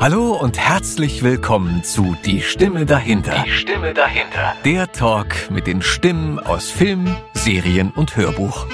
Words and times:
Hallo 0.00 0.32
und 0.32 0.58
herzlich 0.58 1.22
willkommen 1.22 1.84
zu 1.84 2.16
Die 2.24 2.40
Stimme 2.40 2.86
dahinter. 2.86 3.44
Die 3.44 3.50
Stimme 3.52 3.92
dahinter. 3.92 4.54
Der 4.64 4.90
Talk 4.90 5.50
mit 5.50 5.66
den 5.66 5.82
Stimmen 5.82 6.38
aus 6.38 6.70
Film, 6.70 7.14
Serien 7.34 7.90
und 7.90 8.16
Hörbuch. 8.16 8.66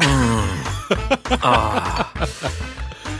ah. 1.42 2.06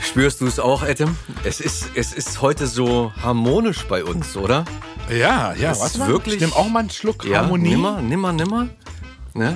Spürst 0.01 0.41
du 0.41 0.47
es 0.47 0.59
auch, 0.59 0.81
Adam? 0.83 1.15
Es 1.43 1.59
ist, 1.61 1.91
es 1.95 2.11
ist 2.13 2.41
heute 2.41 2.65
so 2.67 3.11
harmonisch 3.21 3.83
bei 3.85 4.03
uns, 4.03 4.35
oder? 4.35 4.65
Ja, 5.09 5.53
ja, 5.53 5.71
was 5.71 5.99
wirklich- 6.07 6.35
Ich 6.35 6.41
nehm 6.41 6.53
auch 6.53 6.69
mal 6.69 6.79
einen 6.81 6.89
Schluck 6.89 7.23
Ja, 7.25 7.39
Harmonie. 7.41 7.69
nimmer, 7.69 8.01
nimmer, 8.01 8.33
nimmer. 8.33 8.69
Ne? 9.35 9.55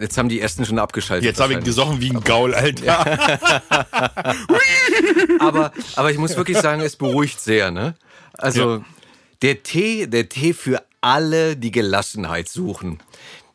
Jetzt 0.00 0.16
haben 0.18 0.28
die 0.28 0.40
ersten 0.40 0.64
schon 0.64 0.78
abgeschaltet. 0.78 1.24
Jetzt 1.24 1.40
habe 1.40 1.54
ich 1.54 1.60
gesoffen 1.64 2.00
wie 2.00 2.10
ein 2.10 2.20
Gaul, 2.22 2.54
Alter. 2.54 2.98
aber, 5.40 5.72
aber 5.96 6.10
ich 6.10 6.18
muss 6.18 6.36
wirklich 6.36 6.58
sagen, 6.58 6.80
es 6.82 6.96
beruhigt 6.96 7.40
sehr, 7.40 7.70
ne? 7.70 7.94
Also 8.34 8.76
Ja. 8.76 8.84
der 9.42 9.62
Tee, 9.62 10.06
der 10.06 10.28
Tee 10.28 10.52
für 10.52 10.82
alle, 11.00 11.56
die 11.56 11.70
Gelassenheit 11.70 12.48
suchen. 12.48 12.98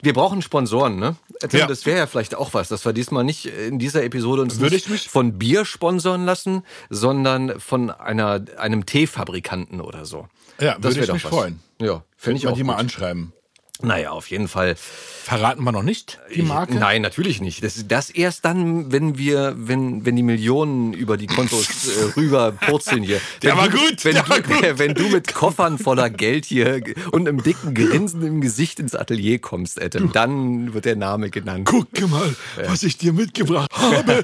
Wir 0.02 0.14
brauchen 0.14 0.42
Sponsoren, 0.42 0.98
ne? 0.98 1.16
Tim, 1.48 1.62
Ja. 1.62 1.68
Das 1.68 1.86
wäre 1.86 1.98
ja 1.98 2.08
vielleicht 2.08 2.36
auch 2.36 2.54
was, 2.54 2.68
dass 2.68 2.86
wir 2.86 2.92
diesmal 2.94 3.24
nicht 3.24 3.46
in 3.46 3.80
dieser 3.80 4.04
Episode 4.04 4.42
uns 4.42 4.60
von 5.08 5.38
Bier 5.40 5.64
sponsern 5.66 6.26
lassen, 6.26 6.64
sondern 6.90 7.60
von 7.60 7.90
einer, 7.90 8.44
einem 8.58 8.86
Teefabrikanten 8.86 9.80
oder 9.82 10.06
so. 10.06 10.28
Ja, 10.60 10.78
das 10.80 10.96
würde 10.96 11.06
ich 11.08 11.14
mich 11.14 11.24
was. 11.26 11.32
freuen. 11.32 11.60
Ja, 11.82 12.04
finde 12.18 12.38
ich 12.38 12.48
auch 12.48 12.56
die 12.56 12.64
mal 12.64 12.74
gut. 12.74 12.82
anschreiben. 12.82 13.34
Naja, 13.82 14.12
auf 14.12 14.30
jeden 14.30 14.48
Fall. 14.48 14.76
Verraten 14.76 15.64
wir 15.64 15.72
noch 15.72 15.84
nicht 15.84 16.20
die 16.34 16.42
Marke? 16.42 16.74
Ich, 16.74 16.80
nein, 16.80 17.02
natürlich 17.02 17.42
nicht. 17.42 17.64
Das, 17.64 17.86
das 17.88 18.10
erst 18.10 18.46
dann, 18.46 18.92
wenn 18.92 19.18
wir, 19.18 19.56
wenn, 19.58 20.06
wenn 20.06 20.16
die 20.16 20.24
Millionen 20.24 20.94
über 20.94 21.18
die 21.18 21.28
Kontos 21.28 21.88
äh, 21.88 22.04
rüber 22.16 22.52
purzeln 22.52 23.04
hier. 23.04 23.20
Der 23.42 23.52
wenn 23.52 23.58
war 23.58 23.70
du, 23.70 23.78
gut, 23.78 24.06
Wenn, 24.06 24.14
der 24.14 24.24
du, 24.24 24.30
war 24.30 24.42
gut. 24.42 24.64
wenn 24.80 24.94
du 24.94 25.10
mit 25.10 25.34
Koffern 25.34 25.80
voller 25.80 26.10
Geld 26.10 26.46
hier 26.46 26.82
und 27.12 27.28
einem 27.28 27.42
dicken 27.42 27.74
Grinsen 27.74 28.22
im 28.22 28.42
Gesicht 28.42 28.80
ins 28.80 28.96
Atelier 28.96 29.40
kommst, 29.40 29.82
Adam, 29.82 30.12
dann 30.12 30.74
wird 30.74 30.86
der 30.86 30.96
Name 30.96 31.30
genannt. 31.30 31.66
Guck 31.66 31.90
mal, 32.10 32.36
was 32.66 32.84
ich 32.84 32.98
dir 32.98 33.12
mitgebracht 33.12 33.72
habe. 33.74 34.24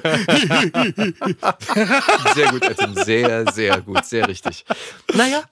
Sehr 2.34 2.50
gut, 2.50 2.64
Adam. 2.64 2.94
Sehr, 2.94 3.52
sehr 3.52 3.80
gut. 3.80 4.04
Sehr 4.04 4.28
richtig. 4.28 4.64
Naja, 5.14 5.42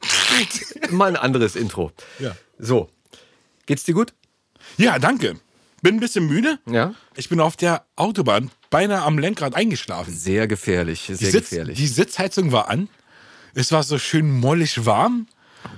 mal 0.90 1.08
ein 1.08 1.16
anderes 1.16 1.56
Intro. 1.56 1.92
Ja. 2.18 2.36
So. 2.58 2.88
Geht's 3.68 3.84
dir 3.84 3.92
gut? 3.92 4.14
Ja, 4.78 4.98
danke. 4.98 5.36
Bin 5.82 5.96
ein 5.96 6.00
bisschen 6.00 6.26
müde. 6.26 6.58
Ja. 6.64 6.94
Ich 7.16 7.28
bin 7.28 7.38
auf 7.38 7.54
der 7.54 7.84
Autobahn 7.96 8.50
beinahe 8.70 9.02
am 9.02 9.18
Lenkrad 9.18 9.54
eingeschlafen. 9.54 10.10
Sehr 10.14 10.48
gefährlich. 10.48 11.02
Sehr 11.02 11.16
Die, 11.18 11.26
Sitz, 11.26 11.50
gefährlich. 11.50 11.76
die 11.76 11.86
Sitzheizung 11.86 12.50
war 12.50 12.70
an. 12.70 12.88
Es 13.52 13.70
war 13.70 13.82
so 13.82 13.98
schön 13.98 14.40
mollig 14.40 14.86
warm. 14.86 15.26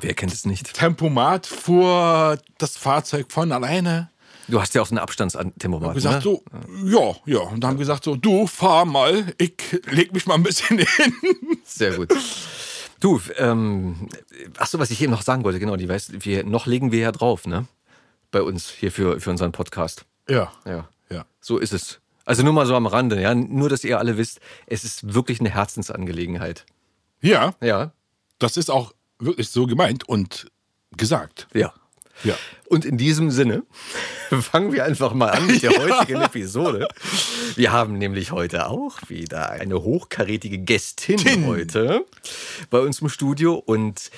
Wer 0.00 0.14
kennt 0.14 0.32
es 0.32 0.46
nicht? 0.46 0.72
Tempomat 0.72 1.48
fuhr 1.48 2.38
das 2.58 2.76
Fahrzeug 2.76 3.26
von 3.32 3.50
alleine. 3.50 4.08
Du 4.46 4.60
hast 4.60 4.72
ja 4.76 4.82
auch 4.82 4.86
so 4.86 4.92
einen 4.92 4.98
Abstandsthermometer. 5.00 5.94
gesagt 5.94 6.24
ne? 6.24 6.30
so, 6.30 6.44
ja, 6.84 7.16
ja. 7.26 7.40
Und 7.40 7.64
haben 7.64 7.76
gesagt 7.76 8.04
so, 8.04 8.14
du 8.14 8.46
fahr 8.46 8.84
mal, 8.84 9.34
ich 9.36 9.54
leg 9.90 10.12
mich 10.12 10.26
mal 10.26 10.34
ein 10.34 10.44
bisschen 10.44 10.78
hin. 10.78 11.14
Sehr 11.64 11.96
gut. 11.96 12.14
Du, 13.00 13.20
ähm, 13.38 14.08
ach 14.58 14.68
so, 14.68 14.78
was 14.78 14.92
ich 14.92 15.02
eben 15.02 15.10
noch 15.10 15.22
sagen 15.22 15.42
wollte, 15.42 15.58
genau, 15.58 15.74
die 15.74 15.88
weißt, 15.88 16.24
wir, 16.24 16.44
noch 16.44 16.66
legen 16.66 16.92
wir 16.92 17.00
ja 17.00 17.12
drauf, 17.12 17.46
ne? 17.48 17.66
Bei 18.30 18.42
uns 18.42 18.70
hier 18.70 18.92
für, 18.92 19.20
für 19.20 19.30
unseren 19.30 19.52
Podcast. 19.52 20.04
Ja, 20.28 20.52
Ja. 20.64 20.88
ja. 21.10 21.24
So 21.40 21.58
ist 21.58 21.72
es. 21.72 22.00
Also 22.24 22.42
nur 22.44 22.52
mal 22.52 22.66
so 22.66 22.76
am 22.76 22.86
Rande, 22.86 23.20
ja. 23.20 23.34
Nur, 23.34 23.68
dass 23.68 23.82
ihr 23.82 23.98
alle 23.98 24.16
wisst, 24.16 24.40
es 24.66 24.84
ist 24.84 25.14
wirklich 25.14 25.40
eine 25.40 25.50
Herzensangelegenheit. 25.50 26.64
Ja, 27.20 27.54
Ja. 27.60 27.92
das 28.38 28.56
ist 28.56 28.70
auch 28.70 28.92
wirklich 29.18 29.48
so 29.48 29.66
gemeint 29.66 30.08
und 30.08 30.46
gesagt. 30.96 31.48
Ja. 31.54 31.72
Ja. 32.22 32.34
Und 32.68 32.84
in 32.84 32.98
diesem 32.98 33.30
Sinne 33.30 33.62
fangen 34.42 34.72
wir 34.72 34.84
einfach 34.84 35.14
mal 35.14 35.30
an 35.30 35.46
mit 35.46 35.62
der 35.62 35.70
heutigen 35.78 36.20
Episode. 36.20 36.86
Wir 37.56 37.72
haben 37.72 37.94
nämlich 37.98 38.30
heute 38.30 38.68
auch 38.68 38.98
wieder 39.08 39.50
eine 39.50 39.82
hochkarätige 39.82 40.58
Gästin 40.58 41.16
Tin. 41.16 41.46
heute 41.46 42.04
bei 42.68 42.78
uns 42.78 43.00
im 43.00 43.08
Studio. 43.08 43.54
Und 43.54 44.10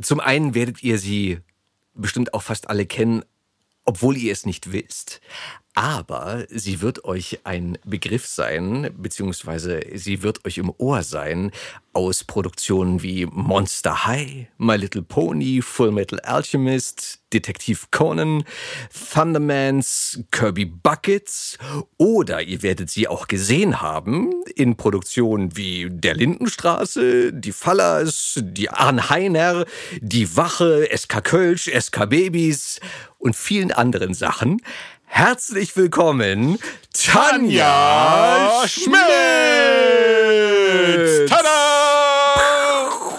zum 0.00 0.20
einen 0.20 0.54
werdet 0.54 0.82
ihr 0.82 0.98
sie 0.98 1.38
bestimmt 1.94 2.34
auch 2.34 2.42
fast 2.42 2.68
alle 2.68 2.84
kennen, 2.84 3.24
obwohl 3.86 4.16
ihr 4.16 4.32
es 4.32 4.44
nicht 4.44 4.72
wisst. 4.72 5.20
Aber 5.78 6.46
sie 6.48 6.80
wird 6.80 7.04
euch 7.04 7.40
ein 7.44 7.76
Begriff 7.84 8.26
sein, 8.26 8.90
beziehungsweise 8.96 9.80
sie 9.92 10.22
wird 10.22 10.46
euch 10.46 10.56
im 10.56 10.72
Ohr 10.78 11.02
sein 11.02 11.50
aus 11.92 12.24
Produktionen 12.24 13.02
wie 13.02 13.26
Monster 13.26 14.06
High, 14.06 14.46
My 14.56 14.76
Little 14.76 15.02
Pony, 15.02 15.60
Full 15.60 15.92
Metal 15.92 16.18
Alchemist, 16.20 17.20
Detektiv 17.30 17.90
Conan, 17.90 18.44
Thundermans, 19.12 20.20
Kirby 20.30 20.64
Buckets 20.64 21.58
oder 21.98 22.40
ihr 22.42 22.62
werdet 22.62 22.88
sie 22.88 23.06
auch 23.06 23.28
gesehen 23.28 23.82
haben 23.82 24.32
in 24.54 24.76
Produktionen 24.76 25.58
wie 25.58 25.88
Der 25.90 26.14
Lindenstraße, 26.14 27.34
Die 27.34 27.52
Fallers, 27.52 28.40
Die 28.42 28.70
Arnheiner, 28.70 29.66
Die 30.00 30.36
Wache, 30.38 30.88
SK 30.96 31.22
Kölsch, 31.22 31.68
SK 31.68 32.08
Babys 32.08 32.80
und 33.26 33.36
vielen 33.36 33.72
anderen 33.72 34.14
Sachen. 34.14 34.62
Herzlich 35.04 35.76
willkommen, 35.76 36.58
Tanja 36.92 38.62
Schmidt! 38.68 38.98
Tada! 41.28 42.34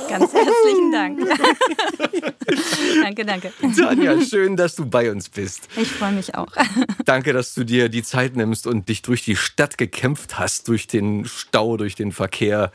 Ganz 0.08 0.34
herzlichen 0.34 0.92
Dank. 0.94 1.20
danke, 3.04 3.26
danke. 3.26 3.54
Tanja, 3.78 4.22
schön, 4.22 4.56
dass 4.56 4.76
du 4.76 4.86
bei 4.86 5.12
uns 5.12 5.30
bist. 5.30 5.68
Ich 5.76 5.92
freue 5.92 6.12
mich 6.12 6.36
auch. 6.36 6.48
Danke, 7.06 7.34
dass 7.34 7.54
du 7.54 7.64
dir 7.64 7.90
die 7.90 8.04
Zeit 8.04 8.36
nimmst 8.36 8.68
und 8.68 8.90
dich 8.90 9.02
durch 9.02 9.24
die 9.24 9.36
Stadt 9.36 9.78
gekämpft 9.78 10.38
hast, 10.38 10.68
durch 10.68 10.88
den 10.88 11.26
Stau, 11.26 11.78
durch 11.78 11.96
den 11.96 12.12
Verkehr 12.12 12.72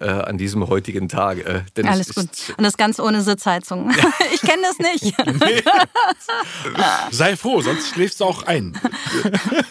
äh, 0.00 0.08
an 0.08 0.38
diesem 0.38 0.68
heutigen 0.68 1.08
Tag. 1.08 1.38
Äh, 1.38 1.62
Alles 1.86 2.14
gut. 2.14 2.28
Und 2.56 2.64
das 2.64 2.76
ganz 2.76 2.98
ohne 2.98 3.22
Sitzheizung. 3.22 3.92
Ich 4.32 4.40
kenne 4.40 4.62
das 4.62 4.78
nicht. 4.78 5.14
Sei 7.10 7.36
froh, 7.36 7.60
sonst 7.60 7.90
schläfst 7.90 8.20
du 8.20 8.24
auch 8.24 8.44
ein. 8.44 8.78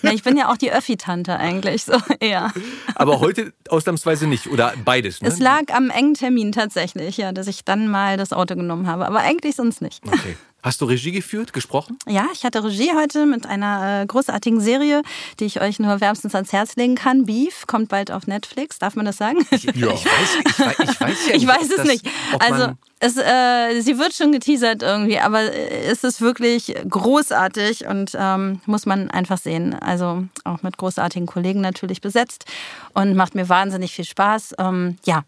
Na, 0.02 0.14
ich 0.14 0.24
bin 0.24 0.38
ja 0.38 0.52
auch 0.52 0.58
die 0.58 0.72
Öffi-Tante 0.72 1.38
eigentlich. 1.38 1.84
So, 1.84 1.94
eher. 2.20 2.52
Aber 2.96 3.20
heute 3.20 3.54
ausnahmsweise 3.70 4.28
nicht. 4.28 4.48
Oder 4.48 4.74
beides. 4.84 5.22
Ne? 5.22 5.28
Es 5.28 5.40
lag 5.40 5.64
am 5.74 5.90
engen 5.90 6.14
Termin 6.14 6.52
tatsächlich, 6.52 7.18
ja, 7.18 7.32
dass 7.32 7.48
ich 7.48 7.66
dann 7.66 7.88
mal 7.90 8.18
das 8.18 8.34
Auto 8.34 8.56
genommen 8.56 8.88
habe. 8.88 9.06
Aber 9.06 9.23
eigentlich 9.24 9.56
sonst 9.56 9.82
nicht. 9.82 10.02
Okay. 10.06 10.36
Hast 10.64 10.80
du 10.80 10.86
Regie 10.86 11.12
geführt, 11.12 11.52
gesprochen? 11.52 12.00
Ja, 12.08 12.28
ich 12.32 12.44
hatte 12.44 12.64
Regie 12.64 12.92
heute 12.96 13.26
mit 13.26 13.46
einer 13.46 14.02
äh, 14.02 14.06
großartigen 14.06 14.62
Serie, 14.62 15.02
die 15.40 15.46
ich 15.46 15.62
euch 15.62 15.80
nur 15.80 16.00
wärmstens 16.00 16.36
ans 16.36 16.54
Herz 16.54 16.76
legen 16.76 16.96
kann. 16.96 17.26
Beef 17.26 17.66
kommt 17.66 17.90
bald 17.90 18.12
auf 18.12 18.28
Netflix. 18.28 18.78
Darf 18.78 18.96
man 18.96 19.06
das 19.06 19.18
sagen? 19.18 19.40
Ja. 19.52 19.92
Ich 19.94 20.06
weiß, 20.06 20.38
ich 20.46 20.60
weiß, 20.60 20.76
ich 20.80 21.02
weiß 21.02 21.28
ja 21.28 21.34
Ich 21.34 21.42
nicht, 21.42 21.48
weiß 21.48 21.70
es 21.70 21.76
das, 21.76 21.88
nicht. 21.88 22.10
Also 22.40 22.74
es, 23.00 23.18
äh, 23.18 23.82
sie 23.82 23.98
wird 23.98 24.14
schon 24.14 24.32
geteasert 24.32 24.84
irgendwie, 24.84 25.20
aber 25.20 25.42
äh, 25.42 25.86
es 25.86 26.04
ist 26.04 26.22
wirklich 26.22 26.74
großartig 26.88 27.88
und 27.88 28.12
ähm, 28.18 28.62
muss 28.66 28.86
man 28.86 29.10
einfach 29.10 29.38
sehen. 29.38 29.74
Also 29.74 30.26
auch 30.44 30.62
mit 30.62 30.78
großartigen 30.78 31.26
Kollegen 31.26 31.62
natürlich 31.62 32.00
besetzt 32.00 32.46
und 32.94 33.16
macht 33.16 33.36
mir 33.36 33.50
wahnsinnig 33.50 33.94
viel 33.94 34.06
Spaß. 34.06 34.56
Ähm, 34.60 34.98
ja. 35.06 35.24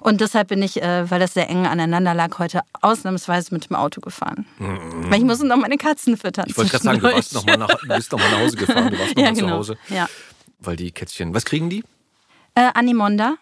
Und 0.00 0.20
deshalb 0.20 0.48
bin 0.48 0.62
ich, 0.62 0.82
äh, 0.82 1.10
weil 1.10 1.20
das 1.20 1.34
sehr 1.34 1.48
eng 1.48 1.66
aneinander 1.66 2.14
lag, 2.14 2.38
heute 2.38 2.60
ausnahmsweise 2.80 3.52
mit 3.54 3.68
dem 3.68 3.76
Auto 3.76 4.00
gefahren. 4.00 4.46
Weil 4.58 5.18
ich 5.18 5.24
muss 5.24 5.40
noch 5.40 5.56
meine 5.56 5.76
Katzen 5.76 6.16
füttern. 6.16 6.44
Mhm. 6.46 6.50
ich 6.50 6.56
wollte 6.56 6.70
gerade 6.70 6.84
sagen, 6.84 7.00
du, 7.00 7.12
warst 7.12 7.34
noch 7.34 7.46
mal 7.46 7.56
nach, 7.56 7.68
du 7.68 7.88
bist 7.88 8.12
noch 8.12 8.18
mal 8.18 8.30
nach 8.30 8.38
Hause 8.38 8.56
gefahren, 8.56 8.90
du 8.90 8.98
warst 8.98 9.16
noch 9.16 9.22
ja, 9.22 9.28
mal 9.30 9.36
zu 9.36 9.44
genau. 9.44 9.56
Hause. 9.56 9.78
Ja. 9.88 10.08
Weil 10.60 10.76
die 10.76 10.90
Kätzchen, 10.90 11.34
was 11.34 11.44
kriegen 11.44 11.70
die? 11.70 11.84
Äh, 12.54 12.70
Animonda. 12.74 13.36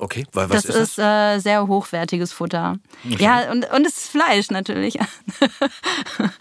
Okay, 0.00 0.24
weil 0.32 0.48
was 0.48 0.62
das 0.62 0.76
ist, 0.76 0.98
ist, 0.98 0.98
äh, 0.98 1.38
sehr 1.40 1.66
hochwertiges 1.66 2.32
Futter. 2.32 2.78
Ja, 3.04 3.50
und, 3.50 3.70
und 3.70 3.86
es 3.86 3.98
ist 3.98 4.08
Fleisch 4.08 4.50
natürlich. 4.50 4.98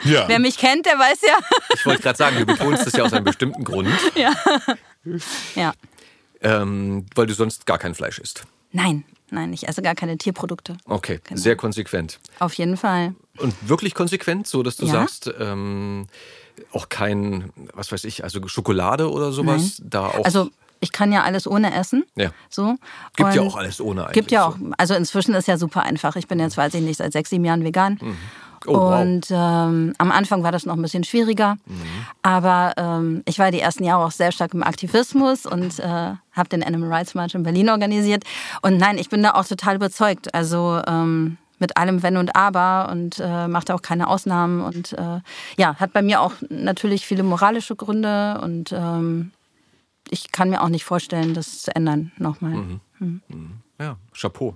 Ja. 0.04 0.28
Wer 0.28 0.40
mich 0.40 0.58
kennt, 0.58 0.86
der 0.86 0.98
weiß 0.98 1.22
ja. 1.22 1.38
Ich 1.74 1.86
wollte 1.86 2.02
gerade 2.02 2.18
sagen, 2.18 2.38
du 2.40 2.46
betonst 2.46 2.86
das 2.86 2.94
ja 2.94 3.04
aus 3.04 3.12
einem 3.12 3.26
bestimmten 3.26 3.64
Grund, 3.64 3.90
ja. 5.56 5.74
ähm, 6.42 7.06
weil 7.16 7.28
du 7.28 7.34
sonst 7.34 7.66
gar 7.66 7.78
kein 7.78 7.94
Fleisch 7.96 8.18
isst. 8.18 8.46
Nein, 8.72 9.04
nein, 9.32 9.52
ich 9.54 9.68
esse 9.68 9.82
gar 9.82 9.96
keine 9.96 10.18
Tierprodukte. 10.18 10.78
Okay, 10.86 11.20
Genau. 11.24 11.40
sehr 11.40 11.56
konsequent. 11.56 12.20
Auf 12.40 12.54
jeden 12.54 12.78
Fall. 12.78 13.16
Und 13.38 13.54
wirklich 13.68 13.94
konsequent, 13.96 14.48
so 14.48 14.64
dass 14.64 14.78
du 14.78 14.86
Ja. 14.86 14.92
sagst, 14.94 15.32
ähm, 15.40 16.08
auch 16.74 16.90
kein, 16.90 17.52
was 17.74 17.92
weiß 17.92 18.04
ich, 18.04 18.24
also 18.24 18.46
Schokolade 18.48 19.10
oder 19.12 19.32
sowas, 19.32 19.82
da 19.84 20.08
auch. 20.08 20.26
Also 20.26 20.50
ich 20.82 20.92
kann 20.92 21.12
ja 21.12 21.24
alles 21.24 21.48
ohne 21.48 21.74
essen. 21.74 22.04
Ja. 22.16 22.32
So. 22.50 22.76
Gibt 23.16 23.34
ja 23.34 23.42
Und 23.42 23.48
auch 23.48 23.56
alles 23.56 23.82
ohne 23.82 24.04
eigentlich. 24.04 24.14
Gibt 24.14 24.32
ja 24.32 24.46
auch, 24.46 24.58
also 24.78 24.94
inzwischen 24.94 25.34
ist 25.36 25.48
ja 25.48 25.58
super 25.58 25.84
einfach. 25.84 26.16
Ich 26.16 26.28
bin 26.28 26.40
jetzt, 26.40 26.58
weiß 26.58 26.74
ich 26.76 26.82
nicht, 26.82 26.98
seit 26.98 27.12
sechs, 27.14 27.30
sieben 27.30 27.46
Jahren 27.46 27.64
vegan. 27.64 27.98
Mhm. 28.02 28.18
Oh, 28.68 28.74
wow. 28.74 29.02
und 29.02 29.28
ähm, 29.32 29.94
am 29.98 30.12
Anfang 30.12 30.44
war 30.44 30.52
das 30.52 30.66
noch 30.66 30.76
ein 30.76 30.82
bisschen 30.82 31.04
schwieriger. 31.04 31.58
Aber 32.22 32.74
ähm, 32.78 33.24
ich 33.26 33.40
war 33.40 33.52
die 33.52 33.60
ersten 33.60 33.84
Jahre 33.84 34.06
auch 34.06 34.12
sehr 34.12 34.32
stark 34.32 34.54
im 34.54 34.64
Aktivismus 34.64 35.46
und 35.46 35.80
äh, 35.80 35.84
habe 35.86 36.50
den 36.50 36.64
Animal 36.64 36.92
Rights 36.92 37.16
March 37.16 37.36
in 37.36 37.44
Berlin 37.44 37.70
organisiert. 37.70 38.24
Und 38.62 38.78
nein, 38.78 38.98
ich 38.98 39.10
bin 39.10 39.24
da 39.24 39.34
auch 39.36 39.46
total 39.46 39.76
überzeugt. 39.76 40.34
Also 40.34 40.82
ähm, 40.88 41.38
mit 41.60 41.78
allem 41.78 42.02
Wenn 42.02 42.18
und 42.18 42.36
Aber 42.36 42.90
und 42.92 43.20
äh, 43.20 43.48
macht 43.48 43.70
auch 43.72 43.82
keine 43.82 44.08
Ausnahmen. 44.08 44.62
Und 44.62 44.94
äh, 44.94 45.20
ja, 45.58 45.76
hat 45.76 45.94
bei 45.94 46.02
mir 46.02 46.22
auch 46.22 46.34
natürlich 46.50 47.06
viele 47.06 47.24
moralische 47.24 47.76
Gründe 47.76 48.40
und 48.42 48.72
ähm, 48.72 49.32
ich 50.10 50.32
kann 50.32 50.50
mir 50.50 50.62
auch 50.62 50.70
nicht 50.70 50.86
vorstellen, 50.86 51.34
das 51.34 51.62
zu 51.62 51.76
ändern 51.76 52.12
nochmal. 52.18 52.80
Ja, 53.80 53.98
Chapeau. 54.14 54.56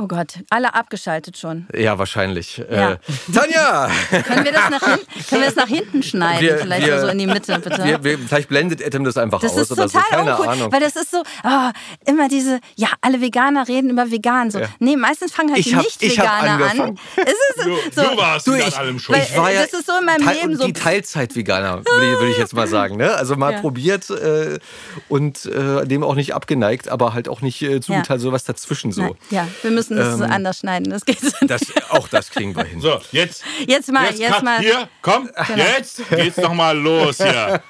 Oh 0.00 0.06
Gott, 0.06 0.34
alle 0.50 0.74
abgeschaltet 0.74 1.36
schon. 1.38 1.66
Ja, 1.74 1.98
wahrscheinlich. 1.98 2.58
Ja. 2.70 2.92
Äh, 2.92 2.98
Tanja! 3.34 3.90
Können 4.22 4.44
wir 4.44 4.52
das 4.52 4.70
nach 4.70 4.80
hinten, 4.80 5.06
können 5.28 5.40
wir 5.42 5.46
das 5.46 5.56
nach 5.56 5.66
hinten 5.66 6.02
schneiden? 6.04 6.40
Wir- 6.40 6.58
Vielleicht 6.58 6.86
wir- 6.86 7.00
so 7.00 7.08
in 7.08 7.18
die 7.18 7.26
Mitte, 7.26 7.58
bitte. 7.58 7.84
Wir, 7.84 8.04
wir, 8.04 8.16
vielleicht 8.18 8.48
blendet 8.48 8.80
Adam 8.86 9.02
das 9.02 9.16
einfach 9.16 9.40
das 9.40 9.52
aus 9.54 9.62
ist 9.62 9.72
oder 9.72 9.88
so. 9.88 9.98
total 9.98 10.10
Keine 10.18 10.30
uncool, 10.36 10.48
Ahnung. 10.48 10.70
weil 10.72 10.78
das 10.80 10.94
ist 10.94 11.10
so, 11.10 11.24
ah, 11.42 11.72
immer 12.06 12.28
diese, 12.28 12.60
ja, 12.76 12.88
alle 13.00 13.20
Veganer 13.20 13.66
reden 13.66 13.90
über 13.90 14.08
vegan. 14.08 14.52
So. 14.52 14.60
Ja. 14.60 14.68
Nee, 14.78 14.94
meistens 14.96 15.32
fangen 15.32 15.48
halt 15.50 15.58
Ich 15.58 15.66
die 15.66 15.74
hab- 15.76 15.84
ich 15.84 16.20
hab 16.20 16.42
Nicht-Veganer 16.44 16.84
an. 16.84 16.98
Es 17.16 17.32
ist 17.32 17.66
Du, 17.66 18.00
so, 18.02 18.08
du 18.10 18.16
warst 18.16 18.46
Du, 18.46 18.52
wieder 18.54 18.62
an 18.64 18.68
ich- 18.68 18.78
allem 18.78 18.98
schuld. 19.00 19.18
weil- 19.18 19.26
Ich 19.28 19.36
war 19.36 19.50
ja 19.50 19.62
das 19.62 19.72
ist 19.72 19.86
so 19.86 19.92
in 19.98 20.04
meinem 20.06 20.24
Teil- 20.24 20.36
Leben 20.36 20.56
so- 20.56 20.64
Die 20.66 20.72
Teilzeit-Veganer, 20.74 21.78
würde 21.84 22.06
ich, 22.12 22.18
würde 22.20 22.30
ich 22.30 22.38
jetzt 22.38 22.54
mal 22.54 22.68
sagen. 22.68 22.96
Ne? 22.98 23.12
Also 23.14 23.34
mal 23.34 23.54
Ja. 23.54 23.60
probiert 23.60 24.08
äh, 24.10 24.60
und 25.08 25.44
äh, 25.46 25.84
dem 25.86 26.04
auch 26.04 26.14
nicht 26.14 26.34
abgeneigt, 26.36 26.88
aber 26.88 27.14
halt 27.14 27.28
auch 27.28 27.40
nicht 27.40 27.60
äh, 27.62 27.80
zugeteilt, 27.80 28.20
sowas 28.20 28.44
dazwischen 28.44 28.92
so. 28.92 29.02
Nein, 29.02 29.14
ja, 29.30 29.48
wir 29.62 29.72
müssen 29.72 29.87
das 29.96 30.18
so 30.18 30.24
anders 30.24 30.58
schneiden. 30.58 30.90
Das 30.90 31.04
geht 31.04 31.20
so 31.20 31.28
Ähm, 31.40 31.48
Das, 31.48 31.62
auch 31.90 32.08
das 32.08 32.30
kriegen 32.30 32.54
wir 32.56 32.64
hin. 32.64 32.80
So, 32.80 33.00
jetzt. 33.12 33.42
Jetzt 33.66 33.90
mal, 33.92 34.06
Jetzt, 34.06 34.18
jetzt 34.20 34.42
mal. 34.42 34.60
Hier, 34.60 34.88
komm, 35.02 35.30
jetzt 35.56 36.02
geht's 36.10 36.36
noch 36.38 36.54
mal 36.54 36.76
los 36.76 37.16
hier. 37.18 37.60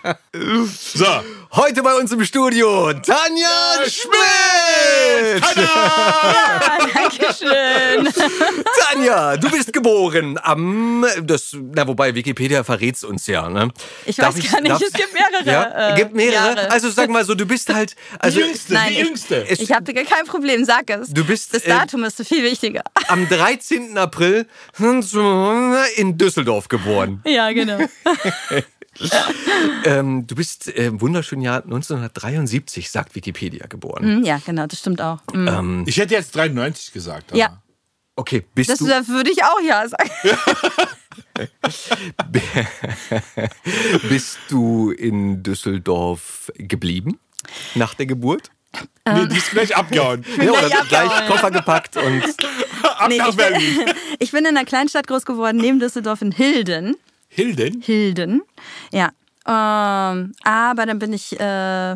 So, 0.94 1.06
Heute 1.52 1.82
bei 1.82 1.94
uns 1.94 2.12
im 2.12 2.22
Studio 2.24 2.92
Tanja 2.92 3.48
Schmidt! 3.86 5.42
tada! 5.42 6.88
Dankeschön. 6.94 8.08
Tanja, 8.80 9.36
du 9.36 9.50
bist 9.50 9.72
geboren 9.72 10.38
am, 10.42 11.06
das, 11.22 11.56
na 11.74 11.86
wobei 11.86 12.14
Wikipedia 12.14 12.64
verrät's 12.64 13.02
uns 13.04 13.26
ja, 13.26 13.48
ne? 13.48 13.70
Ich 14.04 14.16
Darf 14.16 14.36
weiß 14.36 14.50
gar 14.52 14.60
nicht, 14.60 14.72
darf- 14.72 14.82
es 14.82 14.92
gibt 14.92 15.12
mehrere. 15.14 15.44
Ja, 15.50 15.92
äh, 15.92 15.96
gibt 15.96 16.14
mehrere. 16.14 16.34
Jahre. 16.34 16.70
Also 16.70 16.90
sag 16.90 17.08
mal 17.08 17.24
so, 17.24 17.34
du 17.34 17.46
bist 17.46 17.72
halt, 17.72 17.94
also 18.18 18.40
die 18.40 18.46
Jüngste, 18.46 18.74
Nein, 18.74 18.88
die 18.90 18.94
ich- 19.00 19.06
Jüngste. 19.06 19.46
es, 19.48 19.58
ich 19.60 19.72
habe 19.72 19.92
kein 19.94 20.26
Problem, 20.26 20.64
sag 20.64 20.90
es. 20.90 21.08
Du 21.08 21.24
bist, 21.24 21.54
das 21.54 21.62
äh, 21.64 21.68
Datum 21.68 22.04
ist 22.04 22.07
viel 22.24 22.42
wichtiger. 22.42 22.82
am 23.08 23.28
13. 23.28 23.96
April 23.98 24.46
in 25.96 26.16
Düsseldorf 26.18 26.68
geboren. 26.68 27.22
Ja, 27.26 27.52
genau. 27.52 27.78
Ähm, 29.84 30.26
du 30.26 30.34
bist 30.34 30.66
äh, 30.66 30.86
im 30.86 31.00
wunderschönen 31.00 31.42
Jahr 31.42 31.62
1973, 31.62 32.90
sagt 32.90 33.14
Wikipedia, 33.14 33.68
geboren. 33.68 34.02
Hm, 34.02 34.24
Ja, 34.24 34.40
genau, 34.44 34.66
das 34.66 34.80
stimmt 34.80 35.00
auch. 35.00 35.20
Hm. 35.32 35.46
Ähm, 35.46 35.84
ich 35.86 35.98
hätte 35.98 36.14
jetzt 36.14 36.34
93 36.34 36.92
gesagt. 36.92 37.30
aber- 37.30 37.38
Ja. 37.38 37.62
okay, 38.16 38.44
bist 38.56 38.70
Das 38.70 38.80
du, 38.80 38.86
würde 38.86 39.30
ich 39.30 39.44
auch 39.44 39.60
ja 39.60 39.86
sagen. 39.88 40.10
bist 44.08 44.38
du 44.48 44.90
in 44.90 45.44
Düsseldorf 45.44 46.50
geblieben 46.56 47.20
nach 47.76 47.94
der 47.94 48.06
Geburt? 48.06 48.50
Nee, 49.10 49.26
die 49.26 49.36
ist 49.38 49.50
gleich 49.50 49.74
abgehauen. 49.74 50.24
Ja, 50.42 50.50
oder 50.52 50.68
gleich 50.68 50.88
gleich 50.88 51.02
abgehauen. 51.10 51.26
Koffer 51.28 51.50
gepackt 51.50 51.96
und 51.96 52.22
Ab 52.98 53.08
Nee, 53.08 53.18
nach 53.18 53.28
ich, 53.30 53.36
bin, 53.36 53.46
Berlin. 53.52 53.84
ich 54.18 54.30
bin 54.32 54.40
in 54.44 54.56
einer 54.56 54.64
Kleinstadt 54.64 55.06
groß 55.06 55.24
geworden, 55.24 55.56
neben 55.58 55.80
Düsseldorf 55.80 56.20
in 56.22 56.32
Hilden. 56.32 56.96
Hilden? 57.28 57.80
Hilden, 57.82 58.42
ja. 58.92 59.10
Ähm, 59.46 60.32
aber 60.42 60.86
dann 60.86 60.98
bin 60.98 61.12
ich, 61.12 61.38
äh, 61.40 61.92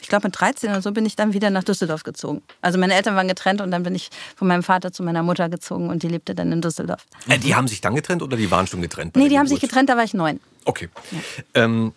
ich 0.00 0.08
glaube 0.08 0.26
mit 0.28 0.40
13 0.40 0.70
oder 0.70 0.82
so, 0.82 0.90
bin 0.92 1.06
ich 1.06 1.14
dann 1.14 1.32
wieder 1.34 1.50
nach 1.50 1.62
Düsseldorf 1.62 2.02
gezogen. 2.02 2.42
Also 2.62 2.78
meine 2.78 2.94
Eltern 2.94 3.14
waren 3.16 3.28
getrennt 3.28 3.60
und 3.60 3.70
dann 3.70 3.82
bin 3.84 3.94
ich 3.94 4.10
von 4.34 4.48
meinem 4.48 4.62
Vater 4.62 4.92
zu 4.92 5.02
meiner 5.02 5.22
Mutter 5.22 5.48
gezogen 5.48 5.88
und 5.88 6.02
die 6.02 6.08
lebte 6.08 6.34
dann 6.34 6.50
in 6.52 6.60
Düsseldorf. 6.62 7.04
äh, 7.28 7.38
die 7.38 7.54
haben 7.54 7.68
sich 7.68 7.80
dann 7.80 7.94
getrennt 7.94 8.22
oder 8.22 8.36
die 8.36 8.50
waren 8.50 8.66
schon 8.66 8.82
getrennt? 8.82 9.14
Nee, 9.16 9.28
die 9.28 9.38
haben 9.38 9.46
sich 9.46 9.60
getrennt, 9.60 9.88
da 9.88 9.96
war 9.96 10.04
ich 10.04 10.14
neun. 10.14 10.40
Okay. 10.64 10.88
Ähm, 11.54 11.92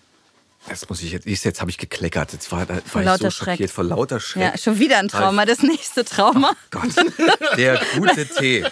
das 0.69 0.87
muss 0.89 1.01
ich 1.01 1.11
jetzt, 1.11 1.25
jetzt, 1.27 1.61
habe 1.61 1.69
ich 1.71 1.77
gekleckert. 1.77 2.33
Jetzt 2.33 2.51
war, 2.51 2.67
war 2.69 2.77
ich 2.77 2.93
lauter 2.93 3.25
so 3.25 3.31
Schreck. 3.31 3.53
schockiert 3.55 3.71
vor 3.71 3.83
lauter 3.83 4.19
Schreck. 4.19 4.43
Ja, 4.53 4.57
schon 4.57 4.79
wieder 4.79 4.97
ein 4.99 5.07
Trauma, 5.09 5.45
das 5.45 5.61
nächste 5.61 6.05
Trauma. 6.05 6.53
Gott, 6.71 6.83
der 7.57 7.79
gute 7.97 8.25
Tee. 8.27 8.65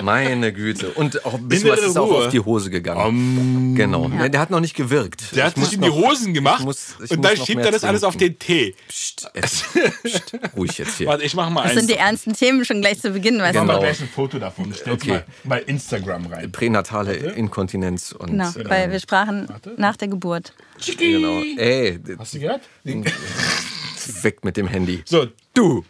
Meine 0.00 0.52
Güte. 0.54 0.90
Und 0.90 1.24
auch 1.26 1.34
ein 1.34 1.48
bisschen 1.48 1.68
was 1.70 1.80
ist 1.80 1.98
auch 1.98 2.08
Ruhe. 2.08 2.24
auf 2.26 2.28
die 2.30 2.40
Hose 2.40 2.70
gegangen. 2.70 3.74
genau. 3.74 4.08
Der 4.08 4.40
hat 4.40 4.50
noch 4.50 4.60
nicht 4.60 4.74
gewirkt. 4.74 5.32
Der 5.32 5.48
Ich 5.48 5.56
hat 5.56 5.62
sich 5.64 5.74
in 5.74 5.82
die 5.82 5.90
Hosen 5.90 6.32
gemacht 6.32 6.60
ich 6.60 6.64
muss- 6.64 6.94
ich 7.04 7.10
und 7.10 7.22
dann 7.22 7.36
schiebt 7.36 7.60
er 7.62 7.70
das 7.72 7.84
alles 7.84 8.02
auf 8.02 8.16
trinken. 8.16 8.38
den 8.38 8.38
Tee. 8.38 8.74
Psst, 8.88 9.30
Psst, 9.34 9.64
Psst, 10.02 10.32
ruhig 10.56 10.78
jetzt 10.78 10.96
hier. 10.96 11.08
Warte, 11.08 11.24
ich 11.24 11.34
mach 11.34 11.50
mal 11.50 11.62
Das 11.62 11.72
eins. 11.72 11.80
sind 11.80 11.90
die 11.90 11.96
ernsten 11.96 12.32
Themen 12.32 12.64
schon 12.64 12.80
gleich 12.80 13.00
zu 13.00 13.10
Beginn, 13.10 13.38
weißt 13.38 13.54
Mach 13.54 13.60
du. 13.62 13.66
mal 13.66 13.72
Genau. 13.74 13.84
gleich 13.84 14.00
ein 14.00 14.08
Foto 14.08 14.38
davon. 14.38 14.72
Stell's 14.72 15.02
Okay. 15.02 15.10
mal 15.10 15.24
bei 15.44 15.62
Instagram 15.62 16.26
rein. 16.26 16.50
Pränatale 16.52 17.14
Inkontinenz 17.14 18.12
und 18.12 18.30
Genau, 18.30 18.48
äh, 18.50 18.68
weil 18.70 18.90
wir 18.92 18.98
sprachen 19.00 19.48
nach 19.76 19.96
der 19.98 20.08
Geburt. 20.08 20.54
Genau. 20.96 21.40
Ey, 21.56 21.98
Hast 22.18 22.34
du 22.34 22.40
gehört? 22.40 22.62
weg 24.22 24.44
mit 24.44 24.56
dem 24.56 24.66
Handy. 24.66 25.02
So, 25.06 25.26
Du, 25.54 25.84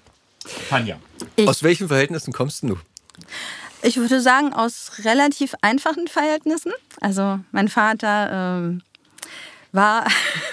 Tanja. 0.68 0.98
Ich- 1.36 1.48
aus 1.48 1.62
welchen 1.62 1.88
Verhältnissen 1.88 2.32
kommst 2.32 2.62
du? 2.62 2.76
Ich 3.82 3.96
würde 3.96 4.20
sagen, 4.20 4.52
aus 4.52 4.92
relativ 5.04 5.54
einfachen 5.60 6.06
Verhältnissen. 6.08 6.72
Also 7.00 7.40
mein 7.50 7.68
Vater 7.68 8.58
ähm, 8.60 8.82
war, 9.72 10.06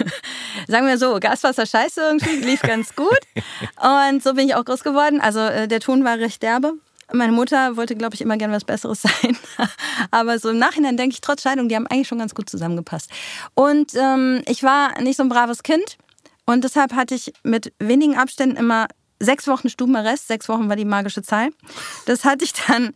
sagen 0.68 0.86
wir 0.86 0.98
so, 0.98 1.18
Gaswasser 1.20 1.64
scheiße 1.66 2.00
irgendwie, 2.00 2.36
lief 2.44 2.62
ganz 2.62 2.94
gut. 2.96 3.18
Und 4.10 4.22
so 4.22 4.34
bin 4.34 4.48
ich 4.48 4.54
auch 4.56 4.64
groß 4.64 4.82
geworden. 4.82 5.20
Also 5.20 5.40
äh, 5.40 5.68
der 5.68 5.80
Ton 5.80 6.04
war 6.04 6.18
recht 6.18 6.42
derbe. 6.42 6.74
Meine 7.12 7.32
Mutter 7.32 7.76
wollte, 7.76 7.96
glaube 7.96 8.14
ich, 8.14 8.20
immer 8.20 8.36
gern 8.36 8.52
was 8.52 8.64
Besseres 8.64 9.02
sein. 9.02 9.36
Aber 10.10 10.38
so 10.38 10.50
im 10.50 10.58
Nachhinein 10.58 10.96
denke 10.96 11.14
ich, 11.14 11.20
trotz 11.20 11.42
Scheidung, 11.42 11.68
die 11.68 11.76
haben 11.76 11.86
eigentlich 11.86 12.08
schon 12.08 12.18
ganz 12.18 12.34
gut 12.34 12.48
zusammengepasst. 12.48 13.10
Und 13.54 13.92
ähm, 13.94 14.42
ich 14.46 14.62
war 14.62 15.00
nicht 15.00 15.16
so 15.16 15.22
ein 15.22 15.28
braves 15.28 15.62
Kind. 15.62 15.98
Und 16.46 16.64
deshalb 16.64 16.94
hatte 16.94 17.14
ich 17.14 17.32
mit 17.42 17.72
wenigen 17.78 18.16
Abständen 18.16 18.56
immer 18.56 18.88
sechs 19.20 19.46
Wochen 19.46 19.68
Stubenarrest. 19.68 20.28
Sechs 20.28 20.48
Wochen 20.48 20.68
war 20.68 20.76
die 20.76 20.84
magische 20.84 21.22
Zahl. 21.22 21.50
Das 22.06 22.24
hatte 22.24 22.44
ich 22.44 22.52
dann 22.52 22.92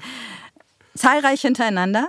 zahlreich 0.97 1.43
hintereinander. 1.43 2.09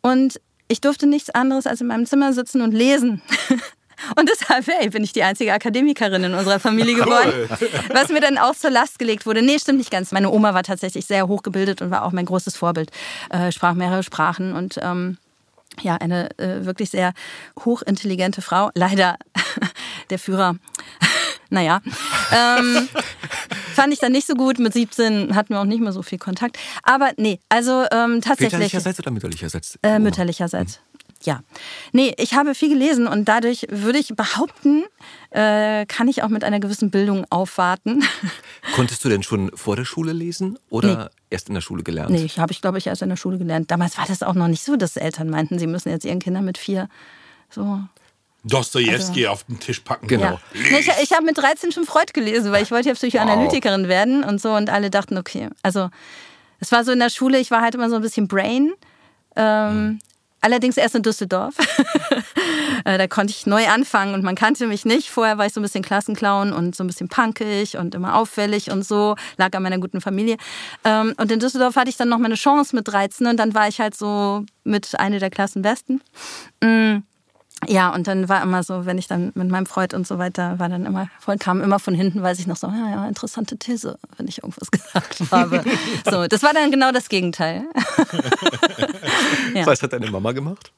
Und 0.00 0.40
ich 0.68 0.80
durfte 0.80 1.06
nichts 1.06 1.30
anderes 1.30 1.66
als 1.66 1.80
in 1.80 1.86
meinem 1.86 2.06
Zimmer 2.06 2.32
sitzen 2.32 2.60
und 2.62 2.72
lesen. 2.72 3.22
Und 4.16 4.28
deshalb 4.28 4.66
hey, 4.66 4.90
bin 4.90 5.04
ich 5.04 5.12
die 5.12 5.22
einzige 5.22 5.52
Akademikerin 5.52 6.24
in 6.24 6.34
unserer 6.34 6.60
Familie 6.60 6.94
geworden. 7.02 7.48
Was 7.92 8.08
mir 8.08 8.20
dann 8.20 8.38
auch 8.38 8.54
zur 8.54 8.70
Last 8.70 8.98
gelegt 8.98 9.26
wurde. 9.26 9.42
Nee, 9.42 9.58
stimmt 9.58 9.78
nicht 9.78 9.90
ganz. 9.90 10.12
Meine 10.12 10.30
Oma 10.30 10.54
war 10.54 10.62
tatsächlich 10.62 11.06
sehr 11.06 11.28
hochgebildet 11.28 11.82
und 11.82 11.90
war 11.90 12.04
auch 12.04 12.12
mein 12.12 12.26
großes 12.26 12.56
Vorbild. 12.56 12.90
Äh, 13.30 13.52
sprach 13.52 13.74
mehrere 13.74 14.02
Sprachen 14.02 14.54
und 14.54 14.78
ähm, 14.82 15.18
ja, 15.80 15.96
eine 15.96 16.36
äh, 16.38 16.64
wirklich 16.64 16.90
sehr 16.90 17.14
hochintelligente 17.64 18.42
Frau. 18.42 18.70
Leider 18.74 19.16
der 20.10 20.18
Führer. 20.18 20.56
naja. 21.50 21.80
Ähm, 22.32 22.88
fand 23.74 23.92
ich 23.92 23.98
dann 23.98 24.12
nicht 24.12 24.26
so 24.26 24.34
gut. 24.34 24.58
Mit 24.58 24.72
17 24.74 25.34
hatten 25.34 25.54
wir 25.54 25.60
auch 25.60 25.64
nicht 25.64 25.80
mehr 25.80 25.92
so 25.92 26.02
viel 26.02 26.18
Kontakt. 26.18 26.58
Aber 26.82 27.12
nee, 27.16 27.40
also 27.48 27.84
ähm, 27.90 28.20
tatsächlich. 28.20 28.50
Väterlicherseits 28.50 28.98
oder 28.98 29.10
mütterlicherseits? 29.10 29.78
Äh, 29.82 29.98
mütterlicherseits. 29.98 30.80
Ja. 31.24 31.42
Nee, 31.92 32.14
ich 32.18 32.34
habe 32.34 32.54
viel 32.54 32.68
gelesen 32.68 33.06
und 33.06 33.26
dadurch 33.26 33.66
würde 33.70 33.98
ich 33.98 34.08
behaupten, 34.14 34.84
äh, 35.30 35.86
kann 35.86 36.08
ich 36.08 36.22
auch 36.22 36.28
mit 36.28 36.44
einer 36.44 36.60
gewissen 36.60 36.90
Bildung 36.90 37.26
aufwarten. 37.30 38.04
Konntest 38.74 39.04
du 39.04 39.08
denn 39.08 39.22
schon 39.22 39.50
vor 39.54 39.76
der 39.76 39.84
Schule 39.84 40.12
lesen 40.12 40.58
oder 40.70 41.10
erst 41.30 41.48
in 41.48 41.54
der 41.54 41.60
Schule 41.60 41.82
gelernt? 41.82 42.10
nee, 42.10 42.24
ich 42.24 42.38
habe 42.38 42.52
ich 42.52 42.60
glaube 42.60 42.78
ich 42.78 42.86
erst 42.86 43.02
in 43.02 43.08
der 43.08 43.16
Schule 43.16 43.38
gelernt. 43.38 43.70
Damals 43.70 43.98
war 43.98 44.06
das 44.06 44.22
auch 44.22 44.34
noch 44.34 44.48
nicht 44.48 44.62
so, 44.62 44.76
dass 44.76 44.96
Eltern 44.96 45.30
meinten, 45.30 45.58
sie 45.58 45.66
müssen 45.66 45.90
jetzt 45.90 46.04
ihren 46.04 46.18
Kindern 46.18 46.44
mit 46.44 46.58
vier 46.58 46.88
so. 47.50 47.80
Dostojewski 48.44 49.28
auf 49.28 49.44
den 49.44 49.60
Tisch 49.60 49.80
packen. 49.80 50.08
Genau. 50.08 50.24
Ja. 50.24 50.40
Nee, 50.54 50.80
ich 50.80 50.90
ich 51.00 51.12
habe 51.12 51.24
mit 51.24 51.38
13 51.38 51.70
schon 51.70 51.84
Freud 51.84 52.12
gelesen, 52.12 52.50
weil 52.50 52.64
ich 52.64 52.72
wollte 52.72 52.88
ja 52.88 52.94
Psychoanalytikerin 52.94 53.86
werden 53.86 54.24
und 54.24 54.40
so 54.40 54.52
und 54.52 54.68
alle 54.68 54.90
dachten, 54.90 55.16
okay, 55.16 55.48
also 55.62 55.90
es 56.58 56.72
war 56.72 56.84
so 56.84 56.92
in 56.92 56.98
der 56.98 57.10
Schule, 57.10 57.38
ich 57.38 57.50
war 57.50 57.60
halt 57.60 57.74
immer 57.74 57.88
so 57.88 57.96
ein 57.96 58.02
bisschen 58.02 58.26
Brain. 58.26 58.72
Ähm, 59.36 60.00
Allerdings 60.42 60.76
erst 60.76 60.94
in 60.94 61.02
Düsseldorf. 61.02 61.54
Äh, 62.84 62.98
da 62.98 63.06
konnte 63.06 63.32
ich 63.32 63.46
neu 63.46 63.68
anfangen 63.68 64.12
und 64.12 64.24
man 64.24 64.34
kannte 64.34 64.66
mich 64.66 64.84
nicht. 64.84 65.08
Vorher 65.08 65.38
war 65.38 65.46
ich 65.46 65.52
so 65.52 65.60
ein 65.60 65.62
bisschen 65.62 65.84
Klassenclown 65.84 66.52
und 66.52 66.74
so 66.74 66.82
ein 66.82 66.88
bisschen 66.88 67.08
punkig 67.08 67.76
und 67.76 67.94
immer 67.94 68.16
auffällig 68.16 68.72
und 68.72 68.84
so. 68.84 69.14
Lag 69.36 69.54
an 69.54 69.62
meiner 69.62 69.78
guten 69.78 70.00
Familie. 70.00 70.36
Ähm, 70.82 71.14
Und 71.16 71.30
in 71.30 71.38
Düsseldorf 71.38 71.76
hatte 71.76 71.90
ich 71.90 71.96
dann 71.96 72.08
noch 72.08 72.18
mal 72.18 72.24
eine 72.26 72.34
Chance 72.34 72.74
mit 72.74 72.88
13 72.88 73.28
und 73.28 73.36
dann 73.36 73.54
war 73.54 73.68
ich 73.68 73.80
halt 73.80 73.94
so 73.94 74.44
mit 74.64 74.98
einer 74.98 75.20
der 75.20 75.30
Klassenbesten. 75.30 76.02
Ja, 77.68 77.94
und 77.94 78.06
dann 78.06 78.28
war 78.28 78.42
immer 78.42 78.62
so, 78.62 78.86
wenn 78.86 78.98
ich 78.98 79.06
dann 79.06 79.32
mit 79.34 79.48
meinem 79.48 79.66
Freund 79.66 79.94
und 79.94 80.06
so 80.06 80.18
weiter 80.18 80.58
war, 80.58 80.68
dann 80.68 80.86
immer, 80.86 81.08
Freund 81.20 81.40
kam 81.40 81.60
immer 81.60 81.78
von 81.78 81.94
hinten, 81.94 82.22
weiß 82.22 82.38
ich 82.38 82.46
noch 82.46 82.56
so, 82.56 82.66
ja, 82.68 82.90
ja, 82.90 83.08
interessante 83.08 83.56
These, 83.56 83.98
wenn 84.16 84.28
ich 84.28 84.38
irgendwas 84.42 84.70
gesagt 84.70 85.20
habe. 85.30 85.62
so, 86.10 86.26
das 86.26 86.42
war 86.42 86.52
dann 86.52 86.70
genau 86.70 86.92
das 86.92 87.08
Gegenteil. 87.08 87.64
ja. 89.54 89.66
Was 89.66 89.82
hat 89.82 89.92
deine 89.92 90.10
Mama 90.10 90.32
gemacht? 90.32 90.72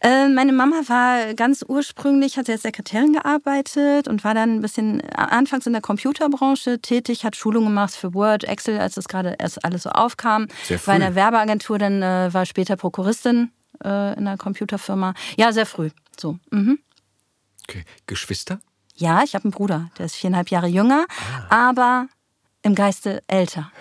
Äh, 0.00 0.28
meine 0.28 0.52
Mama 0.52 0.76
war 0.86 1.34
ganz 1.34 1.64
ursprünglich, 1.66 2.36
hat 2.36 2.46
sie 2.46 2.52
als 2.52 2.62
Sekretärin 2.62 3.12
gearbeitet 3.12 4.08
und 4.08 4.24
war 4.24 4.34
dann 4.34 4.56
ein 4.56 4.60
bisschen 4.62 5.02
anfangs 5.10 5.66
in 5.66 5.72
der 5.72 5.82
Computerbranche 5.82 6.80
tätig, 6.80 7.24
hat 7.24 7.36
Schulungen 7.36 7.68
gemacht 7.68 7.94
für 7.94 8.14
Word, 8.14 8.44
Excel, 8.44 8.78
als 8.78 8.94
das 8.94 9.08
gerade 9.08 9.36
erst 9.38 9.64
alles 9.64 9.82
so 9.82 9.90
aufkam. 9.90 10.46
Sehr 10.64 10.78
früh. 10.78 10.88
War 10.88 10.94
in 10.94 11.00
der 11.02 11.14
Werbeagentur, 11.14 11.78
dann 11.78 12.02
äh, 12.02 12.32
war 12.32 12.46
später 12.46 12.76
Prokuristin 12.76 13.50
äh, 13.84 14.14
in 14.14 14.26
einer 14.26 14.36
Computerfirma. 14.36 15.14
Ja, 15.36 15.52
sehr 15.52 15.66
früh. 15.66 15.90
So. 16.20 16.38
Mhm. 16.50 16.78
Okay. 17.68 17.84
Geschwister? 18.06 18.60
Ja, 18.96 19.22
ich 19.22 19.34
habe 19.34 19.44
einen 19.44 19.52
Bruder, 19.52 19.90
der 19.98 20.06
ist 20.06 20.16
viereinhalb 20.16 20.50
Jahre 20.50 20.66
jünger, 20.66 21.06
ah. 21.48 21.68
aber 21.68 22.08
im 22.62 22.74
Geiste 22.74 23.22
älter. 23.26 23.72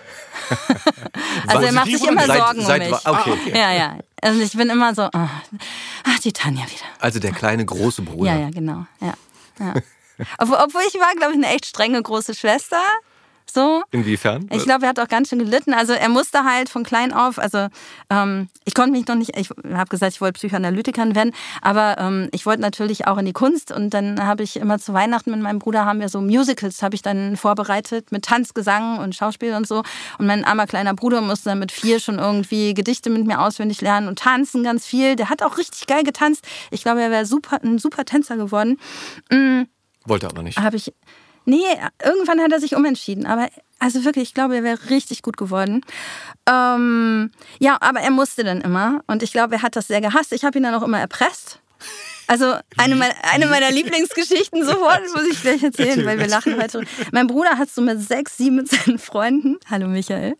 also 1.48 1.66
er 1.66 1.74
macht 1.74 1.88
sich 1.88 2.08
immer 2.08 2.26
seit, 2.26 2.38
Sorgen 2.38 2.62
seit, 2.62 2.82
um 2.82 2.90
mich. 2.90 3.06
Ah, 3.06 3.22
okay. 3.22 3.52
Ja, 3.54 3.74
ja. 3.74 3.98
Also 4.22 4.40
ich 4.42 4.54
bin 4.54 4.70
immer 4.70 4.96
so, 4.96 5.04
oh, 5.06 5.10
ach, 5.14 6.20
die 6.24 6.32
Tanja 6.32 6.64
wieder. 6.64 6.86
Also 7.00 7.20
der 7.20 7.32
kleine 7.32 7.66
große 7.66 8.04
Bruder. 8.04 8.32
Ja, 8.32 8.40
ja, 8.40 8.50
genau. 8.50 8.86
Ja, 9.02 9.14
ja. 9.60 9.74
Obwohl 10.38 10.82
ich 10.88 10.94
war, 10.96 11.14
glaube 11.16 11.34
ich, 11.34 11.38
eine 11.38 11.54
echt 11.54 11.66
strenge 11.66 12.02
große 12.02 12.34
Schwester. 12.36 12.82
So. 13.54 13.84
Inwiefern? 13.92 14.48
Ich 14.52 14.64
glaube, 14.64 14.84
er 14.84 14.90
hat 14.90 15.00
auch 15.00 15.08
ganz 15.08 15.30
schön 15.30 15.40
gelitten. 15.40 15.74
Also 15.74 15.94
er 15.94 16.10
musste 16.10 16.44
halt 16.44 16.70
von 16.70 16.84
klein 16.84 17.14
auf, 17.14 17.40
also 17.40 17.68
ähm, 18.10 18.50
ich 18.66 18.74
konnte 18.74 18.92
mich 18.92 19.08
noch 19.08 19.16
nicht, 19.16 19.36
ich 19.38 19.50
habe 19.50 19.90
gesagt, 19.90 20.14
ich 20.14 20.22
wollte 20.22 20.34
Psychoanalytikerin 20.34 21.16
werden, 21.16 21.34
aber 21.62 21.98
ähm, 22.00 22.30
ich 22.32 22.46
wollte 22.46 22.62
natürlich 22.62 23.08
auch 23.08 23.18
in 23.18 23.26
die 23.26 23.34
Kunst 23.34 23.72
und 23.72 23.94
dann 23.94 24.26
habe 24.26 24.44
ich 24.44 24.58
immer 24.58 24.80
zu 24.80 24.94
Weihnachten 24.94 25.32
mit 25.32 25.42
meinem 25.42 25.60
Bruder 25.60 25.86
haben 25.86 26.00
wir 26.00 26.10
so 26.10 26.22
Musicals, 26.22 26.82
habe 26.82 26.96
ich 26.96 27.02
dann 27.02 27.38
vorbereitet 27.38 28.12
mit 28.12 28.26
Tanz, 28.26 28.54
Gesang 28.54 29.00
und 29.00 29.16
Schauspiel 29.16 29.54
und 29.54 29.68
so. 29.68 29.84
Und 30.18 30.28
mein 30.28 30.46
armer 30.46 30.68
kleiner 30.68 30.94
Bruder 30.94 31.22
musste 31.22 31.50
dann 31.50 31.60
mit 31.60 31.72
vier 31.72 32.00
schon 32.00 32.20
irgendwie 32.20 32.74
Gedichte 32.74 33.10
mit 33.10 33.26
mir 33.26 33.42
auswendig 33.42 33.82
lernen 33.82 34.08
und 34.08 34.20
tanzen 34.20 34.64
ganz 34.64 34.86
viel. 34.86 35.16
Der 35.16 35.30
hat 35.30 35.44
auch 35.44 35.58
richtig 35.58 35.88
geil 35.88 36.04
getanzt. 36.04 36.46
Ich 36.72 36.84
glaube, 36.84 37.02
er 37.02 37.12
wäre 37.12 37.26
super, 37.26 37.60
ein 37.64 37.80
super 37.80 38.06
Tänzer 38.06 38.38
geworden. 38.38 38.78
Mhm. 39.32 39.68
Wollte 40.06 40.28
aber 40.28 40.44
nicht. 40.44 40.58
Habe 40.58 40.78
ich 40.78 40.94
Nee, 41.50 41.66
irgendwann 42.04 42.40
hat 42.42 42.52
er 42.52 42.60
sich 42.60 42.76
umentschieden. 42.76 43.26
Aber 43.26 43.50
also 43.80 44.06
wirklich, 44.06 44.30
ich 44.30 44.34
glaube, 44.36 44.58
er 44.58 44.64
wäre 44.64 44.90
richtig 44.90 45.24
gut 45.24 45.36
geworden. 45.36 45.84
Ähm, 46.48 47.32
ja, 47.60 47.78
aber 47.82 48.02
er 48.02 48.12
musste 48.12 48.44
dann 48.44 48.62
immer. 48.62 49.04
Und 49.08 49.24
ich 49.24 49.32
glaube, 49.32 49.56
er 49.56 49.62
hat 49.64 49.76
das 49.76 49.88
sehr 49.88 50.00
gehasst. 50.00 50.32
Ich 50.32 50.44
habe 50.44 50.60
ihn 50.60 50.64
dann 50.64 50.76
auch 50.76 50.84
immer 50.84 51.00
erpresst. 51.00 51.60
Also 52.28 52.54
eine 52.78 52.96
meiner, 52.96 53.16
eine 53.24 53.48
meiner 53.48 53.72
Lieblingsgeschichten 53.72 54.64
sofort, 54.64 55.02
muss 55.16 55.26
ich 55.32 55.42
gleich 55.42 55.64
erzählen, 55.64 55.90
Erzähl, 55.90 56.06
weil 56.06 56.20
wir 56.20 56.28
lachen 56.28 56.62
heute. 56.62 56.84
Mein 57.12 57.26
Bruder 57.26 57.58
hat 57.58 57.72
so 57.72 57.82
mit 57.82 58.00
sechs, 58.00 58.38
sieben 58.38 58.58
mit 58.58 58.70
seinen 58.70 59.00
Freunden, 59.00 59.58
hallo 59.68 59.88
Michael, 59.88 60.36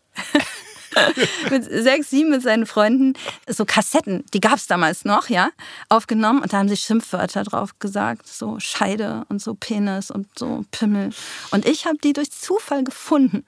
mit 1.50 1.64
sechs, 1.64 2.10
sieben 2.10 2.30
mit 2.30 2.42
seinen 2.42 2.66
Freunden 2.66 3.14
so 3.48 3.64
Kassetten, 3.64 4.24
die 4.34 4.40
gab 4.40 4.56
es 4.56 4.66
damals 4.66 5.04
noch, 5.04 5.28
ja, 5.28 5.50
aufgenommen 5.88 6.42
und 6.42 6.52
da 6.52 6.58
haben 6.58 6.68
sie 6.68 6.76
Schimpfwörter 6.76 7.44
drauf 7.44 7.78
gesagt, 7.78 8.26
so 8.26 8.58
Scheide 8.58 9.24
und 9.28 9.40
so 9.40 9.54
Penis 9.54 10.10
und 10.10 10.26
so 10.38 10.64
Pimmel. 10.70 11.10
Und 11.50 11.66
ich 11.66 11.86
habe 11.86 11.98
die 12.02 12.12
durch 12.12 12.30
Zufall 12.30 12.84
gefunden. 12.84 13.44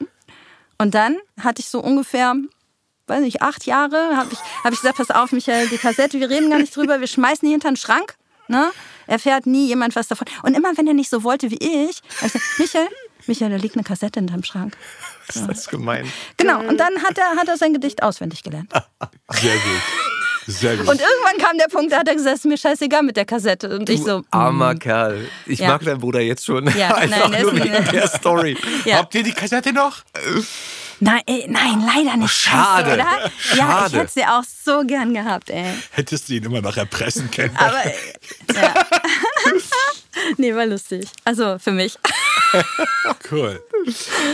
Und 0.78 0.94
dann 0.94 1.18
hatte 1.40 1.60
ich 1.60 1.68
so 1.68 1.80
ungefähr 1.80 2.34
weiß 3.06 3.20
nicht, 3.20 3.42
acht 3.42 3.66
Jahre, 3.66 4.16
habe 4.16 4.30
ich, 4.32 4.38
hab 4.64 4.72
ich 4.72 4.80
gesagt, 4.80 4.98
pass 4.98 5.10
auf, 5.10 5.32
Michael, 5.32 5.68
die 5.68 5.76
Kassette, 5.76 6.18
wir 6.20 6.30
reden 6.30 6.50
gar 6.50 6.58
nicht 6.58 6.74
drüber, 6.74 7.00
wir 7.00 7.06
schmeißen 7.06 7.46
die 7.46 7.52
hinter 7.52 7.68
den 7.68 7.76
Schrank. 7.76 8.14
Ne? 8.48 8.70
Erfährt 9.06 9.46
nie 9.46 9.66
jemand 9.66 9.96
was 9.96 10.08
davon. 10.08 10.26
Und 10.42 10.54
immer, 10.54 10.76
wenn 10.76 10.86
er 10.86 10.94
nicht 10.94 11.10
so 11.10 11.22
wollte 11.22 11.50
wie 11.50 11.58
ich, 11.58 12.00
habe 12.16 12.26
ich 12.26 12.32
gesagt, 12.32 12.44
Michael, 12.58 12.88
Michael, 13.26 13.50
da 13.50 13.56
liegt 13.56 13.76
eine 13.76 13.84
Kassette 13.84 14.18
in 14.18 14.26
deinem 14.26 14.44
Schrank. 14.44 14.76
Ist 15.28 15.46
das 15.48 15.68
gemein? 15.68 16.10
Genau, 16.36 16.60
und 16.60 16.78
dann 16.78 17.02
hat 17.02 17.18
er, 17.18 17.36
hat 17.36 17.48
er 17.48 17.56
sein 17.56 17.72
Gedicht 17.72 18.02
auswendig 18.02 18.42
gelernt. 18.42 18.72
Sehr 19.30 19.54
gut. 19.54 19.82
Sehr 20.46 20.76
gut. 20.76 20.88
Und 20.88 21.00
irgendwann 21.00 21.38
kam 21.38 21.58
der 21.58 21.66
Punkt, 21.66 21.92
da 21.92 21.98
hat 21.98 22.08
er 22.08 22.14
gesagt, 22.14 22.36
ist 22.36 22.44
mir 22.44 22.58
scheißegal 22.58 23.02
mit 23.02 23.16
der 23.16 23.24
Kassette. 23.24 23.76
Und 23.76 23.88
du 23.88 23.92
ich 23.92 24.02
so. 24.02 24.24
Armer 24.30 24.74
mm. 24.74 24.78
Kerl. 24.80 25.28
Ich 25.46 25.60
ja. 25.60 25.68
mag 25.68 25.84
deinen 25.84 26.00
Bruder 26.00 26.20
jetzt 26.20 26.44
schon. 26.44 26.66
Ja, 26.76 26.94
Einfach 26.96 27.30
nein, 27.30 27.42
nur 27.42 27.54
wegen 27.54 27.84
der 27.92 28.08
Story. 28.08 28.56
Ja. 28.84 28.96
Habt 28.96 29.14
ihr 29.14 29.22
die 29.22 29.32
Kassette 29.32 29.72
noch? 29.72 30.02
Nein, 31.02 31.20
ey, 31.26 31.46
nein, 31.48 31.82
leider 31.84 32.16
nicht. 32.16 32.26
Oh, 32.26 32.28
schade. 32.28 32.94
Oder? 32.94 33.30
schade. 33.36 33.58
Ja, 33.58 33.86
ich 33.88 33.92
hätte 33.92 34.12
sie 34.12 34.24
auch 34.24 34.44
so 34.44 34.84
gern 34.86 35.12
gehabt, 35.12 35.50
ey. 35.50 35.66
Hättest 35.90 36.28
du 36.28 36.34
ihn 36.34 36.44
immer 36.44 36.60
noch 36.60 36.76
erpressen 36.76 37.28
können. 37.28 37.56
Aber, 37.56 37.82
ja. 38.54 38.74
nee, 40.36 40.54
war 40.54 40.64
lustig. 40.64 41.08
Also 41.24 41.58
für 41.58 41.72
mich. 41.72 41.98
cool. 43.32 43.60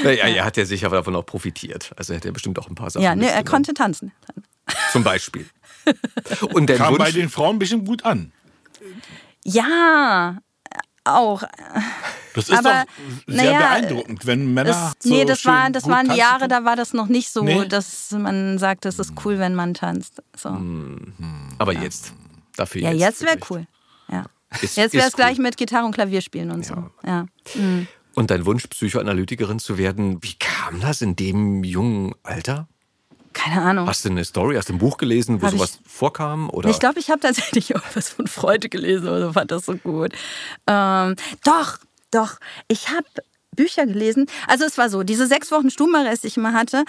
Naja, 0.05 0.27
er 0.27 0.45
hat 0.45 0.59
ja 0.59 0.67
sicher 0.67 0.91
davon 0.91 1.17
auch 1.17 1.25
profitiert. 1.25 1.91
Also 1.97 2.13
hätte 2.13 2.29
er 2.29 2.33
bestimmt 2.33 2.59
auch 2.59 2.69
ein 2.69 2.75
paar 2.75 2.91
Sachen. 2.91 3.03
Ja, 3.03 3.17
nee, 3.17 3.29
er 3.29 3.45
konnte 3.45 3.73
tanzen. 3.73 4.13
Zum 4.93 5.03
Beispiel. 5.03 5.49
Und 6.53 6.67
der 6.67 6.77
Kam 6.77 6.93
Wunsch, 6.93 6.99
bei 6.99 7.13
den 7.13 7.31
Frauen 7.31 7.59
bestimmt 7.59 7.87
gut 7.87 8.05
an. 8.05 8.31
Ja, 9.43 10.37
auch. 11.17 11.43
Das 12.35 12.49
ist 12.49 12.59
Aber, 12.59 12.85
doch 12.85 13.35
sehr 13.35 13.45
naja, 13.53 13.59
beeindruckend, 13.59 14.27
wenn 14.27 14.53
Männer. 14.55 14.71
Das, 14.71 14.93
so 15.01 15.09
nee, 15.09 15.25
das, 15.25 15.45
war, 15.45 15.71
das 15.71 15.83
gut 15.85 15.93
waren 15.93 16.09
die 16.09 16.17
Jahre, 16.17 16.41
können. 16.41 16.51
da 16.51 16.65
war 16.65 16.77
das 16.77 16.93
noch 16.93 17.07
nicht 17.07 17.31
so, 17.31 17.43
Nee? 17.43 17.67
dass 17.67 18.11
man 18.13 18.59
sagt, 18.59 18.87
es 18.87 18.99
ist 18.99 19.13
cool, 19.25 19.39
wenn 19.39 19.55
man 19.55 19.75
tanzt. 19.75 20.23
So. 20.37 20.49
aber 21.59 21.73
jetzt. 21.73 22.13
Dafür 22.57 22.83
Ja, 22.83 22.91
jetzt. 22.93 23.01
jetzt 23.01 23.23
wäre 23.23 23.39
cool. 23.51 23.67
Ja. 24.09 24.25
Ist- 24.63 24.77
Jetzt 24.77 24.95
wäre 24.95 25.03
es 25.05 25.09
ist 25.11 25.17
gleich 25.17 25.39
cool. 25.39 25.45
mit 25.45 25.57
Gitarre 25.57 25.85
und 25.85 25.93
Klavier 25.93 26.21
spielen 26.23 26.51
und 26.51 26.65
so. 26.65 26.75
Ja. 27.07 27.27
Mhm. 27.55 27.87
Und 28.15 28.31
dein 28.31 28.47
Wunsch, 28.47 28.67
Psychoanalytikerin 28.67 29.59
zu 29.59 29.79
werden, 29.79 30.23
wie 30.23 30.35
kam 30.39 30.81
das 30.81 31.03
in 31.03 31.15
dem 31.17 31.63
jungen 31.65 32.15
Alter? 32.25 32.67
Keine 33.39 33.63
Ahnung. 33.63 33.87
Hast 33.87 34.05
du 34.05 34.09
eine 34.11 34.25
Story, 34.25 34.57
hast 34.57 34.69
du 34.69 34.73
ein 34.75 34.79
Buch 34.79 34.97
gelesen, 34.97 35.41
wo 35.41 35.47
Hab 35.47 35.53
ich- 35.53 35.59
sowas 35.59 35.79
vorkam? 35.87 36.51
Oder? 36.51 36.71
Ich 36.71 36.81
glaube, 36.81 36.99
ich 36.99 37.09
habe 37.11 37.21
tatsächlich 37.21 37.75
auch 37.77 37.83
was 37.95 38.09
von 38.09 38.27
Freude 38.27 38.69
gelesen 38.69 39.07
oder 39.09 39.27
so, 39.29 39.33
fand 39.33 39.51
das 39.53 39.67
so 39.67 39.77
gut. 39.77 40.13
Ähm, 40.67 41.15
doch, 41.45 41.79
doch. 42.11 42.39
Ich 42.67 42.89
habe 42.89 43.07
Bücher 43.55 43.87
gelesen. 43.87 44.27
Also 44.49 44.65
es 44.65 44.77
war 44.77 44.89
so, 44.91 45.03
diese 45.05 45.27
sechs 45.27 45.51
Wochen 45.53 45.71
Stubenarrest, 45.71 46.25
die 46.25 46.29
ich 46.29 46.37
immer 46.37 46.53
hatte, 46.53 46.85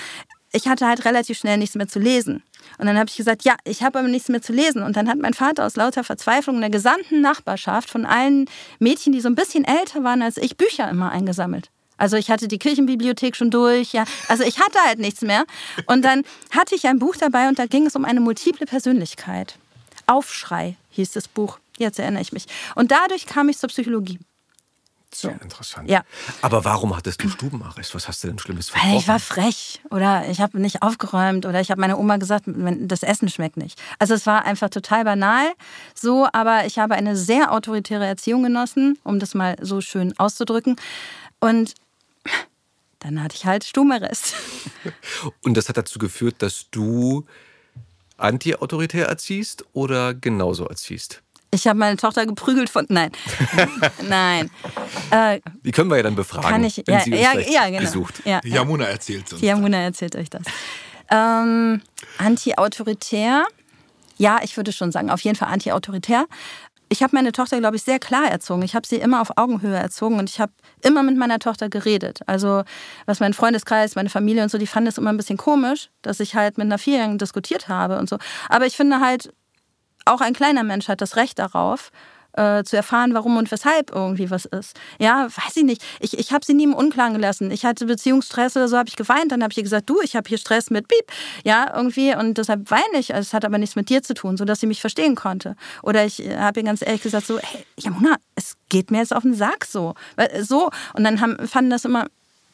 ich 0.52 0.68
hatte 0.68 0.88
halt 0.88 1.06
relativ 1.06 1.38
schnell 1.38 1.58
nichts 1.58 1.76
mehr 1.76 1.88
zu 1.88 2.00
lesen. 2.00 2.42
Und 2.80 2.88
dann 2.88 2.98
habe 2.98 3.10
ich 3.10 3.16
gesagt, 3.18 3.44
ja, 3.44 3.56
ich 3.64 3.84
habe 3.84 4.00
aber 4.00 4.08
nichts 4.08 4.30
mehr 4.30 4.42
zu 4.42 4.52
lesen. 4.52 4.82
Und 4.82 4.96
dann 4.96 5.08
hat 5.08 5.20
mein 5.20 5.36
Vater 5.36 5.66
aus 5.66 5.76
lauter 5.76 6.04
Verzweiflung 6.04 6.56
in 6.56 6.62
der 6.62 6.70
gesamten 6.72 7.22
Nachbarschaft 7.22 7.90
von 7.90 8.06
allen 8.06 8.50
Mädchen, 8.80 9.14
die 9.14 9.22
so 9.22 9.30
ein 9.30 9.36
bisschen 9.36 9.64
älter 9.66 10.04
waren 10.04 10.24
als 10.24 10.38
ich, 10.38 10.58
Bücher 10.58 10.90
immer 10.90 11.12
eingesammelt. 11.12 11.70
Also 12.00 12.18
ich 12.18 12.32
hatte 12.32 12.48
die 12.48 12.58
Kirchenbibliothek 12.58 13.36
schon 13.36 13.52
durch, 13.52 13.94
ja. 13.94 14.06
Also 14.28 14.44
ich 14.44 14.60
hatte 14.60 14.80
halt 14.86 14.98
nichts 14.98 15.22
mehr. 15.22 15.46
Und 15.86 16.04
dann 16.04 16.24
hatte 16.50 16.74
ich 16.74 16.88
ein 16.88 16.98
Buch 16.98 17.16
dabei 17.18 17.48
und 17.48 17.60
da 17.60 17.68
ging 17.68 17.86
es 17.86 17.96
um 17.96 18.06
eine 18.06 18.22
multiple 18.22 18.66
Persönlichkeit. 18.66 19.58
Aufschrei 20.08 20.76
hieß 20.90 21.12
das 21.12 21.28
Buch. 21.28 21.60
Jetzt 21.78 22.00
erinnere 22.00 22.22
ich 22.22 22.32
mich. 22.32 22.46
Und 22.76 22.92
dadurch 22.92 23.28
kam 23.28 23.50
ich 23.50 23.58
zur 23.58 23.70
Psychologie. 23.70 24.20
Sehr 25.14 25.42
interessant. 25.42 25.90
Ja. 25.90 26.04
Aber 26.42 26.66
warum 26.66 26.96
hattest 26.96 27.24
du 27.24 27.30
Stubenarrest? 27.30 27.96
Was 27.96 28.08
hast 28.08 28.24
du 28.24 28.28
denn 28.28 28.38
Schlimmes 28.38 28.72
Weil 28.76 28.98
ich 28.98 29.08
war 29.08 29.20
verbrochen? 29.20 29.52
frech 29.52 29.82
oder 29.90 30.30
ich 30.30 30.40
habe 30.40 30.60
nicht 30.60 30.84
aufgeräumt 30.84 31.48
oder 31.48 31.60
ich 31.62 31.72
habe 31.72 31.82
meiner 31.82 31.98
Oma 31.98 32.18
gesagt, 32.18 32.46
das 32.46 33.02
Essen 33.02 33.28
schmeckt 33.28 33.58
nicht. 33.58 33.82
Also 33.98 34.14
es 34.14 34.28
war 34.28 34.46
einfach 34.46 34.70
total 34.70 35.06
banal 35.06 35.52
so, 35.96 36.28
aber 36.32 36.66
ich 36.66 36.78
habe 36.78 36.94
eine 36.94 37.16
sehr 37.16 37.52
autoritäre 37.52 38.06
Erziehung 38.06 38.44
genossen, 38.44 39.00
um 39.04 39.20
das 39.20 39.34
mal 39.34 39.56
so 39.62 39.82
schön 39.82 40.18
auszudrücken. 40.20 40.76
Und 41.40 41.74
dann 43.00 43.22
hatte 43.24 43.36
ich 43.36 43.46
halt 43.46 43.64
Stubenarrest. 43.64 44.34
Und 45.44 45.56
das 45.56 45.70
hat 45.70 45.78
dazu 45.78 46.00
geführt, 46.00 46.36
dass 46.40 46.68
du 46.72 47.26
anti-autoritär 48.18 49.08
erziehst 49.08 49.66
oder 49.74 50.14
genauso 50.14 50.66
erziehst? 50.68 51.22
Ich 51.52 51.66
habe 51.68 51.80
meine 51.80 51.98
Tochter 51.98 52.26
geprügelt 52.28 52.70
von. 52.70 52.86
Nein. 52.90 53.12
Nein. 54.08 54.52
Äh, 55.10 55.40
Die 55.64 55.72
können 55.72 55.90
wir 55.90 55.98
ja 55.98 56.04
dann 56.04 56.16
befragen, 56.16 56.48
kann 56.50 56.64
ich. 56.64 56.78
wenn 56.86 56.94
Ja, 56.96 57.00
sie 57.02 57.12
uns 57.12 57.22
ja, 57.22 57.34
ja, 57.40 57.70
genau. 57.70 57.80
besucht. 57.82 58.22
Ja, 58.26 58.40
Die 58.42 58.50
ja. 58.50 58.56
Jamuna 58.58 58.86
erzählt 58.86 59.32
uns. 59.32 59.42
Die 59.42 59.48
Jamuna 59.48 59.78
erzählt 59.78 60.16
euch 60.16 60.30
das. 60.30 60.44
Ähm, 61.10 61.82
anti-autoritär. 62.20 63.46
Ja, 64.18 64.42
ich 64.44 64.58
würde 64.58 64.72
schon 64.74 64.92
sagen, 64.92 65.10
auf 65.10 65.22
jeden 65.22 65.38
Fall 65.38 65.48
anti-autoritär. 65.48 66.28
Ich 66.92 67.04
habe 67.04 67.16
meine 67.16 67.32
Tochter, 67.32 67.60
glaube 67.60 67.76
ich, 67.76 67.84
sehr 67.84 68.00
klar 68.00 68.30
erzogen. 68.30 68.64
Ich 68.64 68.74
habe 68.74 68.88
sie 68.88 68.96
immer 68.96 69.22
auf 69.22 69.38
Augenhöhe 69.38 69.78
erzogen 69.78 70.18
und 70.18 70.30
ich 70.30 70.40
habe 70.40 70.52
immer 70.82 71.04
mit 71.04 71.18
meiner 71.18 71.38
Tochter 71.38 71.70
geredet. 71.70 72.22
Also 72.26 72.64
was 73.06 73.20
mein 73.20 73.34
Freundeskreis, 73.34 73.96
meine 73.96 74.10
Familie 74.10 74.42
und 74.42 74.50
so, 74.50 74.58
die 74.58 74.68
fanden 74.68 74.88
es 74.88 74.98
immer 74.98 75.12
ein 75.12 75.18
bisschen 75.18 75.38
komisch, 75.38 75.90
dass 76.02 76.20
ich 76.20 76.36
halt 76.36 76.58
mit 76.58 76.66
einer 76.66 76.80
Vierjährigen 76.80 77.20
diskutiert 77.20 77.68
habe 77.68 78.00
und 78.00 78.10
so. 78.10 78.18
Aber 78.50 78.66
ich 78.66 78.76
finde 78.76 79.00
halt, 79.00 79.32
auch 80.06 80.22
ein 80.22 80.34
kleiner 80.34 80.64
Mensch 80.64 80.88
hat 80.88 81.02
das 81.02 81.16
Recht 81.16 81.38
darauf, 81.38 81.92
äh, 82.34 82.64
zu 82.64 82.76
erfahren, 82.76 83.14
warum 83.14 83.38
und 83.38 83.52
weshalb 83.52 83.92
irgendwie 83.92 84.30
was 84.30 84.46
ist. 84.46 84.80
Ja, 85.00 85.28
weiß 85.28 85.58
ich 85.58 85.64
nicht. 85.64 85.84
Ich, 86.00 86.18
ich 86.18 86.32
habe 86.32 86.46
sie 86.46 86.54
nie 86.54 86.64
im 86.64 86.74
Unklaren 86.74 87.14
gelassen. 87.14 87.52
Ich 87.52 87.66
hatte 87.66 87.86
Beziehungsstress 87.86 88.56
oder 88.56 88.68
so, 88.68 88.78
habe 88.78 88.90
ich 88.90 88.96
geweint. 88.96 89.32
Dann 89.32 89.44
habe 89.44 89.52
ich 89.52 89.58
ihr 89.58 89.64
gesagt, 89.64 89.90
du, 89.90 90.00
ich 90.02 90.16
habe 90.16 90.28
hier 90.28 90.38
Stress 90.38 90.70
mit 90.70 90.88
Piep. 90.88 91.06
Ja, 91.44 91.74
irgendwie. 91.76 92.16
Und 92.16 92.38
deshalb 92.38 92.70
weine 92.72 93.00
ich. 93.00 93.12
Es 93.12 93.34
hat 93.34 93.46
aber 93.46 93.58
nichts 93.58 93.76
mit 93.76 93.90
dir 93.90 94.04
zu 94.04 94.14
tun, 94.14 94.38
sodass 94.38 94.60
sie 94.60 94.68
mich 94.68 94.82
verstehen 94.82 95.16
konnte. 95.16 95.56
Oder 95.84 96.06
ich 96.06 96.26
äh, 96.26 96.38
habe 96.38 96.60
ihr 96.60 96.66
ganz 96.66 96.82
ehrlich 96.82 97.02
gesagt 97.02 97.26
so, 97.26 97.40
hey, 97.40 97.66
Jamuna, 97.78 98.16
es 98.36 98.56
geht 98.70 98.92
mir 98.92 99.00
jetzt 99.00 99.16
auf 99.16 99.24
den 99.24 99.34
Sack 99.34 99.66
so. 99.66 99.96
So. 100.42 100.70
Und 100.94 101.04
dann 101.04 101.22
haben, 101.22 101.48
fanden 101.48 101.72
das 101.72 101.86
immer 101.86 102.08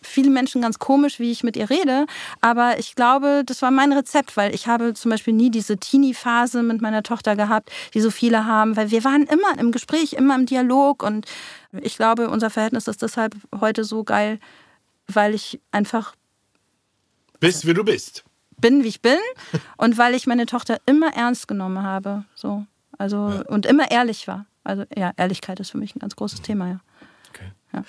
viele 0.05 0.29
Menschen 0.29 0.61
ganz 0.61 0.79
komisch, 0.79 1.19
wie 1.19 1.31
ich 1.31 1.43
mit 1.43 1.57
ihr 1.57 1.69
rede. 1.69 2.05
Aber 2.41 2.79
ich 2.79 2.95
glaube, 2.95 3.43
das 3.45 3.61
war 3.61 3.71
mein 3.71 3.93
Rezept, 3.93 4.37
weil 4.37 4.53
ich 4.53 4.67
habe 4.67 4.93
zum 4.93 5.11
Beispiel 5.11 5.33
nie 5.33 5.51
diese 5.51 5.77
Teenie-Phase 5.77 6.63
mit 6.63 6.81
meiner 6.81 7.03
Tochter 7.03 7.35
gehabt, 7.35 7.71
die 7.93 8.01
so 8.01 8.11
viele 8.11 8.45
haben, 8.45 8.75
weil 8.75 8.91
wir 8.91 9.03
waren 9.03 9.23
immer 9.23 9.59
im 9.59 9.71
Gespräch, 9.71 10.13
immer 10.13 10.35
im 10.35 10.45
Dialog. 10.45 11.03
Und 11.03 11.25
ich 11.71 11.97
glaube, 11.97 12.29
unser 12.29 12.49
Verhältnis 12.49 12.87
ist 12.87 13.01
deshalb 13.01 13.35
heute 13.59 13.83
so 13.83 14.03
geil, 14.03 14.39
weil 15.07 15.33
ich 15.33 15.59
einfach. 15.71 16.15
Bist, 17.39 17.67
wie 17.67 17.73
du 17.73 17.83
bist. 17.83 18.23
Bin, 18.57 18.83
wie 18.83 18.87
ich 18.87 19.01
bin. 19.01 19.19
und 19.77 19.97
weil 19.97 20.15
ich 20.15 20.27
meine 20.27 20.45
Tochter 20.45 20.77
immer 20.85 21.13
ernst 21.13 21.47
genommen 21.47 21.83
habe. 21.83 22.25
So. 22.35 22.65
Also, 22.97 23.29
ja. 23.29 23.41
und 23.47 23.65
immer 23.65 23.91
ehrlich 23.91 24.27
war. 24.27 24.45
Also, 24.63 24.85
ja, 24.95 25.11
Ehrlichkeit 25.17 25.59
ist 25.59 25.71
für 25.71 25.77
mich 25.77 25.95
ein 25.95 25.99
ganz 25.99 26.15
großes 26.15 26.41
Thema, 26.41 26.67
ja. 26.67 26.79
Okay. 27.29 27.51
Ja. 27.73 27.83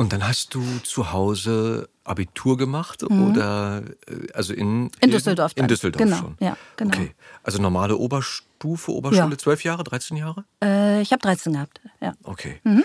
Und 0.00 0.14
dann 0.14 0.26
hast 0.26 0.54
du 0.54 0.62
zu 0.82 1.12
Hause 1.12 1.90
Abitur 2.04 2.56
gemacht 2.56 3.02
mhm. 3.06 3.30
oder 3.30 3.82
äh, 4.08 4.32
also 4.32 4.54
in, 4.54 4.90
in 5.02 5.10
Düsseldorf. 5.10 5.52
In 5.56 5.68
Düsseldorf 5.68 6.02
genau. 6.02 6.16
schon. 6.16 6.36
Ja, 6.40 6.56
genau. 6.78 6.96
Okay. 6.96 7.10
Also 7.42 7.60
normale 7.60 7.98
Oberstufe, 7.98 8.92
Oberschule, 8.92 9.36
zwölf 9.36 9.62
ja. 9.62 9.72
Jahre, 9.72 9.84
13 9.84 10.16
Jahre? 10.16 10.46
Äh, 10.64 11.02
ich 11.02 11.12
habe 11.12 11.20
13 11.20 11.52
gehabt, 11.52 11.82
ja. 12.00 12.14
Okay. 12.22 12.60
Mhm. 12.64 12.82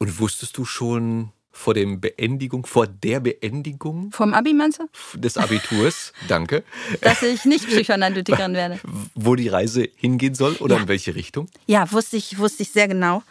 Und 0.00 0.20
wusstest 0.20 0.58
du 0.58 0.66
schon 0.66 1.30
vor 1.50 1.72
dem 1.72 1.98
Beendigung, 1.98 2.66
vor 2.66 2.86
der 2.86 3.20
Beendigung? 3.20 4.12
Vom 4.12 4.34
Abi 4.34 4.52
meinst 4.52 4.80
du? 4.80 5.18
Des 5.18 5.38
Abiturs, 5.38 6.12
danke. 6.28 6.62
Dass 7.00 7.22
ich 7.22 7.46
nicht 7.46 7.68
Psychoanalytikerin 7.68 8.52
werde. 8.62 8.80
Wo 9.14 9.34
die 9.34 9.48
Reise 9.48 9.88
hingehen 9.96 10.34
soll 10.34 10.56
oder 10.56 10.76
ja. 10.76 10.82
in 10.82 10.88
welche 10.88 11.14
Richtung? 11.14 11.48
Ja, 11.66 11.90
wusste 11.90 12.18
ich, 12.18 12.38
wusste 12.38 12.64
ich 12.64 12.70
sehr 12.70 12.86
genau. 12.86 13.22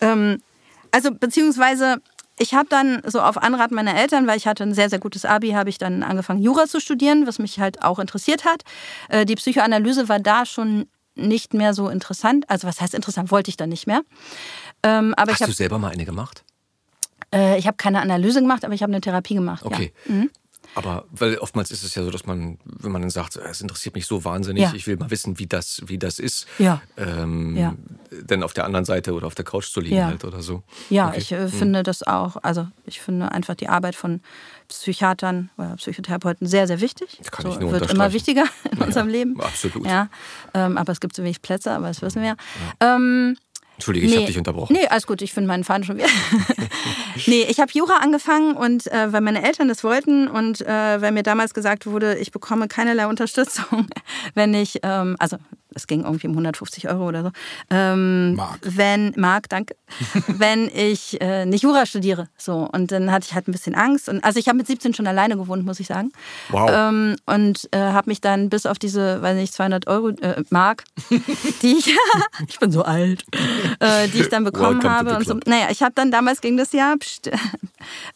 Ähm, 0.00 0.40
also 0.90 1.12
beziehungsweise 1.12 2.00
ich 2.38 2.54
habe 2.54 2.68
dann 2.68 3.02
so 3.06 3.20
auf 3.20 3.36
Anrat 3.38 3.70
meiner 3.70 3.96
Eltern, 3.96 4.26
weil 4.26 4.36
ich 4.36 4.46
hatte 4.46 4.62
ein 4.62 4.74
sehr, 4.74 4.90
sehr 4.90 4.98
gutes 4.98 5.24
Abi, 5.24 5.50
habe 5.50 5.70
ich 5.70 5.78
dann 5.78 6.02
angefangen, 6.02 6.40
Jura 6.40 6.66
zu 6.66 6.80
studieren, 6.80 7.26
was 7.26 7.38
mich 7.38 7.60
halt 7.60 7.82
auch 7.82 7.98
interessiert 7.98 8.44
hat. 8.44 8.62
Äh, 9.08 9.26
die 9.26 9.34
Psychoanalyse 9.34 10.08
war 10.08 10.18
da 10.18 10.46
schon 10.46 10.86
nicht 11.14 11.54
mehr 11.54 11.74
so 11.74 11.88
interessant. 11.88 12.48
Also 12.48 12.66
was 12.66 12.80
heißt 12.80 12.94
interessant, 12.94 13.30
wollte 13.30 13.50
ich 13.50 13.56
dann 13.56 13.68
nicht 13.68 13.86
mehr. 13.86 14.02
Ähm, 14.82 15.14
aber 15.16 15.32
Hast 15.32 15.40
hab, 15.40 15.48
du 15.48 15.54
selber 15.54 15.78
mal 15.78 15.90
eine 15.90 16.04
gemacht? 16.04 16.44
Äh, 17.34 17.58
ich 17.58 17.66
habe 17.66 17.76
keine 17.76 18.00
Analyse 18.00 18.40
gemacht, 18.40 18.64
aber 18.64 18.74
ich 18.74 18.82
habe 18.82 18.92
eine 18.92 19.00
Therapie 19.00 19.34
gemacht. 19.34 19.64
Okay. 19.64 19.92
Ja. 20.06 20.14
Mhm. 20.14 20.30
Aber 20.74 21.06
weil 21.10 21.38
oftmals 21.38 21.70
ist 21.70 21.82
es 21.82 21.94
ja 21.94 22.04
so, 22.04 22.10
dass 22.10 22.26
man, 22.26 22.58
wenn 22.64 22.92
man 22.92 23.00
dann 23.02 23.10
sagt, 23.10 23.36
es 23.36 23.60
interessiert 23.60 23.94
mich 23.94 24.06
so 24.06 24.24
wahnsinnig, 24.24 24.64
ja. 24.64 24.72
ich 24.74 24.86
will 24.86 24.96
mal 24.96 25.10
wissen, 25.10 25.38
wie 25.38 25.46
das, 25.46 25.82
wie 25.86 25.98
das 25.98 26.18
ist, 26.18 26.46
ja. 26.58 26.82
Ähm, 26.96 27.56
ja. 27.56 27.74
Dann 28.24 28.42
auf 28.42 28.52
der 28.52 28.64
anderen 28.64 28.84
Seite 28.84 29.12
oder 29.12 29.26
auf 29.26 29.34
der 29.34 29.44
Couch 29.44 29.70
zu 29.70 29.80
liegen 29.80 29.96
ja. 29.96 30.06
halt 30.06 30.24
oder 30.24 30.42
so. 30.42 30.62
Ja, 30.90 31.08
okay. 31.08 31.18
ich 31.18 31.32
äh, 31.32 31.38
hm. 31.40 31.48
finde 31.48 31.82
das 31.82 32.02
auch, 32.02 32.36
also 32.42 32.66
ich 32.84 33.00
finde 33.00 33.32
einfach 33.32 33.54
die 33.54 33.68
Arbeit 33.68 33.94
von 33.94 34.20
Psychiatern 34.68 35.50
oder 35.56 35.76
Psychotherapeuten 35.76 36.46
sehr, 36.46 36.66
sehr 36.66 36.80
wichtig. 36.80 37.16
Das 37.18 37.30
kann 37.30 37.46
so, 37.46 37.52
ich 37.52 37.58
nur 37.58 37.72
wird 37.72 37.90
immer 37.90 38.12
wichtiger 38.12 38.44
in 38.70 38.78
unserem 38.78 39.08
Leben. 39.08 39.40
Absolut. 39.40 39.86
Ja, 39.86 40.08
ähm, 40.54 40.76
aber 40.76 40.92
es 40.92 41.00
gibt 41.00 41.16
so 41.16 41.22
wenig 41.22 41.42
Plätze, 41.42 41.70
aber 41.70 41.88
das 41.88 42.02
wissen 42.02 42.22
wir. 42.22 42.36
Ähm, 42.80 43.36
Entschuldige, 43.78 44.06
ich 44.06 44.12
nee, 44.12 44.18
habe 44.18 44.26
dich 44.26 44.38
unterbrochen. 44.38 44.72
Nee, 44.72 44.88
alles 44.88 45.06
gut, 45.06 45.22
ich 45.22 45.32
finde 45.32 45.46
meinen 45.46 45.62
Faden 45.62 45.84
schon 45.84 45.98
wieder. 45.98 46.08
nee, 47.26 47.46
ich 47.48 47.60
habe 47.60 47.70
Jura 47.72 47.98
angefangen 47.98 48.56
und 48.56 48.88
äh, 48.88 49.12
weil 49.12 49.20
meine 49.20 49.44
Eltern 49.44 49.68
das 49.68 49.84
wollten 49.84 50.26
und 50.26 50.62
äh, 50.62 51.00
weil 51.00 51.12
mir 51.12 51.22
damals 51.22 51.54
gesagt 51.54 51.86
wurde, 51.86 52.18
ich 52.18 52.32
bekomme 52.32 52.66
keinerlei 52.66 53.06
Unterstützung, 53.06 53.86
wenn 54.34 54.52
ich, 54.52 54.80
ähm, 54.82 55.14
also 55.20 55.36
es 55.74 55.86
ging 55.86 56.04
irgendwie 56.04 56.26
um 56.26 56.32
150 56.32 56.88
Euro 56.88 57.08
oder 57.08 57.22
so. 57.24 57.30
Ähm, 57.70 58.34
Mark. 58.36 58.58
Wenn, 58.62 59.12
Mark, 59.16 59.48
danke. 59.48 59.76
wenn 60.26 60.68
ich 60.74 61.20
äh, 61.20 61.44
nicht 61.44 61.62
Jura 61.62 61.84
studiere. 61.84 62.28
So. 62.38 62.68
Und 62.72 62.90
dann 62.90 63.12
hatte 63.12 63.26
ich 63.28 63.34
halt 63.34 63.48
ein 63.48 63.52
bisschen 63.52 63.74
Angst. 63.74 64.08
Und, 64.08 64.24
also 64.24 64.38
ich 64.38 64.48
habe 64.48 64.56
mit 64.56 64.66
17 64.66 64.94
schon 64.94 65.06
alleine 65.06 65.36
gewohnt, 65.36 65.64
muss 65.64 65.78
ich 65.78 65.86
sagen. 65.86 66.10
Wow. 66.48 66.70
Ähm, 66.72 67.16
und 67.26 67.68
äh, 67.72 67.78
habe 67.78 68.08
mich 68.10 68.20
dann 68.20 68.48
bis 68.48 68.64
auf 68.64 68.78
diese, 68.78 69.20
weiß 69.20 69.36
nicht, 69.36 69.52
200 69.52 69.86
Euro, 69.88 70.08
äh, 70.08 70.42
Mark, 70.50 70.84
die 71.62 71.72
ich, 71.72 71.94
ich 72.48 72.58
bin 72.58 72.70
so 72.70 72.82
alt, 72.82 73.24
äh, 73.80 74.08
die 74.08 74.20
ich 74.20 74.28
dann 74.28 74.44
bekommen 74.44 74.82
habe. 74.84 75.16
Und 75.16 75.26
so. 75.26 75.38
Naja, 75.46 75.68
ich 75.70 75.82
habe 75.82 75.92
dann 75.94 76.10
damals 76.10 76.40
ging 76.40 76.56
das 76.56 76.72
ja, 76.72 76.94
pst, 76.98 77.30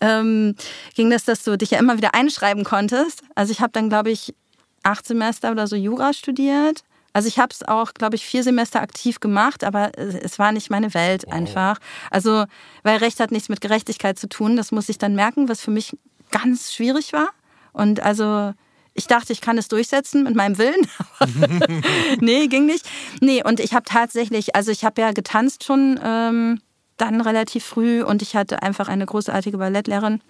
ähm, 0.01 0.55
ging 0.95 1.11
das, 1.11 1.25
dass 1.25 1.45
du 1.45 1.59
dich 1.59 1.71
ja 1.71 1.79
immer 1.79 1.99
wieder 1.99 2.15
einschreiben 2.15 2.65
konntest. 2.65 3.23
Also 3.35 3.53
ich 3.53 3.61
habe 3.61 3.73
dann, 3.73 3.91
glaube 3.91 4.11
ich, 4.11 4.35
acht 4.83 5.07
Semester 5.07 5.53
oder 5.53 5.67
so 5.67 5.77
Jura 5.77 6.13
studiert 6.13 6.83
also 7.13 7.29
ich 7.29 7.39
habe 7.39 7.53
es 7.53 7.67
auch, 7.67 7.95
glaube 7.95 8.17
ich, 8.17 8.25
vier 8.25 8.43
Semester 8.43 8.81
aktiv 8.81 9.21
gemacht, 9.21 9.65
aber 9.65 9.97
es 9.99 10.39
war 10.39 10.53
nicht 10.53 10.71
meine 10.71 10.95
Welt 10.95 11.31
einfach. 11.31 11.79
Also, 12.11 12.45
weil 12.83 12.99
Recht 12.99 13.21
hat 13.21 13.31
nichts 13.31 13.49
mit 13.49 13.61
Gerechtigkeit 13.61 14.19
zu 14.19 14.29
tun, 14.29 14.57
das 14.57 14.73
muss 14.73 14.89
ich 14.89 14.99
dann 14.99 15.15
merken, 15.15 15.49
was 15.49 15.61
für 15.61 15.71
mich 15.71 15.97
ganz 16.31 16.73
schwierig 16.73 17.13
war. 17.13 17.29
Und 17.73 18.01
also 18.01 18.53
ich 18.95 19.07
dachte, 19.07 19.33
ich 19.33 19.41
kann 19.41 19.59
es 19.59 19.69
durchsetzen 19.69 20.25
mit 20.25 20.35
meinem 20.35 20.59
Willen. 20.59 20.87
nee, 22.21 22.47
ging 22.47 22.67
nicht. 22.67 22.89
Nee, 23.21 23.43
und 23.45 23.61
ich 23.61 23.75
habe 23.75 23.85
tatsächlich, 23.85 24.55
also 24.55 24.71
ich 24.71 24.85
habe 24.85 25.01
ja 25.01 25.13
getanzt 25.13 25.65
schon 25.65 26.01
ähm, 26.03 26.61
dann 26.97 27.21
relativ 27.21 27.65
früh 27.65 28.03
und 28.03 28.23
ich 28.23 28.37
hatte 28.37 28.63
einfach 28.63 28.89
eine 28.89 29.07
großartige 29.07 29.59
Ballettlehrerin. 29.59 30.21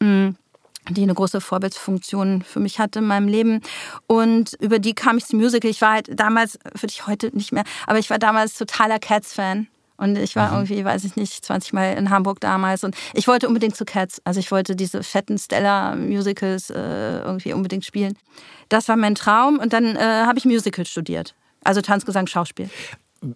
Mhm 0.00 0.36
die 0.90 1.02
eine 1.02 1.14
große 1.14 1.40
Vorbildsfunktion 1.40 2.42
für 2.42 2.60
mich 2.60 2.78
hatte 2.78 2.98
in 3.00 3.06
meinem 3.06 3.28
Leben. 3.28 3.60
Und 4.06 4.54
über 4.60 4.78
die 4.78 4.94
kam 4.94 5.16
ich 5.16 5.26
zum 5.26 5.38
Musical. 5.38 5.70
Ich 5.70 5.80
war 5.80 5.92
halt 5.92 6.08
damals, 6.18 6.58
würde 6.64 6.88
ich 6.88 7.06
heute 7.06 7.30
nicht 7.34 7.52
mehr, 7.52 7.64
aber 7.86 7.98
ich 7.98 8.10
war 8.10 8.18
damals 8.18 8.54
totaler 8.54 8.98
Cats-Fan. 8.98 9.68
Und 9.98 10.18
ich 10.18 10.34
war 10.34 10.48
mhm. 10.48 10.54
irgendwie, 10.54 10.84
weiß 10.84 11.04
ich 11.04 11.14
nicht, 11.14 11.44
20 11.44 11.74
Mal 11.74 11.96
in 11.96 12.10
Hamburg 12.10 12.40
damals. 12.40 12.82
Und 12.82 12.96
ich 13.14 13.28
wollte 13.28 13.46
unbedingt 13.46 13.76
zu 13.76 13.84
Cats. 13.84 14.20
Also 14.24 14.40
ich 14.40 14.50
wollte 14.50 14.74
diese 14.74 15.04
fetten 15.04 15.38
Stella-Musicals 15.38 16.70
äh, 16.70 17.20
irgendwie 17.20 17.52
unbedingt 17.52 17.84
spielen. 17.84 18.18
Das 18.68 18.88
war 18.88 18.96
mein 18.96 19.14
Traum. 19.14 19.60
Und 19.60 19.72
dann 19.72 19.94
äh, 19.94 20.00
habe 20.00 20.38
ich 20.38 20.44
Musical 20.44 20.86
studiert. 20.86 21.36
Also 21.62 21.82
Tanz, 21.82 22.04
Gesang, 22.04 22.26
Schauspiel. 22.26 22.68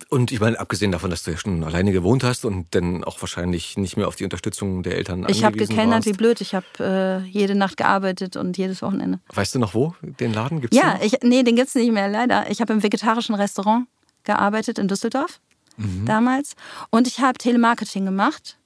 Und 0.08 0.32
ich 0.32 0.40
meine, 0.40 0.58
abgesehen 0.58 0.90
davon, 0.90 1.10
dass 1.10 1.22
du 1.22 1.30
ja 1.30 1.36
schon 1.36 1.62
alleine 1.62 1.92
gewohnt 1.92 2.24
hast 2.24 2.44
und 2.44 2.74
dann 2.74 3.04
auch 3.04 3.20
wahrscheinlich 3.22 3.76
nicht 3.76 3.96
mehr 3.96 4.08
auf 4.08 4.16
die 4.16 4.24
Unterstützung 4.24 4.82
der 4.82 4.96
Eltern 4.96 5.24
Ich 5.28 5.44
habe 5.44 5.56
gekennert 5.56 6.06
wie 6.06 6.12
blöd. 6.12 6.40
Ich 6.40 6.54
habe 6.54 6.66
äh, 6.80 7.28
jede 7.28 7.54
Nacht 7.54 7.76
gearbeitet 7.76 8.36
und 8.36 8.58
jedes 8.58 8.82
Wochenende. 8.82 9.20
Weißt 9.32 9.54
du 9.54 9.60
noch 9.60 9.74
wo? 9.74 9.94
Den 10.02 10.32
Laden 10.32 10.60
gibt's 10.60 10.76
Ja, 10.76 10.98
ich, 11.02 11.18
nee, 11.22 11.44
den 11.44 11.54
gibt's 11.54 11.76
nicht 11.76 11.92
mehr, 11.92 12.08
leider. 12.08 12.50
Ich 12.50 12.60
habe 12.60 12.72
im 12.72 12.82
vegetarischen 12.82 13.36
Restaurant 13.36 13.86
gearbeitet 14.24 14.78
in 14.78 14.88
Düsseldorf 14.88 15.40
mhm. 15.76 16.04
damals. 16.04 16.54
Und 16.90 17.06
ich 17.06 17.20
habe 17.20 17.38
Telemarketing 17.38 18.04
gemacht 18.04 18.58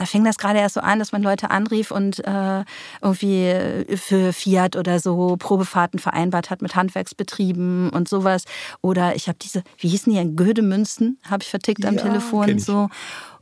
da 0.00 0.06
fing 0.06 0.24
das 0.24 0.38
gerade 0.38 0.58
erst 0.58 0.76
so 0.76 0.80
an, 0.80 0.98
dass 0.98 1.12
man 1.12 1.22
Leute 1.22 1.50
anrief 1.50 1.90
und 1.90 2.26
äh, 2.26 2.64
irgendwie 3.02 3.86
für 3.98 4.32
Fiat 4.32 4.74
oder 4.74 4.98
so 4.98 5.36
Probefahrten 5.36 5.98
vereinbart 5.98 6.48
hat 6.48 6.62
mit 6.62 6.74
Handwerksbetrieben 6.74 7.90
und 7.90 8.08
sowas. 8.08 8.44
Oder 8.80 9.14
ich 9.14 9.28
habe 9.28 9.36
diese, 9.42 9.62
wie 9.76 9.88
hießen 9.88 10.10
die, 10.10 10.36
Gödemünzen, 10.36 11.18
habe 11.28 11.42
ich 11.42 11.50
vertickt 11.50 11.84
am 11.84 11.96
ja, 11.96 12.02
Telefon 12.02 12.58
so. 12.58 12.88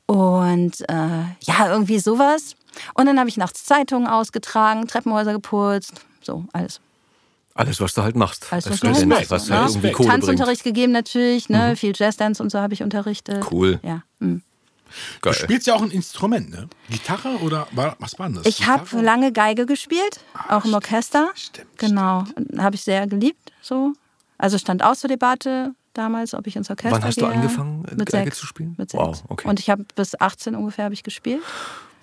Und 0.07 0.81
äh, 0.88 1.23
ja, 1.42 1.68
irgendwie 1.68 2.01
sowas. 2.01 2.57
Und 2.94 3.07
dann 3.07 3.21
habe 3.21 3.29
ich 3.29 3.37
nachts 3.37 3.64
Zeitungen 3.64 4.09
ausgetragen, 4.09 4.88
Treppenhäuser 4.88 5.35
geputzt, 5.35 6.01
so 6.23 6.44
alles. 6.53 6.81
Alles, 7.55 7.81
was 7.81 7.94
du 7.94 8.03
halt 8.03 8.16
machst. 8.16 8.53
Alles, 8.53 8.66
was, 8.66 8.73
was 8.73 8.81
du 8.81 9.14
halt 9.14 9.31
was 9.31 9.51
halt 9.51 9.71
irgendwie 9.71 9.92
Kohle 9.92 10.09
Tanzunterricht 10.09 10.64
bringt. 10.64 10.75
gegeben 10.75 10.92
natürlich, 10.92 11.49
ne? 11.49 11.71
Mhm. 11.71 11.77
viel 11.77 11.92
Jazzdance 11.94 12.42
und 12.42 12.51
so 12.51 12.59
habe 12.59 12.75
ich 12.75 12.83
unterrichtet. 12.83 13.44
Cool. 13.49 13.79
Ja. 13.85 14.03
Mhm. 14.18 14.42
Geil. 15.22 15.33
Du 15.33 15.38
spielst 15.38 15.66
ja 15.66 15.74
auch 15.74 15.83
ein 15.83 15.90
Instrument, 15.90 16.51
ne? 16.51 16.68
Gitarre 16.90 17.38
oder 17.38 17.66
was 17.98 18.18
war 18.18 18.29
das? 18.31 18.46
Ich 18.46 18.66
habe 18.66 19.01
lange 19.01 19.33
Geige 19.33 19.66
gespielt, 19.66 20.20
ah, 20.35 20.59
auch 20.59 20.64
im 20.64 20.74
Orchester. 20.74 21.31
Stimmt. 21.35 21.79
Genau, 21.79 22.24
habe 22.59 22.77
ich 22.77 22.83
sehr 22.83 23.07
geliebt. 23.07 23.53
So, 23.61 23.92
also 24.38 24.59
stand 24.59 24.83
aus 24.83 25.01
zur 25.01 25.09
Debatte 25.09 25.74
damals, 25.94 26.35
ob 26.35 26.46
ich 26.46 26.57
ins 26.57 26.70
Orchester 26.70 26.96
Wann 26.96 27.05
hast 27.05 27.16
gehe. 27.16 27.24
du 27.24 27.31
angefangen, 27.35 27.85
mit 27.96 28.11
Geige 28.11 28.24
sechs. 28.24 28.38
zu 28.38 28.46
spielen? 28.46 28.74
Mit 28.79 28.90
sechs. 28.90 29.03
Wow, 29.03 29.22
okay. 29.29 29.48
Und 29.48 29.61
ich 29.61 29.68
habe 29.70 29.85
bis 29.94 30.18
18 30.18 30.55
ungefähr 30.55 30.85
habe 30.85 30.94
ich 30.94 31.03
gespielt. 31.03 31.42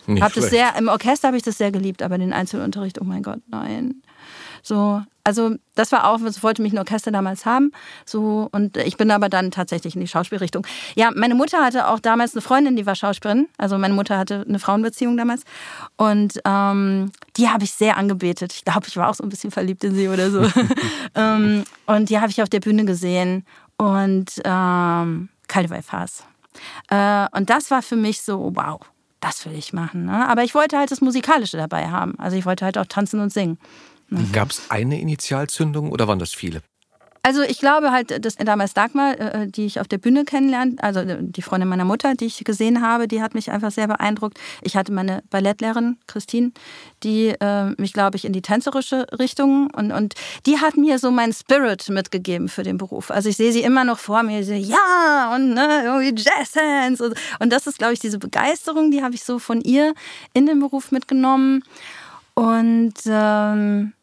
Nicht 0.08 0.22
hab 0.22 0.34
das 0.34 0.50
sehr, 0.50 0.76
Im 0.76 0.88
Orchester 0.88 1.30
habe 1.30 1.38
ich 1.38 1.44
das 1.44 1.58
sehr 1.58 1.72
geliebt, 1.72 2.04
aber 2.04 2.18
den 2.18 2.32
Einzelunterricht, 2.32 3.02
oh 3.02 3.04
mein 3.04 3.24
Gott, 3.24 3.40
nein. 3.48 4.04
So, 4.62 5.02
also 5.26 5.56
das 5.74 5.92
war 5.92 6.08
auch, 6.08 6.22
was 6.22 6.44
wollte 6.44 6.62
mich 6.62 6.72
ein 6.72 6.78
Orchester 6.78 7.12
damals 7.12 7.46
haben. 7.46 7.72
So, 8.06 8.48
und 8.52 8.78
ich 8.78 8.96
bin 8.96 9.10
aber 9.10 9.28
dann 9.28 9.50
tatsächlich 9.50 9.96
in 9.96 10.02
die 10.02 10.08
Schauspielrichtung. 10.08 10.66
Ja, 10.96 11.12
meine 11.14 11.34
Mutter 11.34 11.66
hatte 11.66 11.88
auch 11.88 12.00
damals 12.00 12.34
eine 12.34 12.42
Freundin, 12.42 12.76
die 12.76 12.86
war 12.86 12.96
Schauspielerin. 12.96 13.48
Also 13.58 13.78
meine 13.78 13.96
Mutter 13.96 14.18
hatte 14.18 14.46
eine 14.48 14.60
Frauenbeziehung 14.60 15.18
damals. 15.18 15.44
Und 15.98 16.40
ähm, 16.46 17.12
die 17.38 17.50
habe 17.50 17.64
ich 17.64 17.72
sehr 17.74 17.98
angebetet. 17.98 18.54
Ich 18.54 18.64
glaube, 18.64 18.88
ich 18.88 18.96
war 18.98 19.10
auch 19.10 19.16
so 19.16 19.24
ein 19.24 19.30
bisschen 19.30 19.50
verliebt 19.50 19.84
in 19.84 19.96
sie 19.96 20.08
oder 20.08 20.30
so. 20.30 20.48
ähm, 21.16 21.64
und 21.88 22.10
die 22.10 22.20
habe 22.20 22.30
ich 22.30 22.42
auf 22.44 22.50
der 22.50 22.60
Bühne 22.60 22.86
gesehen. 22.86 23.46
Und 23.78 24.30
ähm, 24.46 25.30
Kalle 25.48 25.82
Fass. 25.82 26.24
Äh, 26.90 27.28
und 27.32 27.50
das 27.50 27.72
war 27.72 27.82
für 27.82 27.96
mich 27.96 28.22
so, 28.22 28.52
wow, 28.54 28.80
das 29.20 29.44
will 29.46 29.54
ich 29.54 29.74
machen. 29.74 30.06
Ne? 30.06 30.28
Aber 30.28 30.44
ich 30.44 30.54
wollte 30.54 30.78
halt 30.78 30.92
das 30.92 31.02
Musikalische 31.02 31.58
dabei 31.58 31.90
haben. 31.90 32.18
Also 32.20 32.38
ich 32.38 32.46
wollte 32.46 32.64
halt 32.64 32.78
auch 32.78 32.86
tanzen 32.86 33.20
und 33.20 33.34
singen. 33.34 33.58
Mhm. 34.10 34.32
Gab 34.32 34.52
es 34.52 34.70
eine 34.70 35.00
Initialzündung 35.00 35.92
oder 35.92 36.08
waren 36.08 36.20
das 36.20 36.34
viele? 36.34 36.62
Also 37.26 37.42
ich 37.42 37.58
glaube 37.58 37.92
halt, 37.92 38.24
dass 38.24 38.36
damals 38.36 38.76
Dagmar, 38.76 39.20
äh, 39.20 39.48
die 39.48 39.66
ich 39.66 39.80
auf 39.80 39.88
der 39.88 39.98
Bühne 39.98 40.26
kennenlernte, 40.26 40.84
also 40.84 41.00
äh, 41.00 41.18
die 41.22 41.42
Freundin 41.42 41.68
meiner 41.68 41.84
Mutter, 41.84 42.14
die 42.14 42.26
ich 42.26 42.44
gesehen 42.44 42.84
habe, 42.84 43.08
die 43.08 43.20
hat 43.20 43.34
mich 43.34 43.50
einfach 43.50 43.72
sehr 43.72 43.88
beeindruckt. 43.88 44.38
Ich 44.62 44.76
hatte 44.76 44.92
meine 44.92 45.24
Ballettlehrerin, 45.32 45.98
Christine, 46.06 46.52
die 47.02 47.30
äh, 47.30 47.72
mich, 47.82 47.94
glaube 47.94 48.16
ich, 48.16 48.26
in 48.26 48.34
die 48.34 48.44
tänzerische 48.44 49.08
Richtung 49.18 49.72
und, 49.72 49.92
und 49.92 50.14
die 50.46 50.60
hat 50.60 50.78
mir 50.78 51.00
so 51.00 51.10
meinen 51.10 51.34
Spirit 51.34 51.90
mitgegeben 51.90 52.48
für 52.48 52.62
den 52.62 52.78
Beruf. 52.78 53.10
Also 53.10 53.30
ich 53.30 53.38
sehe 53.38 53.52
sie 53.52 53.64
immer 53.64 53.86
noch 53.86 53.98
vor 53.98 54.22
mir, 54.22 54.44
so, 54.44 54.54
ja, 54.54 55.34
und 55.34 55.56
ne, 55.56 55.82
irgendwie 55.84 56.22
Jazzhands. 56.22 57.02
Und, 57.02 57.16
und 57.40 57.52
das 57.52 57.66
ist, 57.66 57.80
glaube 57.80 57.94
ich, 57.94 58.00
diese 58.00 58.20
Begeisterung, 58.20 58.92
die 58.92 59.02
habe 59.02 59.16
ich 59.16 59.24
so 59.24 59.40
von 59.40 59.62
ihr 59.62 59.96
in 60.34 60.46
den 60.46 60.60
Beruf 60.60 60.92
mitgenommen. 60.92 61.64
Und 62.36 62.94
ähm, 63.08 63.94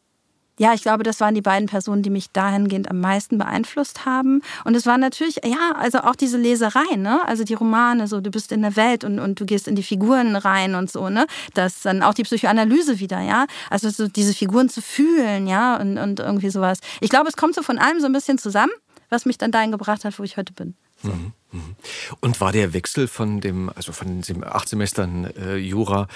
ja, 0.62 0.74
ich 0.74 0.82
glaube, 0.82 1.02
das 1.02 1.18
waren 1.18 1.34
die 1.34 1.42
beiden 1.42 1.66
Personen, 1.66 2.04
die 2.04 2.10
mich 2.10 2.30
dahingehend 2.30 2.88
am 2.88 3.00
meisten 3.00 3.36
beeinflusst 3.36 4.06
haben. 4.06 4.42
Und 4.64 4.76
es 4.76 4.86
war 4.86 4.96
natürlich, 4.96 5.40
ja, 5.44 5.72
also 5.74 5.98
auch 5.98 6.14
diese 6.14 6.38
Leserei, 6.38 6.94
ne? 6.94 7.20
Also 7.26 7.42
die 7.42 7.54
Romane, 7.54 8.06
so 8.06 8.20
du 8.20 8.30
bist 8.30 8.52
in 8.52 8.62
der 8.62 8.76
Welt 8.76 9.02
und, 9.02 9.18
und 9.18 9.40
du 9.40 9.44
gehst 9.44 9.66
in 9.66 9.74
die 9.74 9.82
Figuren 9.82 10.36
rein 10.36 10.76
und 10.76 10.88
so, 10.88 11.08
ne? 11.08 11.26
Das 11.54 11.82
dann 11.82 12.04
auch 12.04 12.14
die 12.14 12.22
Psychoanalyse 12.22 13.00
wieder, 13.00 13.20
ja. 13.20 13.46
Also 13.70 13.90
so 13.90 14.06
diese 14.06 14.34
Figuren 14.34 14.68
zu 14.68 14.82
fühlen, 14.82 15.48
ja, 15.48 15.80
und, 15.80 15.98
und 15.98 16.20
irgendwie 16.20 16.50
sowas. 16.50 16.78
Ich 17.00 17.10
glaube, 17.10 17.28
es 17.28 17.36
kommt 17.36 17.56
so 17.56 17.62
von 17.64 17.78
allem 17.78 17.98
so 17.98 18.06
ein 18.06 18.12
bisschen 18.12 18.38
zusammen, 18.38 18.72
was 19.10 19.26
mich 19.26 19.38
dann 19.38 19.50
dahin 19.50 19.72
gebracht 19.72 20.04
hat, 20.04 20.16
wo 20.16 20.22
ich 20.22 20.36
heute 20.36 20.52
bin. 20.52 20.76
Mhm. 21.02 21.32
mhm. 21.50 21.76
Und 22.20 22.40
war 22.40 22.52
der 22.52 22.72
Wechsel 22.72 23.08
von 23.08 23.40
dem, 23.40 23.68
also 23.74 23.90
von 23.90 24.20
den 24.22 24.44
acht 24.44 24.68
Semestern 24.68 25.24
äh, 25.24 25.56
Jura 25.56 26.06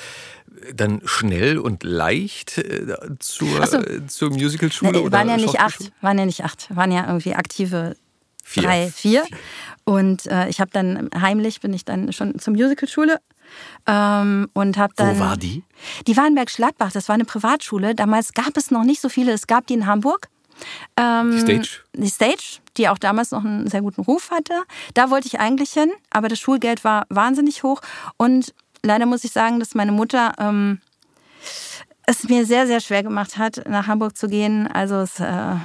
dann 0.75 1.01
schnell 1.05 1.59
und 1.59 1.85
leicht 1.85 2.59
äh, 2.59 2.97
zur, 3.19 3.67
so. 3.67 3.79
äh, 3.79 4.07
zur 4.07 4.31
Musicalschule? 4.31 5.03
Nee, 5.03 5.13
waren 5.13 5.29
ja 5.29 5.37
nicht 5.37 5.61
acht, 5.61 5.93
waren 6.01 6.19
ja 6.19 6.27
nicht 6.27 6.45
acht, 6.45 6.75
waren 6.75 6.93
ja 6.93 7.07
irgendwie 7.07 7.35
aktive 7.35 7.97
vier. 8.45 8.63
drei, 8.63 8.89
vier. 8.89 9.25
vier. 9.25 9.39
Und 9.85 10.27
äh, 10.27 10.49
ich 10.49 10.61
habe 10.61 10.71
dann 10.73 11.11
heimlich 11.19 11.61
bin 11.61 11.73
ich 11.73 11.85
dann 11.85 12.13
schon 12.13 12.39
zur 12.39 12.55
Musicalschule 12.55 13.21
ähm, 13.87 14.49
und 14.53 14.77
habe 14.77 14.93
dann. 14.97 15.17
Wo 15.17 15.21
war 15.21 15.37
die? 15.37 15.63
Die 16.07 16.17
war 16.17 16.27
in 16.27 16.35
Bergschladbach. 16.35 16.93
Das 16.93 17.09
war 17.09 17.15
eine 17.15 17.25
Privatschule. 17.25 17.95
Damals 17.95 18.33
gab 18.33 18.57
es 18.57 18.71
noch 18.71 18.85
nicht 18.85 19.01
so 19.01 19.09
viele. 19.09 19.33
Es 19.33 19.47
gab 19.47 19.67
die 19.67 19.75
in 19.75 19.87
Hamburg. 19.87 20.29
Ähm, 20.97 21.33
die 21.33 21.41
Stage? 21.41 21.69
Die 21.95 22.09
Stage, 22.09 22.61
die 22.77 22.89
auch 22.89 22.99
damals 22.99 23.31
noch 23.31 23.45
einen 23.45 23.69
sehr 23.69 23.83
guten 23.83 24.03
Ruf 24.03 24.31
hatte. 24.31 24.55
Da 24.95 25.11
wollte 25.11 25.27
ich 25.27 25.39
eigentlich 25.39 25.71
hin, 25.71 25.91
aber 26.11 26.29
das 26.29 26.39
Schulgeld 26.39 26.83
war 26.85 27.07
wahnsinnig 27.09 27.63
hoch 27.63 27.81
und 28.17 28.55
leider 28.87 29.07
muss 29.07 29.25
ich 29.25 29.33
sagen, 29.33 29.59
dass 29.61 29.75
meine 29.75 29.93
Mutter 29.93 30.33
ähm, 30.39 30.81
es 32.07 32.29
mir 32.29 32.47
sehr, 32.47 32.67
sehr 32.67 32.81
schwer 32.81 33.03
gemacht 33.03 33.37
hat, 33.37 33.69
nach 33.69 33.87
Hamburg 33.87 34.17
zu 34.17 34.29
gehen. 34.29 34.67
Also 34.69 34.97
es, 34.97 35.21
äh, 35.21 35.57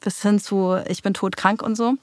bis 0.00 0.22
hin 0.22 0.38
zu, 0.38 0.76
ich 0.88 1.02
bin 1.02 1.14
todkrank 1.14 1.62
und 1.62 1.76
so. 1.76 1.94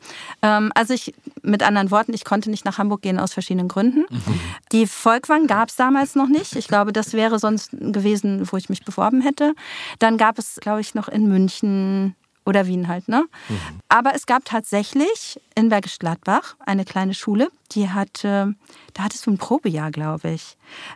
Ähm, 0.41 0.71
also 0.75 0.93
ich, 0.93 1.13
mit 1.41 1.63
anderen 1.63 1.91
Worten, 1.91 2.13
ich 2.13 2.25
konnte 2.25 2.49
nicht 2.49 2.65
nach 2.65 2.78
Hamburg 2.78 3.01
gehen 3.01 3.19
aus 3.19 3.34
verschiedenen 3.34 3.67
Gründen. 3.67 4.06
Mhm. 4.10 4.39
Die 4.71 4.88
Volkwang 4.88 5.47
gab 5.47 5.69
es 5.69 5.75
damals 5.75 6.15
noch 6.15 6.28
nicht. 6.28 6.56
Ich 6.56 6.67
glaube, 6.67 6.91
das 6.91 7.13
wäre 7.13 7.39
sonst 7.39 7.71
gewesen, 7.71 8.47
wo 8.51 8.58
ich 8.58 8.69
mich 8.69 8.84
beworben 8.84 9.21
hätte. 9.21 9.54
Dann 9.99 10.17
gab 10.17 10.38
es, 10.38 10.60
glaube 10.60 10.82
ich, 10.82 10.95
noch 10.95 11.08
in 11.08 11.28
München, 11.28 12.15
oder 12.45 12.67
Wien 12.67 12.88
halt, 12.88 13.08
ne? 13.08 13.25
Mhm. 13.49 13.60
Aber 13.89 14.13
es 14.15 14.25
gab 14.25 14.45
tatsächlich 14.45 15.39
in 15.55 15.69
Bergisch 15.69 15.99
Gladbach 15.99 16.55
eine 16.65 16.86
kleine 16.86 17.13
Schule, 17.13 17.49
die 17.71 17.89
hatte, 17.89 18.53
da 18.93 19.03
hattest 19.03 19.25
du 19.25 19.31
ein 19.31 19.38
Probejahr, 19.38 19.91
glaube 19.91 20.29
ich, 20.29 20.55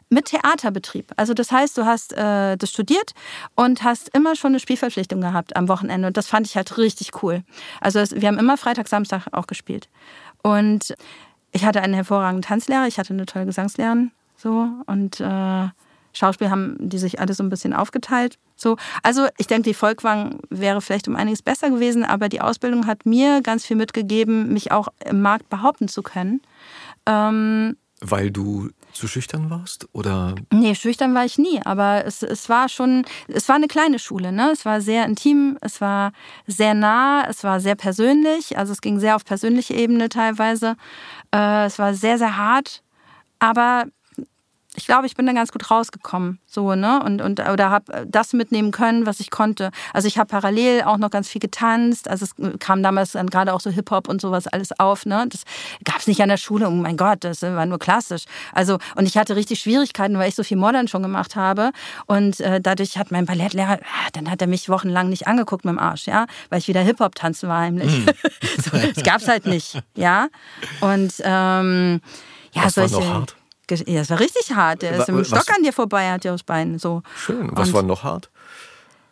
mit 0.10 0.26
Theaterbetrieb. 0.26 1.12
Also 1.18 1.34
das 1.34 1.52
heißt, 1.52 1.78
du 1.78 1.86
hast 1.86 2.14
äh, 2.14 2.56
das 2.56 2.70
studiert 2.70 3.14
und 3.56 3.84
hast 3.84 4.10
immer 4.10 4.36
schon 4.36 4.52
eine 4.52 4.60
Spielverpflichtung 4.60 5.22
gehabt 5.22 5.56
am 5.56 5.68
Wochenende. 5.68 6.08
Und 6.08 6.18
das 6.18 6.28
fand 6.28 6.46
ich 6.46 6.56
halt 6.56 6.78
richtig 6.78 7.24
cool. 7.24 7.44
Also 7.82 8.00
es, 8.00 8.14
wir 8.14 8.28
haben 8.28 8.40
immer 8.40 8.58
Freitag, 8.58 8.88
Samstag 8.88 9.28
auch 9.32 9.48
gespielt. 9.48 9.90
Und 10.44 10.96
ich 11.52 11.66
hatte 11.66 11.82
einen 11.82 11.96
hervorragenden 11.96 12.44
Tanzlehrer, 12.44 12.88
ich 12.88 13.00
hatte 13.00 13.14
eine 13.14 13.26
tolle 13.26 13.48
Gesangslehrerin, 13.48 14.12
so 14.38 14.70
und 14.86 15.20
äh, 15.20 15.68
Schauspiel 16.20 16.50
haben 16.50 16.76
die 16.80 16.98
sich 16.98 17.22
alle 17.22 17.34
so 17.34 17.44
ein 17.44 17.50
bisschen 17.50 17.74
aufgeteilt. 17.74 18.38
So, 18.58 18.76
also 19.04 19.28
ich 19.38 19.48
denke, 19.48 19.70
die 19.70 19.74
Volkwang 19.74 20.42
wäre 20.50 20.82
vielleicht 20.82 21.08
um 21.08 21.16
einiges 21.16 21.42
besser 21.42 21.70
gewesen, 21.70 22.04
aber 22.04 22.28
die 22.28 22.42
Ausbildung 22.42 22.88
hat 22.88 23.06
mir 23.06 23.42
ganz 23.42 23.66
viel 23.66 23.78
mitgegeben, 23.78 24.52
mich 24.52 24.74
auch 24.74 24.90
im 25.06 25.22
Markt 25.22 25.50
behaupten 25.50 25.88
zu 25.88 26.04
können. 26.04 26.42
Ähm, 27.06 27.78
Weil 28.02 28.32
du 28.32 28.70
zu 28.92 29.08
schüchtern 29.08 29.50
warst? 29.50 29.88
Oder? 29.94 30.36
Nee, 30.52 30.76
schüchtern 30.76 31.16
war 31.16 31.24
ich 31.24 31.38
nie, 31.38 31.62
aber 31.64 32.04
es, 32.06 32.22
es 32.22 32.50
war 32.50 32.68
schon, 32.68 33.06
es 33.30 33.48
war 33.48 33.56
eine 33.56 33.68
kleine 33.68 33.98
Schule, 33.98 34.34
ne? 34.34 34.50
Es 34.52 34.66
war 34.66 34.82
sehr 34.82 35.06
intim, 35.06 35.58
es 35.62 35.80
war 35.80 36.12
sehr 36.48 36.74
nah, 36.74 37.26
es 37.30 37.46
war 37.46 37.62
sehr 37.62 37.76
persönlich, 37.76 38.58
also 38.58 38.74
es 38.74 38.82
ging 38.82 39.00
sehr 39.00 39.16
auf 39.16 39.24
persönliche 39.24 39.74
Ebene 39.74 40.10
teilweise. 40.10 40.76
Äh, 41.34 41.66
es 41.66 41.80
war 41.80 41.94
sehr, 41.94 42.18
sehr 42.18 42.36
hart, 42.36 42.84
aber 43.40 43.86
ich 44.80 44.86
glaube, 44.86 45.08
ich 45.08 45.16
bin 45.16 45.26
da 45.26 45.34
ganz 45.34 45.52
gut 45.52 45.70
rausgekommen, 45.70 46.40
so, 46.46 46.74
ne? 46.74 47.04
Und, 47.04 47.22
und 47.22 47.42
oder 47.42 47.70
habe 47.70 48.08
das 48.08 48.32
mitnehmen 48.32 48.72
können, 48.72 49.06
was 49.06 49.20
ich 49.20 49.30
konnte. 49.30 49.72
Also 49.94 50.08
ich 50.08 50.18
habe 50.18 50.28
parallel 50.28 50.84
auch 50.84 50.98
noch 50.98 51.10
ganz 51.10 51.28
viel 51.28 51.42
getanzt. 51.42 52.08
Also 52.08 52.24
es 52.24 52.60
kam 52.60 52.82
damals 52.82 53.12
dann 53.12 53.28
gerade 53.28 53.54
auch 53.54 53.60
so 53.60 53.70
Hip-Hop 53.70 54.08
und 54.08 54.22
sowas 54.22 54.48
alles 54.48 54.80
auf, 54.80 55.06
ne? 55.06 55.26
Das 55.28 55.44
gab 55.84 55.98
es 55.98 56.08
nicht 56.08 56.22
an 56.22 56.30
der 56.30 56.38
Schule. 56.38 56.70
Oh 56.70 56.72
mein 56.72 56.96
Gott, 56.96 57.26
das 57.26 57.42
war 57.42 57.66
nur 57.66 57.78
klassisch. 57.78 58.24
Also, 58.54 58.78
und 58.96 59.06
ich 59.06 59.18
hatte 59.18 59.36
richtig 59.36 59.60
Schwierigkeiten, 59.60 60.18
weil 60.18 60.30
ich 60.30 60.36
so 60.36 60.44
viel 60.44 60.56
Modern 60.58 60.88
schon 60.88 61.04
gemacht 61.04 61.36
habe. 61.36 61.72
Und 62.06 62.40
äh, 62.40 62.62
dadurch 62.62 62.98
hat 62.98 63.12
mein 63.12 63.26
Ballettlehrer, 63.26 63.80
ah, 63.82 64.10
dann 64.14 64.32
hat 64.32 64.40
er 64.40 64.48
mich 64.48 64.70
wochenlang 64.70 65.10
nicht 65.10 65.28
angeguckt 65.28 65.66
mit 65.66 65.74
dem 65.74 65.80
Arsch, 65.80 66.08
ja? 66.08 66.26
Weil 66.50 66.60
ich 66.60 66.70
wieder 66.70 66.82
Hip-Hop 66.82 67.16
tanzen 67.16 67.50
war 67.50 67.60
heimlich. 67.60 68.06
Mm. 68.06 68.10
so, 68.62 68.78
das 68.78 69.04
gab's 69.04 69.28
halt 69.28 69.46
nicht, 69.46 69.82
ja? 69.96 70.30
Und 70.80 71.16
ähm, 71.22 72.00
ja, 72.54 72.64
das 72.64 72.76
solche. 72.76 72.96
War 72.96 73.02
noch 73.02 73.14
hart? 73.14 73.39
Ja, 73.70 74.02
es 74.02 74.10
war 74.10 74.20
richtig 74.20 74.52
hart. 74.54 74.82
Der 74.82 74.92
ist 74.92 75.08
mit 75.08 75.18
dem 75.18 75.24
Stock 75.26 75.50
an 75.56 75.64
dir 75.64 75.74
vorbei, 75.74 76.10
hat 76.12 76.24
dir 76.24 76.34
aufs 76.34 76.44
Bein. 76.44 76.80
So. 76.80 77.04
Schön. 77.16 77.50
Was 77.54 77.70
Und 77.70 77.74
war 77.76 77.84
noch 77.84 78.04
hart? 78.04 78.30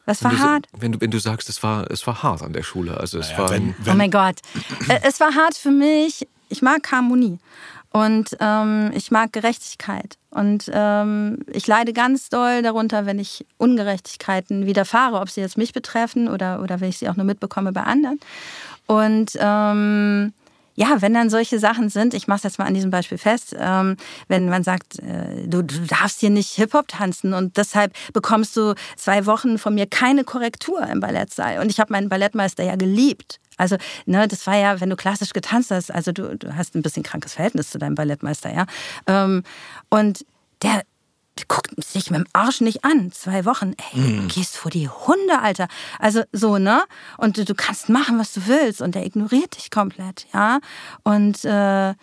Was 0.06 0.24
war 0.24 0.32
wenn 0.32 0.38
du, 0.38 0.44
hart? 0.44 0.68
Wenn 0.78 0.92
du, 0.94 1.02
wenn 1.02 1.12
du 1.12 1.20
sagst, 1.20 1.50
es 1.50 1.62
war, 1.64 1.90
es 1.92 2.08
war 2.08 2.24
hart 2.24 2.42
an 2.42 2.54
der 2.54 2.64
Schule. 2.64 2.98
Also 2.98 3.20
es 3.20 3.30
naja, 3.30 3.40
war, 3.40 3.50
wenn, 3.52 3.76
wenn 3.80 3.94
oh 3.94 3.98
mein 3.98 4.12
Gott. 4.12 4.38
Es 5.04 5.20
war 5.20 5.36
hart 5.36 5.56
für 5.56 5.72
mich. 5.72 6.28
Ich 6.50 6.62
mag 6.62 6.90
Harmonie. 6.92 7.40
Und 7.92 8.38
ähm, 8.40 8.92
ich 8.94 9.12
mag 9.12 9.34
Gerechtigkeit. 9.34 10.18
Und 10.30 10.70
ähm, 10.72 11.40
ich 11.52 11.68
leide 11.68 11.94
ganz 11.94 12.30
doll 12.30 12.62
darunter, 12.62 13.06
wenn 13.06 13.18
ich 13.18 13.46
Ungerechtigkeiten 13.58 14.66
widerfahre, 14.66 15.20
ob 15.20 15.30
sie 15.30 15.42
jetzt 15.42 15.58
mich 15.58 15.74
betreffen 15.74 16.28
oder, 16.28 16.62
oder 16.62 16.80
wenn 16.80 16.90
ich 16.90 17.00
sie 17.00 17.10
auch 17.10 17.16
nur 17.16 17.26
mitbekomme 17.26 17.72
bei 17.72 17.84
anderen. 17.84 18.20
Und 18.86 19.32
ähm, 19.40 20.34
ja, 20.78 21.02
wenn 21.02 21.14
dann 21.14 21.32
solche 21.32 21.58
Sachen 21.58 21.90
sind, 21.90 22.14
ich 22.14 22.28
mache 22.28 22.38
es 22.38 22.44
jetzt 22.44 22.60
mal 22.60 22.66
an 22.66 22.76
diesem 22.76 22.92
Beispiel 22.92 23.18
fest, 23.18 23.56
ähm, 23.60 23.98
wenn 24.28 24.48
man 24.48 24.64
sagt, 24.64 25.00
äh, 25.00 25.48
du, 25.48 25.64
du 25.64 25.80
darfst 25.88 26.20
hier 26.20 26.30
nicht 26.30 26.52
Hip-Hop 26.52 26.88
tanzen 26.88 27.34
und 27.34 27.58
deshalb 27.58 27.94
bekommst 28.14 28.56
du 28.56 28.76
zwei 28.96 29.26
Wochen 29.26 29.58
von 29.58 29.74
mir 29.74 29.88
keine 29.88 30.24
Korrektur 30.24 30.88
im 30.88 31.00
Ballettsaal. 31.00 31.60
Und 31.60 31.72
ich 31.72 31.80
habe 31.80 31.92
meinen 31.92 32.10
Ballettmeister 32.10 32.64
ja 32.64 32.76
geliebt. 32.76 33.40
Also, 33.58 33.78
ne, 34.06 34.28
das 34.28 34.46
war 34.46 34.56
ja, 34.56 34.80
wenn 34.80 34.92
du 34.92 34.96
klassisch 34.96 35.34
getanzt 35.34 35.72
hast, 35.72 35.92
also 35.92 36.12
du, 36.12 36.38
du 36.38 36.56
hast 36.56 36.76
ein 36.76 36.84
bisschen 36.84 37.02
krankes 37.02 37.34
Verhältnis 37.34 37.72
zu 37.72 37.80
deinem 37.80 37.96
Ballettmeister, 37.96 38.54
ja. 38.54 38.68
Ähm, 39.08 39.42
und 39.90 40.26
der, 40.62 40.84
guckt 41.48 41.72
sich 41.84 42.10
mit 42.10 42.20
dem 42.20 42.28
Arsch 42.34 42.62
nicht 42.62 42.84
an. 42.84 43.12
Zwei 43.12 43.46
Wochen, 43.46 43.74
ey, 43.94 44.02
du 44.02 44.24
mm. 44.24 44.28
gehst 44.28 44.58
vor 44.58 44.72
die 44.72 44.90
Hunde, 44.90 45.40
Alter. 45.42 45.68
Also 46.00 46.24
so, 46.32 46.58
ne? 46.58 46.84
Und 47.18 47.38
du, 47.38 47.46
du 47.46 47.56
kannst 47.56 47.90
machen, 47.90 48.20
was 48.20 48.34
du 48.34 48.48
willst. 48.48 48.82
Und 48.82 48.96
der 48.96 49.06
ignoriert 49.06 49.58
dich 49.58 49.72
komplett, 49.72 50.28
ja. 50.34 50.60
Und 51.04 51.46
äh, 51.46 51.94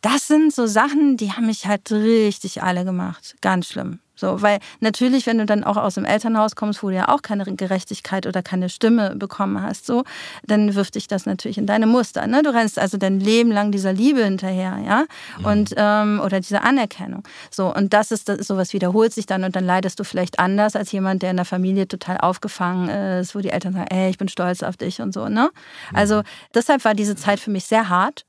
das 0.00 0.28
sind 0.28 0.54
so 0.54 0.66
Sachen, 0.66 1.16
die 1.16 1.32
haben 1.32 1.46
mich 1.46 1.66
halt 1.66 1.90
richtig 1.90 2.62
alle 2.62 2.84
gemacht. 2.84 3.36
Ganz 3.40 3.68
schlimm. 3.68 4.00
So, 4.14 4.42
weil 4.42 4.58
natürlich, 4.80 5.26
wenn 5.26 5.38
du 5.38 5.46
dann 5.46 5.64
auch 5.64 5.76
aus 5.76 5.94
dem 5.94 6.04
Elternhaus 6.04 6.54
kommst, 6.54 6.82
wo 6.82 6.88
du 6.88 6.94
ja 6.94 7.08
auch 7.08 7.22
keine 7.22 7.44
Gerechtigkeit 7.44 8.26
oder 8.26 8.42
keine 8.42 8.68
Stimme 8.68 9.16
bekommen 9.16 9.60
hast, 9.60 9.86
so, 9.86 10.04
dann 10.46 10.74
wirft 10.74 10.94
dich 10.94 11.08
das 11.08 11.26
natürlich 11.26 11.58
in 11.58 11.66
deine 11.66 11.86
Muster. 11.86 12.26
Ne? 12.26 12.42
Du 12.42 12.52
rennst 12.52 12.78
also 12.78 12.96
dein 12.96 13.18
Leben 13.20 13.50
lang 13.50 13.72
dieser 13.72 13.92
Liebe 13.92 14.24
hinterher, 14.24 14.78
ja, 14.84 15.04
mhm. 15.38 15.44
und 15.44 15.74
ähm, 15.76 16.20
oder 16.24 16.40
dieser 16.40 16.62
Anerkennung. 16.64 17.24
So, 17.50 17.74
und 17.74 17.92
das 17.92 18.10
ist 18.10 18.28
das, 18.28 18.46
sowas 18.46 18.72
wiederholt 18.72 19.12
sich 19.12 19.26
dann 19.26 19.44
und 19.44 19.56
dann 19.56 19.64
leidest 19.64 19.98
du 19.98 20.04
vielleicht 20.04 20.38
anders 20.38 20.76
als 20.76 20.92
jemand, 20.92 21.22
der 21.22 21.30
in 21.30 21.36
der 21.36 21.44
Familie 21.44 21.88
total 21.88 22.18
aufgefangen 22.18 22.88
ist, 23.20 23.34
wo 23.34 23.40
die 23.40 23.50
Eltern 23.50 23.72
sagen, 23.72 23.88
ey, 23.90 24.10
ich 24.10 24.18
bin 24.18 24.28
stolz 24.28 24.62
auf 24.62 24.76
dich 24.76 25.00
und 25.00 25.12
so, 25.12 25.28
ne? 25.28 25.50
Mhm. 25.90 25.96
Also 25.96 26.22
deshalb 26.54 26.84
war 26.84 26.94
diese 26.94 27.16
Zeit 27.16 27.40
für 27.40 27.50
mich 27.50 27.64
sehr 27.64 27.88
hart. 27.88 28.24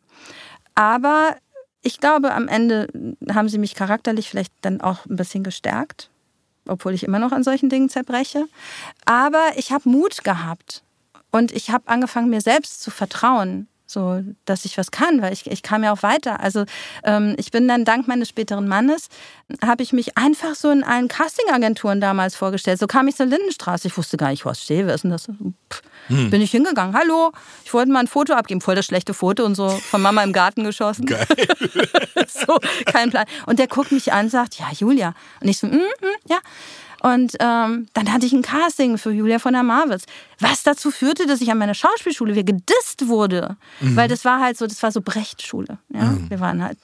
Aber 0.75 1.35
ich 1.85 1.99
glaube, 1.99 2.33
am 2.33 2.47
Ende 2.47 2.87
haben 3.31 3.47
sie 3.47 3.59
mich 3.59 3.75
charakterlich 3.75 4.27
vielleicht 4.27 4.51
dann 4.61 4.81
auch 4.81 5.05
ein 5.05 5.17
bisschen 5.17 5.43
gestärkt, 5.43 6.09
obwohl 6.67 6.95
ich 6.95 7.03
immer 7.03 7.19
noch 7.19 7.31
an 7.31 7.43
solchen 7.43 7.69
Dingen 7.69 7.89
zerbreche. 7.89 8.47
Aber 9.05 9.51
ich 9.55 9.71
habe 9.71 9.87
Mut 9.87 10.23
gehabt 10.23 10.83
und 11.31 11.51
ich 11.51 11.69
habe 11.69 11.87
angefangen, 11.87 12.31
mir 12.31 12.41
selbst 12.41 12.81
zu 12.81 12.89
vertrauen. 12.89 13.67
So, 13.95 14.21
dass 14.45 14.65
ich 14.65 14.77
was 14.77 14.91
kann, 14.91 15.21
weil 15.21 15.33
ich, 15.33 15.47
ich 15.47 15.63
kam 15.63 15.83
ja 15.83 15.91
auch 15.91 16.03
weiter. 16.03 16.39
Also 16.41 16.65
ähm, 17.03 17.35
ich 17.37 17.49
bin 17.49 17.67
dann 17.67 17.85
dank 17.85 18.07
meines 18.07 18.29
späteren 18.29 18.67
Mannes, 18.67 19.07
habe 19.63 19.81
ich 19.81 19.93
mich 19.93 20.17
einfach 20.17 20.53
so 20.53 20.69
in 20.69 20.83
allen 20.83 21.07
Castingagenturen 21.07 22.01
damals 22.01 22.35
vorgestellt. 22.35 22.77
So 22.77 22.87
kam 22.87 23.07
ich 23.07 23.15
zur 23.15 23.25
Lindenstraße. 23.25 23.87
Ich 23.87 23.97
wusste 23.97 24.17
gar 24.17 24.29
nicht, 24.29 24.45
was 24.45 24.61
stehe, 24.61 24.85
wer 24.85 24.93
ist 24.93 25.03
denn 25.03 25.11
das? 25.11 25.23
Pff, 25.25 25.81
hm. 26.07 26.29
Bin 26.29 26.41
ich 26.41 26.51
hingegangen. 26.51 26.95
Hallo, 26.95 27.31
ich 27.63 27.73
wollte 27.73 27.91
mal 27.91 28.01
ein 28.01 28.07
Foto 28.07 28.33
abgeben. 28.33 28.61
Voll 28.61 28.75
das 28.75 28.85
schlechte 28.85 29.13
Foto 29.13 29.45
und 29.45 29.55
so 29.55 29.69
von 29.69 30.01
Mama 30.01 30.23
im 30.23 30.33
Garten 30.33 30.63
geschossen. 30.63 31.05
Geil. 31.05 31.25
so, 32.27 32.59
kein 32.85 33.09
Plan. 33.09 33.25
Und 33.47 33.57
der 33.57 33.67
guckt 33.67 33.91
mich 33.91 34.13
an 34.13 34.25
und 34.25 34.29
sagt, 34.29 34.59
ja, 34.59 34.67
Julia. 34.71 35.15
Und 35.41 35.47
ich 35.47 35.57
so, 35.57 35.67
mm, 35.67 35.71
mm, 35.71 36.29
ja. 36.29 36.37
Und 37.05 37.35
ähm, 37.39 37.85
dann 37.93 38.11
hatte 38.11 38.25
ich 38.25 38.33
ein 38.33 38.41
Casting 38.41 38.97
für 38.97 39.11
Julia 39.11 39.37
von 39.37 39.53
der 39.53 39.61
Marwitz. 39.61 40.05
Was 40.39 40.63
dazu 40.63 40.89
führte, 40.89 41.27
dass 41.27 41.39
ich 41.39 41.51
an 41.51 41.59
meiner 41.59 41.75
Schauspielschule 41.75 42.33
wieder 42.33 42.43
gedisst 42.43 43.07
wurde. 43.07 43.57
Mhm. 43.79 43.95
Weil 43.95 44.07
das 44.07 44.25
war 44.25 44.39
halt 44.39 44.57
so, 44.57 44.65
das 44.65 44.81
war 44.81 44.91
so 44.91 45.01
Brechtschule. 45.01 45.77
Ja? 45.93 46.05
Mhm. 46.05 46.31
Wir 46.31 46.39
waren 46.39 46.63
halt. 46.63 46.79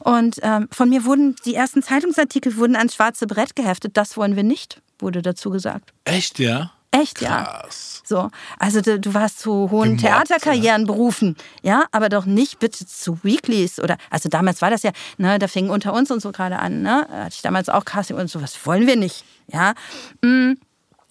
Und 0.00 0.40
ähm, 0.42 0.66
von 0.72 0.88
mir 0.88 1.04
wurden 1.04 1.36
die 1.44 1.54
ersten 1.54 1.80
Zeitungsartikel 1.80 2.56
wurden 2.56 2.74
ans 2.74 2.96
schwarze 2.96 3.28
Brett 3.28 3.54
geheftet. 3.54 3.96
Das 3.96 4.16
wollen 4.16 4.34
wir 4.34 4.42
nicht, 4.42 4.82
wurde 4.98 5.22
dazu 5.22 5.50
gesagt. 5.50 5.92
Echt, 6.04 6.40
ja? 6.40 6.72
Echt, 7.02 7.16
Krass. 7.16 7.28
ja. 7.28 7.96
So, 8.08 8.30
also 8.58 8.80
du, 8.80 9.00
du 9.00 9.14
warst 9.14 9.40
zu 9.40 9.70
hohen 9.70 9.96
Gemobbt, 9.96 10.00
Theaterkarrieren 10.00 10.82
ja. 10.82 10.86
berufen, 10.86 11.36
ja, 11.62 11.84
aber 11.90 12.08
doch 12.08 12.24
nicht 12.24 12.60
bitte 12.60 12.86
zu 12.86 13.18
Weeklies 13.24 13.80
oder, 13.80 13.96
also 14.10 14.28
damals 14.28 14.62
war 14.62 14.70
das 14.70 14.84
ja, 14.84 14.92
ne, 15.18 15.40
da 15.40 15.48
fing 15.48 15.70
unter 15.70 15.92
uns 15.92 16.12
und 16.12 16.20
so 16.20 16.30
gerade 16.30 16.60
an, 16.60 16.82
ne, 16.82 17.08
hatte 17.10 17.34
ich 17.34 17.42
damals 17.42 17.68
auch 17.68 17.84
Casting 17.84 18.16
und 18.16 18.30
so, 18.30 18.40
was 18.40 18.64
wollen 18.64 18.86
wir 18.86 18.96
nicht, 18.96 19.24
ja. 19.48 19.74
Mm. 20.22 20.54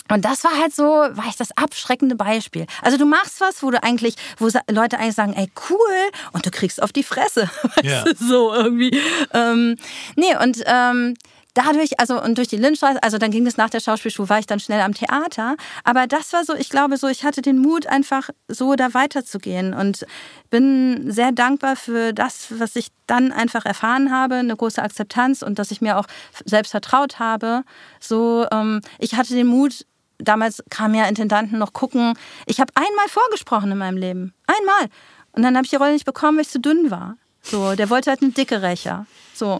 Und 0.07 0.23
das 0.23 0.43
war 0.43 0.51
halt 0.55 0.73
so, 0.73 0.83
war 0.83 1.25
ich 1.27 1.35
das 1.35 1.49
abschreckende 1.57 2.15
Beispiel. 2.15 2.67
Also 2.83 2.99
du 2.99 3.05
machst 3.05 3.41
was, 3.41 3.63
wo 3.63 3.71
du 3.71 3.81
eigentlich, 3.81 4.15
wo 4.37 4.47
Leute 4.69 4.99
eigentlich 4.99 5.15
sagen, 5.15 5.33
ey 5.33 5.49
cool, 5.67 6.11
und 6.31 6.45
du 6.45 6.51
kriegst 6.51 6.81
auf 6.81 6.93
die 6.93 7.01
Fresse, 7.01 7.49
ja. 7.83 8.05
so 8.15 8.53
irgendwie. 8.53 9.01
Ähm, 9.33 9.77
nee, 10.15 10.35
und 10.39 10.61
ähm, 10.67 11.15
dadurch, 11.55 11.99
also 11.99 12.21
und 12.21 12.37
durch 12.37 12.47
die 12.47 12.57
Lindstraße, 12.57 13.01
also 13.01 13.17
dann 13.17 13.31
ging 13.31 13.47
es 13.47 13.57
nach 13.57 13.71
der 13.71 13.79
Schauspielschule, 13.79 14.29
war 14.29 14.39
ich 14.39 14.45
dann 14.45 14.59
schnell 14.59 14.81
am 14.81 14.93
Theater. 14.93 15.55
Aber 15.83 16.05
das 16.05 16.31
war 16.33 16.45
so, 16.45 16.53
ich 16.53 16.69
glaube 16.69 16.97
so, 16.97 17.07
ich 17.07 17.23
hatte 17.23 17.41
den 17.41 17.57
Mut, 17.57 17.87
einfach 17.87 18.29
so 18.47 18.75
da 18.75 18.93
weiterzugehen 18.93 19.73
und 19.73 20.05
bin 20.49 21.11
sehr 21.11 21.31
dankbar 21.31 21.75
für 21.75 22.13
das, 22.13 22.47
was 22.59 22.75
ich 22.75 22.89
dann 23.07 23.31
einfach 23.31 23.65
erfahren 23.65 24.11
habe, 24.11 24.35
eine 24.35 24.55
große 24.55 24.81
Akzeptanz 24.81 25.41
und 25.41 25.57
dass 25.57 25.71
ich 25.71 25.81
mir 25.81 25.97
auch 25.97 26.05
selbst 26.43 26.71
vertraut 26.71 27.19
habe. 27.19 27.63
So, 27.99 28.45
ähm, 28.51 28.81
ich 28.99 29.15
hatte 29.15 29.33
den 29.33 29.47
Mut, 29.47 29.85
damals 30.17 30.63
kamen 30.69 30.95
ja 30.95 31.07
Intendanten 31.07 31.57
noch 31.57 31.73
gucken. 31.73 32.13
Ich 32.45 32.59
habe 32.59 32.71
einmal 32.75 33.07
vorgesprochen 33.07 33.71
in 33.71 33.77
meinem 33.77 33.97
Leben. 33.97 34.33
Einmal. 34.47 34.89
Und 35.31 35.43
dann 35.43 35.55
habe 35.55 35.65
ich 35.65 35.71
die 35.71 35.75
Rolle 35.75 35.93
nicht 35.93 36.05
bekommen, 36.05 36.37
weil 36.37 36.43
ich 36.43 36.49
zu 36.49 36.59
dünn 36.59 36.91
war. 36.91 37.17
So, 37.45 37.75
der 37.75 37.89
wollte 37.89 38.09
halt 38.09 38.21
einen 38.21 38.33
dicke 38.33 38.61
Rächer. 38.61 39.05
So. 39.33 39.59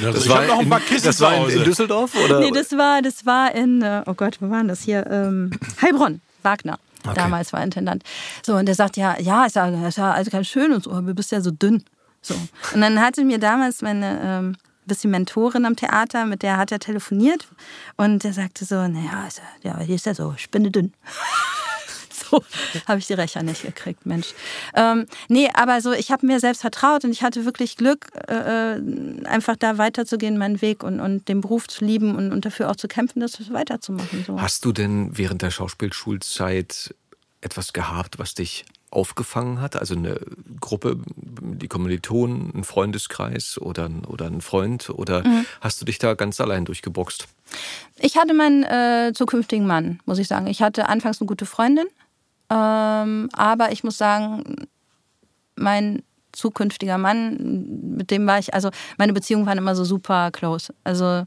Ja, 0.00 0.10
das 0.12 0.24
ich 0.24 0.30
war 0.30 0.44
noch 0.46 0.58
ein 0.58 0.68
paar 0.68 0.80
Kissen 0.80 1.06
Das 1.06 1.20
war 1.20 1.48
in, 1.48 1.58
in, 1.58 1.64
Düsseldorf? 1.64 2.14
Oder? 2.16 2.40
Nee, 2.40 2.50
das 2.50 2.72
war, 2.72 3.02
das 3.02 3.24
war 3.24 3.54
in, 3.54 3.82
äh, 3.82 4.02
oh 4.06 4.14
Gott, 4.14 4.38
wo 4.40 4.50
waren 4.50 4.68
das 4.68 4.82
hier? 4.82 5.06
Ähm, 5.10 5.50
Heilbronn, 5.80 6.20
Wagner. 6.42 6.78
Okay. 7.04 7.14
Damals 7.14 7.52
war 7.52 7.62
Intendant. 7.62 8.02
So, 8.44 8.56
und 8.56 8.66
der 8.66 8.74
sagt, 8.74 8.96
ja, 8.96 9.18
ja, 9.20 9.44
ist 9.44 9.54
ja, 9.54 9.86
ist 9.86 9.98
ja 9.98 10.12
also 10.12 10.30
ganz 10.30 10.48
schön 10.48 10.72
und 10.72 10.82
so, 10.82 10.90
aber 10.90 11.08
du 11.08 11.14
bist 11.14 11.30
ja 11.30 11.40
so 11.40 11.50
dünn. 11.50 11.84
So. 12.20 12.34
Und 12.74 12.80
dann 12.80 13.00
hatte 13.00 13.24
mir 13.24 13.38
damals 13.38 13.82
meine 13.82 14.20
ähm, 14.22 14.56
bisschen 14.86 15.10
Mentorin 15.10 15.64
am 15.64 15.76
Theater, 15.76 16.26
mit 16.26 16.42
der 16.42 16.56
hat 16.56 16.72
er 16.72 16.78
telefoniert 16.78 17.46
und 17.96 18.24
der 18.24 18.32
sagte 18.32 18.64
so, 18.64 18.86
naja, 18.88 19.28
ja, 19.62 19.78
hier 19.80 19.94
ist 19.94 20.06
ja 20.06 20.14
so 20.14 20.34
spinnedünn 20.36 20.92
so 22.30 22.44
habe 22.86 22.98
ich 22.98 23.06
die 23.06 23.14
Rächer 23.14 23.42
nicht 23.42 23.62
gekriegt, 23.62 24.06
Mensch. 24.06 24.34
Ähm, 24.74 25.06
nee, 25.28 25.48
aber 25.54 25.80
so, 25.80 25.92
ich 25.92 26.10
habe 26.10 26.26
mir 26.26 26.40
selbst 26.40 26.60
vertraut 26.60 27.04
und 27.04 27.10
ich 27.10 27.22
hatte 27.22 27.44
wirklich 27.44 27.76
Glück, 27.76 28.06
äh, 28.28 28.80
einfach 29.24 29.56
da 29.56 29.78
weiterzugehen, 29.78 30.38
meinen 30.38 30.60
Weg 30.60 30.82
und, 30.82 31.00
und 31.00 31.28
den 31.28 31.40
Beruf 31.40 31.68
zu 31.68 31.84
lieben 31.84 32.14
und, 32.16 32.32
und 32.32 32.44
dafür 32.44 32.70
auch 32.70 32.76
zu 32.76 32.88
kämpfen, 32.88 33.20
das 33.20 33.36
weiterzumachen. 33.52 34.24
So. 34.26 34.40
Hast 34.40 34.64
du 34.64 34.72
denn 34.72 35.16
während 35.16 35.42
der 35.42 35.50
Schauspielschulzeit 35.50 36.94
etwas 37.40 37.72
gehabt, 37.72 38.18
was 38.18 38.34
dich 38.34 38.64
aufgefangen 38.90 39.60
hat? 39.60 39.76
Also 39.76 39.94
eine 39.94 40.18
Gruppe, 40.60 40.98
die 41.06 41.68
Kommilitonen, 41.68 42.52
ein 42.54 42.64
Freundeskreis 42.64 43.58
oder, 43.58 43.90
oder 44.08 44.26
ein 44.26 44.40
Freund? 44.40 44.90
Oder 44.90 45.26
mhm. 45.26 45.46
hast 45.60 45.80
du 45.80 45.84
dich 45.84 45.98
da 45.98 46.14
ganz 46.14 46.40
allein 46.40 46.64
durchgeboxt? 46.64 47.26
Ich 47.98 48.16
hatte 48.16 48.34
meinen 48.34 48.64
äh, 48.64 49.12
zukünftigen 49.14 49.66
Mann, 49.66 50.00
muss 50.06 50.18
ich 50.18 50.28
sagen. 50.28 50.46
Ich 50.46 50.62
hatte 50.62 50.88
anfangs 50.88 51.20
eine 51.20 51.28
gute 51.28 51.46
Freundin, 51.46 51.86
ähm, 52.50 53.28
aber 53.32 53.72
ich 53.72 53.84
muss 53.84 53.98
sagen, 53.98 54.66
mein 55.56 56.02
zukünftiger 56.32 56.98
Mann, 56.98 57.96
mit 57.96 58.10
dem 58.10 58.26
war 58.26 58.38
ich, 58.38 58.52
also 58.54 58.70
meine 58.98 59.12
Beziehungen 59.12 59.46
waren 59.46 59.58
immer 59.58 59.74
so 59.74 59.84
super 59.84 60.30
close. 60.30 60.74
Also, 60.84 61.24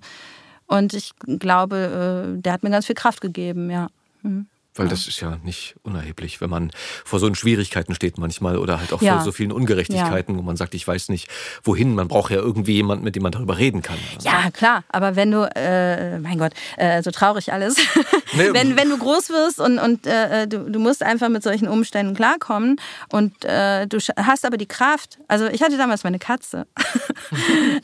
und 0.68 0.94
ich 0.94 1.14
glaube, 1.40 2.36
äh, 2.38 2.42
der 2.42 2.54
hat 2.54 2.64
mir 2.64 2.70
ganz 2.70 2.86
viel 2.86 2.96
Kraft 2.96 3.22
gegeben, 3.22 3.70
ja. 3.72 3.88
Mhm. 4.22 4.48
Weil 4.76 4.86
ja. 4.86 4.92
das 4.92 5.08
ist 5.08 5.20
ja 5.20 5.38
nicht 5.44 5.76
unerheblich, 5.84 6.42
wenn 6.42 6.50
man 6.50 6.72
vor 7.04 7.20
so 7.20 7.34
Schwierigkeiten 7.34 7.96
steht 7.96 8.18
manchmal 8.18 8.58
oder 8.58 8.80
halt 8.80 8.94
auch 8.94 9.02
ja. 9.02 9.16
vor 9.16 9.24
so 9.24 9.32
vielen 9.32 9.52
Ungerechtigkeiten, 9.52 10.36
ja. 10.36 10.40
wo 10.40 10.44
man 10.44 10.58
sagt, 10.58 10.74
ich 10.74 10.88
weiß 10.88 11.10
nicht 11.10 11.28
wohin. 11.64 11.96
Man 11.96 12.08
braucht 12.08 12.32
ja 12.32 12.38
irgendwie 12.38 12.74
jemanden, 12.74 13.04
mit 13.04 13.16
dem 13.16 13.24
man 13.24 13.32
darüber 13.32 13.58
reden 13.58 13.82
kann. 13.82 13.98
Also 14.16 14.30
ja, 14.30 14.52
klar. 14.52 14.84
Aber 14.90 15.16
wenn 15.16 15.32
du, 15.32 15.50
äh, 15.56 16.20
mein 16.20 16.38
Gott, 16.38 16.54
äh, 16.78 17.02
so 17.02 17.12
traurig 17.12 17.52
alles, 17.52 17.78
nee. 18.34 18.54
wenn, 18.54 18.78
wenn 18.78 18.90
du 18.90 18.98
groß 18.98 19.30
wirst 19.30 19.60
und, 19.60 19.80
und 19.80 20.06
äh, 20.06 20.48
du, 20.48 20.70
du 20.70 20.80
musst 20.80 21.04
einfach 21.04 21.30
mit 21.30 21.44
solchen 21.44 21.68
Umständen 21.68 22.16
klarkommen 22.16 22.78
und 23.12 23.44
äh, 23.46 23.88
du 23.88 23.98
hast 23.98 24.46
aber 24.46 24.58
die 24.58 24.68
Kraft, 24.68 25.20
also 25.28 25.48
ich 25.48 25.62
hatte 25.62 25.78
damals 25.78 26.04
meine 26.04 26.20
Katze. 26.20 26.68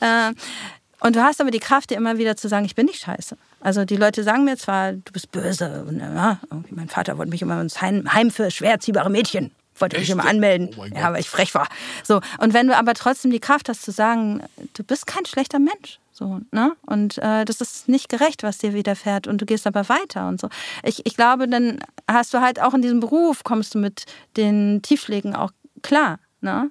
Und 1.00 1.16
du 1.16 1.22
hast 1.22 1.40
aber 1.40 1.50
die 1.50 1.58
Kraft, 1.58 1.90
dir 1.90 1.96
immer 1.96 2.18
wieder 2.18 2.36
zu 2.36 2.48
sagen, 2.48 2.64
ich 2.64 2.74
bin 2.74 2.86
nicht 2.86 3.00
scheiße. 3.00 3.36
Also 3.60 3.84
die 3.84 3.96
Leute 3.96 4.22
sagen 4.22 4.44
mir 4.44 4.56
zwar, 4.56 4.92
du 4.92 5.12
bist 5.12 5.30
böse. 5.30 5.84
Und, 5.86 5.98
ja, 5.98 6.38
mein 6.70 6.88
Vater 6.88 7.18
wollte 7.18 7.30
mich 7.30 7.42
immer 7.42 7.60
ins 7.60 7.80
Heim, 7.80 8.12
Heim 8.12 8.30
für 8.30 8.50
schwer 8.50 8.72
erziehbare 8.72 9.10
Mädchen. 9.10 9.50
Wollte 9.78 9.98
mich 9.98 10.08
immer 10.08 10.26
anmelden, 10.26 10.70
oh 10.78 10.84
ja, 10.86 11.12
weil 11.12 11.20
ich 11.20 11.28
frech 11.28 11.54
war. 11.54 11.68
So 12.02 12.20
und 12.38 12.54
wenn 12.54 12.66
du 12.66 12.76
aber 12.76 12.94
trotzdem 12.94 13.30
die 13.30 13.40
Kraft 13.40 13.68
hast 13.68 13.82
zu 13.82 13.90
sagen, 13.90 14.42
du 14.72 14.82
bist 14.82 15.06
kein 15.06 15.26
schlechter 15.26 15.58
Mensch, 15.58 15.98
so 16.12 16.40
ne 16.50 16.72
und 16.86 17.18
äh, 17.18 17.44
das 17.44 17.60
ist 17.60 17.86
nicht 17.88 18.08
gerecht, 18.08 18.42
was 18.42 18.56
dir 18.56 18.72
widerfährt 18.72 19.26
und 19.26 19.38
du 19.38 19.44
gehst 19.44 19.66
aber 19.66 19.86
weiter 19.90 20.28
und 20.28 20.40
so. 20.40 20.48
Ich, 20.82 21.04
ich 21.04 21.14
glaube, 21.14 21.46
dann 21.46 21.80
hast 22.08 22.32
du 22.32 22.40
halt 22.40 22.60
auch 22.60 22.72
in 22.72 22.80
diesem 22.80 23.00
Beruf 23.00 23.44
kommst 23.44 23.74
du 23.74 23.78
mit 23.78 24.06
den 24.38 24.80
Tiefschlägen 24.80 25.36
auch 25.36 25.50
klar, 25.82 26.20
ne? 26.40 26.70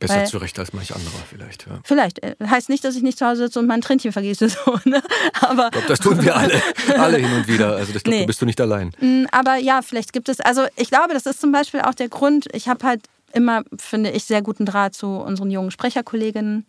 Besser 0.00 0.16
Weil, 0.16 0.26
zurecht 0.26 0.58
als 0.58 0.72
manch 0.72 0.94
anderer 0.94 1.22
vielleicht. 1.28 1.66
Ja. 1.66 1.78
Vielleicht. 1.84 2.22
Äh, 2.22 2.34
heißt 2.44 2.70
nicht, 2.70 2.82
dass 2.84 2.96
ich 2.96 3.02
nicht 3.02 3.18
zu 3.18 3.26
Hause 3.26 3.44
sitze 3.44 3.58
und 3.58 3.66
mein 3.66 3.82
Tränchen 3.82 4.12
vergieße. 4.12 4.48
So, 4.64 4.78
ne? 4.84 5.02
Aber 5.42 5.66
ich 5.66 5.72
glaube, 5.72 5.86
das 5.88 6.00
tun 6.00 6.22
wir 6.22 6.34
alle. 6.34 6.60
alle 6.98 7.18
hin 7.18 7.32
und 7.32 7.46
wieder. 7.46 7.76
Also 7.76 7.94
ich 7.94 8.02
glaube, 8.02 8.18
nee. 8.18 8.26
bist 8.26 8.40
du 8.40 8.46
nicht 8.46 8.60
allein. 8.60 8.92
Mm, 9.00 9.26
aber 9.30 9.56
ja, 9.56 9.82
vielleicht 9.82 10.12
gibt 10.12 10.28
es, 10.28 10.40
also 10.40 10.66
ich 10.76 10.88
glaube, 10.88 11.12
das 11.12 11.26
ist 11.26 11.40
zum 11.40 11.52
Beispiel 11.52 11.82
auch 11.82 11.94
der 11.94 12.08
Grund, 12.08 12.46
ich 12.52 12.68
habe 12.68 12.84
halt 12.84 13.02
immer, 13.32 13.62
finde 13.78 14.10
ich, 14.10 14.24
sehr 14.24 14.42
guten 14.42 14.66
Draht 14.66 14.94
zu 14.94 15.06
unseren 15.06 15.50
jungen 15.50 15.70
Sprecherkolleginnen. 15.70 16.66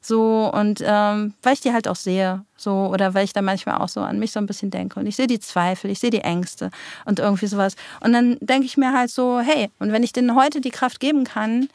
So, 0.00 0.52
und 0.52 0.82
ähm, 0.84 1.34
weil 1.42 1.54
ich 1.54 1.60
die 1.60 1.72
halt 1.72 1.88
auch 1.88 1.96
sehe, 1.96 2.44
so, 2.56 2.88
oder 2.88 3.14
weil 3.14 3.24
ich 3.24 3.32
da 3.32 3.40
manchmal 3.40 3.76
auch 3.78 3.88
so 3.88 4.00
an 4.00 4.18
mich 4.18 4.32
so 4.32 4.38
ein 4.38 4.46
bisschen 4.46 4.70
denke. 4.70 5.00
Und 5.00 5.06
ich 5.06 5.16
sehe 5.16 5.26
die 5.26 5.40
Zweifel, 5.40 5.90
ich 5.90 5.98
sehe 5.98 6.10
die 6.10 6.20
Ängste 6.20 6.70
und 7.06 7.18
irgendwie 7.18 7.46
sowas. 7.46 7.74
Und 8.00 8.12
dann 8.12 8.36
denke 8.40 8.66
ich 8.66 8.76
mir 8.76 8.92
halt 8.92 9.10
so, 9.10 9.40
hey, 9.40 9.70
und 9.78 9.92
wenn 9.92 10.02
ich 10.02 10.12
denen 10.12 10.34
heute 10.34 10.60
die 10.60 10.70
Kraft 10.70 11.00
geben 11.00 11.24
kann, 11.24 11.68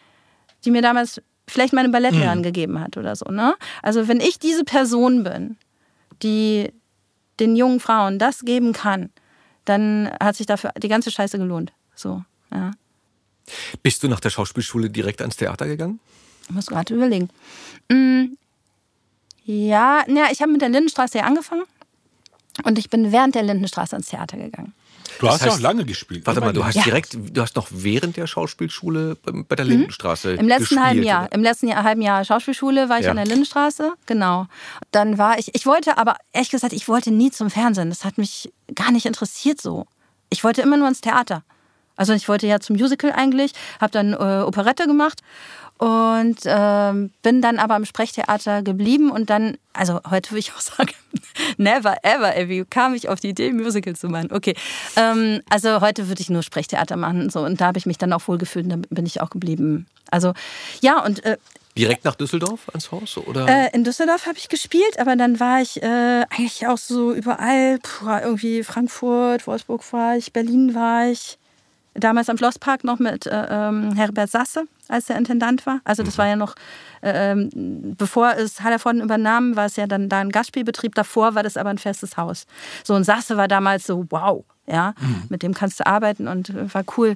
die 0.65 0.72
mir 0.72 0.82
damals 0.82 1.22
vielleicht 1.48 1.74
meine 1.74 1.89
Ballettlehrerin 1.89 2.39
mhm. 2.39 2.43
gegeben 2.43 2.80
hat 2.80 2.98
oder 2.98 3.15
so. 3.15 3.26
Ne? 3.32 3.56
Also 3.82 4.08
wenn 4.08 4.19
ich 4.19 4.39
diese 4.39 4.63
Person 4.63 5.24
bin, 5.24 5.58
die 6.22 6.72
den 7.39 7.56
jungen 7.56 7.80
Frauen 7.80 8.19
das 8.19 8.41
geben 8.41 8.74
kann, 8.74 9.10
dann 9.65 10.10
hat 10.22 10.36
sich 10.36 10.45
dafür 10.45 10.72
die 10.78 10.88
ganze 10.88 11.12
Scheiße 11.12 11.38
gelohnt. 11.38 11.74
So, 11.95 12.24
ja. 12.52 12.72
Bist 13.82 14.04
du 14.04 14.08
nach 14.08 14.19
der 14.19 14.30
Schauspielschule 14.30 14.89
direkt 14.89 15.22
ans 15.22 15.38
Theater 15.38 15.67
gegangen? 15.67 16.00
Ich 16.43 16.52
muss 16.52 16.67
gerade 16.67 16.93
überlegen. 16.93 17.30
Mm, 17.89 18.36
ja, 19.45 20.04
ja, 20.08 20.28
ich 20.32 20.41
habe 20.41 20.52
mit 20.52 20.62
der 20.62 20.69
Lindenstraße 20.69 21.24
angefangen 21.24 21.63
und 22.63 22.78
ich 22.78 22.89
bin 22.89 23.12
während 23.12 23.36
der 23.36 23.43
Lindenstraße 23.43 23.95
ans 23.95 24.10
Theater 24.10 24.38
gegangen. 24.38 24.74
Du 25.19 25.28
hast 25.28 25.45
ja 25.45 25.52
auch 25.52 25.60
lange 25.60 25.86
gespielt. 25.86 26.26
Warte 26.26 26.41
mal, 26.41 26.54
du 26.54 26.65
hast 26.65 26.76
ja. 26.76 26.84
direkt, 26.84 27.17
du 27.17 27.41
hast 27.41 27.56
noch 27.56 27.67
während 27.72 28.17
der 28.17 28.28
Schauspielschule 28.28 29.17
bei 29.24 29.56
der 29.56 29.65
mhm. 29.65 29.72
Lindenstraße 29.72 30.34
Im 30.34 30.48
letzten 30.48 30.76
gespielt, 30.76 30.82
halben 30.82 31.04
Jahr, 31.04 31.24
oder? 31.24 31.32
im 31.34 31.43
letzten 31.43 31.67
Jahr, 31.67 31.84
halben 31.84 32.02
Jahr 32.02 32.24
Schauspielschule 32.24 32.89
war 32.89 33.00
ich 33.00 33.06
ja. 33.06 33.12
an 33.12 33.17
der 33.17 33.26
Lindenstraße, 33.26 33.93
genau. 34.06 34.48
Dann 34.91 35.17
war 35.17 35.39
ich, 35.39 35.54
ich 35.56 35.65
wollte 35.65 35.98
aber 35.98 36.15
ehrlich 36.32 36.52
gesagt, 36.52 36.74
ich 36.74 36.88
wollte 36.88 37.12
nie 37.12 37.32
zum 37.32 37.50
Fernsehen. 37.50 37.89
Das 37.89 38.06
hat 38.06 38.17
mich 38.17 38.52
gar 38.76 38.91
nicht 38.91 39.06
interessiert 39.06 39.62
so. 39.62 39.86
Ich 40.30 40.43
wollte 40.43 40.62
immer 40.62 40.78
nur 40.78 40.88
ins 40.88 41.02
Theater. 41.02 41.43
Also 41.95 42.13
ich 42.13 42.30
wollte 42.30 42.48
ja 42.48 42.60
zum 42.62 42.78
Musical 42.78 43.12
eigentlich, 43.12 43.52
habe 43.82 43.91
dann 43.91 44.13
äh, 44.13 44.43
Operette 44.43 44.88
gemacht 44.88 45.22
und 45.80 46.39
ähm, 46.46 47.12
bin 47.22 47.42
dann 47.42 47.58
aber 47.58 47.78
im 47.78 47.86
Sprechtheater 47.86 48.63
geblieben 48.63 49.12
und 49.12 49.30
dann, 49.30 49.58
also 49.72 50.02
heute 50.10 50.32
würde 50.32 50.39
ich 50.39 50.52
auch 50.52 50.60
sagen, 50.60 50.92
never 51.58 51.96
ever, 52.04 52.36
ey, 52.36 52.50
wie 52.50 52.65
kam 52.65 52.94
ich 52.94 53.08
auf 53.08 53.22
die 53.22 53.30
Idee, 53.30 53.54
Musical 53.54 53.96
zu 53.96 54.10
machen? 54.10 54.30
Okay, 54.32 54.56
ähm, 54.98 55.42
also 55.50 55.80
heute 55.80 56.10
würde 56.10 56.22
ich 56.22 56.30
nur 56.30 56.44
Sprechtheater 56.44 56.98
machen 56.98 57.30
so 57.30 57.39
und 57.39 57.62
da 57.62 57.68
habe 57.68 57.78
ich 57.78 57.86
mich 57.86 57.98
dann 57.98 58.12
auch 58.12 58.28
wohlgefühlt 58.28 58.65
und 58.65 58.72
dann 58.72 58.82
bin 58.89 59.06
ich 59.06 59.22
auch 59.22 59.30
geblieben. 59.30 59.88
Also 60.12 60.34
ja 60.82 61.04
und 61.04 61.24
äh, 61.24 61.38
Direkt 61.78 62.04
nach 62.04 62.15
Düsseldorf 62.15 62.68
ans 62.70 62.92
Haus? 62.92 63.18
Oder? 63.18 63.48
Äh, 63.48 63.70
in 63.74 63.86
Düsseldorf 63.86 64.26
habe 64.26 64.38
ich 64.38 64.50
gespielt, 64.50 65.00
aber 65.00 65.15
dann 65.15 65.39
war 65.39 65.62
ich 65.62 65.82
äh, 65.82 66.26
eigentlich 66.30 66.68
auch 66.68 66.78
so 66.78 67.13
überall. 67.13 67.80
Puh, 67.82 68.10
irgendwie 68.22 68.63
Frankfurt, 68.63 69.48
Wolfsburg 69.48 69.94
war 69.94 70.18
ich, 70.18 70.34
Berlin 70.34 70.76
war 70.76 71.10
ich. 71.10 71.38
Damals 71.93 72.30
am 72.30 72.38
Schlosspark 72.38 72.84
noch 72.84 72.99
mit 72.99 73.25
äh, 73.25 73.47
ähm, 73.49 73.93
Herbert 73.95 74.30
Sasse, 74.30 74.65
als 74.88 75.08
der 75.08 75.17
Intendant 75.17 75.65
war. 75.65 75.82
Also 75.84 76.04
das 76.04 76.15
mhm. 76.15 76.17
war 76.19 76.28
ja 76.28 76.36
noch, 76.36 76.56
äh, 77.02 77.32
ähm, 77.32 77.49
bevor 77.97 78.36
es 78.36 78.62
Hallervorden 78.62 79.02
übernahm, 79.02 79.56
war 79.56 79.65
es 79.65 79.75
ja 79.75 79.88
dann 79.88 80.08
da 80.08 80.19
ein 80.19 80.30
Gastspielbetrieb. 80.30 80.95
Davor 80.95 81.36
war 81.36 81.43
das 81.43 81.58
aber 81.58 81.69
ein 81.69 81.78
festes 81.78 82.15
Haus. 82.15 82.45
So 82.84 82.93
und 82.93 83.04
Sasse 83.04 83.38
war 83.38 83.47
damals 83.47 83.88
so, 83.88 84.06
wow, 84.10 84.45
ja, 84.67 84.93
mhm. 84.99 85.23
mit 85.30 85.41
dem 85.41 85.54
kannst 85.54 85.80
du 85.80 85.88
arbeiten 85.88 86.28
und 86.28 86.49
äh, 86.49 86.73
war 86.73 86.84
cool. 86.97 87.15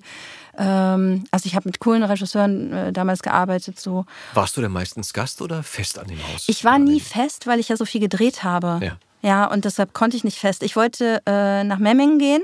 Ähm, 0.57 1.23
also 1.31 1.45
ich 1.45 1.55
habe 1.55 1.69
mit 1.69 1.79
coolen 1.79 2.03
Regisseuren 2.03 2.73
äh, 2.73 2.91
damals 2.91 3.21
gearbeitet. 3.21 3.79
So. 3.79 4.05
Warst 4.33 4.57
du 4.57 4.61
denn 4.61 4.71
meistens 4.71 5.13
Gast 5.13 5.41
oder 5.41 5.63
fest 5.63 5.99
an 5.99 6.07
dem 6.07 6.19
Haus? 6.27 6.45
Ich 6.47 6.65
war 6.65 6.79
nie 6.79 6.99
fest, 6.99 7.47
weil 7.47 7.59
ich 7.59 7.69
ja 7.69 7.77
so 7.77 7.85
viel 7.85 8.01
gedreht 8.01 8.43
habe. 8.43 8.79
Ja. 8.83 8.97
Ja, 9.25 9.45
und 9.45 9.63
deshalb 9.63 9.93
konnte 9.93 10.17
ich 10.17 10.25
nicht 10.25 10.37
fest. 10.37 10.63
Ich 10.63 10.75
wollte 10.75 11.21
äh, 11.25 11.63
nach 11.63 11.79
Memmingen 11.79 12.19
gehen 12.19 12.43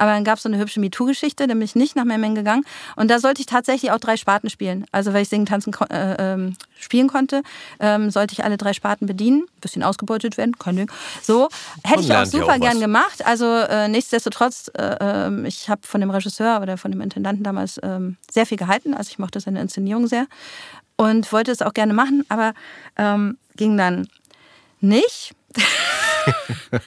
aber 0.00 0.12
dann 0.12 0.24
gab 0.24 0.38
es 0.38 0.44
so 0.44 0.48
eine 0.48 0.58
hübsche 0.58 0.80
MeToo-Geschichte, 0.80 1.46
dann 1.46 1.58
bin 1.58 1.64
ich 1.64 1.74
nicht 1.74 1.94
nach 1.94 2.04
Memmingen 2.04 2.34
gegangen. 2.34 2.64
Und 2.96 3.10
da 3.10 3.18
sollte 3.18 3.40
ich 3.40 3.46
tatsächlich 3.46 3.92
auch 3.92 3.98
drei 3.98 4.16
Sparten 4.16 4.48
spielen. 4.48 4.86
Also 4.92 5.12
weil 5.12 5.22
ich 5.22 5.28
singen, 5.28 5.44
tanzen, 5.44 5.74
äh, 5.90 6.14
ähm, 6.18 6.56
spielen 6.78 7.06
konnte, 7.06 7.42
ähm, 7.80 8.10
sollte 8.10 8.32
ich 8.32 8.42
alle 8.42 8.56
drei 8.56 8.72
Sparten 8.72 9.06
bedienen. 9.06 9.42
Ein 9.42 9.60
bisschen 9.60 9.82
ausgebeutet 9.82 10.38
werden, 10.38 10.58
kein 10.58 10.76
Ding. 10.76 10.90
So, 11.20 11.50
hätte 11.84 12.00
ich 12.00 12.14
auch 12.14 12.24
super 12.24 12.54
auch 12.54 12.60
gern 12.60 12.80
gemacht. 12.80 13.26
Also 13.26 13.44
äh, 13.44 13.88
nichtsdestotrotz, 13.88 14.70
äh, 14.74 14.96
ähm, 15.00 15.44
ich 15.44 15.68
habe 15.68 15.82
von 15.86 16.00
dem 16.00 16.08
Regisseur 16.08 16.62
oder 16.62 16.78
von 16.78 16.90
dem 16.90 17.02
Intendanten 17.02 17.44
damals 17.44 17.78
ähm, 17.82 18.16
sehr 18.30 18.46
viel 18.46 18.56
gehalten. 18.56 18.94
Also 18.94 19.10
ich 19.10 19.18
mochte 19.18 19.38
seine 19.38 19.60
Inszenierung 19.60 20.06
sehr 20.06 20.26
und 20.96 21.30
wollte 21.30 21.52
es 21.52 21.60
auch 21.60 21.74
gerne 21.74 21.92
machen, 21.92 22.24
aber 22.30 22.54
ähm, 22.96 23.36
ging 23.56 23.76
dann 23.76 24.08
nicht. 24.80 25.34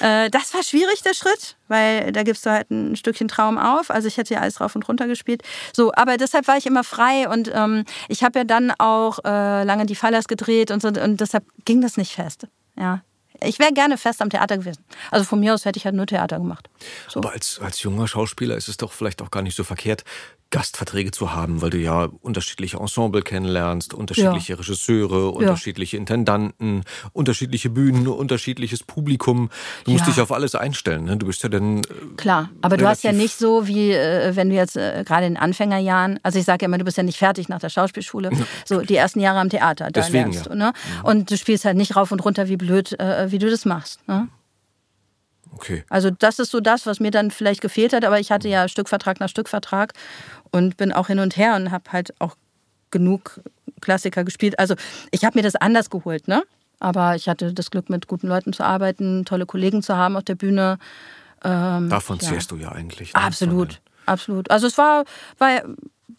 Äh, 0.00 0.30
das 0.30 0.54
war 0.54 0.62
schwierig, 0.62 1.02
der 1.02 1.12
Schritt, 1.12 1.56
weil 1.68 2.10
da 2.12 2.22
gibst 2.22 2.46
du 2.46 2.50
halt 2.50 2.70
ein 2.70 2.96
Stückchen 2.96 3.28
Traum 3.28 3.58
auf. 3.58 3.90
Also 3.90 4.08
ich 4.08 4.16
hätte 4.16 4.32
ja 4.32 4.40
alles 4.40 4.58
rauf 4.58 4.74
und 4.74 4.88
runter 4.88 5.06
gespielt. 5.06 5.42
So, 5.74 5.92
aber 5.94 6.16
deshalb 6.16 6.48
war 6.48 6.56
ich 6.56 6.66
immer 6.66 6.84
frei 6.84 7.28
und 7.28 7.50
ähm, 7.52 7.84
ich 8.08 8.24
habe 8.24 8.38
ja 8.38 8.44
dann 8.44 8.72
auch 8.78 9.18
äh, 9.24 9.64
lange 9.64 9.84
die 9.84 9.94
Fallers 9.94 10.26
gedreht 10.26 10.70
und 10.70 10.80
so 10.80 10.88
und 10.88 11.20
deshalb 11.20 11.44
ging 11.66 11.82
das 11.82 11.98
nicht 11.98 12.14
fest. 12.14 12.46
Ja, 12.78 13.02
ich 13.44 13.58
wäre 13.58 13.72
gerne 13.72 13.98
fest 13.98 14.22
am 14.22 14.30
Theater 14.30 14.58
gewesen. 14.58 14.84
Also 15.10 15.24
von 15.24 15.40
mir 15.40 15.54
aus 15.54 15.64
hätte 15.64 15.78
ich 15.78 15.84
halt 15.84 15.94
nur 15.94 16.06
Theater 16.06 16.38
gemacht. 16.38 16.68
So. 17.08 17.20
Aber 17.20 17.32
als, 17.32 17.60
als 17.62 17.82
junger 17.82 18.08
Schauspieler 18.08 18.56
ist 18.56 18.68
es 18.68 18.76
doch 18.76 18.92
vielleicht 18.92 19.22
auch 19.22 19.30
gar 19.30 19.42
nicht 19.42 19.56
so 19.56 19.64
verkehrt, 19.64 20.04
Gastverträge 20.50 21.12
zu 21.12 21.32
haben, 21.32 21.62
weil 21.62 21.70
du 21.70 21.78
ja 21.78 22.08
unterschiedliche 22.22 22.76
Ensemble 22.78 23.22
kennenlernst, 23.22 23.94
unterschiedliche 23.94 24.54
ja. 24.54 24.58
Regisseure, 24.58 25.30
unterschiedliche 25.30 25.96
ja. 25.96 26.00
Intendanten, 26.00 26.82
unterschiedliche 27.12 27.70
Bühnen, 27.70 28.08
unterschiedliches 28.08 28.82
Publikum. 28.82 29.48
Du 29.84 29.92
musst 29.92 30.06
ja. 30.06 30.12
dich 30.12 30.20
auf 30.20 30.32
alles 30.32 30.56
einstellen. 30.56 31.04
Ne? 31.04 31.16
Du 31.16 31.26
bist 31.26 31.44
ja 31.44 31.48
dann. 31.48 31.78
Äh, 31.78 31.82
Klar, 32.16 32.50
aber 32.62 32.76
du 32.76 32.88
hast 32.88 33.04
ja 33.04 33.12
nicht 33.12 33.38
so 33.38 33.68
wie, 33.68 33.92
äh, 33.92 34.34
wenn 34.34 34.50
du 34.50 34.56
jetzt 34.56 34.76
äh, 34.76 35.04
gerade 35.06 35.26
in 35.26 35.36
Anfängerjahren, 35.36 36.18
also 36.24 36.40
ich 36.40 36.44
sage 36.44 36.64
ja 36.64 36.66
immer, 36.66 36.78
du 36.78 36.84
bist 36.84 36.96
ja 36.96 37.04
nicht 37.04 37.18
fertig 37.18 37.48
nach 37.48 37.60
der 37.60 37.68
Schauspielschule. 37.68 38.30
So 38.64 38.80
die 38.80 38.96
ersten 38.96 39.20
Jahre 39.20 39.38
am 39.38 39.50
Theater, 39.50 39.84
da 39.84 40.00
Deswegen, 40.00 40.32
lernst 40.32 40.50
du. 40.50 40.56
Ne? 40.56 40.72
Und 41.04 41.30
du 41.30 41.36
spielst 41.36 41.64
halt 41.64 41.76
nicht 41.76 41.94
rauf 41.94 42.10
und 42.10 42.24
runter 42.24 42.48
wie 42.48 42.56
blöd, 42.56 42.96
wie 43.32 43.38
du 43.38 43.50
das 43.50 43.64
machst. 43.64 44.06
Ne? 44.08 44.28
Okay. 45.52 45.84
Also 45.88 46.10
das 46.10 46.38
ist 46.38 46.50
so 46.50 46.60
das, 46.60 46.86
was 46.86 47.00
mir 47.00 47.10
dann 47.10 47.30
vielleicht 47.30 47.60
gefehlt 47.60 47.92
hat, 47.92 48.04
aber 48.04 48.20
ich 48.20 48.30
hatte 48.30 48.48
ja 48.48 48.68
Stückvertrag 48.68 49.20
nach 49.20 49.28
Stückvertrag 49.28 49.92
und 50.50 50.76
bin 50.76 50.92
auch 50.92 51.08
hin 51.08 51.18
und 51.18 51.36
her 51.36 51.56
und 51.56 51.70
habe 51.70 51.92
halt 51.92 52.14
auch 52.20 52.36
genug 52.90 53.40
Klassiker 53.80 54.24
gespielt. 54.24 54.58
Also 54.58 54.74
ich 55.10 55.24
habe 55.24 55.38
mir 55.38 55.42
das 55.42 55.56
anders 55.56 55.90
geholt, 55.90 56.28
ne? 56.28 56.42
Aber 56.78 57.14
ich 57.14 57.28
hatte 57.28 57.52
das 57.52 57.70
Glück, 57.70 57.90
mit 57.90 58.06
guten 58.06 58.26
Leuten 58.26 58.52
zu 58.52 58.64
arbeiten, 58.64 59.24
tolle 59.24 59.44
Kollegen 59.44 59.82
zu 59.82 59.96
haben 59.96 60.16
auf 60.16 60.24
der 60.24 60.34
Bühne. 60.34 60.78
Ähm, 61.44 61.90
Davon 61.90 62.18
ja. 62.18 62.28
zehrst 62.28 62.50
du 62.50 62.56
ja 62.56 62.72
eigentlich. 62.72 63.12
Ne? 63.12 63.20
Absolut, 63.20 63.80
absolut. 64.06 64.50
Also 64.50 64.66
es 64.66 64.78
war, 64.78 65.04
war 65.38 65.62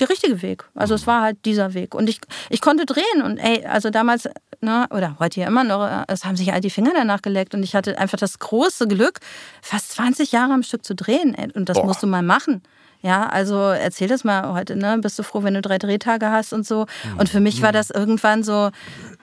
der 0.02 0.10
richtige 0.10 0.42
Weg. 0.42 0.66
Also 0.76 0.94
mhm. 0.94 0.96
es 0.96 1.08
war 1.08 1.22
halt 1.22 1.38
dieser 1.46 1.74
Weg. 1.74 1.96
Und 1.96 2.10
ich, 2.10 2.20
ich 2.50 2.62
konnte 2.62 2.86
drehen 2.86 3.22
und 3.24 3.38
ey, 3.38 3.66
also 3.66 3.90
damals 3.90 4.28
ne, 4.62 4.88
oder 4.92 5.18
heute 5.20 5.40
ja 5.42 5.48
immer 5.48 5.64
noch, 5.64 6.06
es 6.08 6.26
haben 6.26 6.36
sich 6.36 6.54
all 6.54 6.62
die 6.62 6.70
Finger 6.70 6.92
danach 6.94 7.22
geleckt 7.22 7.54
und 7.54 7.64
ich 7.64 7.76
hatte 7.76 7.98
einfach 7.98 8.18
das 8.18 8.40
große 8.40 8.88
Glück, 8.88 9.20
fast 9.62 9.92
20 9.94 10.32
Jahre 10.32 10.54
am 10.54 10.64
Stück 10.64 10.84
zu 10.84 10.96
drehen 10.96 11.36
und 11.54 11.70
das 11.70 11.78
Boah. 11.78 11.86
musst 11.86 12.04
du 12.04 12.08
mal 12.08 12.24
machen. 12.24 12.62
Ja, 13.04 13.28
also 13.28 13.56
erzähl 13.70 14.08
das 14.08 14.24
mal 14.24 14.54
heute, 14.54 14.76
ne? 14.76 15.00
Bist 15.00 15.18
du 15.18 15.24
froh, 15.24 15.42
wenn 15.42 15.56
du 15.56 15.62
drei 15.62 15.80
Drehtage 15.80 16.30
hast 16.30 16.54
und 16.54 16.68
so? 16.68 16.86
Und 17.18 17.30
für 17.30 17.40
mich 17.40 17.64
war 17.64 17.72
das 17.72 17.90
irgendwann 17.90 18.44
so 18.44 18.70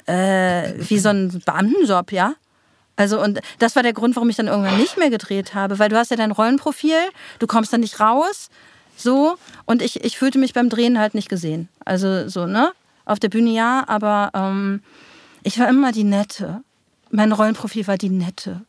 äh, 0.06 0.72
wie 0.78 0.98
so 0.98 1.10
ein 1.10 1.40
Beamtenjob, 1.46 2.10
ja? 2.10 2.34
Also 2.96 3.22
und 3.22 3.38
das 3.60 3.76
war 3.76 3.84
der 3.84 3.92
Grund, 3.92 4.16
warum 4.16 4.28
ich 4.28 4.36
dann 4.36 4.48
irgendwann 4.48 4.78
nicht 4.78 4.98
mehr 4.98 5.10
gedreht 5.10 5.54
habe, 5.54 5.78
weil 5.78 5.88
du 5.88 5.96
hast 5.96 6.10
ja 6.10 6.16
dein 6.16 6.32
Rollenprofil, 6.32 6.98
du 7.38 7.46
kommst 7.46 7.72
dann 7.72 7.80
nicht 7.80 8.00
raus, 8.00 8.48
so 8.98 9.36
und 9.64 9.82
ich, 9.82 10.04
ich 10.04 10.18
fühlte 10.18 10.38
mich 10.38 10.52
beim 10.52 10.68
Drehen 10.68 10.98
halt 10.98 11.14
nicht 11.14 11.28
gesehen. 11.28 11.68
Also 11.84 12.28
so 12.28 12.46
ne, 12.46 12.72
auf 13.04 13.18
der 13.18 13.28
Bühne 13.28 13.50
ja, 13.50 13.84
aber 13.86 14.30
ähm, 14.34 14.82
ich 15.42 15.58
war 15.58 15.68
immer 15.68 15.92
die 15.92 16.04
Nette. 16.04 16.62
Mein 17.10 17.32
Rollenprofil 17.32 17.86
war 17.86 17.96
die 17.96 18.10
Nette. 18.10 18.62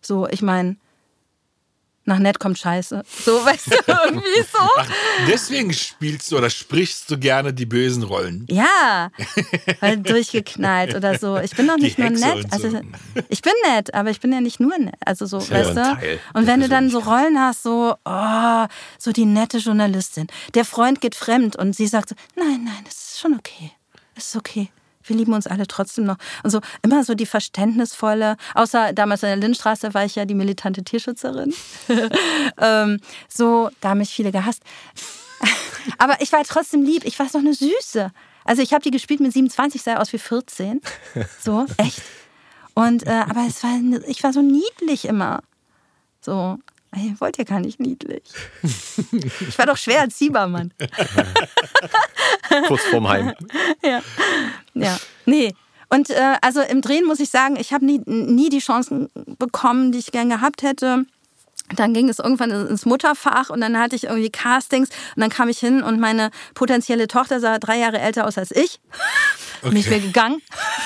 So, 0.00 0.28
ich 0.28 0.42
meine, 0.42 0.76
nach 2.04 2.18
nett 2.18 2.40
kommt 2.40 2.58
Scheiße. 2.58 3.02
So, 3.24 3.44
weißt 3.44 3.66
du, 3.70 3.76
irgendwie 3.86 4.42
so. 4.50 4.58
Ach, 4.76 4.88
deswegen 5.28 5.72
spielst 5.72 6.32
du 6.32 6.38
oder 6.38 6.50
sprichst 6.50 7.10
du 7.10 7.18
gerne 7.18 7.52
die 7.52 7.66
bösen 7.66 8.02
Rollen. 8.02 8.46
Ja, 8.50 9.10
weil 9.80 9.98
durchgeknallt 9.98 10.94
oder 10.94 11.18
so. 11.18 11.38
Ich 11.38 11.54
bin 11.54 11.66
doch 11.66 11.76
nicht 11.76 11.98
die 11.98 12.02
nur 12.02 12.10
Hexe 12.10 12.26
nett. 12.26 12.46
Also, 12.50 12.70
so. 12.70 12.80
ich 13.28 13.42
bin 13.42 13.52
nett, 13.66 13.94
aber 13.94 14.10
ich 14.10 14.20
bin 14.20 14.32
ja 14.32 14.40
nicht 14.40 14.60
nur 14.60 14.76
nett. 14.78 14.96
Also 15.04 15.26
so, 15.26 15.38
ja 15.38 15.50
weißt 15.50 15.76
du? 15.76 15.98
Und 16.34 16.46
wenn 16.46 16.60
du 16.60 16.68
dann 16.68 16.90
so 16.90 16.98
Rollen 17.00 17.38
hast, 17.38 17.62
so, 17.62 17.94
oh, 18.04 18.66
so 18.98 19.12
die 19.12 19.26
nette 19.26 19.58
Journalistin. 19.58 20.26
Der 20.54 20.64
Freund 20.64 21.00
geht 21.00 21.14
fremd 21.14 21.56
und 21.56 21.76
sie 21.76 21.86
sagt 21.86 22.08
so, 22.08 22.14
nein, 22.34 22.64
nein, 22.64 22.84
das 22.84 22.94
ist 22.94 23.20
schon 23.20 23.34
okay. 23.34 23.72
Es 24.16 24.28
ist 24.28 24.36
okay 24.36 24.70
wir 25.04 25.16
lieben 25.16 25.32
uns 25.32 25.46
alle 25.46 25.66
trotzdem 25.66 26.04
noch. 26.04 26.16
Und 26.42 26.50
so 26.50 26.60
immer 26.82 27.04
so 27.04 27.14
die 27.14 27.26
verständnisvolle, 27.26 28.36
außer 28.54 28.92
damals 28.92 29.22
in 29.22 29.28
der 29.28 29.36
Lindstraße 29.36 29.94
war 29.94 30.04
ich 30.04 30.14
ja 30.14 30.24
die 30.24 30.34
militante 30.34 30.82
Tierschützerin. 30.82 31.54
ähm, 32.58 33.00
so, 33.28 33.70
da 33.80 33.90
haben 33.90 33.98
mich 33.98 34.10
viele 34.10 34.32
gehasst. 34.32 34.62
Aber 35.98 36.20
ich 36.20 36.32
war 36.32 36.42
trotzdem 36.44 36.82
lieb. 36.82 37.04
Ich 37.04 37.18
war 37.18 37.26
noch 37.26 37.40
eine 37.40 37.54
Süße. 37.54 38.10
Also 38.44 38.62
ich 38.62 38.72
habe 38.72 38.82
die 38.82 38.90
gespielt 38.90 39.20
mit 39.20 39.32
27, 39.32 39.82
sah 39.82 39.96
aus 39.96 40.12
wie 40.12 40.18
14. 40.18 40.80
So, 41.40 41.66
echt. 41.76 42.02
Und, 42.74 43.06
äh, 43.06 43.24
aber 43.28 43.46
es 43.46 43.62
war, 43.62 43.78
ich 44.06 44.22
war 44.22 44.32
so 44.32 44.40
niedlich 44.40 45.04
immer. 45.04 45.42
So, 46.20 46.58
ich 46.96 47.20
wollte 47.20 47.42
ja 47.42 47.44
gar 47.44 47.60
nicht 47.60 47.78
niedlich. 47.80 48.22
Ich 49.12 49.58
war 49.58 49.66
doch 49.66 49.76
schwer 49.76 50.00
erziehbar, 50.00 50.48
Mann. 50.48 50.72
Kurz 52.66 52.82
vorm 52.82 53.08
Heim. 53.08 53.32
Ja. 53.82 54.02
Ja. 54.74 54.98
Nee. 55.24 55.54
Und 55.88 56.10
äh, 56.10 56.36
also 56.42 56.60
im 56.60 56.80
Drehen 56.82 57.06
muss 57.06 57.20
ich 57.20 57.30
sagen, 57.30 57.56
ich 57.56 57.72
habe 57.72 57.84
nie, 57.84 58.00
nie 58.06 58.48
die 58.48 58.58
Chancen 58.58 59.08
bekommen, 59.38 59.92
die 59.92 59.98
ich 59.98 60.12
gern 60.12 60.28
gehabt 60.28 60.62
hätte. 60.62 61.04
Dann 61.76 61.94
ging 61.94 62.08
es 62.08 62.18
irgendwann 62.18 62.50
ins 62.50 62.84
Mutterfach 62.84 63.50
und 63.50 63.60
dann 63.60 63.78
hatte 63.78 63.96
ich 63.96 64.04
irgendwie 64.04 64.30
Castings 64.30 64.88
und 65.16 65.20
dann 65.20 65.30
kam 65.30 65.48
ich 65.48 65.58
hin 65.58 65.82
und 65.82 66.00
meine 66.00 66.30
potenzielle 66.54 67.08
Tochter 67.08 67.40
sah 67.40 67.58
drei 67.58 67.78
Jahre 67.78 67.98
älter 67.98 68.26
aus 68.26 68.38
als 68.38 68.50
ich. 68.50 68.80
Okay. 69.62 69.68
Bin 69.70 69.76
ich 69.76 69.90
mir 69.90 70.00
gegangen. 70.00 70.40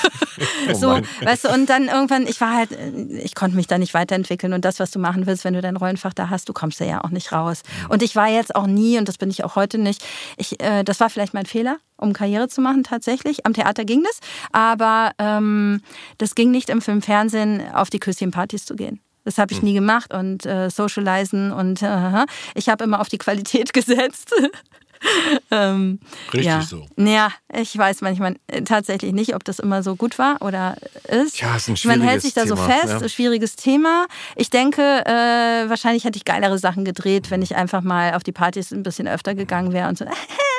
oh 0.69 0.73
so, 0.73 0.99
weißt 1.21 1.45
du, 1.45 1.53
und 1.53 1.69
dann 1.69 1.87
irgendwann, 1.87 2.27
ich 2.27 2.41
war 2.41 2.53
halt, 2.53 2.69
ich 2.71 3.35
konnte 3.35 3.55
mich 3.55 3.67
da 3.67 3.77
nicht 3.77 3.93
weiterentwickeln 3.93 4.53
und 4.53 4.65
das, 4.65 4.79
was 4.79 4.91
du 4.91 4.99
machen 4.99 5.25
willst, 5.25 5.43
wenn 5.43 5.53
du 5.53 5.61
dein 5.61 5.77
Rollenfach 5.77 6.13
da 6.13 6.29
hast, 6.29 6.49
du 6.49 6.53
kommst 6.53 6.81
da 6.81 6.85
ja 6.85 7.03
auch 7.03 7.09
nicht 7.09 7.31
raus. 7.31 7.61
Und 7.89 8.03
ich 8.03 8.15
war 8.15 8.27
jetzt 8.27 8.55
auch 8.55 8.67
nie, 8.67 8.97
und 8.97 9.07
das 9.07 9.17
bin 9.17 9.29
ich 9.29 9.43
auch 9.43 9.55
heute 9.55 9.77
nicht, 9.77 10.03
ich, 10.37 10.61
äh, 10.61 10.83
das 10.83 10.99
war 10.99 11.09
vielleicht 11.09 11.33
mein 11.33 11.45
Fehler, 11.45 11.77
um 11.97 12.13
Karriere 12.13 12.47
zu 12.47 12.61
machen 12.61 12.83
tatsächlich. 12.83 13.45
Am 13.45 13.53
Theater 13.53 13.85
ging 13.85 14.03
das, 14.03 14.19
aber 14.51 15.11
ähm, 15.19 15.81
das 16.17 16.35
ging 16.35 16.51
nicht 16.51 16.69
im 16.69 16.81
Film, 16.81 17.01
Fernsehen 17.01 17.63
auf 17.73 17.89
die 17.89 17.99
Küsschenpartys 17.99 18.65
zu 18.65 18.75
gehen. 18.75 18.99
Das 19.25 19.37
habe 19.37 19.51
ich 19.51 19.59
hm. 19.59 19.65
nie 19.65 19.73
gemacht 19.73 20.13
und 20.13 20.45
äh, 20.45 20.69
socialisen 20.69 21.51
und 21.51 21.81
äh, 21.81 22.25
ich 22.53 22.69
habe 22.69 22.83
immer 22.83 23.01
auf 23.01 23.09
die 23.09 23.17
Qualität 23.17 23.73
gesetzt. 23.73 24.33
ähm, 25.51 25.99
Richtig 26.33 26.45
ja. 26.45 26.61
so. 26.61 26.87
Ja, 26.97 27.29
ich 27.53 27.77
weiß 27.77 28.01
manchmal 28.01 28.35
äh, 28.47 28.61
tatsächlich 28.61 29.13
nicht, 29.13 29.35
ob 29.35 29.43
das 29.43 29.59
immer 29.59 29.83
so 29.83 29.95
gut 29.95 30.17
war 30.17 30.41
oder 30.41 30.77
ist. 31.09 31.35
Tja, 31.35 31.55
ist 31.57 31.67
ein 31.67 31.75
Man 31.83 32.01
hält 32.01 32.21
schwieriges 32.21 32.23
sich 32.23 32.33
da 32.33 32.47
so 32.47 32.55
Thema, 32.55 32.69
fest, 32.69 33.01
ja. 33.01 33.09
schwieriges 33.09 33.55
Thema. 33.55 34.07
Ich 34.35 34.49
denke, 34.49 34.81
äh, 34.81 35.69
wahrscheinlich 35.69 36.05
hätte 36.05 36.17
ich 36.17 36.25
geilere 36.25 36.57
Sachen 36.57 36.85
gedreht, 36.85 37.29
wenn 37.29 37.41
ich 37.41 37.55
einfach 37.55 37.81
mal 37.81 38.13
auf 38.13 38.23
die 38.23 38.31
Partys 38.31 38.71
ein 38.71 38.83
bisschen 38.83 39.07
öfter 39.07 39.35
gegangen 39.35 39.73
wäre 39.73 39.89
und 39.89 39.97
so 39.97 40.05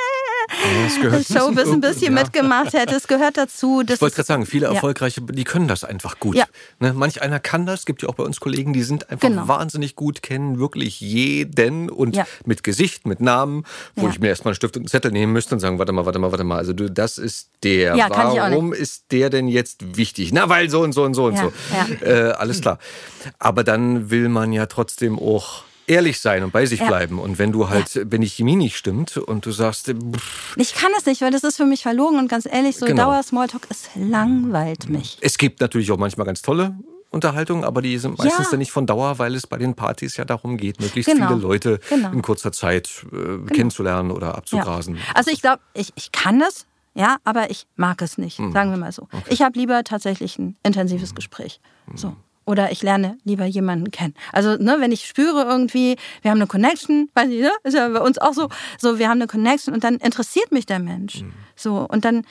gehört 1.01 1.27
Showbiz 1.27 1.69
ein 1.69 1.81
bisschen 1.81 2.15
Ja. 2.17 2.23
mitgemacht 2.23 2.73
hätte. 2.73 2.95
Es 2.95 3.07
gehört 3.09 3.37
dazu. 3.37 3.83
Ich 3.89 4.01
wollte 4.01 4.17
gerade 4.17 4.27
sagen, 4.27 4.47
viele 4.47 4.67
Ja. 4.67 4.73
erfolgreiche, 4.75 5.21
die 5.23 5.45
können 5.45 5.69
das 5.69 5.85
einfach 5.85 6.19
gut. 6.21 6.37
Ja. 6.37 6.45
Ne, 6.79 6.93
manch 6.93 7.23
einer 7.23 7.41
kann 7.41 7.67
das, 7.67 7.85
gibt 7.87 8.03
ja 8.03 8.09
auch 8.09 8.15
bei 8.15 8.25
uns 8.25 8.41
Kollegen, 8.41 8.73
die 8.73 8.83
sind 8.83 9.11
einfach 9.11 9.29
Genau. 9.29 9.49
wahnsinnig 9.49 9.97
gut, 9.97 10.23
kennen 10.23 10.59
wirklich 10.59 11.01
jeden 11.01 11.91
und 11.91 12.17
Ja. 12.17 12.27
mit 12.45 12.63
Gesicht, 12.63 13.07
mit 13.07 13.21
Namen, 13.21 13.65
wo 13.95 14.07
Ja. 14.07 14.13
ich 14.13 14.21
mir 14.21 14.29
erstmal 14.29 14.51
einen 14.53 14.57
Stift 14.57 14.77
und 14.77 14.83
einen 14.83 14.89
Zettel 14.89 15.11
nehmen 15.13 15.33
müsste 15.33 15.55
und 15.55 15.61
sagen, 15.61 15.79
warte 15.79 15.93
mal, 15.93 16.07
warte 16.07 16.19
mal, 16.19 16.31
warte 16.31 16.45
mal. 16.45 16.59
Also 16.59 16.73
du, 16.73 16.91
das 16.91 17.19
ist 17.19 17.51
der. 17.63 17.97
Ja, 17.97 18.09
Warum 18.11 18.73
ist 18.73 19.13
der 19.13 19.31
denn 19.31 19.49
jetzt 19.49 19.97
wichtig? 19.97 20.33
Na, 20.33 20.49
weil 20.49 20.71
so 20.71 20.83
und 20.83 20.93
so 20.93 21.05
und 21.05 21.15
so 21.15 21.27
und 21.27 21.35
Ja, 21.35 21.43
so. 21.43 21.53
ja. 22.05 22.29
Äh, 22.29 22.33
alles 22.33 22.61
klar. 22.61 22.79
Aber 23.39 23.65
dann 23.65 24.11
will 24.11 24.29
man 24.29 24.53
ja 24.53 24.67
trotzdem 24.67 25.19
auch 25.19 25.63
ehrlich 25.87 26.21
sein 26.21 26.43
und 26.45 26.53
bei 26.53 26.67
sich 26.67 26.81
Ja. 26.81 26.87
bleiben. 26.87 27.19
Und 27.19 27.39
wenn 27.39 27.53
du 27.53 27.69
halt, 27.69 28.01
wenn 28.11 28.21
die 28.21 28.29
Chemie 28.29 28.57
nicht 28.57 28.77
stimmt 28.77 29.17
und 29.17 29.47
du 29.47 29.53
sagst, 29.53 29.87
pff, 29.87 30.57
Ich 30.57 30.75
kann 30.75 30.91
es 30.99 31.07
nicht, 31.07 31.21
weil 31.23 31.31
das 31.31 31.45
ist 31.45 31.57
für 31.57 31.67
mich 31.67 31.83
verlogen 31.83 32.19
und 32.19 32.29
ganz 32.29 32.47
ehrlich, 32.47 32.77
so 32.77 32.87
Genau. 32.87 33.05
Dauer-Smalltalk, 33.11 33.67
es 33.71 33.89
langweilt 33.95 34.89
mich. 34.89 35.19
Es 35.21 35.39
gibt 35.39 35.61
natürlich 35.61 35.91
auch 35.93 35.99
manchmal 35.99 36.27
ganz 36.27 36.43
tolle 36.43 36.77
Unterhaltungen, 37.11 37.65
aber 37.65 37.83
die 37.83 37.97
sind 37.99 38.19
meistens 38.19 38.47
Ja. 38.47 38.51
dann 38.51 38.59
nicht 38.59 38.73
von 38.73 38.87
Dauer, 38.87 39.19
weil 39.19 39.35
es 39.35 39.47
bei 39.47 39.57
den 39.59 39.75
Partys 39.75 40.17
ja 40.17 40.25
darum 40.25 40.57
geht, 40.57 40.81
möglichst 40.81 41.11
Genau. 41.11 41.29
viele 41.29 41.41
Leute 41.41 41.81
Genau. 41.89 42.11
in 42.13 42.21
kurzer 42.21 42.53
Zeit 42.53 43.07
äh, 43.13 43.51
kennenzulernen 43.53 44.11
oder 44.11 44.35
abzugrasen. 44.37 44.97
Ja. 44.97 45.03
Also 45.15 45.31
ich 45.31 45.41
glaube, 45.41 45.61
ich, 45.73 45.93
ich 45.95 46.11
kann 46.13 46.41
das, 46.41 46.67
ja, 46.95 47.17
aber 47.25 47.51
ich 47.51 47.67
mag 47.77 48.03
es 48.03 48.19
nicht, 48.19 48.39
Hm. 48.39 48.53
sagen 48.53 48.71
wir 48.71 48.77
mal 48.77 48.93
so. 48.93 49.09
Ich 49.29 49.41
habe 49.43 49.59
lieber 49.59 49.85
tatsächlich 49.85 50.39
ein 50.39 50.57
intensives 50.63 51.15
Gespräch. 51.15 51.61
Hm. 51.87 51.97
So. 51.97 52.17
Oder 52.47 52.71
ich 52.71 52.83
lerne 52.83 53.19
lieber 53.25 53.45
jemanden 53.45 53.91
kennen. 53.91 54.15
Also, 54.33 54.57
ne, 54.57 54.77
wenn 54.79 54.93
ich 54.93 55.07
spüre 55.07 55.43
irgendwie, 55.43 55.97
wir 56.23 56.31
haben 56.31 56.39
eine 56.39 56.47
Connection, 56.47 57.11
weiß 57.15 57.29
ich, 57.29 57.41
ne? 57.41 57.51
Ist 57.65 57.75
ja 57.75 57.89
bei 57.89 58.01
uns 58.01 58.19
auch 58.19 58.33
so, 58.33 58.49
so, 58.79 58.99
wir 58.99 59.09
haben 59.09 59.19
eine 59.19 59.27
Connection 59.27 59.75
und 59.75 59.83
dann 59.83 59.97
interessiert 59.97 60.53
mich 60.53 60.65
der 60.65 60.79
Mensch. 60.79 61.21
Hm. 61.21 61.33
So, 61.57 61.87
und 61.89 62.05
dann 62.05 62.25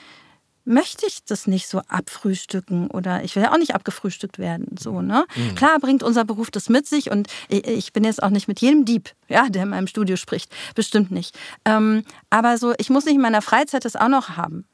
möchte 0.66 1.05
ich 1.05 1.24
das 1.24 1.47
nicht 1.47 1.68
so 1.68 1.82
abfrühstücken 1.88 2.89
oder 2.89 3.24
ich 3.24 3.36
will 3.36 3.43
ja 3.43 3.53
auch 3.53 3.57
nicht 3.57 3.76
abgefrühstückt 3.76 4.39
werden. 4.39 4.76
So, 4.80 5.01
ne? 5.01 5.26
Klar 5.55 5.80
bringt 5.80 6.01
unser 6.01 6.26
Beruf 6.26 6.49
das 6.49 6.70
mit 6.70 6.88
sich 6.88 7.11
und 7.11 7.28
ich, 7.47 7.68
ich 7.68 7.93
bin 7.93 8.03
jetzt 8.03 8.22
auch 8.22 8.32
nicht 8.32 8.47
mit 8.47 8.61
jedem 8.61 8.84
Dieb, 8.84 9.11
ja, 9.30 9.47
der 9.49 9.63
in 9.63 9.70
meinem 9.70 9.88
Studio 9.88 10.16
spricht. 10.16 10.51
Bestimmt 10.74 11.11
nicht. 11.11 11.38
Ähm, 11.66 12.03
aber 12.32 12.57
so, 12.57 12.74
ich 12.80 12.89
muss 12.89 13.05
nicht 13.05 13.16
in 13.16 13.22
meiner 13.22 13.43
Freizeit 13.43 13.86
das 13.86 13.95
auch 13.95 14.07
noch 14.07 14.38
haben. 14.38 14.66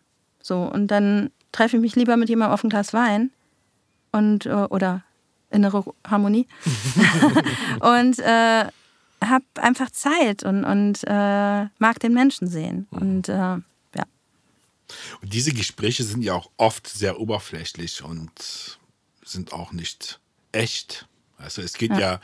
So, 0.41 0.61
und 0.61 0.87
dann 0.87 1.29
treffe 1.51 1.75
ich 1.75 1.81
mich 1.81 1.95
lieber 1.95 2.15
mit 2.15 2.29
jemandem 2.29 2.53
auf 2.53 2.63
ein 2.63 2.69
Glas 2.69 2.93
Wein 2.93 3.31
und 4.11 4.45
äh, 4.45 4.51
oder 4.51 5.03
innere 5.51 5.83
Harmonie 6.07 6.47
und 7.79 8.19
äh, 8.19 8.65
habe 9.23 9.45
einfach 9.55 9.91
Zeit 9.91 10.43
und, 10.43 10.63
und 10.65 11.03
äh, 11.05 11.65
mag 11.77 11.99
den 11.99 12.13
Menschen 12.13 12.47
sehen. 12.47 12.87
Und 12.91 13.29
äh, 13.29 13.33
ja. 13.33 14.03
Und 15.21 15.33
diese 15.33 15.53
Gespräche 15.53 16.03
sind 16.03 16.23
ja 16.23 16.33
auch 16.33 16.49
oft 16.57 16.87
sehr 16.87 17.19
oberflächlich 17.19 18.03
und 18.03 18.79
sind 19.23 19.53
auch 19.53 19.71
nicht 19.71 20.19
echt. 20.51 21.07
Also 21.37 21.61
es 21.61 21.73
geht 21.73 21.91
ja, 21.91 21.99
da 21.99 22.21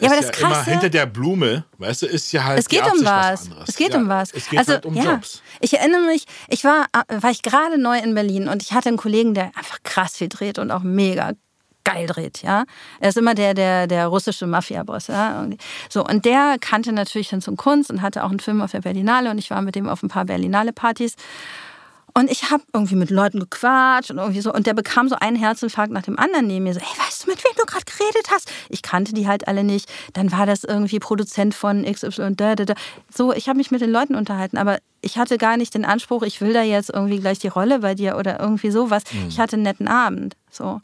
Ja, 0.00 0.08
aber 0.08 0.20
das 0.20 0.26
ja 0.38 0.46
immer 0.46 0.56
Krasse- 0.56 0.70
hinter 0.70 0.90
der 0.90 1.06
Blume, 1.06 1.64
weißt 1.78 2.02
du, 2.02 2.06
ist 2.06 2.32
ja 2.32 2.44
halt 2.44 2.58
Es 2.58 2.68
geht 2.68 2.82
um 2.82 3.04
was. 3.04 3.42
anderes. 3.46 3.68
Es 3.68 3.76
geht 3.76 3.92
ja, 3.92 3.98
um 3.98 4.08
was. 4.08 4.32
Es 4.32 4.48
geht 4.48 4.58
also, 4.58 4.72
halt 4.72 4.86
um 4.86 4.94
ja. 4.94 5.12
Jobs. 5.12 5.42
Ich 5.60 5.74
erinnere 5.78 6.06
mich, 6.06 6.26
ich 6.48 6.64
war, 6.64 6.86
äh, 7.08 7.22
war 7.22 7.30
ich 7.30 7.42
gerade 7.42 7.78
neu 7.78 7.98
in 7.98 8.14
Berlin 8.14 8.48
und 8.48 8.62
ich 8.62 8.72
hatte 8.72 8.88
einen 8.88 8.98
Kollegen, 8.98 9.34
der 9.34 9.46
einfach 9.56 9.78
krass 9.84 10.16
viel 10.16 10.28
dreht 10.28 10.58
und 10.58 10.70
auch 10.70 10.82
mega 10.82 11.32
geil 11.86 12.06
dreht, 12.06 12.42
ja. 12.42 12.64
Er 13.00 13.08
ist 13.08 13.16
immer 13.16 13.34
der, 13.34 13.54
der, 13.54 13.86
der 13.86 14.08
russische 14.08 14.46
Mafia-Boss, 14.46 15.06
ja. 15.06 15.40
Und 15.40 15.56
So, 15.88 16.04
und 16.04 16.24
der 16.24 16.56
kannte 16.60 16.92
natürlich 16.92 17.28
dann 17.28 17.40
zum 17.40 17.56
Kunst 17.56 17.90
und 17.90 18.02
hatte 18.02 18.24
auch 18.24 18.30
einen 18.30 18.40
Film 18.40 18.60
auf 18.60 18.72
der 18.72 18.80
Berlinale 18.80 19.30
und 19.30 19.38
ich 19.38 19.50
war 19.50 19.62
mit 19.62 19.76
dem 19.76 19.88
auf 19.88 20.02
ein 20.02 20.08
paar 20.08 20.24
Berlinale-Partys. 20.24 21.14
Und 22.12 22.30
ich 22.30 22.50
habe 22.50 22.62
irgendwie 22.72 22.94
mit 22.94 23.10
Leuten 23.10 23.40
gequatscht 23.40 24.10
und 24.10 24.16
irgendwie 24.16 24.40
so. 24.40 24.50
Und 24.50 24.66
der 24.66 24.72
bekam 24.72 25.06
so 25.06 25.16
einen 25.16 25.36
Herzinfarkt 25.36 25.92
nach 25.92 26.02
dem 26.02 26.18
anderen 26.18 26.46
neben 26.46 26.64
mir. 26.64 26.72
So, 26.72 26.80
ey, 26.80 27.06
weißt 27.06 27.26
du, 27.26 27.30
mit 27.30 27.44
wem 27.44 27.52
du 27.58 27.66
gerade 27.66 27.84
geredet 27.84 28.30
hast? 28.30 28.50
Ich 28.70 28.80
kannte 28.80 29.12
die 29.12 29.28
halt 29.28 29.46
alle 29.48 29.64
nicht. 29.64 29.92
Dann 30.14 30.32
war 30.32 30.46
das 30.46 30.64
irgendwie 30.64 30.98
Produzent 30.98 31.54
von 31.54 31.84
XY. 31.84 32.34
Da, 32.34 32.54
da, 32.54 32.64
da. 32.64 32.74
So, 33.14 33.34
ich 33.34 33.50
habe 33.50 33.58
mich 33.58 33.70
mit 33.70 33.82
den 33.82 33.90
Leuten 33.90 34.14
unterhalten, 34.14 34.56
aber 34.56 34.78
ich 35.02 35.18
hatte 35.18 35.36
gar 35.36 35.58
nicht 35.58 35.74
den 35.74 35.84
Anspruch, 35.84 36.22
ich 36.22 36.40
will 36.40 36.54
da 36.54 36.62
jetzt 36.62 36.88
irgendwie 36.88 37.20
gleich 37.20 37.38
die 37.38 37.48
Rolle 37.48 37.80
bei 37.80 37.94
dir 37.94 38.16
oder 38.16 38.40
irgendwie 38.40 38.70
sowas. 38.70 39.02
Ich 39.28 39.38
hatte 39.38 39.56
einen 39.56 39.64
netten 39.64 39.86
Abend. 39.86 40.36
So. 40.50 40.80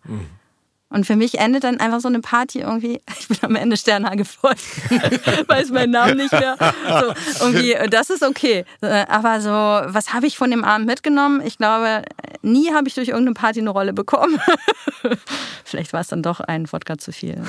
Und 0.93 1.07
für 1.07 1.16
mich 1.16 1.38
endet 1.38 1.64
dann 1.64 1.80
einfach 1.80 2.01
so 2.01 2.09
eine 2.09 2.20
Party 2.20 2.61
irgendwie, 2.61 3.01
ich 3.18 3.28
bin 3.28 3.38
am 3.43 3.57
Ende 3.57 3.76
Sternhage 3.76 4.24
voll, 4.24 4.55
weiß 5.47 5.70
meinen 5.70 5.93
Namen 5.93 6.16
nicht 6.16 6.32
mehr. 6.32 6.57
So, 6.59 7.45
irgendwie, 7.47 7.76
das 7.88 8.11
ist 8.11 8.22
okay. 8.22 8.64
Äh, 8.82 9.07
Aber 9.09 9.40
so, 9.40 9.51
was 9.51 10.12
habe 10.12 10.26
ich 10.26 10.36
von 10.36 10.51
dem 10.51 10.64
Abend 10.64 10.86
mitgenommen? 10.86 11.43
Ich 11.45 11.59
glaube, 11.59 12.03
nie 12.43 12.72
habe 12.72 12.88
ich 12.88 12.95
durch 12.95 13.09
irgendeine 13.09 13.34
Party 13.34 13.61
eine 13.61 13.70
Rolle 13.70 13.93
bekommen. 13.93 14.38
Vielleicht 15.64 15.93
war 15.93 16.01
es 16.01 16.09
dann 16.09 16.22
doch 16.22 16.40
ein 16.40 16.70
Wodka 16.70 16.99
zu 16.99 17.12
viel. 17.12 17.43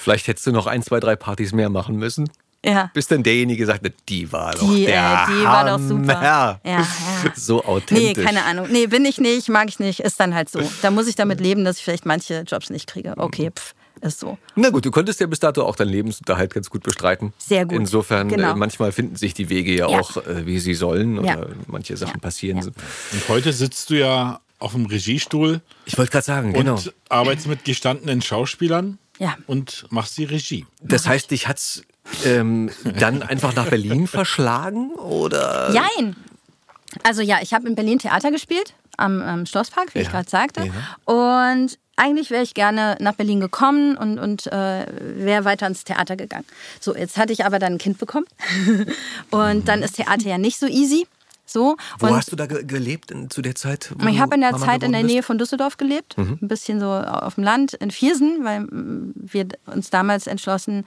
Vielleicht 0.00 0.28
hättest 0.28 0.46
du 0.46 0.52
noch 0.52 0.66
ein, 0.66 0.82
zwei, 0.82 1.00
drei 1.00 1.16
Partys 1.16 1.52
mehr 1.52 1.68
machen 1.68 1.96
müssen. 1.96 2.30
Ja. 2.64 2.90
Bis 2.94 3.06
dann 3.06 3.22
derjenige 3.22 3.60
gesagt 3.60 3.84
hat, 3.84 3.92
die 4.08 4.30
war 4.32 4.52
doch 4.52 4.68
Die, 4.74 4.86
der 4.86 5.26
äh, 5.28 5.32
die 5.32 5.44
war 5.44 5.64
doch 5.66 5.78
super. 5.84 6.20
Ja, 6.22 6.60
ja. 6.64 6.86
So 7.36 7.56
Nee, 7.58 7.62
authentisch. 7.68 8.24
keine 8.24 8.44
Ahnung. 8.44 8.66
Nee, 8.70 8.86
bin 8.88 9.04
ich 9.04 9.18
nicht, 9.18 9.48
mag 9.48 9.68
ich 9.68 9.78
nicht, 9.78 10.00
ist 10.00 10.18
dann 10.18 10.34
halt 10.34 10.48
so. 10.48 10.60
Da 10.82 10.90
muss 10.90 11.06
ich 11.06 11.14
damit 11.14 11.40
leben, 11.40 11.64
dass 11.64 11.78
ich 11.78 11.84
vielleicht 11.84 12.06
manche 12.06 12.40
Jobs 12.40 12.70
nicht 12.70 12.86
kriege. 12.88 13.14
Okay, 13.16 13.50
pff, 13.54 13.74
ist 14.00 14.18
so. 14.18 14.36
Na 14.56 14.70
gut, 14.70 14.84
du 14.84 14.90
konntest 14.90 15.20
ja 15.20 15.26
bis 15.28 15.38
dato 15.38 15.62
auch 15.64 15.76
deinen 15.76 15.90
Lebensunterhalt 15.90 16.52
ganz 16.54 16.68
gut 16.68 16.82
bestreiten. 16.82 17.32
Sehr 17.38 17.66
gut. 17.66 17.78
Insofern, 17.78 18.28
Genau. 18.28 18.52
äh, 18.52 18.54
manchmal 18.56 18.90
finden 18.90 19.14
sich 19.16 19.32
die 19.34 19.48
Wege 19.48 19.72
ja, 19.76 19.88
Ja. 19.88 20.00
auch, 20.00 20.16
äh, 20.16 20.44
wie 20.46 20.58
sie 20.58 20.74
sollen 20.74 21.22
Ja. 21.24 21.38
oder 21.38 21.50
manche 21.68 21.96
Sachen 21.96 22.14
Ja. 22.14 22.20
passieren. 22.20 22.58
Und 22.58 22.74
heute 23.28 23.52
sitzt 23.52 23.90
du 23.90 23.94
ja 23.98 24.40
auf 24.58 24.72
dem 24.72 24.86
Regiestuhl 24.86 25.60
Ich 25.84 25.96
wollte 25.98 26.10
gerade 26.12 26.24
sagen, 26.24 26.52
genau. 26.52 26.74
und 26.76 26.92
arbeitest 27.10 27.46
mit 27.46 27.64
gestandenen 27.64 28.22
Schauspielern 28.22 28.98
Ja. 29.18 29.36
und 29.46 29.86
machst 29.90 30.16
die 30.18 30.24
Regie. 30.24 30.66
Das 30.82 31.06
heißt, 31.06 31.30
dich 31.30 31.46
hat's 31.46 31.82
ähm, 32.24 32.70
dann 32.98 33.22
einfach 33.22 33.54
nach 33.54 33.68
Berlin 33.68 34.06
verschlagen 34.06 34.90
oder? 34.94 35.70
Jein. 35.72 36.16
Also 37.02 37.22
ja, 37.22 37.38
ich 37.42 37.52
habe 37.52 37.68
in 37.68 37.74
Berlin 37.74 37.98
Theater 37.98 38.30
gespielt, 38.30 38.74
am, 38.96 39.20
am 39.22 39.46
Schlosspark, 39.46 39.94
wie 39.94 40.00
ich 40.00 40.06
Ja. 40.06 40.12
gerade 40.12 40.30
sagte. 40.30 40.72
Und 41.04 41.78
eigentlich 41.96 42.30
wäre 42.30 42.42
ich 42.42 42.54
gerne 42.54 42.96
nach 43.00 43.14
Berlin 43.14 43.40
gekommen 43.40 43.96
und, 43.96 44.18
und 44.18 44.46
äh, 44.48 44.86
wäre 45.00 45.44
weiter 45.44 45.66
ins 45.66 45.84
Theater 45.84 46.16
gegangen. 46.16 46.44
So, 46.80 46.94
jetzt 46.94 47.16
hatte 47.16 47.32
ich 47.32 47.44
aber 47.44 47.58
dann 47.58 47.74
ein 47.74 47.78
Kind 47.78 47.98
bekommen. 47.98 48.26
und 49.30 49.66
dann 49.68 49.82
ist 49.82 49.96
Theater 49.96 50.28
ja 50.28 50.38
nicht 50.38 50.58
so 50.58 50.66
easy. 50.66 51.06
So. 51.48 51.76
Wo 52.00 52.14
hast 52.14 52.32
du 52.32 52.36
da 52.36 52.46
ge 52.46 52.64
gelebt 52.64 53.12
in, 53.12 53.30
zu 53.30 53.40
der 53.40 53.54
Zeit? 53.54 53.94
ich 54.08 54.18
habe 54.18 54.34
in 54.34 54.40
der 54.40 54.50
Mama 54.50 54.66
Zeit 54.66 54.82
in 54.82 54.90
der 54.92 55.04
Nähe 55.04 55.22
von 55.22 55.38
Düsseldorf 55.38 55.76
gelebt, 55.76 56.18
ein 56.18 56.38
bisschen 56.40 56.80
so 56.80 56.90
auf 56.90 57.36
dem 57.36 57.44
Land 57.44 57.74
in 57.74 57.92
Viersen, 57.92 58.44
weil 58.44 58.66
wir 58.70 59.46
uns 59.66 59.88
damals 59.90 60.26
entschlossen, 60.26 60.84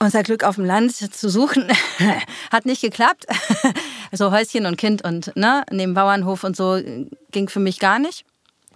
unser 0.00 0.22
Glück 0.22 0.44
auf 0.44 0.56
dem 0.56 0.64
Land 0.64 0.94
zu 0.94 1.28
suchen. 1.28 1.68
Hat 2.50 2.66
nicht 2.66 2.82
geklappt. 2.82 3.26
so 4.12 4.30
Häuschen 4.30 4.66
und 4.66 4.76
Kind 4.76 5.04
und 5.04 5.34
ne, 5.36 5.64
neben 5.70 5.94
Bauernhof 5.94 6.44
und 6.44 6.56
so 6.56 6.80
ging 7.30 7.48
für 7.48 7.60
mich 7.60 7.78
gar 7.78 7.98
nicht. 7.98 8.24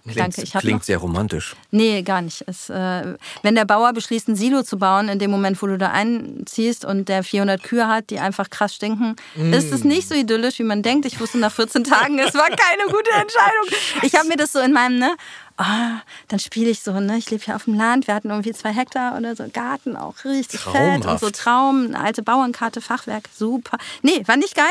Klingt, 0.03 0.19
Danke, 0.19 0.41
ich 0.41 0.53
klingt 0.53 0.79
noch. 0.79 0.83
sehr 0.83 0.97
romantisch. 0.97 1.55
Nee, 1.71 2.01
gar 2.01 2.21
nicht. 2.21 2.43
Es, 2.47 2.69
äh, 2.69 3.15
wenn 3.43 3.55
der 3.55 3.65
Bauer 3.65 3.93
beschließt, 3.93 4.27
ein 4.29 4.35
Silo 4.35 4.63
zu 4.63 4.79
bauen, 4.79 5.09
in 5.09 5.19
dem 5.19 5.29
Moment, 5.29 5.61
wo 5.61 5.67
du 5.67 5.77
da 5.77 5.91
einziehst 5.91 6.85
und 6.85 7.09
der 7.09 7.23
400 7.23 7.61
Kühe 7.61 7.87
hat, 7.87 8.09
die 8.09 8.19
einfach 8.19 8.49
krass 8.49 8.73
stinken, 8.75 9.15
ist 9.35 9.71
es 9.71 9.83
nicht 9.83 10.07
so 10.07 10.15
idyllisch, 10.15 10.57
wie 10.59 10.63
man 10.63 10.81
denkt. 10.81 11.05
Ich 11.05 11.19
wusste 11.19 11.37
nach 11.37 11.51
14 11.51 11.83
Tagen, 11.83 12.17
es 12.19 12.33
war 12.33 12.47
keine 12.47 12.85
gute 12.85 13.11
Entscheidung. 13.11 13.67
Ich 14.01 14.15
habe 14.15 14.27
mir 14.27 14.37
das 14.37 14.51
so 14.51 14.59
in 14.59 14.73
meinem, 14.73 14.99
ne, 14.99 15.15
ah, 15.59 16.01
dann 16.29 16.39
spiele 16.39 16.69
ich 16.69 16.81
so, 16.81 16.93
ne, 16.99 17.17
ich 17.17 17.29
lebe 17.29 17.43
hier 17.43 17.55
auf 17.55 17.65
dem 17.65 17.75
Land, 17.75 18.07
wir 18.07 18.15
hatten 18.15 18.29
irgendwie 18.29 18.53
zwei 18.53 18.71
Hektar 18.71 19.17
oder 19.17 19.35
so, 19.35 19.45
Garten 19.51 19.95
auch 19.95 20.23
richtig 20.25 20.61
fett 20.61 21.05
und 21.05 21.19
so 21.19 21.29
Traumhaft. 21.29 21.35
Traum, 21.35 21.85
eine 21.87 21.99
alte 21.99 22.23
Bauernkarte, 22.23 22.81
Fachwerk, 22.81 23.29
super. 23.35 23.77
Nee, 24.01 24.23
war 24.25 24.37
nicht 24.37 24.55
geil. 24.55 24.65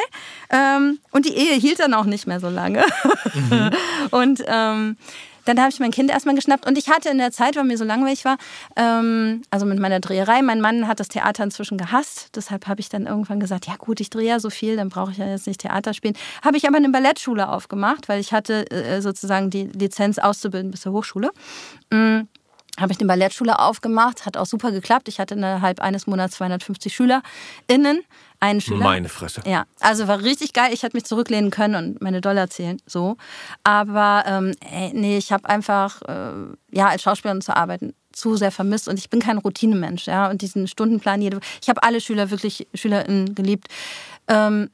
Ähm, 0.51 0.99
und 1.11 1.27
die 1.27 1.37
Ehe 1.37 1.55
hielt 1.55 1.81
dann 1.81 1.95
auch 1.95 2.05
nicht 2.05 2.27
mehr 2.27 2.41
so 2.41 2.49
lange. 2.49 2.85
Und 4.11 4.43
ähm, 4.47 4.97
dann 5.49 5.59
habe 5.59 5.71
ich 5.71 5.81
mein 5.81 5.91
Kind 5.91 6.11
erstmal 6.11 6.35
geschnappt 6.35 6.67
und 6.67 6.77
ich 6.77 6.91
hatte 6.91 7.09
in 7.09 7.19
der 7.19 7.33
Zeit, 7.33 7.57
weil 7.57 7.65
mir 7.65 7.79
so 7.79 7.85
langweilig 7.85 8.25
war, 8.25 8.37
ähm, 8.77 9.43
also 9.51 9.65
mit 9.65 9.79
meiner 9.79 9.99
Dreherei, 10.01 10.43
mein 10.43 10.61
Mann 10.61 10.87
hat 10.87 11.01
das 11.01 11.09
Theater 11.09 11.43
inzwischen 11.43 11.79
gehasst, 11.79 12.31
deshalb 12.37 12.67
habe 12.67 12.81
ich 12.81 12.91
dann 12.91 13.07
irgendwann 13.07 13.41
gesagt, 13.41 13.67
ja 13.67 13.77
gut, 13.77 14.01
ich 14.01 14.11
drehe 14.11 14.29
ja 14.29 14.41
so 14.41 14.51
viel, 14.51 14.77
dann 14.77 14.91
brauche 14.91 15.13
ich 15.13 15.19
ja 15.19 15.27
jetzt 15.27 15.47
nicht 15.47 15.61
Theater 15.61 15.95
spielen. 15.95 16.15
Habe 16.45 16.59
ich 16.59 16.69
aber 16.69 16.77
eine 16.77 16.91
Ballettschule 16.91 17.49
aufgemacht, 17.49 18.09
weil 18.09 18.21
ich 18.21 18.33
hatte 18.33 18.71
äh, 18.71 19.01
sozusagen 19.01 19.49
die 19.49 19.65
Lizenz 19.65 20.19
auszubilden 20.19 20.71
bis 20.71 20.83
zur 20.83 20.93
Hochschule. 20.93 21.31
Mm. 21.91 22.21
habe 22.79 22.93
ich 22.93 23.01
eine 23.01 23.09
Ballettschule 23.09 23.59
aufgemacht, 23.59 24.27
hat 24.27 24.37
auch 24.37 24.47
super 24.47 24.71
geklappt. 24.71 25.09
Ich 25.09 25.19
hatte 25.19 25.35
innerhalb 25.35 25.81
eines 25.81 26.07
Monats 26.07 26.37
250 26.37 26.95
SchülerInnen, 26.95 28.05
einen 28.41 28.61
Schüler. 28.61 28.85
Meine 28.85 29.09
Fresse. 29.09 29.43
Ja, 29.47 29.65
also 29.81 30.07
war 30.09 30.23
richtig 30.23 30.53
geil. 30.53 30.73
Ich 30.73 30.83
hätte 30.83 30.97
mich 30.97 31.05
zurücklehnen 31.05 31.51
können 31.51 31.75
und 31.75 32.03
meine 32.03 32.21
Dollar 32.21 32.49
zählen, 32.49 32.81
so. 32.87 33.17
Aber 33.65 34.25
ähm, 34.27 34.55
ey, 34.61 34.93
nee, 34.95 35.19
ich 35.19 35.33
habe 35.33 35.49
einfach, 35.49 36.03
äh, 36.03 36.33
ja, 36.71 36.89
als 36.89 37.03
Schauspielerin 37.03 37.41
zu 37.41 37.57
arbeiten, 37.57 37.95
zu 38.13 38.37
sehr 38.37 38.53
vermisst 38.53 38.89
und 38.89 38.99
ich 38.99 39.11
bin 39.11 39.21
kein 39.21 39.39
Routinemensch, 39.39 40.07
ja. 40.07 40.31
Und 40.31 40.43
diesen 40.43 40.67
Stundenplan, 40.69 41.23
jede, 41.23 41.41
ich 41.61 41.69
habe 41.69 41.83
alle 41.83 42.01
Schüler 42.01 42.31
wirklich, 42.31 42.67
SchülerInnen 42.75 43.35
geliebt. 43.35 43.69
Ähm, 44.29 44.71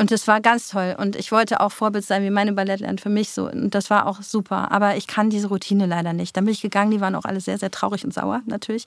und 0.00 0.10
das 0.10 0.26
war 0.26 0.40
ganz 0.40 0.68
toll. 0.68 0.96
Und 0.98 1.14
ich 1.14 1.30
wollte 1.30 1.60
auch 1.60 1.72
Vorbild 1.72 2.06
sein 2.06 2.22
wie 2.22 2.30
meine 2.30 2.54
Ballettlehrerin 2.54 2.96
für 2.96 3.10
mich 3.10 3.32
so. 3.32 3.50
Und 3.50 3.74
das 3.74 3.90
war 3.90 4.06
auch 4.06 4.22
super. 4.22 4.72
Aber 4.72 4.96
ich 4.96 5.06
kann 5.06 5.28
diese 5.28 5.48
Routine 5.48 5.84
leider 5.84 6.14
nicht. 6.14 6.34
Dann 6.38 6.46
bin 6.46 6.54
ich 6.54 6.62
gegangen, 6.62 6.90
die 6.90 7.02
waren 7.02 7.14
auch 7.14 7.26
alle 7.26 7.42
sehr, 7.42 7.58
sehr 7.58 7.70
traurig 7.70 8.02
und 8.02 8.14
sauer, 8.14 8.40
natürlich. 8.46 8.86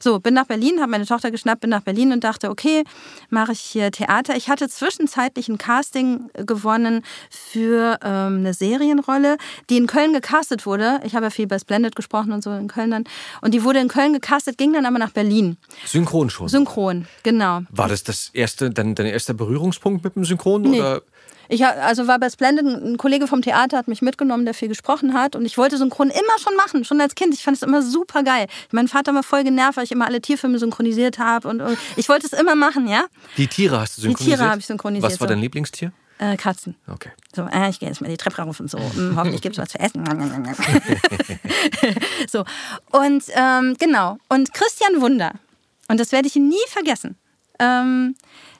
So, 0.00 0.18
bin 0.18 0.34
nach 0.34 0.46
Berlin, 0.46 0.80
habe 0.80 0.90
meine 0.90 1.06
Tochter 1.06 1.30
geschnappt, 1.30 1.60
bin 1.60 1.70
nach 1.70 1.82
Berlin 1.82 2.10
und 2.10 2.24
dachte, 2.24 2.50
okay, 2.50 2.82
mache 3.30 3.52
ich 3.52 3.60
hier 3.60 3.92
Theater. 3.92 4.34
Ich 4.34 4.48
hatte 4.48 4.68
zwischenzeitlich 4.68 5.48
ein 5.48 5.58
Casting 5.58 6.28
gewonnen 6.34 7.04
für 7.30 7.96
ähm, 8.02 8.38
eine 8.38 8.52
Serienrolle, 8.52 9.36
die 9.70 9.76
in 9.76 9.86
Köln 9.86 10.12
gecastet 10.12 10.66
wurde. 10.66 11.00
Ich 11.04 11.14
habe 11.14 11.26
ja 11.26 11.30
viel 11.30 11.46
bei 11.46 11.60
Splendid 11.60 11.94
gesprochen 11.94 12.32
und 12.32 12.42
so 12.42 12.50
in 12.50 12.66
Köln 12.66 12.90
dann. 12.90 13.04
Und 13.42 13.54
die 13.54 13.62
wurde 13.62 13.78
in 13.78 13.86
Köln 13.86 14.12
gecastet, 14.12 14.58
ging 14.58 14.72
dann 14.72 14.86
aber 14.86 14.98
nach 14.98 15.12
Berlin. 15.12 15.56
Synchron 15.86 16.30
schon. 16.30 16.48
Synchron, 16.48 17.06
genau. 17.22 17.60
War 17.70 17.86
das 17.86 18.02
das 18.02 18.30
erste, 18.32 18.72
dein, 18.72 18.96
dein 18.96 19.06
erster 19.06 19.34
Berührungspunkt 19.34 20.02
mit 20.02 20.16
dem 20.16 20.24
Synchron? 20.24 20.47
Nee. 20.56 20.80
Oder? 20.80 21.02
Ich 21.50 21.64
also 21.64 22.06
war 22.06 22.18
bei 22.18 22.28
Splendid, 22.28 22.66
ein 22.66 22.98
Kollege 22.98 23.26
vom 23.26 23.40
Theater 23.40 23.78
hat 23.78 23.88
mich 23.88 24.02
mitgenommen, 24.02 24.44
der 24.44 24.52
viel 24.52 24.68
gesprochen 24.68 25.14
hat. 25.14 25.34
Und 25.34 25.46
ich 25.46 25.56
wollte 25.56 25.78
Synchron 25.78 26.10
immer 26.10 26.38
schon 26.38 26.54
machen, 26.56 26.84
schon 26.84 27.00
als 27.00 27.14
Kind. 27.14 27.32
Ich 27.32 27.42
fand 27.42 27.56
es 27.56 27.62
immer 27.62 27.82
super 27.82 28.22
geil. 28.22 28.46
Mein 28.70 28.86
Vater 28.86 29.14
war 29.14 29.22
voll 29.22 29.44
genervt, 29.44 29.78
weil 29.78 29.84
ich 29.84 29.92
immer 29.92 30.06
alle 30.06 30.20
Tierfilme 30.20 30.58
synchronisiert 30.58 31.18
habe. 31.18 31.48
Und, 31.48 31.62
und 31.62 31.78
ich 31.96 32.08
wollte 32.08 32.26
es 32.26 32.38
immer 32.38 32.54
machen, 32.54 32.86
ja? 32.86 33.06
Die 33.38 33.46
Tiere 33.46 33.80
hast 33.80 33.96
du 33.96 34.02
Die 34.02 34.08
synchronisiert? 34.08 34.38
Tiere 34.38 34.50
habe 34.50 34.60
ich 34.60 34.66
synchronisiert. 34.66 35.12
Was 35.12 35.20
war 35.20 35.26
dein 35.26 35.40
Lieblingstier? 35.40 35.92
Äh, 36.18 36.36
Katzen. 36.36 36.74
Okay. 36.86 37.10
So, 37.34 37.42
äh, 37.46 37.70
ich 37.70 37.78
gehe 37.78 37.88
jetzt 37.88 38.00
mal 38.00 38.10
die 38.10 38.16
Treppe 38.16 38.42
rauf 38.42 38.60
und 38.60 38.68
so. 38.68 38.78
Hm, 38.78 39.16
hoffentlich 39.16 39.40
gibt 39.40 39.56
es 39.56 39.62
was 39.62 39.70
zu 39.70 39.78
essen. 39.78 40.04
so. 42.28 42.44
Und 42.90 43.24
ähm, 43.34 43.76
genau. 43.78 44.18
Und 44.28 44.52
Christian 44.52 45.00
Wunder, 45.00 45.32
und 45.86 45.98
das 45.98 46.12
werde 46.12 46.26
ich 46.28 46.34
nie 46.34 46.56
vergessen, 46.68 47.16
ähm, 47.60 48.16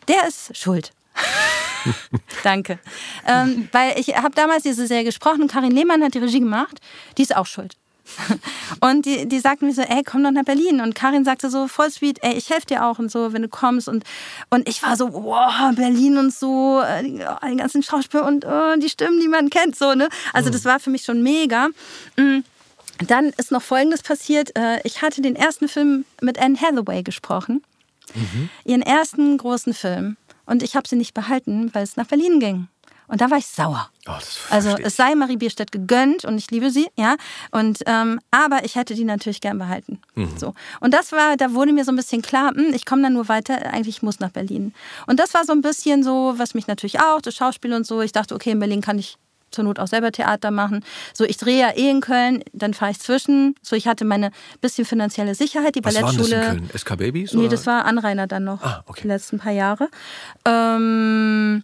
der 0.07 0.27
ist 0.27 0.57
schuld. 0.57 0.93
Danke. 2.43 2.79
Ähm, 3.27 3.69
weil 3.73 3.99
ich 3.99 4.15
habe 4.17 4.35
damals 4.35 4.63
diese 4.63 4.87
Serie 4.87 5.05
gesprochen, 5.05 5.49
Karin 5.49 5.71
Lehmann 5.71 6.03
hat 6.03 6.15
die 6.15 6.19
Regie 6.19 6.41
gemacht, 6.41 6.81
die 7.17 7.23
ist 7.23 7.37
auch 7.37 7.47
schuld. 7.47 7.77
Und 8.81 9.05
die, 9.07 9.29
die 9.29 9.39
sagten 9.39 9.67
mir 9.67 9.75
so, 9.75 9.83
ey, 9.83 10.03
komm 10.03 10.23
doch 10.23 10.31
nach 10.31 10.45
Berlin. 10.45 10.81
Und 10.81 10.95
Karin 10.95 11.25
sagte 11.25 11.51
so, 11.51 11.69
voll 11.69 11.91
sweet, 11.91 12.19
ey, 12.23 12.35
ich 12.35 12.51
helfe 12.51 12.67
dir 12.67 12.87
auch 12.87 12.99
und 12.99 13.11
so, 13.11 13.33
wenn 13.33 13.43
du 13.43 13.49
kommst. 13.49 13.89
Und, 13.89 14.05
und 14.51 14.69
ich 14.69 14.83
war 14.83 14.97
so, 14.97 15.13
wow, 15.13 15.75
Berlin 15.75 16.17
und 16.17 16.33
so, 16.33 16.81
äh, 16.81 17.03
die 17.03 17.57
ganzen 17.57 17.83
Schauspieler 17.83 18.27
und 18.27 18.45
oh, 18.47 18.77
die 18.77 18.89
Stimmen, 18.89 19.21
die 19.21 19.29
man 19.29 19.51
kennt, 19.51 19.77
so, 19.77 19.95
ne? 19.95 20.09
Also 20.33 20.51
das 20.51 20.65
war 20.65 20.81
für 20.81 20.91
mich 20.91 21.03
schon 21.03 21.23
mega. 21.23 21.69
Mm. 22.17 22.39
Dann 23.07 23.27
ist 23.37 23.53
noch 23.53 23.63
Folgendes 23.63 24.03
passiert. 24.03 24.57
Äh, 24.57 24.81
Ich 24.85 25.03
hatte 25.03 25.21
den 25.21 25.37
ersten 25.37 25.69
Film 25.69 26.05
mit 26.21 26.39
Anne 26.39 26.61
Hathaway 26.61 27.03
gesprochen. 27.03 27.63
Ihren 28.65 28.83
ersten 28.83 29.37
großen 29.37 29.75
Film. 29.75 30.17
Und 30.49 30.63
ich 30.63 30.75
habe 30.75 30.89
sie 30.89 30.97
nicht 30.97 31.15
behalten, 31.15 31.73
weil 31.75 31.83
es 31.83 31.97
nach 31.97 32.07
Berlin 32.07 32.41
ging. 32.41 32.69
Und 33.07 33.23
da 33.23 33.31
war 33.31 33.39
ich 33.39 33.47
sauer. 33.47 33.91
Oh, 34.07 34.13
Also 34.51 34.77
es 34.77 34.97
sei 34.97 35.15
Marie 35.15 35.39
Bierstedt 35.39 35.73
gegönnt 35.73 36.25
und 36.27 36.37
ich 36.37 36.51
liebe 36.51 36.71
sie, 36.71 36.89
ja. 36.97 37.17
Und 37.51 37.79
ähm, 37.87 38.21
aber 38.31 38.65
ich 38.65 38.75
hätte 38.77 38.95
die 38.95 39.05
natürlich 39.05 39.41
gern 39.41 39.59
behalten. 39.59 40.01
So 40.37 40.55
und 40.81 40.93
das 40.93 41.13
war, 41.13 41.37
da 41.39 41.55
wurde 41.55 41.73
mir 41.73 41.85
so 41.85 41.93
ein 41.93 41.97
bisschen 41.97 42.21
klar, 42.21 42.53
hm, 42.55 42.75
ich 42.75 42.85
komme 42.85 43.03
dann 43.03 43.15
nur 43.15 43.29
weiter. 43.29 43.73
Eigentlich 43.73 43.97
ich 43.97 44.03
muss 44.03 44.21
nach 44.21 44.31
Berlin. 44.31 44.75
Und 45.07 45.21
das 45.21 45.33
war 45.33 45.45
so 45.45 45.53
ein 45.53 45.63
bisschen 45.63 46.03
so, 46.03 46.35
was 46.37 46.55
mich 46.55 46.67
natürlich 46.67 47.01
auch 47.01 47.23
das 47.23 47.35
Schauspiel 47.35 47.73
und 47.73 47.87
so. 47.87 48.03
Ich 48.03 48.13
dachte, 48.13 48.35
okay, 48.35 48.51
in 48.51 48.59
Berlin 48.59 48.83
kann 48.83 48.99
ich 48.99 49.17
zur 49.51 49.65
Not 49.65 49.79
auch 49.79 49.87
selber 49.89 50.13
Theater 50.13 50.51
machen. 50.51 50.85
So, 51.15 51.25
ich 51.25 51.37
drehe 51.37 51.59
ja 51.61 51.71
eh 51.77 51.91
in 51.91 52.01
Köln, 52.01 52.43
dann 52.53 52.75
fahre 52.75 52.91
ich 52.93 52.99
zwischen. 53.01 53.55
So, 53.63 53.77
ich 53.77 53.87
hatte 53.87 54.05
meine 54.05 54.31
bisschen 54.61 54.85
finanzielle 54.85 55.35
Sicherheit, 55.35 55.75
die 55.75 55.85
Was 55.85 55.95
war 55.95 56.11
denn 56.11 56.19
das 56.19 56.31
Ballettschule. 56.31 56.59
in 56.59 56.69
Köln? 56.69 56.79
SK 56.79 56.97
Babys? 56.99 57.33
Nee, 57.33 57.41
oder? 57.41 57.49
das 57.51 57.67
war 57.67 57.85
Anrainer 57.85 58.27
dann 58.27 58.45
noch, 58.45 58.63
Ah, 58.63 58.83
okay. 58.87 59.01
die 59.03 59.09
letzten 59.09 59.39
paar 59.39 59.53
Jahre. 59.53 59.89
Ähm, 60.45 61.63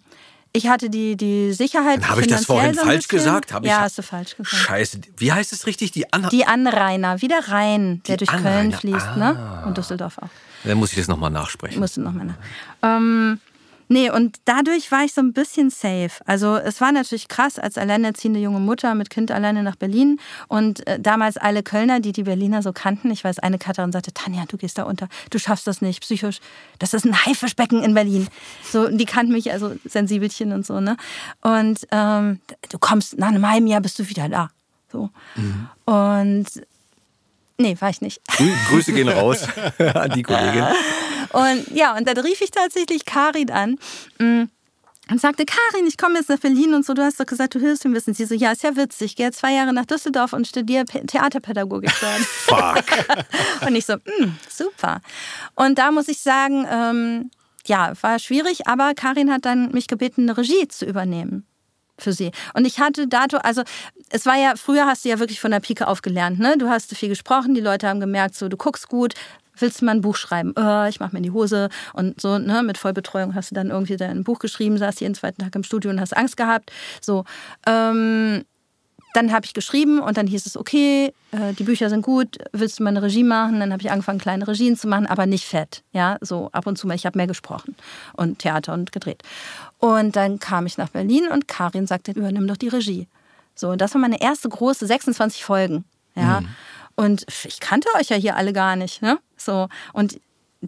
ich 0.57 0.69
hatte 0.69 0.89
die, 0.89 1.17
die 1.17 1.53
Sicherheit. 1.53 2.09
Habe 2.09 2.21
ich 2.21 2.29
das 2.29 2.45
vorhin 2.45 2.75
so 2.75 2.83
falsch 2.83 3.09
bisschen. 3.09 3.19
gesagt. 3.25 3.53
Hab 3.53 3.65
ich- 3.65 3.71
ja, 3.71 3.81
hast 3.81 3.99
du 3.99 4.03
falsch 4.03 4.37
gesagt. 4.37 4.55
Scheiße. 4.55 5.01
Wie 5.17 5.33
heißt 5.33 5.53
es 5.53 5.67
richtig? 5.67 5.91
Die 5.93 6.13
Anna. 6.13 6.29
Die 6.29 6.47
Anrainer, 6.47 7.21
wie 7.21 7.29
der 7.29 7.49
Rhein, 7.49 8.03
der 8.07 8.17
durch 8.19 8.31
Köln 8.31 8.47
Anrainer, 8.47 8.77
fließt, 8.79 9.07
ah. 9.09 9.17
ne? 9.17 9.63
Und 9.67 9.77
Düsseldorf 9.79 10.19
auch. 10.19 10.29
Dann 10.63 10.79
muss 10.79 10.93
ich 10.93 10.99
das 10.99 11.09
nochmal 11.09 11.31
nachsprechen. 11.31 11.81
Musste 11.81 12.01
noch 12.01 12.13
mal. 12.13 12.25
nach. 12.25 12.35
Ähm, 12.83 13.41
nee, 13.89 14.11
und 14.11 14.37
dadurch 14.45 14.91
war 14.91 15.05
ich 15.05 15.15
so 15.15 15.21
ein 15.21 15.33
bisschen 15.33 15.71
safe. 15.71 16.11
Also 16.27 16.57
es 16.57 16.81
war 16.81 16.93
natürlich 16.93 17.29
krass 17.29 17.59
als 17.59 17.79
alleinerziehende 17.79 18.41
junge 18.41 18.61
Mutter 18.61 18.95
mit 18.95 19.11
Kind 19.11 19.31
alleine 19.31 19.63
nach 19.63 19.77
Berlin 19.77 20.21
und 20.49 20.87
äh, 20.87 20.99
damals 21.01 21.37
alle 21.37 21.63
Kölner, 21.63 22.01
die 22.01 22.13
die 22.13 22.25
Berliner 22.25 22.63
so 22.63 22.73
kannten. 22.73 23.11
Ich 23.11 23.25
weiß, 23.25 23.39
eine 23.39 23.59
Katerin 23.59 23.93
sagte, 23.93 24.13
Tanja, 24.13 24.45
du 24.49 24.57
gehst 24.57 24.79
da 24.79 24.85
unter, 24.85 25.09
du 25.31 25.39
schaffst 25.39 25.67
das 25.67 25.81
nicht, 25.81 26.01
psychisch. 26.01 26.41
Das 26.79 26.95
ist 26.95 27.05
ein 27.05 27.25
Haifischbecken 27.25 27.83
in 27.83 27.95
Berlin. 27.95 28.29
So, 28.71 28.89
die 28.89 29.07
kannten 29.07 29.33
mich, 29.33 29.53
also 29.53 29.75
Sensibelchen 29.85 30.53
und 30.53 30.67
so, 30.67 30.81
ne? 30.81 30.97
Und 31.41 31.87
ähm, 31.91 32.41
du 32.71 32.79
kommst, 32.79 33.19
nach 33.19 33.29
einem 33.29 33.49
halben 33.49 33.67
Jahr 33.67 33.81
bist 33.81 33.99
du 33.99 34.09
wieder 34.09 34.29
da. 34.29 34.51
So. 34.91 35.11
Und 35.87 36.47
nee, 37.59 37.77
war 37.81 37.91
ich 37.91 38.01
nicht. 38.01 38.21
Grü 38.29 38.51
Grüße 38.69 38.93
gehen 38.93 39.09
raus 39.09 39.47
an 39.95 40.11
die 40.13 40.23
Kollegin. 40.23 40.67
Und 41.35 41.77
ja, 41.77 41.97
und 41.97 42.07
dann 42.07 42.19
rief 42.19 42.41
ich 42.41 42.51
tatsächlich 42.51 43.05
Karin 43.05 43.51
an 43.51 43.77
mm, 44.19 44.45
und 45.11 45.21
sagte, 45.21 45.45
Karin, 45.45 45.87
ich 45.87 45.99
komme 45.99 46.19
jetzt 46.19 46.29
nach 46.29 46.39
Berlin 46.39 46.75
und 46.75 46.87
so, 46.87 46.95
du 46.95 47.03
hast 47.03 47.19
doch 47.19 47.27
gesagt, 47.27 47.55
du 47.55 47.59
hilfst 47.59 47.85
mir 47.85 47.93
wissen. 47.93 48.15
Sie 48.15 48.25
so, 48.25 48.35
ja, 48.35 48.53
ist 48.53 48.63
ja 48.63 48.77
witzig, 48.77 49.13
ich 49.13 49.17
gehe 49.17 49.33
zwei 49.33 49.53
Jahre 49.53 49.73
nach 49.73 49.85
Düsseldorf 49.85 50.33
und 50.33 50.47
studiere 50.47 50.85
Theaterpädagogik 50.85 51.93
dort. 52.01 52.21
Fuck. 52.21 52.85
und 53.67 53.75
ich 53.75 53.85
so, 53.85 53.97
mm, 53.97 54.39
super. 54.49 55.01
Und 55.57 55.79
da 55.79 55.91
muss 55.91 56.09
ich 56.09 56.21
sagen, 56.21 56.67
ähm, 56.71 57.31
ja, 57.67 57.93
war 58.01 58.19
schwierig, 58.19 58.69
aber 58.69 58.95
Karin 58.95 59.33
hat 59.33 59.45
dann 59.45 59.73
mich 59.73 59.89
gebeten, 59.89 60.23
eine 60.23 60.39
Regie 60.39 60.69
zu 60.69 60.87
übernehmen 60.87 61.47
für 61.99 62.13
sie. 62.13 62.31
Und 62.55 62.65
ich 62.65 62.79
hatte 62.81 63.09
dato, 63.09 63.39
also 63.39 63.63
es 64.11 64.27
war 64.27 64.37
ja, 64.37 64.55
früher 64.57 64.87
hast 64.87 65.05
du 65.05 65.09
ja 65.09 65.19
wirklich 65.19 65.41
von 65.41 65.51
der 65.51 65.61
Pike 65.61 65.87
auf 65.87 66.03
gelernt, 66.03 66.39
ne? 66.39 66.57
Du 66.59 66.69
hast 66.69 66.95
viel 66.97 67.09
gesprochen, 67.09 67.55
die 67.55 67.61
Leute 67.61 67.89
haben 67.89 68.01
gemerkt, 68.01 68.35
so, 68.35 68.49
du 68.49 68.57
guckst 68.57 68.89
gut, 68.89 69.15
willst 69.57 69.81
du 69.81 69.85
mal 69.85 69.93
ein 69.93 70.01
Buch 70.01 70.17
schreiben? 70.17 70.55
Äh, 70.57 70.89
ich 70.89 71.01
mach 71.01 71.13
mir 71.13 71.19
in 71.19 71.25
die 71.25 71.31
Hose 71.31 71.69
und 71.93 72.21
so, 72.21 72.39
ne? 72.39 72.63
Mit 72.63 72.79
Vollbetreuung 72.79 73.35
hast 73.35 73.51
du 73.51 73.55
dann 73.55 73.71
irgendwie 73.71 73.97
dein 73.97 74.25
Buch 74.25 74.39
geschrieben, 74.39 74.79
saß 74.79 75.01
jeden 75.01 75.15
zweiten 75.15 75.43
Tag 75.43 75.55
im 75.55 75.63
Studio 75.65 75.91
und 75.91 76.01
hast 76.01 76.17
Angst 76.17 76.37
gehabt. 76.37 76.73
So, 77.01 77.25
ähm, 77.67 78.45
dann 79.15 79.33
habe 79.33 79.47
ich 79.47 79.55
geschrieben 79.55 80.01
und 80.01 80.17
dann 80.17 80.27
hieß 80.27 80.45
es, 80.45 80.57
okay, 80.57 81.15
äh, 81.31 81.53
die 81.55 81.63
Bücher 81.63 81.89
sind 81.89 82.03
gut, 82.03 82.37
willst 82.53 82.79
du 82.79 82.83
mal 82.83 82.91
eine 82.91 83.03
Regie 83.03 83.23
machen? 83.23 83.61
Dann 83.61 83.73
habe 83.73 83.81
ich 83.81 83.91
angefangen, 83.91 84.19
kleine 84.19 84.47
Regien 84.47 84.77
zu 84.77 84.89
machen, 84.89 85.07
aber 85.07 85.27
nicht 85.27 85.45
fett. 85.45 85.85
Ja, 85.93 86.19
so 86.21 86.51
ab 86.53 86.67
und 86.67 86.77
zu 86.77 86.89
mal. 86.89 86.97
Ich 86.97 87.07
habe 87.07 87.17
mehr 87.17 87.29
gesprochen 87.29 87.77
und 88.15 88.41
Theater 88.41 88.75
und 88.75 88.91
gedreht. 88.91 89.23
Und 89.79 90.17
dann 90.17 90.41
kam 90.41 90.67
ich 90.67 90.79
nach 90.79 90.89
Berlin 90.89 91.29
und 91.33 91.47
Karin 91.47 91.87
sagte, 91.87 92.11
übernimm 92.11 92.49
doch 92.49 92.57
die 92.57 92.69
Regie. 92.69 93.07
So, 93.55 93.71
und 93.71 93.81
das 93.81 93.95
war 93.95 94.01
meine 94.01 94.21
erste 94.21 94.49
große 94.49 94.85
26 94.85 95.45
Folgen. 95.45 95.85
Ja. 96.17 96.43
Und 96.97 97.25
ich 97.45 97.61
kannte 97.61 97.89
euch 97.99 98.09
ja 98.09 98.17
hier 98.17 98.37
alle 98.37 98.53
gar 98.53 98.77
nicht. 98.77 99.03
Ne? 99.03 99.19
So, 99.37 99.69
und 99.93 100.21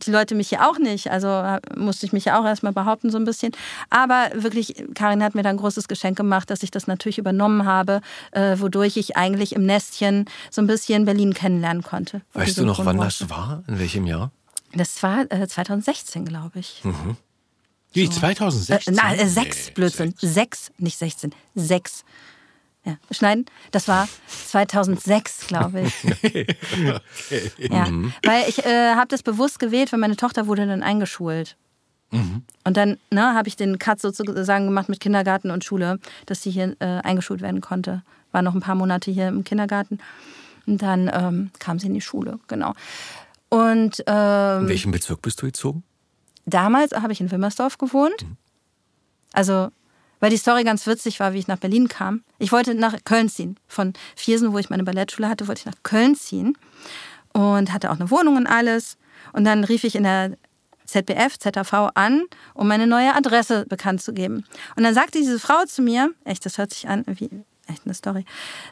die 0.04 0.10
Leute 0.10 0.34
mich 0.34 0.48
hier 0.48 0.68
auch 0.68 0.78
nicht. 0.78 1.10
Also 1.10 1.58
musste 1.76 2.06
ich 2.06 2.12
mich 2.12 2.26
ja 2.26 2.38
auch 2.38 2.44
erstmal 2.44 2.72
behaupten, 2.72 3.10
so 3.10 3.18
ein 3.18 3.24
bisschen. 3.24 3.52
Aber 3.90 4.30
wirklich, 4.34 4.74
Karin 4.94 5.22
hat 5.22 5.34
mir 5.34 5.42
da 5.42 5.50
ein 5.50 5.56
großes 5.56 5.88
Geschenk 5.88 6.16
gemacht, 6.16 6.50
dass 6.50 6.62
ich 6.62 6.70
das 6.70 6.86
natürlich 6.86 7.18
übernommen 7.18 7.64
habe, 7.64 8.00
äh, 8.32 8.58
wodurch 8.58 8.96
ich 8.96 9.16
eigentlich 9.16 9.54
im 9.54 9.64
Nestchen 9.64 10.26
so 10.50 10.60
ein 10.60 10.66
bisschen 10.66 11.04
Berlin 11.04 11.34
kennenlernen 11.34 11.82
konnte. 11.82 12.20
Weißt 12.34 12.58
du 12.58 12.64
noch, 12.64 12.84
wann 12.84 12.98
das 12.98 13.28
war? 13.30 13.62
In 13.66 13.78
welchem 13.78 14.06
Jahr? 14.06 14.30
Das 14.74 15.02
war 15.02 15.30
äh, 15.30 15.46
2016, 15.46 16.24
glaube 16.26 16.58
ich. 16.58 16.82
Wie, 17.92 18.10
2016? 18.10 18.92
Äh, 18.92 18.96
nein, 18.96 19.18
äh, 19.18 19.26
sechs, 19.26 19.68
Nee, 19.68 19.72
Blödsinn. 19.74 20.14
Sechs, 20.18 20.70
nicht 20.78 20.98
16. 20.98 21.34
Sechs. 21.54 22.04
Ja, 22.86 22.96
schneiden. 23.10 23.46
Das 23.72 23.88
war 23.88 24.08
2006, 24.46 25.48
glaube 25.48 25.82
ich. 25.82 25.94
Ja, 27.58 27.88
weil 28.24 28.48
ich 28.48 28.64
äh, 28.64 28.94
habe 28.94 29.08
das 29.08 29.22
bewusst 29.22 29.58
gewählt, 29.58 29.92
weil 29.92 29.98
meine 29.98 30.16
Tochter 30.16 30.46
wurde 30.46 30.66
dann 30.66 30.82
eingeschult. 30.82 31.56
Und 32.12 32.76
dann 32.76 32.98
ne, 33.10 33.34
habe 33.34 33.48
ich 33.48 33.56
den 33.56 33.78
Cut 33.78 34.00
sozusagen 34.00 34.66
gemacht 34.66 34.88
mit 34.88 35.00
Kindergarten 35.00 35.50
und 35.50 35.64
Schule, 35.64 35.98
dass 36.26 36.42
sie 36.42 36.50
hier 36.50 36.76
äh, 36.78 37.00
eingeschult 37.02 37.40
werden 37.42 37.60
konnte. 37.60 38.02
War 38.30 38.42
noch 38.42 38.54
ein 38.54 38.60
paar 38.60 38.76
Monate 38.76 39.10
hier 39.10 39.28
im 39.28 39.42
Kindergarten. 39.42 39.98
Und 40.66 40.80
dann 40.80 41.10
ähm, 41.12 41.50
kam 41.58 41.80
sie 41.80 41.88
in 41.88 41.94
die 41.94 42.00
Schule, 42.00 42.38
genau. 42.46 42.74
Und 43.48 44.02
ähm, 44.06 44.62
In 44.62 44.68
welchem 44.68 44.92
Bezirk 44.92 45.20
bist 45.22 45.42
du 45.42 45.46
gezogen? 45.46 45.82
damals 46.46 46.92
habe 46.92 47.12
ich 47.12 47.20
in 47.20 47.30
Wilmersdorf 47.30 47.76
gewohnt. 47.76 48.24
Also, 49.32 49.68
weil 50.26 50.30
die 50.30 50.38
Story 50.38 50.64
ganz 50.64 50.88
witzig 50.88 51.20
war, 51.20 51.34
wie 51.34 51.38
ich 51.38 51.46
nach 51.46 51.60
Berlin 51.60 51.86
kam. 51.86 52.24
Ich 52.40 52.50
wollte 52.50 52.74
nach 52.74 52.96
Köln 53.04 53.28
ziehen. 53.28 53.60
Von 53.68 53.92
Viersen, 54.16 54.52
wo 54.52 54.58
ich 54.58 54.70
meine 54.70 54.82
Ballettschule 54.82 55.28
hatte, 55.28 55.46
wollte 55.46 55.60
ich 55.60 55.66
nach 55.66 55.84
Köln 55.84 56.16
ziehen 56.16 56.58
und 57.32 57.72
hatte 57.72 57.92
auch 57.92 58.00
eine 58.00 58.10
Wohnung 58.10 58.36
und 58.36 58.48
alles. 58.48 58.98
Und 59.32 59.44
dann 59.44 59.62
rief 59.62 59.84
ich 59.84 59.94
in 59.94 60.02
der 60.02 60.32
ZBF, 60.84 61.38
ZAV 61.38 61.92
an, 61.94 62.24
um 62.54 62.66
meine 62.66 62.88
neue 62.88 63.14
Adresse 63.14 63.66
bekannt 63.66 64.02
zu 64.02 64.12
geben. 64.12 64.44
Und 64.74 64.82
dann 64.82 64.94
sagte 64.94 65.20
diese 65.20 65.38
Frau 65.38 65.64
zu 65.64 65.80
mir, 65.80 66.10
echt, 66.24 66.44
das 66.44 66.58
hört 66.58 66.72
sich 66.72 66.88
an 66.88 67.04
wie 67.06 67.30
echt 67.66 67.82
eine 67.84 67.94
Story, 67.94 68.24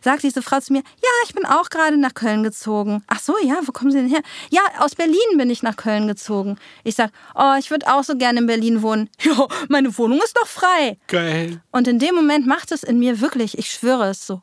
sagt 0.03 0.23
diese 0.23 0.43
Frau 0.43 0.61
zu 0.61 0.73
mir, 0.73 0.83
ja, 0.83 1.11
ich 1.27 1.35
bin 1.35 1.45
auch 1.47 1.71
gerade 1.71 1.97
nach 1.97 2.15
Köln 2.15 2.43
gezogen. 2.43 3.03
Ach 3.07 3.21
so, 3.21 3.37
ja, 3.43 3.59
wo 3.65 3.73
kommen 3.73 3.91
Sie 3.91 3.99
denn 3.99 4.09
her? 4.09 4.23
Ja, 4.51 4.63
aus 4.79 4.95
Berlin 4.95 5.37
bin 5.37 5.51
ich 5.51 5.63
nach 5.63 5.77
Köln 5.77 6.07
gezogen. 6.07 6.59
Ich 6.85 6.95
sag, 6.95 7.11
oh, 7.35 7.55
ich 7.59 7.71
würde 7.71 7.93
auch 7.93 8.05
so 8.05 8.17
gerne 8.17 8.41
in 8.41 8.47
Berlin 8.47 8.83
wohnen. 8.83 9.11
Ja, 9.25 9.49
meine 9.69 9.97
Wohnung 9.97 10.21
ist 10.23 10.37
doch 10.37 10.47
frei. 10.47 10.99
Geil. 11.09 11.63
Und 11.71 11.89
in 11.89 11.99
dem 11.99 12.15
Moment 12.15 12.47
macht 12.47 12.73
es 12.73 12.83
in 12.83 12.99
mir 12.99 13.21
wirklich, 13.21 13.57
ich 13.57 13.71
schwöre 13.71 14.11
es 14.11 14.27
so. 14.27 14.43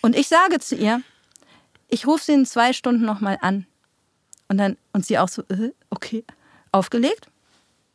Und 0.00 0.16
ich 0.16 0.28
sage 0.28 0.58
zu 0.60 0.76
ihr, 0.76 1.02
ich 1.88 2.06
rufe 2.06 2.24
sie 2.24 2.32
in 2.32 2.46
zwei 2.46 2.72
Stunden 2.72 3.04
nochmal 3.04 3.38
an. 3.40 3.66
Und 4.48 4.58
dann, 4.58 4.76
und 4.92 5.06
sie 5.06 5.18
auch 5.18 5.28
so, 5.28 5.42
äh, 5.48 5.72
okay, 5.90 6.24
aufgelegt, 6.72 7.28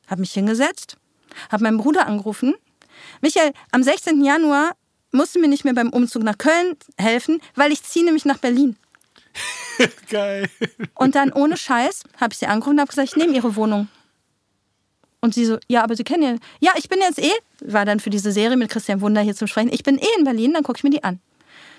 habe 0.07 0.21
mich 0.21 0.33
hingesetzt, 0.33 0.97
habe 1.51 1.63
meinen 1.63 1.77
Bruder 1.77 2.05
angerufen. 2.07 2.55
Michael, 3.21 3.53
am 3.71 3.83
16. 3.83 4.23
Januar 4.23 4.75
musst 5.11 5.35
du 5.35 5.39
mir 5.39 5.47
nicht 5.47 5.63
mehr 5.63 5.73
beim 5.73 5.89
Umzug 5.89 6.23
nach 6.23 6.37
Köln 6.37 6.75
helfen, 6.97 7.41
weil 7.55 7.71
ich 7.71 7.83
ziehe 7.83 8.05
nämlich 8.05 8.25
nach 8.25 8.37
Berlin. 8.37 8.75
Geil. 10.09 10.49
Und 10.95 11.15
dann 11.15 11.31
ohne 11.31 11.57
Scheiß 11.57 12.03
habe 12.19 12.33
ich 12.33 12.39
sie 12.39 12.45
angerufen 12.45 12.75
und 12.75 12.81
habe 12.81 12.89
gesagt, 12.89 13.09
ich 13.09 13.15
nehme 13.15 13.33
ihre 13.33 13.55
Wohnung. 13.55 13.87
Und 15.21 15.33
sie 15.33 15.45
so, 15.45 15.57
ja, 15.69 15.83
aber 15.83 15.95
Sie 15.95 16.03
kennen 16.03 16.23
ja, 16.23 16.35
ja, 16.59 16.71
ich 16.77 16.89
bin 16.89 16.99
jetzt 16.99 17.17
eh, 17.17 17.31
war 17.61 17.85
dann 17.85 18.01
für 18.01 18.09
diese 18.09 18.33
Serie 18.33 18.57
mit 18.57 18.69
Christian 18.69 18.99
Wunder 18.99 19.21
hier 19.21 19.33
zum 19.33 19.47
Sprechen, 19.47 19.71
ich 19.71 19.83
bin 19.83 19.97
eh 19.97 20.07
in 20.17 20.25
Berlin, 20.25 20.53
dann 20.53 20.63
gucke 20.63 20.79
ich 20.79 20.83
mir 20.83 20.89
die 20.89 21.03
an. 21.03 21.21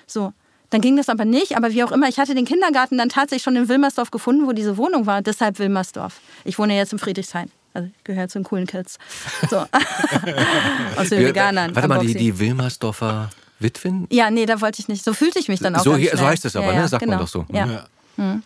So, 0.06 0.32
dann 0.70 0.80
ging 0.80 0.96
das 0.96 1.10
aber 1.10 1.26
nicht, 1.26 1.56
aber 1.56 1.70
wie 1.72 1.84
auch 1.84 1.92
immer, 1.92 2.08
ich 2.08 2.18
hatte 2.18 2.34
den 2.34 2.46
Kindergarten 2.46 2.96
dann 2.96 3.10
tatsächlich 3.10 3.42
schon 3.42 3.54
in 3.56 3.68
Wilmersdorf 3.68 4.10
gefunden, 4.10 4.46
wo 4.46 4.52
diese 4.52 4.78
Wohnung 4.78 5.04
war, 5.04 5.20
deshalb 5.20 5.58
Wilmersdorf. 5.58 6.20
Ich 6.44 6.58
wohne 6.58 6.74
jetzt 6.74 6.94
in 6.94 6.98
Friedrichshain. 6.98 7.50
Also 7.74 7.88
ich 7.94 8.04
gehöre 8.04 8.28
zu 8.28 8.38
den 8.38 8.44
coolen 8.44 8.66
Kids. 8.66 8.98
So. 9.50 9.58
Aus 10.96 11.08
den 11.10 11.24
Veganern. 11.24 11.74
Warte 11.74 11.88
mal, 11.88 11.98
die, 11.98 12.14
die 12.14 12.38
Wilmersdorfer 12.38 13.30
Witwen? 13.58 14.06
Ja, 14.10 14.30
nee, 14.30 14.46
da 14.46 14.60
wollte 14.60 14.80
ich 14.80 14.88
nicht. 14.88 15.04
So 15.04 15.12
fühlte 15.12 15.38
ich 15.38 15.48
mich 15.48 15.60
dann 15.60 15.76
auch. 15.76 15.82
So, 15.84 15.96
hier- 15.96 16.16
so 16.16 16.24
heißt 16.26 16.44
es 16.44 16.56
aber, 16.56 16.72
ja, 16.72 16.80
ne? 16.82 16.88
Sagt 16.88 17.02
man 17.02 17.10
genau. 17.10 17.22
doch 17.22 17.28
so. 17.28 17.44
Ja. 17.52 17.86
Ja. 18.16 18.40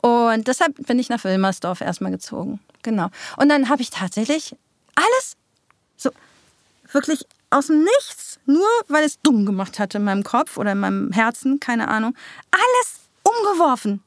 Und 0.00 0.48
deshalb 0.48 0.86
bin 0.86 0.98
ich 0.98 1.08
nach 1.08 1.22
Wilmersdorf 1.22 1.80
erstmal 1.80 2.10
gezogen. 2.10 2.58
Genau. 2.82 3.08
Und 3.36 3.48
dann 3.48 3.68
habe 3.68 3.82
ich 3.82 3.90
tatsächlich 3.90 4.56
alles 4.96 5.36
so 5.96 6.10
wirklich 6.90 7.24
aus 7.50 7.66
dem 7.68 7.84
Nichts, 7.84 8.40
nur 8.46 8.66
weil 8.88 9.04
es 9.04 9.20
dumm 9.22 9.46
gemacht 9.46 9.78
hatte 9.78 9.98
in 9.98 10.04
meinem 10.04 10.24
Kopf 10.24 10.56
oder 10.56 10.72
in 10.72 10.80
meinem 10.80 11.12
Herzen, 11.12 11.60
keine 11.60 11.88
Ahnung, 11.88 12.14
alles 12.50 13.00
umgeworfen. 13.22 14.02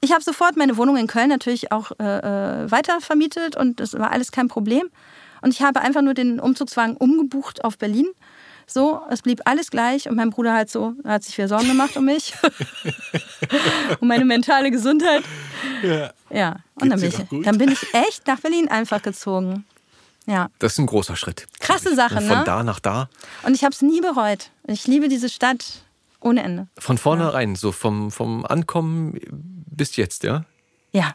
Ich 0.00 0.12
habe 0.12 0.22
sofort 0.22 0.56
meine 0.56 0.76
Wohnung 0.76 0.96
in 0.96 1.06
Köln 1.06 1.28
natürlich 1.28 1.72
auch 1.72 1.90
äh, 1.98 2.04
äh, 2.64 2.70
weiter 2.70 3.00
vermietet 3.00 3.56
und 3.56 3.80
das 3.80 3.92
war 3.98 4.10
alles 4.10 4.32
kein 4.32 4.48
Problem. 4.48 4.88
Und 5.42 5.52
ich 5.52 5.62
habe 5.62 5.80
einfach 5.80 6.02
nur 6.02 6.14
den 6.14 6.40
Umzugswagen 6.40 6.96
umgebucht 6.96 7.64
auf 7.64 7.76
Berlin. 7.78 8.06
So, 8.66 9.00
es 9.10 9.22
blieb 9.22 9.40
alles 9.46 9.70
gleich 9.70 10.08
und 10.08 10.16
mein 10.16 10.30
Bruder 10.30 10.52
halt 10.54 10.70
so, 10.70 10.94
hat 11.04 11.24
sich 11.24 11.34
viel 11.34 11.48
Sorgen 11.48 11.66
gemacht 11.66 11.96
um 11.96 12.04
mich. 12.04 12.34
um 14.00 14.08
meine 14.08 14.24
mentale 14.24 14.70
Gesundheit. 14.70 15.24
Ja. 15.82 16.12
Ja, 16.30 16.56
und 16.76 16.90
dann 16.90 17.00
bin, 17.00 17.08
ich, 17.08 17.44
dann 17.44 17.58
bin 17.58 17.70
ich 17.70 17.82
echt 17.92 18.26
nach 18.26 18.38
Berlin 18.40 18.68
einfach 18.68 19.02
gezogen. 19.02 19.64
Ja, 20.26 20.48
Das 20.60 20.74
ist 20.74 20.78
ein 20.78 20.86
großer 20.86 21.16
Schritt. 21.16 21.46
Krasse 21.58 21.94
Sache, 21.96 22.20
Von 22.20 22.38
ne? 22.38 22.42
da 22.44 22.62
nach 22.62 22.78
da. 22.78 23.08
und 23.42 23.54
ich 23.54 23.64
habe 23.64 23.72
es 23.74 23.82
nie 23.82 24.00
bereut. 24.00 24.50
Ich 24.66 24.86
liebe 24.86 25.08
diese 25.08 25.28
Stadt 25.28 25.82
ohne 26.20 26.42
Ende. 26.42 26.68
Von 26.78 26.98
vornherein, 26.98 27.56
so 27.56 27.72
vom, 27.72 28.10
vom 28.10 28.44
Ankommen 28.44 29.18
bis 29.30 29.96
jetzt, 29.96 30.24
ja? 30.24 30.44
Ja. 30.92 31.14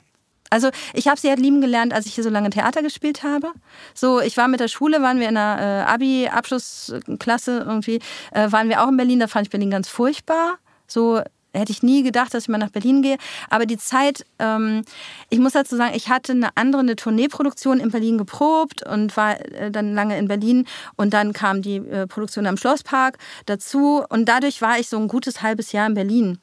Also 0.51 0.69
ich 0.93 1.07
habe 1.07 1.19
sie 1.19 1.27
halt 1.29 1.39
lieben 1.39 1.59
gelernt, 1.59 1.93
als 1.93 2.05
ich 2.05 2.15
hier 2.15 2.23
so 2.23 2.29
lange 2.29 2.49
Theater 2.49 2.81
gespielt 2.81 3.23
habe. 3.23 3.51
So, 3.93 4.21
ich 4.21 4.37
war 4.37 4.47
mit 4.47 4.59
der 4.59 4.67
Schule, 4.67 5.01
waren 5.01 5.19
wir 5.19 5.27
in 5.27 5.35
der 5.35 5.85
äh, 5.87 5.91
Abi-Abschlussklasse 5.91 7.65
irgendwie, 7.65 7.99
äh, 8.31 8.51
waren 8.51 8.69
wir 8.69 8.83
auch 8.83 8.87
in 8.87 8.95
Berlin. 8.95 9.19
Da 9.19 9.27
fand 9.27 9.47
ich 9.47 9.51
Berlin 9.51 9.71
ganz 9.71 9.89
furchtbar. 9.89 10.59
So 10.87 11.21
hätte 11.55 11.71
ich 11.71 11.83
nie 11.83 12.03
gedacht, 12.03 12.33
dass 12.33 12.43
ich 12.43 12.49
mal 12.49 12.57
nach 12.57 12.69
Berlin 12.69 13.01
gehe. 13.01 13.17
Aber 13.49 13.65
die 13.65 13.77
Zeit, 13.77 14.25
ähm, 14.39 14.83
ich 15.29 15.39
muss 15.39 15.53
dazu 15.53 15.75
sagen, 15.75 15.93
ich 15.95 16.09
hatte 16.09 16.33
eine 16.33 16.55
andere 16.55 16.81
eine 16.81 16.95
Tourneeproduktion 16.95 17.79
in 17.79 17.91
Berlin 17.91 18.17
geprobt 18.17 18.85
und 18.85 19.15
war 19.17 19.39
äh, 19.39 19.71
dann 19.71 19.93
lange 19.93 20.17
in 20.17 20.27
Berlin. 20.27 20.67
Und 20.95 21.13
dann 21.13 21.33
kam 21.33 21.61
die 21.61 21.77
äh, 21.77 22.07
Produktion 22.07 22.47
am 22.47 22.57
Schlosspark 22.57 23.17
dazu. 23.45 24.03
Und 24.09 24.25
dadurch 24.25 24.61
war 24.61 24.79
ich 24.79 24.87
so 24.87 24.97
ein 24.97 25.07
gutes 25.07 25.41
halbes 25.41 25.71
Jahr 25.71 25.87
in 25.87 25.93
Berlin 25.93 26.39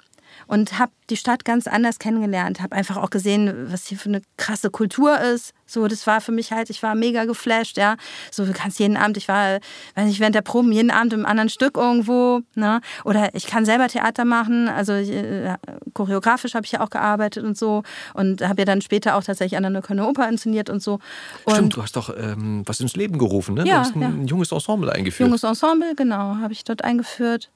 und 0.46 0.78
habe 0.78 0.92
die 1.10 1.16
Stadt 1.16 1.44
ganz 1.44 1.66
anders 1.66 1.98
kennengelernt, 1.98 2.60
habe 2.60 2.74
einfach 2.74 2.96
auch 2.96 3.10
gesehen, 3.10 3.68
was 3.70 3.86
hier 3.86 3.98
für 3.98 4.08
eine 4.08 4.22
krasse 4.36 4.70
Kultur 4.70 5.20
ist. 5.20 5.52
So, 5.66 5.86
das 5.86 6.06
war 6.06 6.20
für 6.20 6.32
mich 6.32 6.52
halt, 6.52 6.70
ich 6.70 6.82
war 6.82 6.94
mega 6.94 7.24
geflasht, 7.24 7.76
ja. 7.76 7.96
So, 8.30 8.44
du 8.44 8.52
kannst 8.52 8.78
jeden 8.78 8.96
Abend, 8.96 9.16
ich 9.16 9.28
war, 9.28 9.58
weiß 9.94 10.06
nicht, 10.06 10.20
während 10.20 10.34
der 10.34 10.42
Proben 10.42 10.72
jeden 10.72 10.90
Abend 10.90 11.12
im 11.12 11.26
anderen 11.26 11.48
Stück 11.48 11.76
irgendwo, 11.76 12.40
ne? 12.54 12.80
Oder 13.04 13.34
ich 13.34 13.46
kann 13.46 13.64
selber 13.64 13.88
Theater 13.88 14.24
machen, 14.24 14.68
also 14.68 14.92
äh, 14.92 15.56
choreografisch 15.94 16.54
habe 16.54 16.64
ich 16.64 16.72
ja 16.72 16.80
auch 16.80 16.90
gearbeitet 16.90 17.44
und 17.44 17.56
so 17.56 17.82
und 18.14 18.42
habe 18.42 18.62
ja 18.62 18.64
dann 18.64 18.80
später 18.80 19.16
auch 19.16 19.24
tatsächlich 19.24 19.56
an 19.56 19.70
der 19.72 19.82
Kölner 19.82 20.08
Oper 20.08 20.28
inszeniert 20.28 20.70
und 20.70 20.82
so. 20.82 20.98
Und 21.44 21.54
Stimmt, 21.54 21.76
du 21.76 21.82
hast 21.82 21.96
doch 21.96 22.14
ähm, 22.16 22.62
was 22.66 22.80
ins 22.80 22.96
Leben 22.96 23.18
gerufen, 23.18 23.54
ne? 23.54 23.64
Ja, 23.66 23.74
du 23.74 23.80
hast 23.80 23.96
ein, 23.96 24.02
ja. 24.02 24.08
ein 24.08 24.26
junges 24.26 24.52
Ensemble 24.52 24.92
eingeführt. 24.92 25.28
Junges 25.28 25.42
Ensemble, 25.42 25.94
genau, 25.94 26.36
habe 26.36 26.52
ich 26.52 26.64
dort 26.64 26.84
eingeführt. 26.84 27.50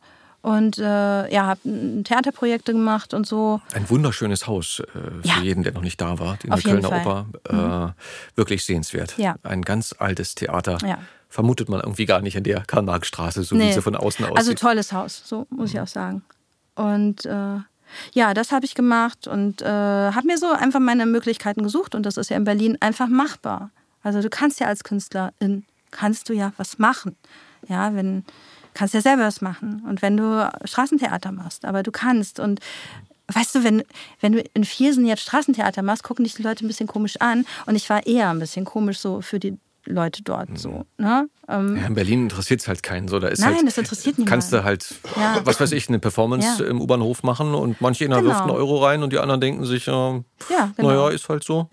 Und 0.46 0.78
äh, 0.78 0.82
ja, 1.34 1.46
habe 1.46 2.02
Theaterprojekte 2.04 2.72
gemacht 2.72 3.14
und 3.14 3.26
so. 3.26 3.60
Ein 3.74 3.90
wunderschönes 3.90 4.46
Haus 4.46 4.78
äh, 4.80 4.84
für 4.86 5.20
Ja. 5.24 5.38
jeden, 5.42 5.64
der 5.64 5.72
noch 5.72 5.82
nicht 5.82 6.00
da 6.00 6.20
war. 6.20 6.38
In 6.44 6.52
Auf 6.52 6.62
der 6.62 6.74
Kölner 6.74 6.88
Fall. 6.88 7.24
Mhm. 7.50 7.58
Oper. 7.58 7.94
Äh, 7.96 8.36
wirklich 8.38 8.64
sehenswert. 8.64 9.18
Ja. 9.18 9.34
Ein 9.42 9.62
ganz 9.62 9.92
altes 9.98 10.36
Theater. 10.36 10.78
Ja. 10.86 10.98
Vermutet 11.28 11.68
man 11.68 11.80
irgendwie 11.80 12.06
gar 12.06 12.20
nicht 12.20 12.36
in 12.36 12.44
der 12.44 12.60
Karl-Marx-Straße, 12.60 13.42
so 13.42 13.56
wie 13.56 13.64
Nee. 13.64 13.72
sie 13.72 13.82
von 13.82 13.96
außen 13.96 14.24
aussieht. 14.24 14.38
Also 14.38 14.54
tolles 14.54 14.92
Haus, 14.92 15.20
so 15.24 15.48
muss 15.50 15.74
ich 15.74 15.80
auch 15.80 15.88
sagen. 15.88 16.22
Und 16.76 17.26
äh, 17.26 17.58
ja, 18.12 18.32
das 18.32 18.52
habe 18.52 18.64
ich 18.66 18.76
gemacht 18.76 19.26
und 19.26 19.62
äh, 19.62 19.66
habe 19.66 20.26
mir 20.28 20.38
so 20.38 20.52
einfach 20.52 20.78
meine 20.78 21.06
Möglichkeiten 21.06 21.64
gesucht 21.64 21.96
und 21.96 22.06
das 22.06 22.16
ist 22.18 22.30
ja 22.30 22.36
in 22.36 22.44
Berlin 22.44 22.78
einfach 22.80 23.08
machbar. 23.08 23.70
Also 24.04 24.22
du 24.22 24.30
kannst 24.30 24.60
ja 24.60 24.68
als 24.68 24.84
Künstlerin, 24.84 25.64
kannst 25.90 26.28
du 26.28 26.34
ja 26.34 26.52
was 26.56 26.78
machen. 26.78 27.16
Ja, 27.68 27.92
wenn, 27.96 28.24
kannst 28.76 28.94
ja 28.94 29.00
selber 29.00 29.22
was 29.24 29.40
machen. 29.40 29.82
Und 29.88 30.02
wenn 30.02 30.16
du 30.16 30.48
Straßentheater 30.64 31.32
machst, 31.32 31.64
aber 31.64 31.82
du 31.82 31.90
kannst 31.90 32.38
und 32.40 32.60
Weißt 33.34 33.56
du, 33.56 33.64
wenn, 33.64 33.82
wenn 34.20 34.34
du 34.34 34.44
in 34.54 34.62
Viersen 34.64 35.04
jetzt 35.04 35.22
Straßentheater 35.22 35.82
machst, 35.82 36.04
gucken 36.04 36.22
dich 36.24 36.34
die 36.36 36.44
Leute 36.44 36.64
ein 36.64 36.68
bisschen 36.68 36.86
komisch 36.86 37.16
an. 37.20 37.44
Und 37.66 37.74
ich 37.74 37.90
war 37.90 38.06
eher 38.06 38.30
ein 38.30 38.38
bisschen 38.38 38.64
komisch 38.64 39.00
so 39.00 39.20
für 39.20 39.40
die 39.40 39.58
Leute 39.84 40.22
dort. 40.22 40.56
So, 40.56 40.84
ne? 40.96 41.28
ähm, 41.48 41.76
Ja, 41.76 41.86
in 41.88 41.94
Berlin 41.94 42.22
interessiert 42.22 42.60
es 42.60 42.68
halt 42.68 42.84
keinen. 42.84 43.08
So, 43.08 43.18
da 43.18 43.26
ist 43.26 43.40
Nein, 43.40 43.56
halt, 43.56 43.66
das 43.66 43.78
interessiert 43.78 44.14
Kannst 44.26 44.52
niemanden. 44.52 44.64
du 44.64 44.64
halt, 44.64 44.94
Ja. 45.16 45.40
was 45.44 45.58
weiß 45.58 45.72
ich, 45.72 45.88
eine 45.88 45.98
Performance 45.98 46.62
Ja. 46.62 46.70
im 46.70 46.80
U-Bahnhof 46.80 47.24
machen 47.24 47.52
und 47.52 47.80
manche 47.80 48.04
einer 48.04 48.18
Genau. 48.18 48.28
wirft 48.28 48.42
einen 48.42 48.50
Euro 48.52 48.84
rein 48.84 49.02
und 49.02 49.12
die 49.12 49.18
anderen 49.18 49.40
denken 49.40 49.64
sich, 49.64 49.88
äh, 49.88 49.90
Ja, 49.90 50.22
genau. 50.76 50.88
naja, 50.90 51.08
ist 51.08 51.28
halt 51.28 51.42
so. 51.42 51.68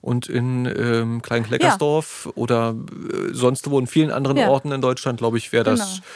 Und 0.00 0.30
in 0.30 0.64
ähm, 0.64 1.20
Kleinkleckersdorf 1.20 2.30
oder 2.34 2.74
äh, 3.12 3.34
sonst 3.34 3.68
wo 3.70 3.78
in 3.78 3.86
vielen 3.86 4.10
anderen. 4.10 4.38
Orten 4.38 4.72
in 4.72 4.80
Deutschland, 4.80 5.18
glaube 5.18 5.36
ich, 5.36 5.52
wäre 5.52 5.64
das 5.64 5.80
Genau. 5.80 6.06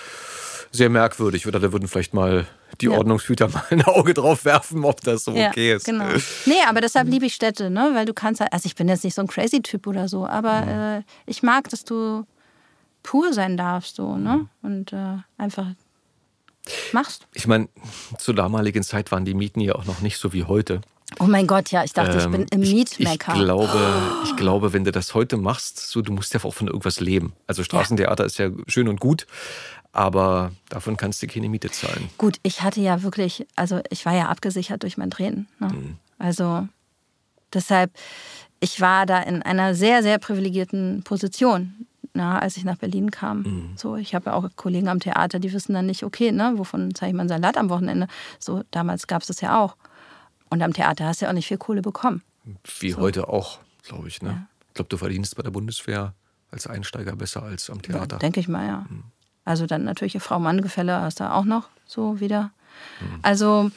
Sehr 0.70 0.90
merkwürdig. 0.90 1.46
Oder 1.46 1.60
da 1.60 1.72
würden 1.72 1.88
vielleicht 1.88 2.14
mal 2.14 2.46
die 2.80 2.86
Ja. 2.86 2.92
Ordnungshüter 2.98 3.48
mal 3.52 3.64
ein 3.70 3.82
Auge 3.82 4.14
drauf 4.14 4.44
werfen, 4.44 4.84
ob 4.84 5.00
das 5.02 5.24
so 5.24 5.32
Ja, 5.32 5.48
okay 5.48 5.74
ist. 5.74 5.86
Genau. 5.86 6.06
Nee, 6.46 6.54
aber 6.68 6.80
deshalb 6.80 7.08
liebe 7.08 7.26
ich 7.26 7.34
Städte, 7.34 7.70
ne? 7.70 7.90
Weil 7.94 8.06
du 8.06 8.14
kannst 8.14 8.40
halt, 8.40 8.52
also 8.52 8.66
ich 8.66 8.74
bin 8.74 8.88
jetzt 8.88 9.04
nicht 9.04 9.14
so 9.14 9.22
ein 9.22 9.28
Crazy-Typ 9.28 9.86
oder 9.86 10.08
so, 10.08 10.26
aber 10.26 11.02
äh, 11.06 11.30
ich 11.30 11.42
mag, 11.42 11.68
dass 11.70 11.84
du 11.84 12.26
pur 13.02 13.32
sein 13.32 13.56
darfst, 13.56 13.96
so, 13.96 14.16
ne? 14.16 14.46
Und 14.62 14.92
äh, 14.92 15.16
einfach 15.38 15.66
machst. 16.92 17.26
Ich 17.34 17.46
meine, 17.46 17.68
zur 18.18 18.34
damaligen 18.34 18.82
Zeit 18.82 19.10
waren 19.10 19.24
die 19.24 19.34
Mieten 19.34 19.60
ja 19.60 19.74
auch 19.74 19.86
noch 19.86 20.00
nicht 20.00 20.18
so 20.18 20.32
wie 20.32 20.44
heute. 20.44 20.80
Oh 21.20 21.24
mein 21.26 21.46
Gott, 21.46 21.70
ja, 21.70 21.84
ich 21.84 21.92
dachte, 21.92 22.16
ich 22.18 22.24
Ähm, 22.24 22.32
bin 22.32 22.46
im 22.50 22.62
ich, 22.62 22.72
Mietmecker. 22.72 23.34
ich 23.34 23.40
glaube, 23.40 23.92
ich 24.24 24.36
glaube, 24.36 24.72
wenn 24.72 24.84
du 24.84 24.92
das 24.92 25.14
heute 25.14 25.36
machst, 25.36 25.78
so, 25.90 26.02
du 26.02 26.12
musst 26.12 26.34
ja 26.34 26.44
auch 26.44 26.54
von 26.54 26.66
irgendwas 26.68 27.00
leben. 27.00 27.32
Also 27.46 27.62
Straßentheater 27.64 28.24
ist 28.24 28.38
ja 28.38 28.50
schön 28.66 28.88
und 28.88 29.00
gut, 29.00 29.26
aber 29.92 30.52
davon 30.68 30.96
kannst 30.96 31.22
du 31.22 31.26
keine 31.26 31.48
Miete 31.48 31.70
zahlen. 31.70 32.08
Gut, 32.18 32.36
ich 32.42 32.62
hatte 32.62 32.80
ja 32.80 33.02
wirklich, 33.02 33.46
also 33.56 33.80
ich 33.90 34.04
war 34.06 34.14
ja 34.14 34.26
abgesichert 34.28 34.82
durch 34.82 34.96
mein 34.96 35.10
Drehen. 35.10 35.48
Ne? 35.58 35.68
Mhm. 35.68 35.96
Also 36.18 36.68
deshalb, 37.52 37.90
ich 38.60 38.80
war 38.80 39.06
da 39.06 39.20
in 39.20 39.42
einer 39.42 39.74
sehr, 39.74 40.02
sehr 40.02 40.18
privilegierten 40.18 41.02
Position, 41.04 41.86
na, 42.14 42.38
als 42.38 42.56
ich 42.56 42.64
nach 42.64 42.76
Berlin 42.76 43.10
kam. 43.10 43.42
Mhm. 43.42 43.70
So, 43.76 43.96
ich 43.96 44.14
habe 44.14 44.30
ja 44.30 44.32
auch 44.34 44.48
Kollegen 44.56 44.88
am 44.88 45.00
Theater, 45.00 45.38
die 45.38 45.52
wissen 45.52 45.72
dann 45.74 45.86
nicht, 45.86 46.02
okay, 46.04 46.32
ne, 46.32 46.54
wovon 46.56 46.94
zeige 46.94 47.10
ich 47.10 47.14
mal 47.16 47.20
einen 47.22 47.28
Salat 47.28 47.56
am 47.56 47.70
Wochenende? 47.70 48.08
So, 48.38 48.62
damals 48.70 49.06
gab 49.06 49.22
es 49.22 49.28
das 49.28 49.40
ja 49.40 49.62
auch. 49.62 49.76
Und 50.50 50.62
am 50.62 50.72
Theater 50.72 51.06
hast 51.06 51.20
du 51.20 51.26
ja 51.26 51.30
auch 51.30 51.34
nicht 51.34 51.48
viel 51.48 51.58
Kohle 51.58 51.82
bekommen. 51.82 52.22
Wie 52.80 52.94
heute 52.94 53.28
auch, 53.28 53.58
glaube 53.82 54.08
ich. 54.08 54.22
Ne? 54.22 54.46
Ich 54.68 54.74
glaube, 54.74 54.88
du 54.88 54.96
verdienst 54.96 55.36
bei 55.36 55.42
der 55.42 55.50
Bundeswehr 55.50 56.14
als 56.50 56.66
Einsteiger 56.66 57.14
besser 57.16 57.42
als 57.42 57.68
am 57.68 57.82
Theater. 57.82 58.16
Ja, 58.16 58.18
Denke 58.18 58.40
ich 58.40 58.48
mal, 58.48 58.66
ja. 58.66 58.86
Also 59.44 59.66
dann 59.66 59.84
natürlich 59.84 60.22
Frau-Mann-Gefälle 60.22 61.00
hast 61.00 61.20
du 61.20 61.30
auch 61.30 61.44
noch 61.44 61.68
so 61.86 62.20
wieder. 62.20 62.50
Also, 63.22 63.70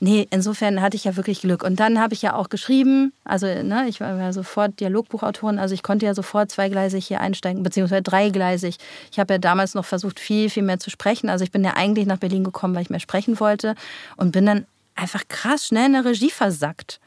nee, 0.00 0.26
insofern 0.30 0.80
hatte 0.80 0.96
ich 0.96 1.04
ja 1.04 1.16
wirklich 1.16 1.40
Glück. 1.40 1.62
Und 1.62 1.78
dann 1.80 2.00
habe 2.00 2.14
ich 2.14 2.22
ja 2.22 2.34
auch 2.34 2.48
geschrieben, 2.48 3.12
also 3.24 3.46
ne, 3.46 3.86
ich 3.88 4.00
war 4.00 4.16
ja 4.16 4.32
sofort 4.32 4.80
Dialogbuchautorin, 4.80 5.58
also 5.58 5.74
ich 5.74 5.82
konnte 5.82 6.06
ja 6.06 6.14
sofort 6.14 6.50
zweigleisig 6.50 7.06
hier 7.06 7.20
einsteigen, 7.20 7.62
beziehungsweise 7.62 8.02
dreigleisig. 8.02 8.78
Ich 9.12 9.18
habe 9.18 9.34
ja 9.34 9.38
damals 9.38 9.74
noch 9.74 9.84
versucht, 9.84 10.18
viel, 10.18 10.50
viel 10.50 10.62
mehr 10.62 10.80
zu 10.80 10.90
sprechen. 10.90 11.28
Also 11.28 11.44
ich 11.44 11.52
bin 11.52 11.64
ja 11.64 11.74
eigentlich 11.76 12.06
nach 12.06 12.18
Berlin 12.18 12.44
gekommen, 12.44 12.74
weil 12.74 12.82
ich 12.82 12.90
mehr 12.90 13.00
sprechen 13.00 13.38
wollte 13.40 13.74
und 14.16 14.32
bin 14.32 14.46
dann 14.46 14.66
einfach 14.98 15.22
krass 15.28 15.66
schnell 15.66 15.86
in 15.86 15.92
der 15.92 16.04
Regie 16.04 16.30
versackt. 16.30 17.00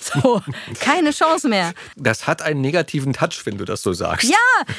So, 0.00 0.40
keine 0.80 1.10
Chance 1.10 1.48
mehr. 1.48 1.72
Das 1.96 2.26
hat 2.26 2.42
einen 2.42 2.60
negativen 2.60 3.12
Touch, 3.12 3.42
wenn 3.44 3.58
du 3.58 3.64
das 3.64 3.82
so 3.82 3.92
sagst. 3.92 4.28
Ja, 4.28 4.36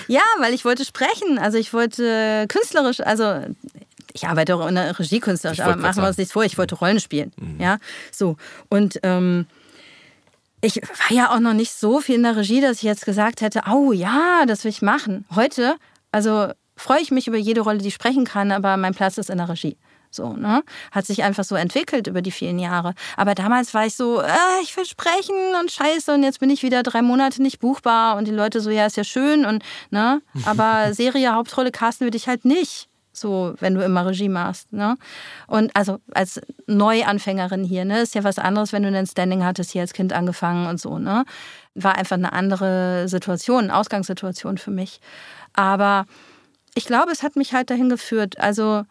ja, 0.08 0.24
weil 0.40 0.54
ich 0.54 0.66
wollte 0.66 0.84
sprechen. 0.84 1.38
Also 1.38 1.58
ich 1.58 1.74
wollte 1.74 2.46
künstlerisch, 2.48 3.02
also 3.02 3.42
ich 4.14 4.28
arbeite 4.28 4.56
auch 4.56 4.68
in 4.68 4.76
der 4.76 4.98
Regie 4.98 5.20
künstlerisch, 5.20 5.60
aber 5.60 5.76
machen 5.76 6.02
wir 6.02 6.08
uns 6.08 6.18
nichts 6.18 6.34
vor, 6.34 6.44
ich 6.44 6.58
wollte 6.58 6.76
Rollen 6.76 7.00
spielen. 7.00 7.32
Ja, 7.60 7.78
so. 8.12 8.36
Und 8.70 9.00
ähm, 9.04 9.46
ich 10.62 10.76
war 10.76 11.16
ja 11.16 11.34
auch 11.34 11.40
noch 11.40 11.54
nicht 11.54 11.72
so 11.72 12.02
viel 12.02 12.16
in 12.16 12.24
der 12.24 12.36
Regie, 12.36 12.62
dass 12.62 12.78
ich 12.78 12.84
jetzt 12.84 13.06
gesagt 13.06 13.42
hätte, 13.42 13.62
oh 13.72 13.92
ja, 13.92 14.46
das 14.48 14.64
will 14.64 14.72
ich 14.72 14.82
machen. 14.82 15.26
Heute, 15.34 15.76
also 16.12 16.52
freue 16.76 17.02
ich 17.02 17.12
mich 17.12 17.28
über 17.28 17.38
jede 17.38 17.62
Rolle, 17.62 17.78
die 17.78 17.88
ich 17.88 17.94
sprechen 17.94 18.26
kann, 18.26 18.52
aber 18.52 18.76
mein 18.78 18.94
Platz 18.94 19.18
ist 19.18 19.30
in 19.30 19.38
der 19.38 19.50
Regie. 19.50 19.78
So, 20.12 20.34
ne? 20.34 20.64
Hat 20.92 21.06
sich 21.06 21.24
einfach 21.24 21.46
so 21.46 21.56
entwickelt 21.56 22.08
über 22.08 22.22
die 22.22 22.32
vielen 22.32 22.60
Jahre. 22.60 22.94
Aber 23.16 23.34
damals 23.34 23.74
war 23.74 23.86
ich 23.86 23.96
so, 23.96 24.22
äh, 24.22 24.28
ich 24.62 24.76
will 24.76 24.86
sprechen 24.86 25.56
und 25.60 25.72
scheiße, 25.72 26.14
und 26.14 26.24
jetzt 26.24 26.42
bin 26.42 26.50
ich 26.50 26.64
wieder 26.64 26.84
drei 26.84 27.02
Monate 27.02 27.42
nicht 27.42 27.60
buchbar 27.60 28.18
und 28.18 28.28
die 28.28 28.32
Leute 28.32 28.60
so, 28.60 28.70
ja, 28.70 28.86
ist 28.86 28.98
ja 28.98 29.06
schön 29.06 29.46
und, 29.46 29.64
ne? 29.90 30.22
Aber 30.46 30.94
Serie, 30.94 31.34
Hauptrolle 31.34 31.72
casten 31.72 32.06
wir 32.06 32.12
dich 32.12 32.28
halt 32.28 32.44
nicht. 32.44 32.90
So, 33.14 33.56
wenn 33.60 33.74
du 33.74 33.84
immer 33.84 34.06
Regie 34.06 34.30
machst, 34.30 34.72
ne? 34.72 34.98
Und 35.48 35.76
also 35.76 36.00
als 36.14 36.42
Neuanfängerin 36.68 37.64
hier, 37.64 37.84
ne, 37.84 38.02
ist 38.02 38.16
ja 38.16 38.24
was 38.24 38.40
anderes, 38.40 38.72
wenn 38.72 38.84
du 38.84 38.90
ein 38.90 39.08
Standing 39.08 39.44
hattest, 39.44 39.72
hier 39.72 39.82
als 39.82 39.94
Kind 39.94 40.14
angefangen 40.14 40.68
und 40.68 40.80
so, 40.80 40.98
ne? 40.98 41.26
War 41.76 41.96
einfach 41.96 42.16
eine 42.16 42.32
andere 42.34 43.08
Situation, 43.08 43.70
Ausgangssituation 43.70 44.58
für 44.58 44.72
mich. 44.72 45.02
Aber 45.54 46.06
ich 46.74 46.86
glaube, 46.86 47.12
es 47.12 47.22
hat 47.22 47.36
mich 47.36 47.54
halt 47.54 47.70
dahin 47.70 47.90
geführt. 47.90 48.40
Also, 48.40 48.84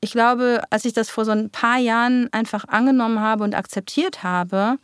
ich 0.00 0.12
glaube, 0.12 0.62
als 0.70 0.84
ich 0.84 0.92
das 0.92 1.10
vor 1.10 1.24
so 1.24 1.32
ein 1.32 1.50
paar 1.50 1.78
Jahren 1.78 2.28
einfach 2.32 2.64
angenommen 2.68 3.20
habe 3.20 3.44
und 3.44 3.54
akzeptiert 3.54 4.22
habe, 4.22 4.78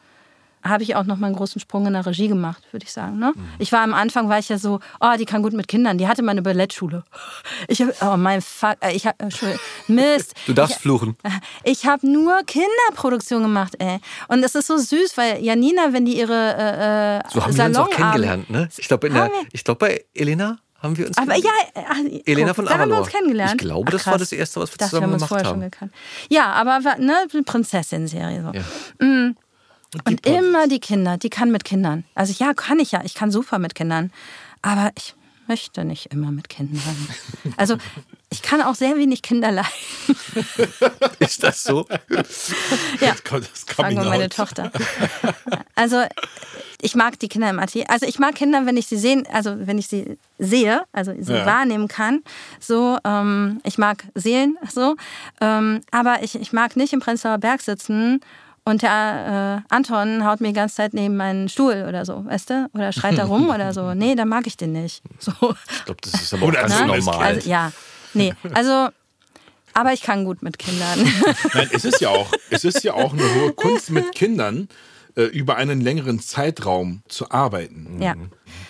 habe 0.69 0.83
ich 0.83 0.97
auch 0.97 1.05
noch 1.05 1.17
mal 1.17 1.29
einen 1.29 1.37
großen 1.37 1.61
Sprung 1.61 1.87
in 1.87 1.93
der 1.93 2.05
Regie 2.05 2.29
gemacht, 2.29 2.63
würde 2.73 2.85
ich 2.85 2.93
sagen. 2.93 3.19
Ne? 3.19 3.33
Ich 3.59 3.73
war 3.73 3.83
am 3.83 3.95
Anfang, 3.95 4.29
war 4.29 4.39
ich 4.39 4.49
ja 4.49 4.59
so, 4.59 4.81
oh, 5.01 5.13
die 5.19 5.25
kann 5.25 5.43
gut 5.43 5.53
mit 5.53 5.69
Kindern. 5.69 5.97
Die 5.97 6.09
hatte 6.09 6.23
meine 6.23 6.43
Ballettschule. 6.43 7.05
Ich 7.69 7.81
habe, 7.81 7.95
oh 8.03 8.17
mein 8.17 8.43
Fuck, 8.43 8.77
äh, 8.81 8.93
ich 8.93 9.07
habe, 9.07 9.17
Entschuldigung, 9.19 9.63
Mist. 9.87 10.35
Du 10.47 10.53
darfst 10.53 10.77
ich, 10.77 10.83
fluchen. 10.83 11.17
Ich 11.65 11.87
habe 11.87 12.07
nur 12.09 12.43
Kinderproduktion 12.45 13.43
gemacht, 13.43 13.75
ey. 13.79 13.99
Und 14.29 14.43
es 14.43 14.55
ist 14.55 14.67
so 14.67 14.77
süß, 14.77 15.17
weil 15.17 15.43
Janina, 15.43 15.93
wenn 15.93 16.05
die 16.05 16.19
ihre 16.19 17.23
äh, 17.25 17.31
So 17.33 17.45
haben 17.45 17.57
wir 17.57 17.65
uns 17.65 17.77
auch 17.77 17.91
kennengelernt, 17.91 18.51
ne? 18.51 18.69
Ich 18.77 18.89
glaube, 18.89 19.09
glaube 19.09 19.79
bei 19.79 20.05
Elena 20.15 20.59
haben 20.87 20.97
wir 20.99 21.07
uns 21.07 21.19
Aber 21.19 21.37
ja, 21.37 21.51
äh, 21.75 22.23
Elena 22.25 22.49
guck, 22.49 22.57
von 22.57 22.65
da 22.65 22.71
haben 22.73 22.79
wir 22.79 22.85
Avalor. 22.85 22.99
uns 23.05 23.09
kennengelernt. 23.09 23.53
Ich 23.53 23.59
glaube, 23.59 23.85
Ach, 23.89 23.93
das 23.93 24.07
war 24.07 24.19
das 24.19 24.33
Erste, 24.33 24.61
was 24.61 24.71
wir 24.73 24.79
dachte, 24.79 24.91
zusammen 24.91 25.09
wir 25.09 25.13
haben 25.13 25.19
gemacht 25.19 25.29
vorher 25.29 25.45
schon 25.47 25.55
haben. 25.55 25.71
gekannt. 25.71 25.93
Ja, 26.31 26.53
aber 26.53 26.81
ne, 26.99 27.15
eine 27.33 27.43
Prinzessin-Serie 27.45 28.43
so. 28.43 28.53
Ja. 28.53 28.65
Und 30.05 30.27
immer 30.27 30.67
die 30.69 30.81
Kinder, 30.81 31.17
die 31.17 31.31
kann 31.31 31.51
mit 31.51 31.65
Kindern. 31.65 32.05
Also 32.15 32.35
ja, 32.43 32.55
kann 32.55 32.79
ich 32.81 32.93
ja, 32.93 33.03
ich 33.05 33.15
kann 33.15 33.31
super 33.31 33.59
mit 33.59 33.75
Kindern. 33.75 34.11
Aber 34.63 34.91
ich 34.97 35.15
möchte 35.47 35.85
nicht 35.85 36.07
immer 36.13 36.33
mit 36.33 36.49
Kindern. 36.49 37.09
Also 37.57 37.77
ich 38.37 38.43
kann 38.43 38.61
auch 38.63 38.75
sehr 38.75 38.97
wenig 38.97 39.23
Kinder 39.23 39.51
leiden. 39.51 39.71
Ist 41.19 41.43
das 41.43 41.63
so? 41.63 41.87
Ja. 43.01 43.15
Das 43.31 43.65
Fragen 43.67 43.97
Coming 43.97 43.99
wir 43.99 44.05
meine. 44.11 44.29
Tochter. 44.29 44.71
Also 45.75 46.03
ich 46.81 46.95
mag 46.95 47.19
die 47.19 47.29
Kinder 47.29 47.51
im 47.51 47.59
Atelier. 47.59 47.87
Also 47.91 48.07
ich 48.07 48.19
mag 48.19 48.35
Kinder, 48.35 48.67
wenn 48.67 48.77
ich 48.77 48.87
sie 48.87 48.97
sehen, 48.97 49.27
also 49.33 49.55
wenn 49.59 49.79
ich 49.79 49.89
sie 49.89 50.19
sehe, 50.39 50.83
also 50.93 51.13
sie 51.19 51.33
Ja. 51.33 51.47
wahrnehmen 51.47 51.89
kann. 51.89 52.23
So, 52.61 52.99
ähm, 53.05 53.61
ich 53.65 53.79
mag 53.79 54.05
Seelen, 54.15 54.57
so. 54.71 54.97
Ähm, 55.41 55.81
aber 55.91 56.23
ich, 56.23 56.35
ich 56.35 56.53
mag 56.53 56.77
nicht 56.77 56.93
im 56.93 57.01
Prenzlauer 57.01 57.39
Berg 57.39 57.61
sitzen 57.63 58.21
und 58.65 58.83
der 58.83 59.63
äh, 59.71 59.75
Anton 59.75 60.25
haut 60.25 60.41
mir 60.41 60.49
die 60.49 60.55
ganze 60.55 60.77
Zeit 60.77 60.93
neben 60.95 61.17
meinen 61.17 61.49
Stuhl 61.49 61.87
oder 61.89 62.05
so, 62.05 62.25
weißt 62.27 62.51
du? 62.51 62.69
Oder 62.75 62.93
schreit 62.93 63.17
da 63.19 63.25
rum 63.25 63.49
oder 63.55 63.73
so. 63.73 63.95
Nee, 63.95 64.15
dann 64.15 64.29
mag 64.29 64.47
ich 64.47 64.57
den 64.57 64.73
nicht. 64.73 65.03
So. 65.19 65.31
Ich 65.33 65.85
glaube, 65.85 66.01
das 66.03 66.15
ist 66.15 66.35
aber 66.35 66.47
auch 66.47 66.53
ganz 66.53 66.77
so, 66.77 66.85
normal. 66.85 67.23
Also, 67.23 67.49
ja, 67.49 67.73
nee, 68.17 68.35
also, 68.55 68.89
aber 69.73 69.93
ich 69.93 70.03
kann 70.03 70.25
gut 70.25 70.43
mit 70.43 70.59
Kindern. 70.59 71.01
Nein, 71.55 71.69
es 71.73 71.85
ist 71.85 72.01
ja 72.01 72.09
auch, 72.09 72.33
es 72.51 72.65
ist 72.65 72.83
ja 72.83 72.95
auch 72.95 73.13
eine 73.13 73.35
hohe 73.35 73.53
Kunst 73.53 73.91
mit 73.91 74.13
Kindern 74.13 74.69
äh, 75.17 75.23
über 75.23 75.57
einen 75.57 75.81
längeren 75.81 76.21
Zeitraum 76.21 77.03
zu 77.09 77.31
arbeiten. 77.31 78.01
Ja. 78.01 78.15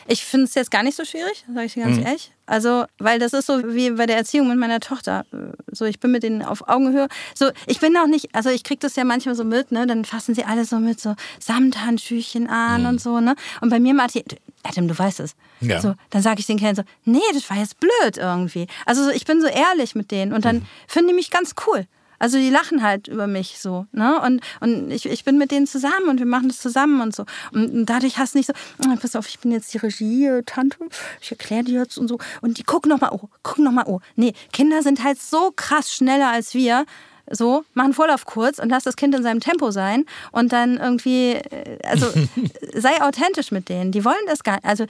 Ich 0.09 0.25
finde 0.25 0.47
es 0.47 0.55
jetzt 0.55 0.71
gar 0.71 0.83
nicht 0.83 0.97
so 0.97 1.05
schwierig, 1.05 1.45
sage 1.53 1.67
ich 1.67 1.75
dir 1.75 1.85
ganz 1.85 1.99
ehrlich. 1.99 2.33
Also, 2.47 2.85
weil 2.99 3.19
das 3.19 3.33
ist 3.33 3.47
so 3.47 3.75
wie 3.75 3.91
bei 3.91 4.07
der 4.07 4.17
Erziehung 4.17 4.49
mit 4.49 4.57
meiner 4.57 4.79
Tochter. 4.79 5.27
So, 5.73 5.85
ich 5.85 5.99
bin 5.99 6.13
mit 6.13 6.23
denen 6.23 6.43
auf 6.43 6.69
Augenhöhe. 6.69 7.09
So, 7.35 7.51
ich 7.67 7.81
bin 7.81 7.97
auch 7.97 8.07
nicht, 8.07 8.35
also 8.35 8.51
ich 8.51 8.63
kriege 8.63 8.79
das 8.79 8.95
ja 8.95 9.05
manchmal 9.05 9.35
so 9.35 9.43
mit, 9.45 9.73
ne? 9.73 9.87
Dann 9.87 10.05
fassen 10.05 10.35
sie 10.35 10.45
alle 10.45 10.65
so 10.65 10.79
mit 10.79 11.01
so 11.01 11.17
Samthandschüchen 11.41 12.49
an 12.49 12.87
und 12.87 13.01
so, 13.01 13.21
ne? 13.21 13.35
Und 13.61 13.71
bei 13.71 13.81
mir, 13.81 13.95
Martin, 13.95 14.23
Adam, 14.63 14.87
du 14.87 14.97
weißt 14.97 15.21
es. 15.21 15.35
Ja. 15.61 15.81
So, 15.81 15.95
dann 16.11 16.23
sage 16.23 16.41
ich 16.41 16.47
den 16.47 16.59
Kindern 16.59 16.77
so, 16.77 16.83
nee, 17.05 17.21
das 17.33 17.49
war 17.51 17.57
jetzt 17.57 17.81
blöd 17.81 18.17
irgendwie. 18.17 18.69
Also 18.85 19.05
so, 19.05 19.11
ich 19.11 19.25
bin 19.25 19.41
so 19.41 19.49
ehrlich 19.49 19.95
mit 19.95 20.11
denen 20.11 20.33
und 20.33 20.45
dann 20.45 20.67
finden 20.87 21.09
die 21.09 21.15
mich 21.15 21.31
ganz 21.31 21.55
cool. 21.67 21.87
Also 22.19 22.39
die 22.39 22.51
lachen 22.51 22.83
halt 22.83 23.09
über 23.09 23.27
mich 23.27 23.59
so, 23.59 23.87
ne? 23.93 24.21
Und, 24.21 24.41
und 24.61 24.91
ich, 24.91 25.07
ich 25.07 25.25
bin 25.25 25.39
mit 25.39 25.51
denen 25.51 25.67
zusammen 25.67 26.09
und 26.09 26.19
wir 26.19 26.27
machen 26.27 26.49
das 26.49 26.59
zusammen 26.59 27.01
und 27.01 27.14
so. 27.14 27.25
Und, 27.53 27.73
und 27.73 27.87
dadurch 27.87 28.19
hast 28.19 28.35
du 28.35 28.39
nicht 28.39 28.47
so, 28.47 28.53
"Ah, 28.87 28.97
pass 29.01 29.17
auf, 29.17 29.29
ich 29.29 29.39
bin 29.39 29.53
jetzt 29.53 29.73
die 29.75 29.79
Regie-Tante, 29.79 30.79
ich 31.21 31.31
erkläre 31.31 31.64
dir 31.64 31.81
jetzt 31.81 31.99
und 31.99 32.09
so. 32.09 32.19
Und 32.41 32.59
die 32.59 32.64
gucken 32.64 32.91
nochmal, 32.91 33.11
oh, 33.12 33.29
gucken 33.43 33.64
nochmal, 33.64 33.85
oh. 33.87 34.01
Nee, 34.17 34.33
Kinder 34.53 34.83
sind 34.83 35.03
halt 35.05 35.21
so 35.21 35.53
krass 35.55 35.93
schneller 35.93 36.29
als 36.31 36.55
wir. 36.55 36.85
So, 37.29 37.64
machen 37.75 37.93
Vorlauf 37.93 38.25
kurz 38.25 38.61
und 38.61 38.69
lass 38.69 38.85
das 38.85 38.95
Kind 38.95 39.12
in 39.12 39.25
seinem 39.25 39.41
Tempo 39.41 39.73
sein 39.73 40.05
und 40.31 40.53
dann 40.53 40.77
irgendwie, 40.77 41.33
äh, 41.33 41.79
also 41.83 42.07
sei 42.75 43.03
authentisch 43.03 43.51
mit 43.51 43.69
denen. 43.69 43.91
Die 43.91 44.05
wollen 44.05 44.14
das 44.29 44.45
gar 44.45 44.55
nicht. 44.55 44.64
Also 44.64 44.87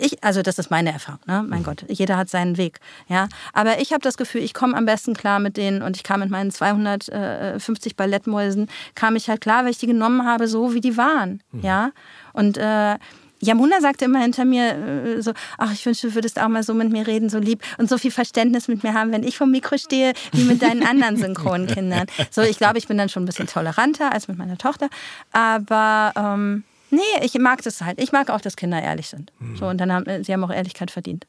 ich, 0.00 0.22
also 0.24 0.42
das 0.42 0.58
ist 0.58 0.70
meine 0.70 0.92
Erfahrung, 0.92 1.20
ne? 1.26 1.44
Mein 1.46 1.62
Gott, 1.62 1.84
jeder 1.88 2.16
hat 2.16 2.28
seinen 2.28 2.56
Weg, 2.56 2.80
ja. 3.08 3.28
Aber 3.52 3.80
ich 3.80 3.92
habe 3.92 4.00
das 4.00 4.16
Gefühl, 4.16 4.42
ich 4.42 4.54
komme 4.54 4.76
am 4.76 4.86
besten 4.86 5.14
klar 5.14 5.38
mit 5.38 5.56
denen 5.56 5.82
und 5.82 5.96
ich 5.96 6.02
kam 6.02 6.20
mit 6.20 6.30
meinen 6.30 6.50
250 6.50 7.96
Ballettmäusen, 7.96 8.68
kam 8.94 9.16
ich 9.16 9.28
halt 9.28 9.40
klar, 9.40 9.64
weil 9.64 9.70
ich 9.70 9.78
die 9.78 9.86
genommen 9.86 10.26
habe, 10.26 10.48
so 10.48 10.74
wie 10.74 10.80
die 10.80 10.96
waren, 10.96 11.42
ja. 11.52 11.92
Und 12.32 12.58
äh, 12.58 12.96
Yamuna 13.40 13.80
sagte 13.80 14.04
immer 14.04 14.20
hinter 14.20 14.44
mir 14.44 14.74
äh, 14.74 15.22
so, 15.22 15.32
ach, 15.58 15.72
ich 15.72 15.84
wünschte, 15.84 16.08
du 16.08 16.14
würdest 16.14 16.40
auch 16.40 16.48
mal 16.48 16.62
so 16.62 16.74
mit 16.74 16.92
mir 16.92 17.06
reden, 17.06 17.28
so 17.28 17.38
lieb 17.38 17.62
und 17.78 17.88
so 17.88 17.98
viel 17.98 18.10
Verständnis 18.10 18.68
mit 18.68 18.84
mir 18.84 18.94
haben, 18.94 19.12
wenn 19.12 19.22
ich 19.22 19.38
vom 19.38 19.50
Mikro 19.50 19.78
stehe, 19.78 20.12
wie 20.32 20.44
mit 20.44 20.62
deinen 20.62 20.86
anderen 20.86 21.16
Synchronkindern. 21.16 22.06
So, 22.30 22.42
ich 22.42 22.58
glaube, 22.58 22.78
ich 22.78 22.86
bin 22.86 22.98
dann 22.98 23.08
schon 23.08 23.22
ein 23.22 23.26
bisschen 23.26 23.46
toleranter 23.46 24.12
als 24.12 24.28
mit 24.28 24.38
meiner 24.38 24.56
Tochter. 24.58 24.88
Aber 25.32 26.12
ähm, 26.16 26.64
nee, 26.90 27.00
ich 27.22 27.34
mag 27.38 27.62
das 27.62 27.80
halt. 27.82 28.00
Ich 28.00 28.12
mag 28.12 28.30
auch, 28.30 28.40
dass 28.40 28.56
Kinder 28.56 28.82
ehrlich 28.82 29.08
sind. 29.08 29.32
So, 29.58 29.66
und 29.66 29.78
dann 29.78 29.92
haben 29.92 30.06
äh, 30.06 30.24
sie 30.24 30.32
haben 30.32 30.44
auch 30.44 30.52
Ehrlichkeit 30.52 30.90
verdient. 30.90 31.26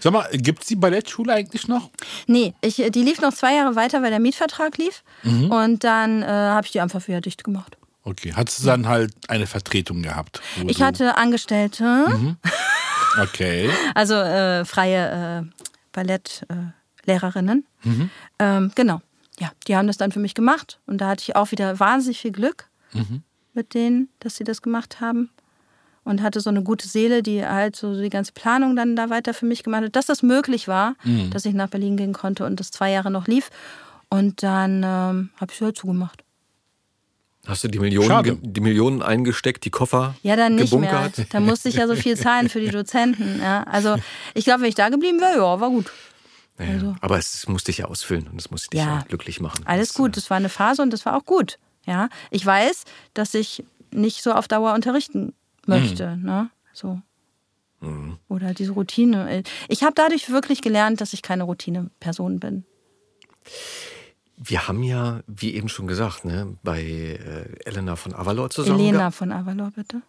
Sag 0.00 0.12
mal, 0.12 0.28
gibt 0.32 0.62
es 0.62 0.68
die 0.68 0.74
Ballettschule 0.74 1.32
eigentlich 1.32 1.68
noch? 1.68 1.90
Nee, 2.26 2.54
ich, 2.60 2.76
die 2.76 3.02
lief 3.02 3.20
noch 3.20 3.32
zwei 3.32 3.54
Jahre 3.54 3.76
weiter, 3.76 4.02
weil 4.02 4.10
der 4.10 4.18
Mietvertrag 4.18 4.78
lief. 4.78 5.04
Und 5.48 5.84
dann 5.84 6.22
äh, 6.22 6.26
habe 6.26 6.66
ich 6.66 6.72
die 6.72 6.80
einfach 6.80 7.06
wieder 7.06 7.20
dicht 7.20 7.44
gemacht. 7.44 7.76
Okay, 8.02 8.32
hast 8.34 8.60
du 8.60 8.66
dann 8.66 8.88
halt 8.88 9.12
eine 9.28 9.46
Vertretung 9.46 10.02
gehabt? 10.02 10.40
Ich 10.66 10.82
hatte 10.82 11.16
Angestellte, 11.16 12.36
Okay. 13.20 13.70
also 13.94 14.14
äh, 14.14 14.64
freie 14.64 15.44
äh, 15.44 15.64
Ballettlehrerinnen. 15.92 17.66
Ähm, 18.38 18.72
genau. 18.74 19.00
Ja, 19.38 19.52
die 19.66 19.76
haben 19.76 19.86
das 19.86 19.96
dann 19.98 20.12
für 20.12 20.18
mich 20.20 20.34
gemacht. 20.34 20.80
Und 20.86 20.98
da 20.98 21.08
hatte 21.08 21.22
ich 21.22 21.36
auch 21.36 21.50
wieder 21.52 21.78
wahnsinnig 21.80 22.20
viel 22.20 22.32
Glück 22.32 22.68
mit 23.54 23.74
denen, 23.74 24.08
dass 24.20 24.36
sie 24.36 24.44
das 24.44 24.62
gemacht 24.62 25.00
haben. 25.00 25.30
Und 26.04 26.20
hatte 26.20 26.40
so 26.40 26.50
eine 26.50 26.64
gute 26.64 26.88
Seele, 26.88 27.22
die 27.22 27.46
halt 27.46 27.76
so 27.76 28.00
die 28.00 28.10
ganze 28.10 28.32
Planung 28.32 28.74
dann 28.74 28.96
da 28.96 29.08
weiter 29.08 29.34
für 29.34 29.46
mich 29.46 29.62
gemacht 29.62 29.84
hat, 29.84 29.94
dass 29.94 30.06
das 30.06 30.24
möglich 30.24 30.66
war, 30.66 30.96
dass 31.30 31.44
ich 31.44 31.54
nach 31.54 31.68
Berlin 31.68 31.96
gehen 31.96 32.12
konnte 32.12 32.44
und 32.44 32.58
das 32.58 32.72
zwei 32.72 32.90
Jahre 32.90 33.08
noch 33.12 33.28
lief. 33.28 33.50
Und 34.08 34.42
dann 34.42 34.82
ähm, 34.84 35.30
habe 35.36 35.52
ich 35.52 35.58
sie 35.58 35.64
halt 35.64 35.76
zugemacht. 35.76 36.24
Hast 37.46 37.62
du 37.64 37.68
die 37.68 37.78
Millionen, 37.78 38.38
die 38.42 38.60
Millionen 38.60 39.00
eingesteckt, 39.02 39.64
die 39.64 39.70
Koffer 39.70 40.14
Ja, 40.22 40.34
dann 40.36 40.56
nicht 40.56 40.70
gebunkert? 40.70 41.18
mehr. 41.18 41.26
Da 41.30 41.38
musste 41.40 41.68
ich 41.68 41.76
ja 41.76 41.86
so 41.86 41.94
viel 41.94 42.16
zahlen 42.18 42.48
für 42.48 42.60
die 42.60 42.68
Dozenten. 42.70 43.40
Ja. 43.40 43.62
Also 43.64 43.96
ich 44.34 44.44
glaube, 44.44 44.62
wenn 44.62 44.68
ich 44.68 44.74
da 44.76 44.88
geblieben 44.88 45.20
wäre, 45.20 45.36
ja, 45.38 45.60
war 45.60 45.70
gut. 45.70 45.90
Naja, 46.58 46.72
Also- 46.72 46.96
Aber 47.00 47.16
es 47.18 47.46
musste 47.48 47.70
dich 47.70 47.78
ja 47.78 47.84
ausfüllen 47.86 48.26
und 48.28 48.40
es 48.40 48.50
musste 48.50 48.70
dich 48.70 48.80
Ja. 48.80 48.98
ja, 48.98 49.04
glücklich 49.08 49.40
machen. 49.40 49.64
Alles 49.66 49.88
Das, 49.88 49.96
gut, 49.96 50.16
das 50.16 50.30
war 50.30 50.36
eine 50.36 50.48
Phase 50.48 50.82
und 50.82 50.90
das 50.92 51.06
war 51.06 51.16
auch 51.16 51.24
gut. 51.24 51.58
Ja, 51.86 52.08
ich 52.30 52.44
weiß, 52.44 52.84
dass 53.14 53.34
ich 53.34 53.64
nicht 53.90 54.22
so 54.22 54.32
auf 54.32 54.48
Dauer 54.48 54.74
unterrichten 54.74 55.34
möchte. 55.66 56.16
Ne? 56.16 56.50
So. 56.72 57.00
Mhm. 57.80 58.18
Oder 58.28 58.54
diese 58.54 58.72
Routine. 58.72 59.42
Ich 59.68 59.82
habe 59.82 59.92
dadurch 59.94 60.30
wirklich 60.30 60.62
gelernt, 60.62 61.00
dass 61.00 61.12
ich 61.12 61.22
keine 61.22 61.42
Routine-Person 61.44 62.38
bin. 62.40 62.64
Wir 64.36 64.66
haben 64.68 64.82
ja, 64.82 65.22
wie 65.26 65.54
eben 65.54 65.68
schon 65.68 65.86
gesagt, 65.86 66.24
ne, 66.24 66.56
bei 66.62 66.80
äh, 66.82 67.52
Elena 67.64 67.96
von 67.96 68.14
Avalor 68.14 68.50
zusammen. 68.50 68.78
Elena 68.80 69.10
von 69.10 69.30
Avalor, 69.32 69.70
bitte. 69.72 70.02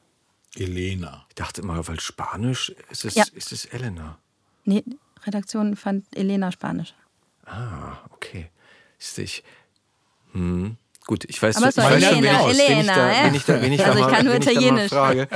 Elena. 0.55 1.25
Ich 1.29 1.35
dachte 1.35 1.61
immer, 1.61 1.87
weil 1.87 1.99
Spanisch 1.99 2.69
ist 2.89 3.05
es, 3.05 3.15
Ja. 3.15 3.25
ist 3.33 3.51
es 3.51 3.65
Elena. 3.65 4.17
Nee, 4.65 4.83
Redaktion 5.25 5.75
fand 5.75 6.05
Elena 6.15 6.51
Spanisch. 6.51 6.93
Ah, 7.45 7.97
okay. 8.11 8.49
Ist 8.99 9.17
ich. 9.19 9.43
Hm. 10.31 10.77
Gut, 11.05 11.25
ich 11.27 11.41
weiß, 11.41 11.57
Aber 11.57 11.69
ich 11.69 11.75
weiß 11.77 12.03
schon, 12.03 12.17
Elena, 12.23 12.49
ich, 12.49 12.59
Elena, 12.59 12.95
da, 12.95 13.13
ja. 13.13 13.23
wenn 13.25 13.35
ich 13.35 13.43
da, 13.43 13.61
wen 13.61 13.73
ich 13.73 13.81
da 13.81 13.85
Also 13.87 13.99
ich 13.99 14.05
mal, 14.05 14.11
kann 14.13 14.25
nur 14.25 14.33
wenn 14.35 14.41
ich 14.41 14.47
da 14.47 14.53
mal 14.53 14.61
Italienisch. 14.61 14.89
frage. 14.89 15.27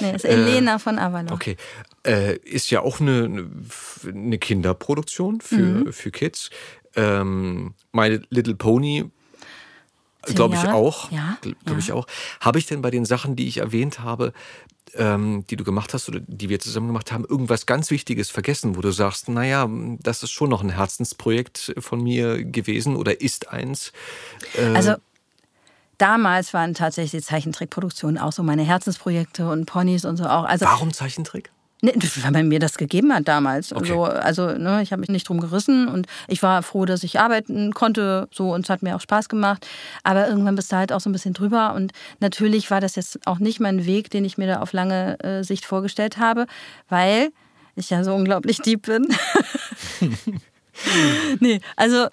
Nee, 0.00 0.14
ist 0.16 0.24
Elena 0.24 0.78
von 0.80 0.98
Avalor. 0.98 1.32
Okay. 1.32 1.56
Äh, 2.04 2.36
ist 2.38 2.70
ja 2.70 2.80
auch 2.80 2.98
eine, 3.00 3.48
eine 4.06 4.38
Kinderproduktion 4.38 5.40
für, 5.40 5.56
Mhm. 5.56 5.92
für 5.92 6.10
Kids. 6.10 6.50
Ähm, 6.96 7.74
My 7.92 8.20
Little 8.30 8.56
Pony, 8.56 9.10
glaube 10.24 10.56
ich 10.56 10.64
auch. 10.68 11.10
Ja, 11.12 11.38
Glaube 11.40 11.56
ja. 11.68 11.78
ich 11.78 11.92
auch. 11.92 12.06
Habe 12.40 12.58
ich 12.58 12.66
denn 12.66 12.82
bei 12.82 12.90
den 12.90 13.04
Sachen, 13.04 13.36
die 13.36 13.46
ich 13.46 13.58
erwähnt 13.58 14.00
habe, 14.00 14.32
ähm, 14.94 15.44
die 15.48 15.56
du 15.56 15.64
gemacht 15.64 15.94
hast 15.94 16.08
oder 16.08 16.20
die 16.20 16.48
wir 16.48 16.58
zusammen 16.60 16.88
gemacht 16.88 17.12
haben, 17.12 17.24
irgendwas 17.24 17.64
ganz 17.66 17.90
Wichtiges 17.90 18.28
vergessen, 18.30 18.76
wo 18.76 18.80
du 18.82 18.90
sagst, 18.90 19.28
naja, 19.28 19.68
das 20.00 20.22
ist 20.22 20.32
schon 20.32 20.50
noch 20.50 20.62
ein 20.62 20.70
Herzensprojekt 20.70 21.74
von 21.78 22.02
mir 22.02 22.44
gewesen 22.44 22.96
oder 22.96 23.20
ist 23.20 23.48
eins? 23.48 23.92
Äh, 24.58 24.74
Also 24.76 24.94
damals 25.98 26.54
waren 26.54 26.74
tatsächlich 26.74 27.22
die 27.22 27.26
Zeichentrickproduktionen 27.26 28.18
auch 28.18 28.32
so 28.32 28.42
meine 28.42 28.62
Herzensprojekte 28.62 29.48
und 29.48 29.66
Ponys 29.66 30.04
und 30.04 30.16
so 30.16 30.24
auch. 30.24 30.44
Also 30.44 30.66
warum 30.66 30.92
Zeichentrick? 30.92 31.50
Nee, 31.84 31.94
weil 32.22 32.30
man 32.30 32.46
mir 32.46 32.60
das 32.60 32.78
gegeben 32.78 33.12
hat 33.12 33.26
damals. 33.26 33.72
Okay. 33.72 33.88
So, 33.88 34.04
also 34.04 34.52
ne, 34.52 34.82
ich 34.82 34.92
habe 34.92 35.00
mich 35.00 35.08
nicht 35.08 35.28
drum 35.28 35.40
gerissen 35.40 35.88
und 35.88 36.06
ich 36.28 36.40
war 36.40 36.62
froh, 36.62 36.84
dass 36.84 37.02
ich 37.02 37.18
arbeiten 37.18 37.74
konnte. 37.74 38.28
So 38.32 38.54
und 38.54 38.64
es 38.64 38.70
hat 38.70 38.82
mir 38.82 38.94
auch 38.94 39.00
Spaß 39.00 39.28
gemacht. 39.28 39.66
Aber 40.04 40.28
irgendwann 40.28 40.54
bist 40.54 40.70
du 40.70 40.76
halt 40.76 40.92
auch 40.92 41.00
so 41.00 41.10
ein 41.10 41.12
bisschen 41.12 41.34
drüber 41.34 41.74
und 41.74 41.90
natürlich 42.20 42.70
war 42.70 42.80
das 42.80 42.94
jetzt 42.94 43.26
auch 43.26 43.40
nicht 43.40 43.58
mein 43.58 43.84
Weg, 43.84 44.10
den 44.10 44.24
ich 44.24 44.38
mir 44.38 44.46
da 44.46 44.60
auf 44.60 44.72
lange 44.72 45.18
äh, 45.24 45.42
Sicht 45.42 45.64
vorgestellt 45.64 46.18
habe, 46.18 46.46
weil 46.88 47.30
ich 47.74 47.90
ja 47.90 48.04
so 48.04 48.14
unglaublich 48.14 48.58
deep 48.58 48.82
bin. 48.82 49.08
nee, 51.40 51.60
also 51.74 52.06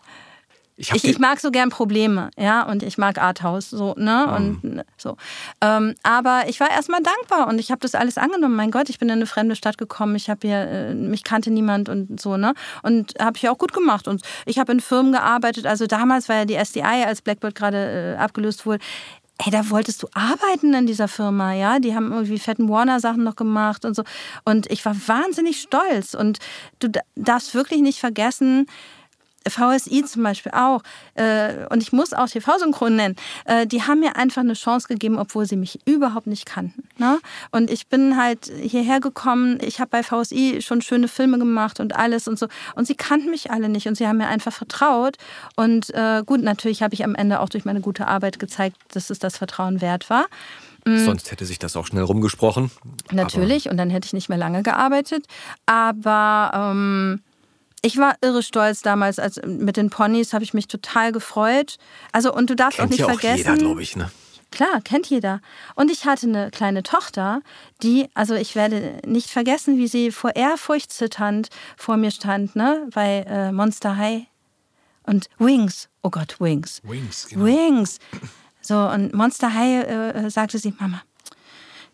Ich, 0.82 0.92
ich, 0.96 1.04
ich 1.04 1.20
mag 1.20 1.42
so 1.42 1.52
gern 1.52 1.70
Probleme, 1.70 2.32
ja, 2.38 2.64
und 2.64 2.84
ich 2.84 2.98
mag 2.98 3.18
Arthouse, 3.22 3.70
so, 3.70 3.96
ne, 3.98 4.34
und 4.34 4.84
so. 4.96 5.18
Ähm, 5.60 5.94
aber 6.04 6.44
ich 6.48 6.62
war 6.62 6.72
erstmal 6.72 7.02
dankbar 7.04 7.50
und 7.50 7.60
ich 7.60 7.70
habe 7.70 7.82
das 7.82 7.96
alles 7.96 8.18
angenommen. 8.18 8.56
Mein 8.56 8.72
Gott, 8.72 8.88
ich 8.88 8.98
bin 8.98 9.10
in 9.10 9.16
eine 9.16 9.26
fremde 9.26 9.58
Stadt 9.58 9.78
gekommen, 9.78 10.16
ich 10.16 10.30
habe 10.30 10.48
hier, 10.48 10.58
äh, 10.58 10.94
mich 10.94 11.26
kannte 11.26 11.52
niemand 11.52 11.90
und 11.90 12.22
so, 12.22 12.38
ne, 12.38 12.54
und 12.82 13.14
habe 13.20 13.36
ich 13.36 13.50
auch 13.50 13.58
gut 13.58 13.74
gemacht. 13.74 14.08
Und 14.08 14.22
ich 14.46 14.58
habe 14.58 14.72
in 14.72 14.80
Firmen 14.80 15.12
gearbeitet, 15.12 15.66
also 15.66 15.86
damals 15.86 16.30
war 16.30 16.38
ja 16.38 16.46
die 16.46 16.56
SDI, 16.56 17.04
als 17.06 17.22
Blackbird 17.22 17.56
gerade 17.56 18.16
äh, 18.16 18.18
abgelöst 18.18 18.66
wurde. 18.66 18.80
Ey, 19.46 19.52
da 19.52 19.70
wolltest 19.70 20.02
du 20.04 20.08
arbeiten 20.14 20.74
in 20.74 20.86
dieser 20.86 21.10
Firma, 21.10 21.54
ja? 21.54 21.80
Die 21.80 21.94
haben 21.96 22.12
irgendwie 22.12 22.40
fetten 22.40 22.70
Warner-Sachen 22.70 23.24
noch 23.24 23.36
gemacht 23.36 23.84
und 23.84 23.96
so. 23.96 24.04
Und 24.46 24.70
ich 24.72 24.84
war 24.86 24.96
wahnsinnig 25.08 25.62
stolz. 25.62 26.14
Und 26.14 26.40
du 26.80 26.90
da- 26.90 27.02
darfst 27.16 27.54
wirklich 27.54 27.82
nicht 27.82 28.00
vergessen, 28.00 28.66
VSI 29.50 30.04
zum 30.06 30.24
Beispiel 30.24 30.52
auch, 30.56 30.82
äh, 31.16 31.66
und 31.70 31.82
ich 31.82 31.92
muss 31.92 32.14
auch 32.14 32.28
TV-Synchron 32.28 32.96
nennen, 32.96 33.16
äh, 33.46 33.68
die 33.68 33.84
haben 33.84 34.00
mir 34.00 34.16
einfach 34.16 34.42
eine 34.42 34.54
Chance 34.54 34.88
gegeben, 34.88 35.18
obwohl 35.18 35.46
sie 35.46 35.56
mich 35.56 35.80
überhaupt 35.86 36.28
nicht 36.28 36.46
kannten. 36.46 36.88
Ne? 36.98 37.20
Und 37.52 37.70
ich 37.70 37.88
bin 37.88 38.18
halt 38.18 38.52
hierher 38.62 39.00
gekommen, 39.00 39.60
ich 39.62 39.80
habe 39.80 39.90
bei 39.90 40.04
VSI 40.04 40.62
schon 40.62 40.82
schöne 40.82 41.08
Filme 41.08 41.40
gemacht 41.40 41.80
und 41.80 41.96
alles 41.96 42.28
und 42.28 42.38
so. 42.38 42.48
Und 42.76 42.86
sie 42.86 42.96
kannten 42.96 43.30
mich 43.30 43.52
alle 43.52 43.70
nicht 43.70 43.88
und 43.88 43.96
sie 43.96 44.08
haben 44.08 44.18
mir 44.18 44.28
einfach 44.28 44.54
vertraut. 44.54 45.18
Und 45.56 45.94
äh, 45.94 46.24
gut, 46.26 46.42
natürlich 46.42 46.84
habe 46.84 46.94
ich 46.94 47.04
am 47.04 47.16
Ende 47.16 47.40
auch 47.40 47.50
durch 47.50 47.66
meine 47.66 47.82
gute 47.82 48.08
Arbeit 48.08 48.40
gezeigt, 48.40 48.78
dass 48.94 49.10
es 49.10 49.20
das 49.20 49.38
Vertrauen 49.38 49.82
wert 49.82 50.10
war. 50.10 50.26
Sonst 50.86 51.32
hätte 51.32 51.46
sich 51.46 51.60
das 51.60 51.76
auch 51.76 51.86
schnell 51.86 52.04
rumgesprochen. 52.04 52.72
Natürlich, 53.12 53.70
und 53.70 53.78
dann 53.78 53.90
hätte 53.90 54.06
ich 54.06 54.14
nicht 54.14 54.30
mehr 54.30 54.38
lange 54.38 54.64
gearbeitet. 54.64 55.26
Aber 55.66 56.52
ähm, 56.54 57.22
ich 57.82 57.98
war 57.98 58.16
irre 58.22 58.44
stolz 58.44 58.82
damals, 58.82 59.20
als 59.20 59.42
mit 59.46 59.78
den 59.78 59.90
Ponys 59.90 60.34
habe 60.34 60.44
ich 60.44 60.54
mich 60.54 60.68
total 60.68 61.12
gefreut. 61.12 61.78
Also, 62.12 62.34
und 62.34 62.50
du 62.50 62.56
darfst 62.56 62.78
Kennt 62.78 62.88
auch 62.88 62.92
nicht 62.92 63.00
ja 63.00 63.06
auch 63.06 63.20
vergessen. 63.20 63.38
jeder, 63.38 63.58
glaube 63.58 63.82
ich, 63.82 63.96
ne? 63.96 64.12
Klar, 64.52 64.82
kennt 64.82 65.08
jeder. 65.08 65.42
Und 65.76 65.92
ich 65.92 66.06
hatte 66.06 66.28
eine 66.28 66.50
kleine 66.50 66.82
Tochter, 66.82 67.42
die, 67.84 68.10
also 68.16 68.34
ich 68.34 68.56
werde 68.56 69.00
nicht 69.06 69.30
vergessen, 69.30 69.78
wie 69.78 69.88
sie 69.88 70.12
vor 70.12 70.36
Ehrfurcht 70.36 70.92
zitternd 70.92 71.50
vor 71.78 71.98
mir 71.98 72.10
stand, 72.12 72.56
ne, 72.56 72.88
bei 72.94 73.26
äh, 73.28 73.52
Monster 73.52 73.96
High. 73.98 74.24
Und 75.04 75.30
Wings, 75.38 75.88
oh 76.02 76.10
Gott, 76.10 76.40
Wings. 76.40 76.82
Wings, 76.84 77.28
genau. 77.30 77.46
Wings. 77.46 78.00
So, 78.62 78.76
und 78.76 79.14
Monster 79.14 79.54
High 79.54 79.88
äh, 79.88 80.30
sagte 80.30 80.58
sie, 80.58 80.74
Mama, 80.80 81.02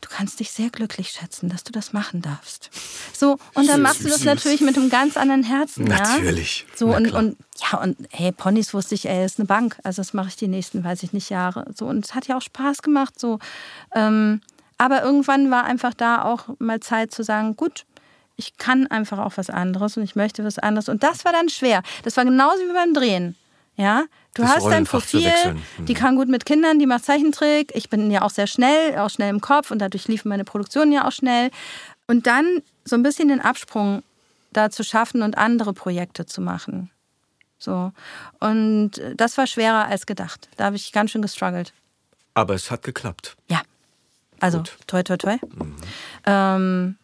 du 0.05 0.15
kannst 0.15 0.39
dich 0.39 0.51
sehr 0.51 0.69
glücklich 0.69 1.09
schätzen, 1.09 1.49
dass 1.49 1.63
du 1.63 1.71
das 1.71 1.91
machen 1.91 2.21
darfst. 2.21 2.69
So, 3.11 3.39
und 3.55 3.67
dann 3.67 3.81
machst 3.81 4.03
du 4.03 4.07
das 4.07 4.23
natürlich 4.23 4.61
mit 4.61 4.77
einem 4.77 4.89
ganz 4.89 5.17
anderen 5.17 5.43
Herzen. 5.43 5.85
Natürlich. 5.85 6.65
Ja? 6.69 6.77
So, 6.77 6.87
Na 6.89 6.97
und, 6.97 7.07
klar. 7.07 7.19
und 7.19 7.37
ja, 7.57 7.77
und 7.79 7.97
hey, 8.11 8.31
Ponys 8.31 8.73
wusste 8.73 8.93
ich, 8.93 9.09
ey, 9.09 9.25
ist 9.25 9.39
eine 9.39 9.47
Bank. 9.47 9.77
Also 9.83 10.01
das 10.01 10.13
mache 10.13 10.27
ich 10.27 10.35
die 10.35 10.47
nächsten, 10.47 10.83
weiß 10.83 11.01
ich 11.01 11.11
nicht, 11.11 11.29
Jahre. 11.29 11.65
So, 11.73 11.87
und 11.87 12.05
es 12.05 12.13
hat 12.13 12.27
ja 12.27 12.37
auch 12.37 12.41
Spaß 12.41 12.83
gemacht. 12.83 13.19
So. 13.19 13.39
Ähm, 13.95 14.41
aber 14.77 15.01
irgendwann 15.01 15.49
war 15.49 15.63
einfach 15.63 15.95
da 15.95 16.23
auch 16.23 16.49
mal 16.59 16.79
Zeit 16.81 17.11
zu 17.11 17.23
sagen, 17.23 17.55
gut, 17.55 17.85
ich 18.35 18.57
kann 18.57 18.85
einfach 18.87 19.17
auch 19.17 19.37
was 19.37 19.49
anderes 19.49 19.97
und 19.97 20.03
ich 20.03 20.15
möchte 20.15 20.43
was 20.43 20.59
anderes. 20.59 20.87
Und 20.87 21.01
das 21.01 21.25
war 21.25 21.31
dann 21.31 21.49
schwer. 21.49 21.81
Das 22.03 22.15
war 22.17 22.25
genauso 22.25 22.59
wie 22.59 22.73
beim 22.73 22.93
Drehen. 22.93 23.35
Ja, 23.77 24.05
du 24.33 24.41
Das 24.41 24.55
hast 24.55 24.67
dein 24.67 24.85
Profil. 24.85 25.29
Mhm. 25.77 25.85
die 25.85 25.93
kann 25.93 26.15
gut 26.15 26.29
mit 26.29 26.45
Kindern, 26.45 26.79
die 26.79 26.85
macht 26.85 27.03
Zeichentrick. 27.05 27.71
Ich 27.75 27.89
bin 27.89 28.09
ja 28.09 28.21
auch 28.21 28.29
sehr 28.29 28.47
schnell, 28.47 28.97
auch 28.99 29.09
schnell 29.09 29.29
im 29.29 29.41
Kopf 29.41 29.71
und 29.71 29.79
dadurch 29.79 30.07
liefen 30.07 30.29
meine 30.29 30.45
Produktionen 30.45 30.91
ja 30.91 31.07
auch 31.07 31.11
schnell. 31.11 31.51
Und 32.07 32.27
dann 32.27 32.61
so 32.85 32.95
ein 32.95 33.03
bisschen 33.03 33.27
den 33.27 33.41
Absprung 33.41 34.03
da 34.53 34.69
zu 34.69 34.83
schaffen 34.83 35.21
und 35.21 35.37
andere 35.37 35.73
Projekte 35.73 36.25
zu 36.25 36.39
machen. 36.41 36.89
So. 37.57 37.91
Und 38.39 38.91
das 39.15 39.37
war 39.37 39.47
schwerer 39.47 39.85
als 39.87 40.05
gedacht. 40.05 40.47
Da 40.55 40.65
habe 40.65 40.75
ich 40.75 40.91
ganz 40.91 41.11
schön 41.11 41.21
gestruggelt. 41.21 41.73
Aber 42.33 42.53
es 42.53 42.71
hat 42.71 42.83
geklappt. 42.83 43.35
Ja. 43.49 43.61
Also, 44.39 44.59
Gut. 44.59 44.77
toi, 44.87 45.03
toi, 45.03 45.17
toi. 45.17 45.37
Ähm, 46.25 46.97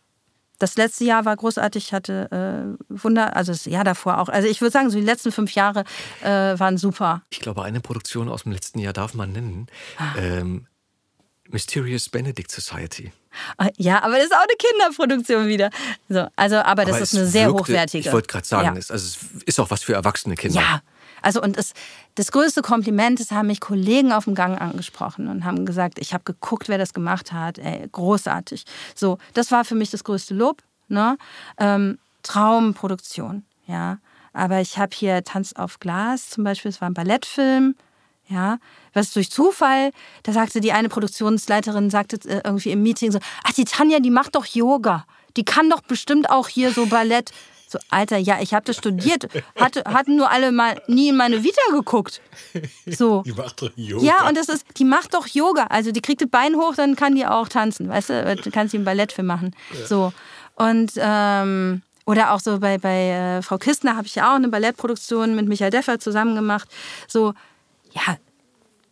das 0.62 0.76
letzte 0.76 1.04
Jahr 1.06 1.26
war 1.26 1.36
großartig, 1.36 1.86
ich 1.88 1.94
hatte 1.94 2.78
äh, 2.90 3.04
Wunder, 3.04 3.36
also 3.36 3.52
das 3.52 3.66
Jahr 3.66 3.84
davor 3.84 4.20
auch. 4.20 4.30
Also 4.30 4.48
ich 4.48 4.62
würde 4.62 4.72
sagen, 4.72 4.90
so 4.90 4.98
die 5.00 5.06
letzten 5.06 5.32
fünf 5.32 5.54
Jahre 5.56 5.84
äh, 6.22 6.28
waren 6.60 6.78
super. 6.78 7.22
Ich 7.30 7.40
glaube, 7.40 7.64
eine 7.64 7.80
Produktion 7.82 8.30
aus 8.30 8.44
dem 8.44 8.52
letzten 8.52 8.80
Jahr 8.80 8.94
darf 8.94 9.14
man 9.14 9.32
nennen. 9.32 9.68
Ah. 9.98 10.16
Ähm, 10.18 10.68
Mysterious 11.50 12.08
Benedict 12.10 12.50
Society. 12.52 13.12
Ah, 13.58 13.70
Ja, 13.78 14.04
aber 14.04 14.16
das 14.16 14.26
ist 14.26 14.34
auch 14.34 14.40
eine 14.40 14.56
Kinderproduktion 14.58 15.48
wieder. 15.48 15.70
So, 16.10 16.28
also, 16.36 16.58
aber 16.58 16.86
das 16.86 16.96
Aber 16.96 17.04
ist 17.04 17.16
eine 17.16 17.26
sehr 17.28 17.48
wirkte- 17.50 17.60
hochwertige. 17.60 18.08
Ich 18.08 18.14
wollte 18.14 18.28
gerade 18.28 18.46
sagen, 18.48 18.74
ja. 18.76 18.80
es, 18.80 18.92
also 18.92 19.06
es 19.38 19.44
ist 19.44 19.60
auch 19.60 19.70
was 19.70 19.84
für 19.84 19.94
erwachsene 19.94 20.36
Kinder. 20.36 20.62
Ja, 20.62 20.82
also 21.22 21.42
und 21.42 21.58
es, 21.58 21.74
das 22.16 22.32
größte 22.32 22.62
Kompliment, 22.62 23.20
das 23.20 23.32
haben 23.32 23.48
mich 23.48 23.60
Kollegen 23.60 24.12
auf 24.12 24.26
dem 24.26 24.36
Gang 24.36 24.60
angesprochen 24.60 25.28
und 25.28 25.46
haben 25.46 25.66
gesagt, 25.66 26.00
ich 26.00 26.14
habe 26.14 26.24
geguckt, 26.24 26.70
wer 26.70 26.78
das 26.78 26.94
gemacht 26.94 27.32
hat. 27.32 27.58
Ey, 27.58 27.88
großartig. 27.92 28.66
So, 28.96 29.18
das 29.34 29.52
war 29.52 29.66
für 29.66 29.76
mich 29.76 29.92
das 29.92 30.04
größte 30.04 30.34
Lob. 30.34 30.62
Ne? 30.88 31.18
Ähm, 31.58 32.00
Traumproduktion, 32.24 33.46
ja. 33.66 34.00
Aber 34.34 34.62
ich 34.62 34.78
habe 34.78 34.92
hier 34.94 35.24
Tanz 35.24 35.54
auf 35.54 35.80
Glas 35.80 36.30
zum 36.30 36.44
Beispiel, 36.44 36.70
es 36.70 36.82
war 36.82 36.90
ein 36.90 36.94
Ballettfilm. 36.94 37.76
Ja, 38.28 38.60
was 38.94 39.12
durch 39.12 39.30
Zufall, 39.30 39.92
da 40.24 40.32
sagte 40.32 40.62
die 40.62 40.72
eine 40.72 40.88
Produktionsleiterin, 40.88 41.90
sagte 41.90 42.18
äh, 42.30 42.40
irgendwie 42.46 42.72
im 42.72 42.82
Meeting 42.82 43.12
so, 43.12 43.20
ach, 43.44 43.52
die 43.52 43.66
Tanja, 43.66 44.00
die 44.00 44.10
macht 44.10 44.36
doch 44.36 44.46
Yoga. 44.46 45.06
Die 45.36 45.44
kann 45.44 45.70
doch 45.70 45.82
bestimmt 45.82 46.30
auch 46.30 46.48
hier 46.48 46.72
so 46.72 46.86
Ballett. 46.86 47.32
So, 47.72 47.80
Alter, 47.90 48.18
ja, 48.18 48.42
ich 48.42 48.54
habe 48.54 48.66
das 48.66 48.76
studiert. 48.76 49.30
Hatte, 49.56 49.84
hatten 49.86 50.18
nur 50.18 50.30
alle 50.30 50.52
mal 50.52 50.82
nie 50.88 51.08
in 51.08 51.16
meine 51.16 51.42
Vita 51.42 51.62
geguckt. 51.72 52.22
So. 52.86 53.22
Die 53.26 53.32
macht 53.32 53.62
doch 53.62 53.72
Yoga. 53.78 54.06
Ja, 54.06 54.28
und 54.28 54.36
das 54.36 54.50
ist, 54.50 54.66
die 54.78 54.84
macht 54.84 55.14
doch 55.14 55.26
Yoga. 55.26 55.68
Also 55.70 55.94
die 55.94 56.02
kriegt 56.02 56.22
das 56.22 56.30
Bein 56.30 56.56
hoch, 56.56 56.76
dann 56.76 56.98
kann 56.98 57.16
die 57.16 57.26
auch 57.26 57.48
tanzen. 57.48 57.88
Weißt 57.88 58.10
du, 58.10 58.24
dann 58.24 58.52
kann 58.52 58.68
sie 58.68 58.76
einen 58.76 58.86
Ballettfilm 58.86 59.26
machen. 59.26 59.56
So. 59.86 60.12
Und, 60.56 60.92
ähm, 60.98 61.82
oder 62.06 62.34
auch 62.34 62.42
so 62.42 62.60
bei, 62.60 62.78
bei 62.78 63.38
äh, 63.38 63.42
Frau 63.42 63.58
Kistner 63.58 63.96
habe 63.96 64.06
ich 64.06 64.16
ja 64.16 64.32
auch 64.32 64.36
eine 64.36 64.50
Ballettproduktion 64.50 65.34
mit 65.34 65.48
Michael 65.48 65.72
Deffer 65.72 65.98
zusammen 66.00 66.36
gemacht. 66.36 66.68
So, 67.08 67.34
ja, 67.94 68.18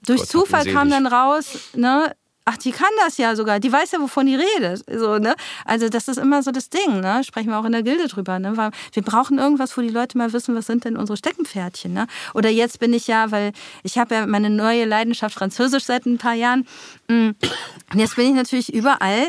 durch 0.05 0.21
Gott 0.21 0.29
Zufall 0.29 0.65
kam 0.71 0.89
dann 0.89 1.05
raus, 1.05 1.71
ne? 1.75 2.15
Ach, 2.51 2.57
die 2.57 2.71
kann 2.71 2.89
das 3.05 3.17
ja 3.17 3.35
sogar. 3.35 3.59
Die 3.59 3.71
weiß 3.71 3.91
ja, 3.91 3.99
wovon 4.01 4.25
die 4.25 4.33
redet. 4.33 4.83
So, 4.91 5.19
ne? 5.19 5.35
Also, 5.65 5.87
das 5.87 6.07
ist 6.07 6.17
immer 6.17 6.41
so 6.41 6.49
das 6.49 6.71
Ding, 6.71 6.99
ne? 6.99 7.23
Sprechen 7.23 7.49
wir 7.49 7.59
auch 7.59 7.65
in 7.65 7.73
der 7.73 7.83
Gilde 7.83 8.07
drüber, 8.07 8.39
ne? 8.39 8.57
Weil 8.57 8.71
wir 8.91 9.03
brauchen 9.03 9.37
irgendwas, 9.37 9.77
wo 9.77 9.81
die 9.81 9.89
Leute 9.89 10.17
mal 10.17 10.33
wissen, 10.33 10.55
was 10.55 10.65
sind 10.65 10.83
denn 10.83 10.97
unsere 10.97 11.15
Steckenpferdchen, 11.15 11.93
ne? 11.93 12.07
Oder 12.33 12.49
jetzt 12.49 12.79
bin 12.79 12.91
ich 12.91 13.05
ja, 13.05 13.29
weil 13.29 13.51
ich 13.83 13.99
habe 13.99 14.15
ja 14.15 14.25
meine 14.25 14.49
neue 14.49 14.85
Leidenschaft 14.85 15.35
Französisch 15.35 15.83
seit 15.83 16.07
ein 16.07 16.17
paar 16.17 16.33
Jahren. 16.33 16.65
Mm. 17.07 17.29
Und 17.93 17.99
jetzt 17.99 18.15
bin 18.15 18.29
ich 18.29 18.33
natürlich 18.33 18.73
überall 18.73 19.27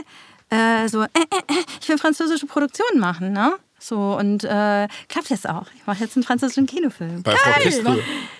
äh, 0.48 0.88
so, 0.88 1.02
äh, 1.02 1.08
äh, 1.14 1.52
äh, 1.52 1.64
ich 1.78 1.88
will 1.90 1.98
französische 1.98 2.46
Produktionen 2.46 3.00
machen, 3.00 3.32
ne? 3.32 3.52
So, 3.82 4.14
und 4.16 4.44
äh, 4.44 4.86
klappt 5.08 5.30
jetzt 5.30 5.48
auch. 5.48 5.66
Ich 5.74 5.86
mache 5.86 6.00
jetzt 6.04 6.14
einen 6.16 6.22
französischen 6.22 6.66
Kinofilm. 6.66 7.22
Bei 7.22 7.34
Frau? 7.34 7.96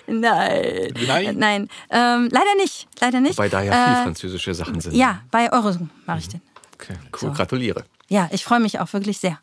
Nein. 0.07 0.93
Nein? 1.07 1.37
Nein. 1.37 1.69
Ähm, 1.89 2.29
leider 2.31 2.55
nicht. 2.57 2.87
Leider 2.99 3.19
nicht. 3.19 3.37
Wobei 3.37 3.49
da 3.49 3.61
ja 3.61 3.71
viel 3.71 3.93
Äh, 3.93 4.03
französische 4.03 4.53
Sachen 4.53 4.79
sind. 4.79 4.95
Ja, 4.95 5.21
bei 5.31 5.51
Eurosong 5.51 5.89
mache 6.05 6.19
ich 6.19 6.29
den. 6.29 6.41
Okay, 6.75 6.93
cool, 7.13 7.29
So. 7.29 7.31
gratuliere. 7.33 7.83
Ja, 8.07 8.29
ich 8.31 8.43
freue 8.43 8.59
mich 8.59 8.79
auch 8.79 8.91
wirklich 8.93 9.19
sehr. 9.19 9.39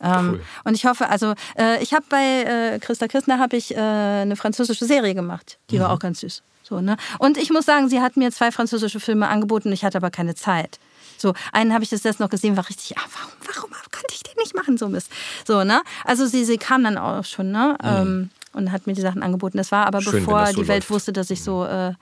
Ähm, 0.00 0.30
Cool. 0.30 0.40
Und 0.64 0.74
ich 0.74 0.84
hoffe, 0.86 1.08
also 1.08 1.34
äh, 1.58 1.82
ich 1.82 1.92
habe 1.92 2.04
bei 2.08 2.74
äh, 2.74 2.78
Christa 2.78 3.08
Kirchner 3.08 3.38
habe 3.38 3.56
ich 3.56 3.74
äh, 3.74 3.78
eine 3.78 4.36
französische 4.36 4.84
Serie 4.84 5.14
gemacht. 5.14 5.58
Die 5.70 5.80
war 5.80 5.90
auch 5.90 5.98
ganz 5.98 6.20
süß. 6.20 6.42
So, 6.62 6.80
ne? 6.80 6.96
Und 7.18 7.36
ich 7.36 7.50
muss 7.50 7.66
sagen, 7.66 7.88
sie 7.88 8.00
hat 8.00 8.16
mir 8.16 8.30
zwei 8.32 8.50
französische 8.52 9.00
Filme 9.00 9.28
angeboten, 9.28 9.72
ich 9.72 9.84
hatte 9.84 9.98
aber 9.98 10.10
keine 10.10 10.34
Zeit. 10.34 10.78
So, 11.22 11.34
einen 11.52 11.72
habe 11.72 11.84
ich 11.84 11.90
das 11.90 12.02
jetzt 12.02 12.20
noch 12.20 12.28
gesehen, 12.28 12.56
war 12.56 12.68
richtig, 12.68 12.98
ah, 12.98 13.02
warum, 13.14 13.32
warum 13.70 13.70
konnte 13.92 14.12
ich 14.14 14.22
den 14.22 14.34
nicht 14.38 14.54
machen, 14.56 14.76
so 14.76 14.88
Mist. 14.88 15.10
So, 15.46 15.62
ne? 15.64 15.82
Also 16.04 16.26
sie, 16.26 16.44
sie 16.44 16.58
kam 16.58 16.82
dann 16.84 16.98
auch 16.98 17.24
schon, 17.24 17.50
ne? 17.52 17.76
Ähm, 17.82 18.30
und 18.52 18.70
hat 18.72 18.86
mir 18.86 18.92
die 18.92 19.00
Sachen 19.00 19.22
angeboten. 19.22 19.56
Das 19.56 19.72
war 19.72 19.86
aber 19.86 20.02
Schön, 20.02 20.24
bevor 20.24 20.46
so 20.48 20.60
die 20.60 20.68
Welt 20.68 20.82
läuft. 20.82 20.90
wusste, 20.90 21.12
dass 21.12 21.30
ich 21.30 21.42
so 21.42 21.64
äh, 21.64 21.92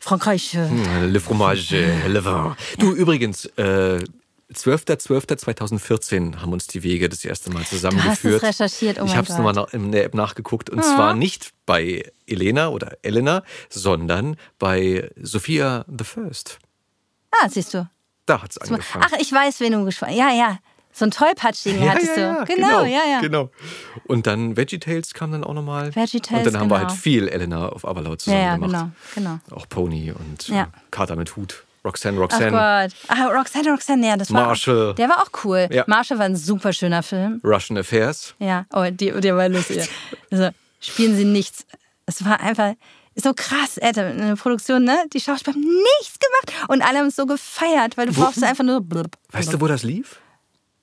Frankreich. 0.00 0.54
Äh, 0.54 0.68
Hm, 0.68 1.12
Le 1.12 1.20
fromage, 1.20 1.76
le 2.08 2.24
vin. 2.24 2.54
Du, 2.78 2.92
übrigens, 2.92 3.44
äh, 3.56 4.00
12.12.2014 4.54 6.36
haben 6.40 6.52
uns 6.52 6.66
die 6.66 6.82
Wege 6.82 7.08
das 7.08 7.24
erste 7.24 7.50
Mal 7.50 7.64
zusammengeführt. 7.64 8.42
Du 8.42 8.46
hast 8.46 8.54
es 8.54 8.60
recherchiert, 8.60 9.00
oh 9.00 9.04
ich 9.04 9.16
habe 9.16 9.26
es 9.28 9.36
nochmal 9.36 9.52
nach, 9.52 9.72
in 9.72 9.92
der 9.92 10.04
App 10.04 10.14
nachgeguckt. 10.14 10.70
Und 10.70 10.82
zwar 10.84 11.14
nicht 11.14 11.50
bei 11.66 12.10
Elena 12.26 12.68
oder 12.68 12.96
Elena, 13.02 13.42
sondern 13.68 14.36
bei 14.58 15.10
Sophia 15.20 15.84
the 15.88 16.04
First. 16.04 16.58
Ah, 17.32 17.48
siehst 17.48 17.74
du. 17.74 17.88
Da 18.26 18.42
hat 18.42 18.50
es 18.50 18.58
angefangen. 18.58 19.04
Ach, 19.08 19.18
ich 19.18 19.32
weiß, 19.32 19.60
wen 19.60 19.72
du 19.72 19.84
gesprochen 19.84 20.14
Ja, 20.14 20.30
ja. 20.30 20.58
So 20.92 21.04
einen 21.04 21.12
tollpatschigen 21.12 21.88
hattest 21.90 22.16
du. 22.16 22.44
Genau, 22.46 22.82
ja, 22.84 23.02
ja. 23.10 23.20
Genau. 23.20 23.50
Und 24.06 24.26
dann 24.26 24.56
VeggieTales 24.56 25.12
kam 25.14 25.30
dann 25.32 25.44
auch 25.44 25.52
nochmal. 25.52 25.94
VeggieTales, 25.94 26.46
Und 26.46 26.52
dann 26.54 26.60
haben 26.62 26.70
wir 26.70 26.78
genau. 26.78 26.88
halt 26.88 26.98
viel 26.98 27.28
Elena 27.28 27.68
auf 27.68 27.86
Avalon 27.86 28.12
Ja, 28.12 28.18
zusammen 28.18 28.42
ja, 28.42 28.54
gemacht. 28.56 28.90
genau, 29.14 29.38
genau. 29.48 29.56
Auch 29.56 29.68
Pony 29.68 30.12
und 30.12 30.48
Ja. 30.48 30.68
Kater 30.90 31.16
mit 31.16 31.36
Hut. 31.36 31.64
Roxanne, 31.84 32.16
Ach 32.16 32.22
Roxanne. 32.22 32.50
Gott. 32.50 32.96
Ah, 33.08 33.26
Roxanne, 33.26 33.70
Roxanne, 33.70 34.06
ja, 34.08 34.16
das 34.16 34.32
war. 34.32 34.46
Marshall. 34.46 34.94
Der 34.94 35.08
war 35.08 35.18
auch 35.22 35.44
cool. 35.44 35.68
Ja. 35.70 35.84
Marshall 35.86 36.18
war 36.18 36.24
ein 36.24 36.34
super 36.34 36.72
schöner 36.72 37.02
Film. 37.04 37.40
Russian 37.44 37.78
Affairs. 37.78 38.34
Ja, 38.40 38.64
oh, 38.72 38.84
die, 38.90 39.12
der 39.12 39.36
war 39.36 39.48
lustig. 39.48 39.88
Also, 40.32 40.48
spielen 40.80 41.14
sie 41.16 41.24
nichts. 41.24 41.64
Es 42.06 42.24
war 42.24 42.40
einfach 42.40 42.72
so 43.16 43.32
krass, 43.34 43.78
Alter, 43.78 44.06
eine 44.06 44.36
Produktion, 44.36 44.84
ne? 44.84 44.96
Die 45.12 45.20
Schauspieler 45.20 45.54
haben 45.54 45.62
nichts 45.64 46.18
gemacht 46.18 46.68
und 46.68 46.82
alle 46.82 46.98
haben 46.98 47.06
es 47.06 47.16
so 47.16 47.26
gefeiert, 47.26 47.96
weil 47.96 48.06
du 48.06 48.12
brauchst 48.12 48.42
einfach 48.44 48.64
nur. 48.64 48.80
Blub, 48.80 49.16
Weißt 49.30 49.52
du, 49.52 49.60
wo 49.60 49.66
das 49.66 49.82
lief? 49.82 50.20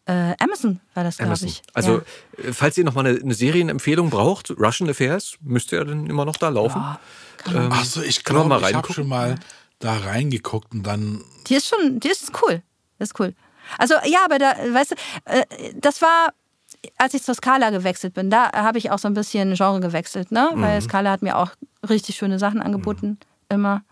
Äh, 0.05 0.36
Amazon 0.39 0.81
war 0.95 1.05
das, 1.05 1.17
glaube 1.17 1.39
ich. 1.45 1.61
Also, 1.73 2.01
ja. 2.38 2.49
äh, 2.49 2.53
falls 2.53 2.77
ihr 2.77 2.84
noch 2.84 2.93
mal 2.93 3.05
eine, 3.05 3.19
eine 3.19 3.34
Serienempfehlung 3.34 4.09
braucht, 4.09 4.51
Russian 4.51 4.89
Affairs, 4.89 5.38
müsste 5.41 5.77
ja 5.77 5.84
dann 5.86 6.07
immer 6.07 6.25
noch 6.25 6.36
da 6.36 6.49
laufen. 6.49 6.84
Ähm, 7.47 7.69
Ach 7.71 7.86
so, 7.86 8.01
ich 8.01 8.23
glaube, 8.23 8.49
mal 8.49 8.61
ich 8.69 8.75
habe 8.75 8.91
schon 8.91 9.07
mal 9.07 9.36
da 9.79 9.95
reingeguckt 9.95 10.73
und 10.73 10.84
dann 10.84 11.23
Die 11.47 11.55
ist 11.55 11.69
schon, 11.69 11.99
die 11.99 12.09
ist 12.09 12.31
cool. 12.41 12.61
Das 12.99 13.09
ist 13.09 13.19
cool. 13.19 13.34
Also 13.77 13.95
ja, 14.05 14.25
aber 14.25 14.39
da, 14.39 14.55
weißt 14.71 14.91
du, 14.91 14.95
äh, 15.25 15.45
das 15.75 16.01
war, 16.01 16.34
als 16.97 17.13
ich 17.13 17.23
zur 17.23 17.36
Scala 17.36 17.69
gewechselt 17.69 18.13
bin, 18.13 18.29
da 18.29 18.51
habe 18.53 18.77
ich 18.77 18.91
auch 18.91 18.99
so 18.99 19.07
ein 19.07 19.13
bisschen 19.13 19.53
Genre 19.55 19.79
gewechselt, 19.79 20.31
ne? 20.31 20.49
Weil 20.55 20.81
Scala 20.81 21.11
hat 21.11 21.21
mir 21.21 21.38
auch 21.38 21.51
richtig 21.88 22.15
schöne 22.15 22.39
Sachen 22.39 22.61
angeboten, 22.61 23.17
immer. 23.49 23.84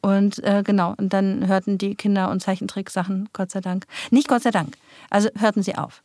Und 0.00 0.42
äh, 0.44 0.62
genau, 0.64 0.94
und 0.96 1.12
dann 1.12 1.46
hörten 1.48 1.76
die 1.76 1.94
Kinder- 1.94 2.30
und 2.30 2.40
Zeichentricksachen, 2.40 3.28
Gott 3.32 3.50
sei 3.50 3.60
Dank. 3.60 3.86
Nicht 4.10 4.28
Gott 4.28 4.42
sei 4.42 4.50
Dank. 4.50 4.76
Also 5.10 5.28
hörten 5.36 5.62
sie 5.62 5.74
auf. 5.74 6.02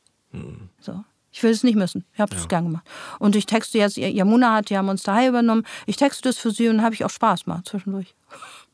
So. 0.79 1.03
Ich 1.31 1.41
will 1.41 1.51
es 1.51 1.63
nicht 1.63 1.75
müssen. 1.75 2.05
Ich 2.13 2.19
habe 2.19 2.35
es 2.35 2.47
gern 2.47 2.65
gemacht. 2.65 2.85
Und 3.17 3.35
ich 3.35 3.47
texte 3.47 3.79
jetzt, 3.79 3.97
Yamuna 3.97 4.53
hat 4.53 4.69
ja 4.69 4.83
Monster 4.83 5.15
High 5.15 5.29
übernommen. 5.29 5.65
Ich 5.87 5.95
texte 5.95 6.21
das 6.23 6.37
für 6.37 6.51
sie 6.51 6.69
und 6.69 6.83
habe 6.83 6.93
ich 6.93 7.03
auch 7.03 7.09
Spaß 7.09 7.47
mal 7.47 7.63
zwischendurch. 7.65 8.13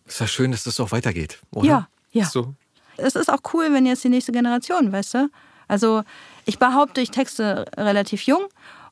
Ist 0.05 0.20
ja 0.20 0.28
schön, 0.28 0.51
dass 0.51 0.65
das 0.65 0.80
auch 0.80 0.91
weitergeht, 0.91 1.39
oder? 1.51 1.67
Ja, 1.67 1.88
ja. 2.11 2.26
So. 2.26 2.53
es 2.97 3.15
ist 3.15 3.32
auch 3.32 3.39
cool, 3.53 3.72
wenn 3.72 3.86
jetzt 3.86 4.03
die 4.03 4.09
nächste 4.09 4.34
Generation, 4.34 4.91
weißt 4.91 5.13
du? 5.13 5.30
Also 5.70 6.03
ich 6.50 6.60
behaupte, 6.60 7.00
ich 7.02 7.12
texte 7.12 7.66
relativ 7.78 8.24
jung 8.24 8.41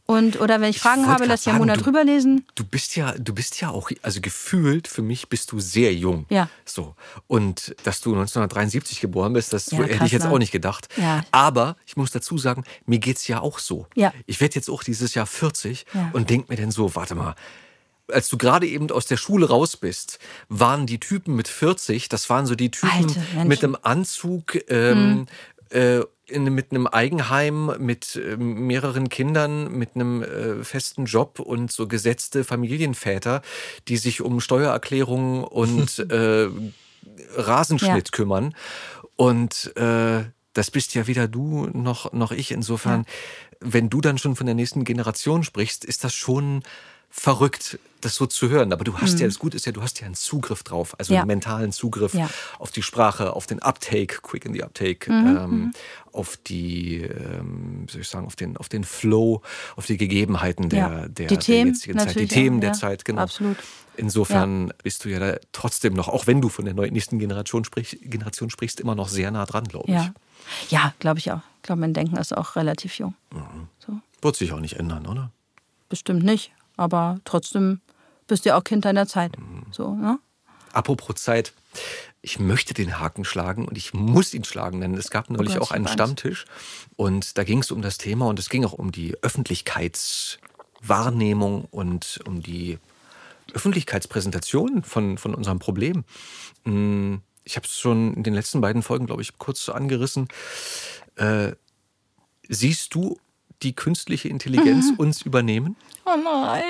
und 0.06 0.40
oder 0.40 0.62
wenn 0.62 0.70
ich 0.70 0.80
Fragen 0.80 1.02
wollte 1.02 1.12
habe, 1.12 1.26
lass 1.26 1.44
Jamuna 1.44 1.74
sagen, 1.74 1.80
du- 1.80 1.84
drüber 1.84 2.04
lesen. 2.06 2.46
Du 2.56 2.64
bist 2.64 2.96
ja, 2.96 3.12
du 3.18 3.34
bist 3.34 3.60
ja 3.60 3.70
auch, 3.72 3.92
also 4.04 4.22
gefühlt 4.22 4.88
für 4.88 5.02
mich 5.02 5.28
bist 5.28 5.52
du 5.52 5.60
sehr 5.60 5.94
jung. 5.94 6.26
Ja. 6.30 6.48
So. 6.64 6.96
Und 7.28 7.76
dass 7.84 8.00
du 8.00 8.12
1973 8.12 9.02
geboren 9.02 9.34
bist, 9.34 9.52
das 9.52 9.70
Ja, 9.72 9.80
hätte 9.80 10.06
ich 10.06 10.14
jetzt 10.14 10.24
ne? 10.24 10.32
auch 10.32 10.38
nicht 10.38 10.54
gedacht. 10.54 10.88
Ja. 10.96 11.24
Aber 11.32 11.76
ich 11.86 11.98
muss 11.98 12.12
dazu 12.12 12.38
sagen, 12.38 12.64
mir 12.86 13.00
geht's 13.00 13.28
ja 13.28 13.42
auch 13.42 13.60
so. 13.60 13.86
Ja. 13.96 14.14
Ich 14.28 14.40
werde 14.40 14.56
jetzt 14.56 14.70
auch 14.70 14.84
dieses 14.84 15.14
Jahr 15.14 15.26
40 15.26 15.86
Ja. 15.94 16.10
und 16.14 16.30
denk 16.30 16.48
mir 16.48 16.56
dann 16.56 16.72
so, 16.72 16.96
warte 16.96 17.14
mal. 17.16 17.36
Als 18.10 18.30
du 18.30 18.38
gerade 18.38 18.66
eben 18.66 18.90
aus 18.92 19.06
der 19.08 19.18
Schule 19.18 19.50
raus 19.50 19.76
bist, 19.76 20.20
waren 20.48 20.88
die 20.88 20.98
Typen 21.02 21.36
mit 21.36 21.50
40, 21.50 22.08
das 22.08 22.30
waren 22.30 22.46
so 22.46 22.56
die 22.56 22.72
Typen. 22.72 23.14
Mhm. 23.36 23.48
mit 23.50 23.62
einem 23.62 23.76
Anzug, 23.82 24.58
ähm, 24.70 25.26
äh, 25.72 26.02
in, 26.28 26.44
mit 26.54 26.72
einem 26.72 26.88
Eigenheim, 26.88 27.72
mit 27.80 28.16
ähm, 28.22 28.68
mehreren 28.68 29.10
Kindern, 29.10 29.72
mit 29.72 29.96
einem 29.96 30.24
äh, 30.24 30.64
festen 30.64 31.06
Job 31.06 31.40
und 31.40 31.72
so 31.72 31.88
gesetzte 31.88 32.44
Familienväter, 32.44 33.42
die 33.88 33.98
sich 33.98 34.22
um 34.22 34.42
Steuererklärungen 34.42 35.44
und 35.44 36.00
äh, 36.12 36.48
Rasenschnitt 37.36 38.08
Ja. 38.08 38.12
kümmern. 38.12 38.56
Und 39.16 39.76
äh, 39.78 40.26
das 40.54 40.72
bist 40.72 40.96
ja 40.96 41.08
weder 41.08 41.28
du 41.28 41.68
noch, 41.74 42.14
noch 42.14 42.32
ich. 42.32 42.52
Insofern, 42.52 43.06
wenn 43.60 43.90
du 43.90 44.02
dann 44.02 44.18
schon 44.18 44.36
von 44.36 44.46
der 44.46 44.56
nächsten 44.56 44.84
Generation 44.84 45.44
sprichst, 45.44 45.86
ist 45.86 46.04
das 46.04 46.14
schon 46.14 46.64
verrückt, 47.10 47.80
das 48.02 48.14
so 48.16 48.28
zu 48.28 48.50
hören. 48.50 48.72
Aber 48.74 48.84
du 48.84 48.98
hast 49.00 49.20
ja, 49.20 49.26
das 49.26 49.40
Gute 49.40 49.58
ist 49.58 49.66
ja, 49.66 49.72
du 49.72 49.82
hast 49.82 50.00
ja 50.00 50.06
einen 50.06 50.14
Zugriff 50.16 50.62
drauf, 50.64 50.96
also 51.00 51.12
Mhm. 51.12 51.16
Ja. 51.16 51.22
einen 51.22 51.28
mentalen 51.28 51.72
Zugriff 51.72 52.14
Ja. 52.14 52.30
auf 52.60 52.72
die 52.72 52.84
Sprache, 52.84 53.34
auf 53.34 53.48
den 53.48 53.60
Uptake, 53.62 54.20
quick 54.22 54.46
in 54.46 54.54
the 54.54 54.64
Uptake, 54.64 55.12
Mhm, 55.12 55.38
ähm, 55.38 55.72
auf 56.14 56.38
die, 56.38 57.02
ähm, 57.02 57.84
wie 57.88 57.92
soll 57.92 58.02
ich 58.02 58.08
sagen, 58.08 58.28
auf 58.28 58.36
den, 58.36 58.56
auf 58.58 58.70
den 58.70 58.84
Flow, 58.84 59.42
auf 59.76 59.86
die 59.88 59.98
Gegebenheiten 59.98 60.70
der, 60.70 60.80
Ja. 60.80 61.08
der, 61.08 61.28
Die 61.28 61.38
Themen 61.38 61.66
der 61.66 61.74
jetzigen 61.74 62.00
Zeit, 62.00 62.16
die 62.20 62.28
Themen 62.28 62.62
der. 62.62 62.74
Zeit, 62.74 63.04
genau. 63.04 63.22
Absolut. 63.22 63.58
Insofern 63.96 64.72
bist 64.84 65.04
du 65.06 65.10
ja 65.10 65.18
da 65.20 65.38
trotzdem 65.54 65.94
noch, 65.96 66.08
auch 66.08 66.28
wenn 66.28 66.40
du 66.40 66.50
von 66.50 66.66
der 66.66 66.76
neuen- 66.76 66.94
nächsten 66.94 67.18
Generation, 67.18 67.66
sprich, 67.66 67.98
Generation 68.04 68.52
sprichst, 68.52 68.80
immer 68.80 68.94
noch 68.94 69.10
sehr 69.10 69.32
nah 69.32 69.46
dran, 69.48 69.64
glaube 69.64 69.92
ich. 69.92 70.72
Ja, 70.72 70.94
glaube 71.00 71.18
ich 71.18 71.32
auch. 71.32 71.42
Ich 71.58 71.64
glaube, 71.64 71.82
mein 71.82 71.94
Denken 71.96 72.16
ist 72.18 72.36
auch 72.38 72.56
relativ 72.56 73.00
jung. 73.00 73.16
So. 73.80 73.94
Wird 74.22 74.36
sich 74.36 74.52
auch 74.54 74.60
nicht 74.60 74.76
ändern, 74.76 75.08
oder? 75.08 75.32
Bestimmt 75.90 76.24
nicht, 76.24 76.52
aber 76.78 77.20
trotzdem 77.26 77.82
bist 78.28 78.46
du 78.46 78.50
ja 78.50 78.58
auch 78.58 78.64
Kind 78.64 78.86
deiner 78.86 79.08
Zeit. 79.08 79.34
So, 79.72 79.96
ne? 79.96 80.20
Apropos 80.74 81.16
Zeit, 81.16 81.54
ich 82.22 82.40
möchte 82.40 82.74
den 82.74 83.00
Haken 83.00 83.24
schlagen 83.26 83.66
und 83.68 83.78
ich 83.78 83.94
muss 83.94 84.34
ihn 84.34 84.44
schlagen, 84.44 84.82
denn 84.82 84.94
es 84.96 85.10
gab 85.10 85.30
neulich 85.30 85.56
Oh 85.56 85.60
Gott, 85.60 85.64
auch 85.64 85.72
einen. 85.72 85.88
Stammtisch 85.88 86.46
und 86.96 87.38
da 87.38 87.44
ging 87.44 87.60
es 87.60 87.72
um 87.72 87.82
das 87.82 87.98
Thema 87.98 88.28
und 88.28 88.38
es 88.40 88.50
ging 88.50 88.66
auch 88.66 88.74
um 88.74 88.92
die 88.92 89.16
Öffentlichkeitswahrnehmung 89.24 91.66
und 91.66 92.20
um 92.26 92.42
die 92.44 92.78
Öffentlichkeitspräsentation 93.54 94.84
von, 94.84 95.18
von 95.18 95.34
unserem 95.34 95.60
Problem. 95.60 96.04
Mm, 96.66 97.16
Ich 97.46 97.56
habe 97.56 97.66
es 97.66 97.80
schon 97.80 98.14
in 98.14 98.24
den 98.24 98.34
letzten 98.34 98.60
beiden 98.60 98.84
Folgen, 98.84 99.06
glaube 99.06 99.22
ich, 99.22 99.38
kurz 99.38 99.70
angerissen. 99.70 100.28
Äh, 101.16 101.54
siehst 102.50 102.94
du 102.94 103.18
die 103.64 103.74
künstliche 103.74 104.30
Intelligenz 104.30 104.92
uns 104.98 105.22
übernehmen? 105.22 105.76
Oh 106.06 106.16
nein, 106.16 106.64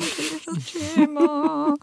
dieses 0.00 0.94
Thema. 0.94 1.74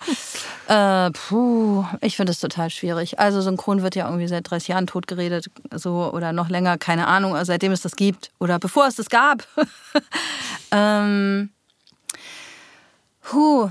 äh, 0.68 1.12
puh, 1.12 1.86
ich 2.02 2.16
finde 2.16 2.32
es 2.32 2.40
total 2.40 2.70
schwierig. 2.70 3.20
Also 3.20 3.42
Synchron 3.42 3.82
wird 3.82 3.96
ja 3.96 4.08
irgendwie 4.08 4.28
seit 4.28 4.50
30 4.50 4.70
Jahren 4.70 4.88
totgeredet, 4.88 5.50
so 5.74 6.12
oder 6.12 6.34
noch 6.34 6.50
länger, 6.50 6.78
keine 6.78 7.08
Ahnung, 7.08 7.36
also 7.36 7.52
seitdem 7.52 7.72
es 7.72 7.82
das 7.82 7.96
gibt 7.96 8.32
oder 8.40 8.60
bevor 8.60 8.88
es 8.88 8.96
das 8.96 9.10
gab. 9.10 9.48
ähm, 10.72 11.50
puh. 13.22 13.70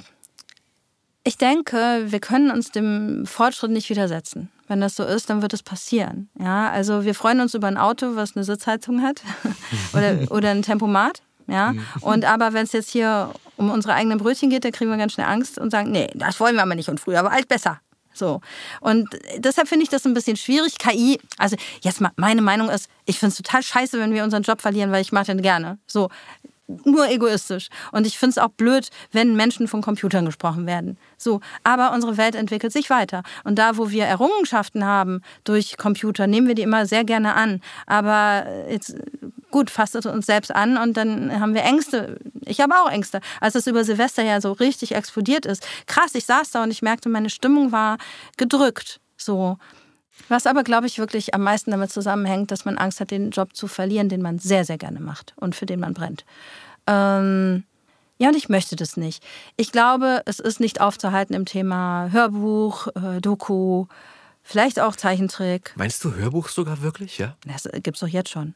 Ich 1.25 1.39
denke, 1.39 2.05
wir 2.07 2.21
können 2.21 2.53
uns 2.53 2.71
dem 2.71 3.27
Fortschritt 3.27 3.73
nicht 3.73 3.91
widersetzen. 3.91 4.49
Wenn 4.69 4.81
das 4.81 4.97
so 4.97 5.05
ist, 5.05 5.31
dann 5.31 5.43
wird 5.43 5.53
es 5.53 5.63
passieren. 5.63 6.29
Ja, 6.39 6.71
also 6.71 7.05
wir 7.05 7.15
freuen 7.15 7.41
uns 7.41 7.55
über 7.55 7.69
ein 7.69 7.77
Auto, 7.77 8.17
was 8.17 8.37
eine 8.37 8.45
Sitzheizung 8.45 9.03
hat 9.03 9.23
oder, 9.93 10.31
oder 10.31 10.51
ein 10.51 10.63
Tempomat. 10.63 11.23
Ja, 11.49 11.75
und 12.01 12.25
aber 12.25 12.55
wenn 12.55 12.65
es 12.65 12.73
jetzt 12.73 12.91
hier 12.91 13.31
um 13.57 13.71
unsere 13.71 13.95
eigenen 13.95 14.19
Brötchen 14.19 14.51
geht, 14.51 14.65
dann 14.65 14.73
kriegen 14.73 14.91
wir 14.91 14.97
ganz 14.97 15.13
schnell 15.13 15.29
Angst 15.29 15.59
und 15.59 15.71
sagen, 15.71 15.93
nee, 15.93 16.11
das 16.15 16.41
wollen 16.41 16.57
wir 16.57 16.63
aber 16.63 16.75
nicht 16.75 16.89
und 16.89 16.99
früher 16.99 17.23
war 17.23 17.31
alt 17.31 17.47
besser. 17.47 17.81
So. 18.13 18.41
Und 18.81 19.09
deshalb 19.37 19.69
finde 19.69 19.85
ich 19.85 19.91
das 19.91 20.05
ein 20.07 20.15
bisschen 20.15 20.37
schwierig. 20.37 20.79
KI, 20.79 21.21
also 21.39 21.57
jetzt 21.83 22.01
mal, 22.01 22.11
meine 22.17 22.43
Meinung 22.43 22.69
ist, 22.69 22.89
ich 23.05 23.19
finde 23.19 23.31
es 23.31 23.37
total 23.37 23.63
scheiße, 23.63 23.99
wenn 24.01 24.13
wir 24.13 24.25
unseren 24.25 24.43
Job 24.43 24.61
verlieren, 24.61 24.91
weil 24.91 25.03
ich 25.03 25.13
mache 25.13 25.27
den 25.27 25.43
gerne. 25.43 25.79
So. 25.87 26.09
Nur 26.67 27.09
egoistisch. 27.09 27.69
Und 27.93 28.07
ich 28.07 28.19
finde 28.19 28.31
es 28.31 28.39
auch 28.39 28.51
blöd, 28.51 28.89
wenn 29.13 29.37
Menschen 29.37 29.69
von 29.69 29.83
Computern 29.83 30.27
gesprochen 30.27 30.67
werden. 30.67 30.99
So, 31.17 31.41
aber 31.65 31.93
unsere 31.93 32.17
Welt 32.17 32.35
entwickelt 32.35 32.73
sich 32.73 32.91
weiter. 32.91 33.23
Und 33.45 33.59
da, 33.59 33.77
wo 33.77 33.91
wir 33.91 34.05
Errungenschaften 34.05 34.85
haben 34.85 35.23
durch 35.45 35.77
Computer, 35.77 36.27
nehmen 36.27 36.49
wir 36.49 36.55
die 36.55 36.63
immer 36.63 36.87
sehr 36.87 37.05
gerne 37.05 37.35
an. 37.35 37.61
Aber 37.87 38.47
jetzt, 38.69 38.97
gut, 39.51 39.71
fasst 39.71 39.95
es 39.95 40.07
uns 40.07 40.27
selbst 40.27 40.55
an 40.55 40.77
und 40.77 40.97
dann 40.97 41.41
haben 41.41 41.55
wir 41.55 41.63
Ängste. 41.63 42.19
Ich 42.45 42.61
habe 42.61 42.75
auch 42.75 42.91
Ängste. 42.91 43.21
Als 43.41 43.55
es 43.55 43.67
über 43.67 43.85
Silvester 43.85 44.23
ja 44.23 44.41
so 44.41 44.53
richtig 44.53 44.95
explodiert 44.95 45.47
ist. 45.47 45.67
Krass, 45.87 46.15
ich 46.15 46.27
saß 46.27 46.51
da 46.51 46.63
und 46.63 46.71
ich 46.71 46.83
merkte, 46.83 47.09
meine 47.09 47.31
Stimmung 47.31 47.73
war 47.73 47.99
gedrückt. 48.37 49.01
So. 49.17 49.59
Was 50.29 50.47
aber, 50.47 50.65
glaube 50.65 50.87
ich, 50.87 50.99
wirklich 50.99 51.35
am 51.35 51.43
meisten 51.43 51.71
damit 51.71 51.91
zusammenhängt, 51.91 52.51
dass 52.51 52.65
man 52.65 52.79
Angst 52.79 53.01
hat, 53.01 53.11
den 53.11 53.31
Job 53.31 53.55
zu 53.55 53.69
verlieren, 53.69 54.09
den 54.09 54.23
man 54.23 54.39
sehr, 54.39 54.65
sehr 54.65 54.79
gerne 54.79 55.01
macht 55.01 55.35
und 55.37 55.55
für 55.55 55.67
den 55.67 55.81
man 55.81 55.95
brennt. 55.95 56.25
Ähm, 56.87 57.65
ja, 58.19 58.29
und 58.29 58.37
ich 58.37 58.49
möchte 58.49 58.77
das 58.77 58.97
nicht. 58.97 59.23
Ich 59.57 59.73
glaube, 59.73 60.23
es 60.25 60.41
ist 60.41 60.59
nicht 60.59 60.81
aufzuhalten 60.81 61.35
im 61.35 61.45
Thema 61.45 62.09
Hörbuch, 62.11 62.89
äh, 62.97 63.21
Doku, 63.21 63.87
vielleicht 64.43 64.81
auch 64.81 64.97
Zeichentrick. 64.97 65.73
Meinst 65.77 66.03
du 66.03 66.15
Hörbuch 66.15 66.49
sogar 66.49 66.83
wirklich, 66.83 67.19
ja? 67.19 67.37
Das 67.47 67.69
gibt 67.83 67.97
es 67.97 68.01
doch 68.01 68.09
jetzt 68.09 68.31
schon. 68.31 68.55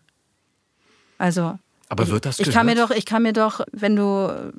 Also. 1.19 1.59
Aber 1.89 2.09
wird 2.09 2.25
das 2.25 2.39
ich, 2.39 2.49
ich 2.49 2.55
kann 2.55 2.67
mir 2.67 2.77
doch, 2.77 2.91
ich 2.91 3.05
kann 3.05 3.23
mir 3.23 3.33
doch, 3.33 3.61
wenn 3.73 3.97
du 3.97 4.53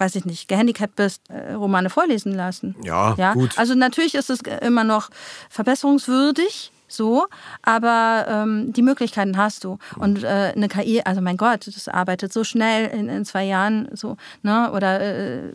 weiß 0.00 0.16
ich 0.16 0.24
nicht, 0.24 0.48
gehandicapt 0.48 0.96
bist, 0.96 1.28
äh, 1.28 1.52
Romane 1.52 1.90
vorlesen 1.90 2.34
lassen. 2.34 2.74
Ja, 2.82 3.14
ja, 3.16 3.34
gut. 3.34 3.58
Also 3.58 3.74
natürlich 3.74 4.14
ist 4.14 4.30
es 4.30 4.40
immer 4.62 4.82
noch 4.82 5.10
verbesserungswürdig, 5.50 6.72
so, 6.88 7.26
aber 7.62 8.26
ähm, 8.28 8.72
die 8.72 8.82
Möglichkeiten 8.82 9.36
hast 9.36 9.62
du. 9.62 9.78
Und 9.96 10.24
äh, 10.24 10.52
eine 10.56 10.68
KI, 10.68 11.02
also 11.04 11.20
mein 11.20 11.36
Gott, 11.36 11.66
das 11.66 11.86
arbeitet 11.86 12.32
so 12.32 12.42
schnell 12.42 12.88
in, 12.88 13.08
in 13.08 13.24
zwei 13.24 13.44
Jahren, 13.44 13.88
so, 13.92 14.16
ne? 14.42 14.72
Oder 14.72 15.00
äh, 15.00 15.52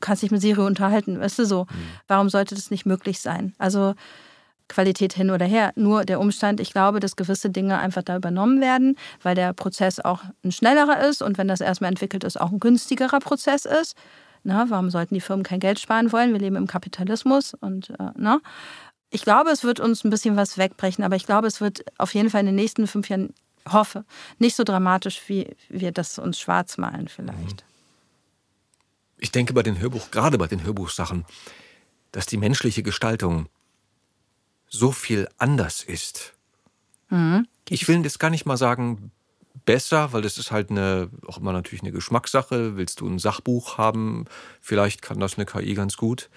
kannst 0.00 0.22
dich 0.22 0.30
mit 0.30 0.42
Siri 0.42 0.60
unterhalten, 0.60 1.18
weißt 1.18 1.38
du 1.38 1.46
so. 1.46 1.64
Mhm. 1.64 1.88
Warum 2.08 2.28
sollte 2.28 2.54
das 2.54 2.70
nicht 2.70 2.84
möglich 2.84 3.20
sein? 3.20 3.54
Also 3.58 3.94
Qualität 4.68 5.12
hin 5.12 5.30
oder 5.30 5.46
her. 5.46 5.72
Nur 5.76 6.04
der 6.04 6.20
Umstand, 6.20 6.60
ich 6.60 6.72
glaube, 6.72 7.00
dass 7.00 7.16
gewisse 7.16 7.50
Dinge 7.50 7.78
einfach 7.78 8.02
da 8.02 8.16
übernommen 8.16 8.60
werden, 8.60 8.96
weil 9.22 9.34
der 9.34 9.52
Prozess 9.52 10.00
auch 10.00 10.22
ein 10.44 10.52
schnellerer 10.52 11.06
ist 11.06 11.22
und 11.22 11.38
wenn 11.38 11.48
das 11.48 11.60
erstmal 11.60 11.90
entwickelt 11.90 12.24
ist, 12.24 12.40
auch 12.40 12.50
ein 12.50 12.60
günstigerer 12.60 13.20
Prozess 13.20 13.64
ist. 13.64 13.96
Na, 14.42 14.66
warum 14.68 14.90
sollten 14.90 15.14
die 15.14 15.20
Firmen 15.20 15.44
kein 15.44 15.60
Geld 15.60 15.80
sparen 15.80 16.12
wollen? 16.12 16.32
Wir 16.32 16.40
leben 16.40 16.56
im 16.56 16.66
Kapitalismus 16.66 17.54
und 17.54 17.90
äh, 17.90 18.10
na. 18.16 18.40
Ich 19.10 19.22
glaube, 19.22 19.50
es 19.50 19.62
wird 19.64 19.80
uns 19.80 20.04
ein 20.04 20.10
bisschen 20.10 20.36
was 20.36 20.58
wegbrechen, 20.58 21.04
aber 21.04 21.16
ich 21.16 21.26
glaube, 21.26 21.46
es 21.46 21.60
wird 21.60 21.84
auf 21.98 22.12
jeden 22.14 22.28
Fall 22.28 22.40
in 22.40 22.46
den 22.46 22.54
nächsten 22.56 22.86
fünf 22.86 23.08
Jahren, 23.08 23.32
hoffe, 23.68 24.04
nicht 24.38 24.56
so 24.56 24.64
dramatisch, 24.64 25.22
wie 25.26 25.56
wir 25.68 25.92
das 25.92 26.18
uns 26.18 26.38
schwarz 26.38 26.76
malen 26.76 27.08
vielleicht. 27.08 27.64
Ich 29.18 29.32
denke 29.32 29.52
bei 29.52 29.62
den 29.62 29.78
Hörbuch, 29.78 30.10
gerade 30.10 30.38
bei 30.38 30.46
den 30.46 30.64
Hörbuchsachen, 30.64 31.24
dass 32.12 32.26
die 32.26 32.36
menschliche 32.36 32.82
Gestaltung 32.82 33.48
so 34.68 34.92
viel 34.92 35.28
anders 35.38 35.82
ist. 35.82 36.34
Mhm. 37.10 37.46
Ich 37.68 37.88
will 37.88 38.02
jetzt 38.02 38.18
gar 38.18 38.30
nicht 38.30 38.46
mal 38.46 38.56
sagen 38.56 39.10
besser, 39.64 40.12
weil 40.12 40.22
das 40.22 40.38
ist 40.38 40.50
halt 40.50 40.70
eine, 40.70 41.10
auch 41.26 41.38
immer 41.38 41.52
natürlich 41.52 41.82
eine 41.82 41.92
Geschmackssache. 41.92 42.76
Willst 42.76 43.00
du 43.00 43.08
ein 43.08 43.18
Sachbuch 43.18 43.78
haben? 43.78 44.26
Vielleicht 44.60 45.02
kann 45.02 45.18
das 45.18 45.36
eine 45.36 45.46
KI 45.46 45.74
ganz 45.74 45.96
gut. 45.96 46.30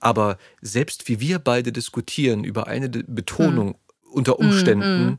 Aber 0.00 0.38
selbst 0.60 1.08
wie 1.08 1.20
wir 1.20 1.38
beide 1.38 1.72
diskutieren 1.72 2.44
über 2.44 2.66
eine 2.66 2.88
Betonung 2.88 3.68
mhm. 3.68 4.12
unter 4.12 4.38
Umständen, 4.38 5.04
mhm 5.04 5.18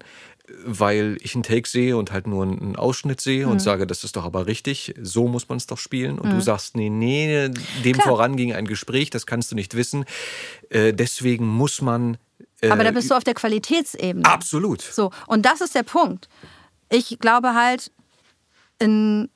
weil 0.65 1.17
ich 1.21 1.35
einen 1.35 1.43
Take 1.43 1.67
sehe 1.67 1.95
und 1.95 2.11
halt 2.11 2.27
nur 2.27 2.43
einen 2.43 2.75
Ausschnitt 2.75 3.21
sehe 3.21 3.45
mhm. 3.45 3.53
und 3.53 3.59
sage, 3.59 3.87
das 3.87 4.03
ist 4.03 4.15
doch 4.15 4.25
aber 4.25 4.45
richtig, 4.45 4.93
so 5.01 5.27
muss 5.27 5.47
man 5.47 5.57
es 5.57 5.67
doch 5.67 5.77
spielen. 5.77 6.19
Und 6.19 6.29
mhm. 6.29 6.35
du 6.35 6.41
sagst, 6.41 6.75
nee, 6.75 6.89
nee, 6.89 7.49
dem 7.83 7.93
Klar. 7.93 8.07
voran 8.07 8.35
ging 8.35 8.53
ein 8.53 8.65
Gespräch, 8.65 9.09
das 9.09 9.25
kannst 9.25 9.51
du 9.51 9.55
nicht 9.55 9.75
wissen. 9.75 10.05
Äh, 10.69 10.93
deswegen 10.93 11.47
muss 11.47 11.81
man. 11.81 12.17
Äh, 12.63 12.69
aber 12.71 12.83
da 12.83 12.91
bist 12.91 13.11
du 13.11 13.15
auf 13.15 13.23
der 13.23 13.33
Qualitätsebene. 13.33 14.25
Absolut. 14.25 14.81
So, 14.81 15.11
und 15.27 15.45
das 15.45 15.61
ist 15.61 15.75
der 15.75 15.83
Punkt. 15.83 16.29
Ich 16.89 17.17
glaube 17.19 17.53
halt, 17.53 17.91
in 18.79 19.29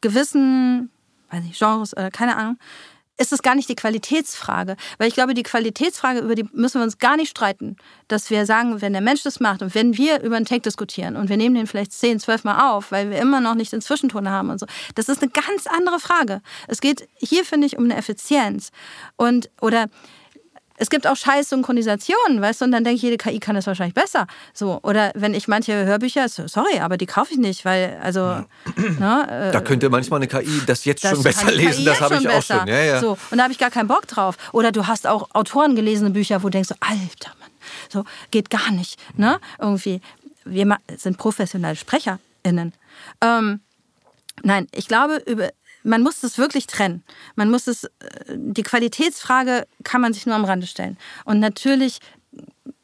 gewissen, 0.00 0.90
weiß 1.30 1.42
nicht, 1.42 1.58
Genres, 1.58 1.92
äh, 1.94 2.10
keine 2.12 2.36
Ahnung, 2.36 2.58
ist 3.16 3.32
es 3.34 3.42
gar 3.42 3.54
nicht 3.54 3.68
die 3.68 3.74
Qualitätsfrage. 3.76 4.76
Weil 4.96 5.08
ich 5.08 5.14
glaube, 5.14 5.34
die 5.34 5.42
Qualitätsfrage, 5.42 6.20
über 6.20 6.34
die 6.34 6.48
müssen 6.54 6.80
wir 6.80 6.84
uns 6.84 6.98
gar 6.98 7.16
nicht 7.16 7.28
streiten. 7.28 7.76
Dass 8.08 8.30
wir 8.30 8.46
sagen, 8.46 8.80
wenn 8.80 8.94
der 8.94 9.02
Mensch 9.02 9.22
das 9.22 9.40
macht 9.40 9.60
und 9.60 9.74
wenn 9.74 9.96
wir 9.98 10.22
über 10.22 10.36
einen 10.36 10.46
Take 10.46 10.62
diskutieren 10.62 11.16
und 11.16 11.28
wir 11.28 11.36
nehmen 11.36 11.54
den 11.54 11.66
vielleicht 11.66 11.92
zehn, 11.92 12.18
zwölf 12.18 12.44
Mal 12.44 12.70
auf, 12.70 12.92
weil 12.92 13.10
wir 13.10 13.18
immer 13.18 13.40
noch 13.40 13.54
nicht 13.54 13.72
den 13.72 13.82
Zwischenton 13.82 14.30
haben 14.30 14.48
und 14.48 14.58
so, 14.58 14.66
das 14.94 15.10
ist 15.10 15.22
eine 15.22 15.30
ganz 15.30 15.66
andere 15.66 16.00
Frage. 16.00 16.40
Es 16.66 16.80
geht 16.80 17.08
hier, 17.18 17.44
finde 17.44 17.66
ich, 17.66 17.76
um 17.76 17.84
eine 17.84 17.96
Effizienz. 17.96 18.70
Und, 19.16 19.50
oder 19.60 19.88
es 20.80 20.88
gibt 20.88 21.06
auch 21.06 21.14
scheiß 21.14 21.50
Synchronisationen, 21.50 22.40
weißt 22.40 22.62
du, 22.62 22.64
und 22.64 22.72
dann 22.72 22.84
denke 22.84 22.96
ich, 22.96 23.02
jede 23.02 23.18
KI 23.18 23.38
kann 23.38 23.54
das 23.54 23.66
wahrscheinlich 23.66 23.94
besser. 23.94 24.26
So, 24.54 24.80
oder 24.82 25.12
wenn 25.14 25.34
ich 25.34 25.46
manche 25.46 25.84
Hörbücher, 25.84 26.26
sorry, 26.28 26.80
aber 26.80 26.96
die 26.96 27.04
kaufe 27.04 27.34
ich 27.34 27.38
nicht, 27.38 27.66
weil, 27.66 27.98
also. 28.02 28.20
Ja. 28.20 28.46
Na, 28.98 29.48
äh, 29.48 29.52
da 29.52 29.60
könnte 29.60 29.90
manchmal 29.90 30.20
eine 30.20 30.26
KI 30.26 30.62
das 30.66 30.86
jetzt 30.86 31.04
das 31.04 31.12
schon 31.12 31.22
besser 31.22 31.52
lesen, 31.52 31.84
das 31.84 32.00
habe 32.00 32.16
ich 32.16 32.26
auch 32.26 32.32
besser. 32.32 32.60
schon. 32.60 32.68
Ja, 32.68 32.82
ja. 32.82 33.00
So, 33.00 33.18
und 33.30 33.36
da 33.36 33.42
habe 33.44 33.52
ich 33.52 33.58
gar 33.58 33.70
keinen 33.70 33.88
Bock 33.88 34.06
drauf. 34.06 34.36
Oder 34.52 34.72
du 34.72 34.86
hast 34.86 35.06
auch 35.06 35.28
Autoren 35.34 35.76
gelesene 35.76 36.10
Bücher, 36.10 36.42
wo 36.42 36.46
du 36.46 36.52
denkst, 36.52 36.70
so, 36.70 36.74
alter 36.80 37.34
Mann, 37.38 37.50
so 37.90 38.04
geht 38.30 38.48
gar 38.48 38.70
nicht. 38.70 38.98
Ne? 39.16 39.38
Irgendwie. 39.58 40.00
Wir 40.46 40.78
sind 40.96 41.18
professionelle 41.18 41.76
SprecherInnen. 41.76 42.72
Ähm, 43.20 43.60
nein, 44.42 44.66
ich 44.74 44.88
glaube, 44.88 45.22
über, 45.26 45.50
man 45.82 46.02
muss 46.02 46.20
das 46.20 46.38
wirklich 46.38 46.66
trennen. 46.66 47.02
Man 47.36 47.50
muss 47.50 47.66
es, 47.66 47.84
äh, 47.84 47.90
die 48.36 48.62
Qualitätsfrage 48.62 49.66
kann 49.84 50.00
man 50.00 50.12
sich 50.12 50.26
nur 50.26 50.34
am 50.34 50.44
Rande 50.44 50.66
stellen. 50.66 50.96
Und 51.24 51.40
natürlich 51.40 52.00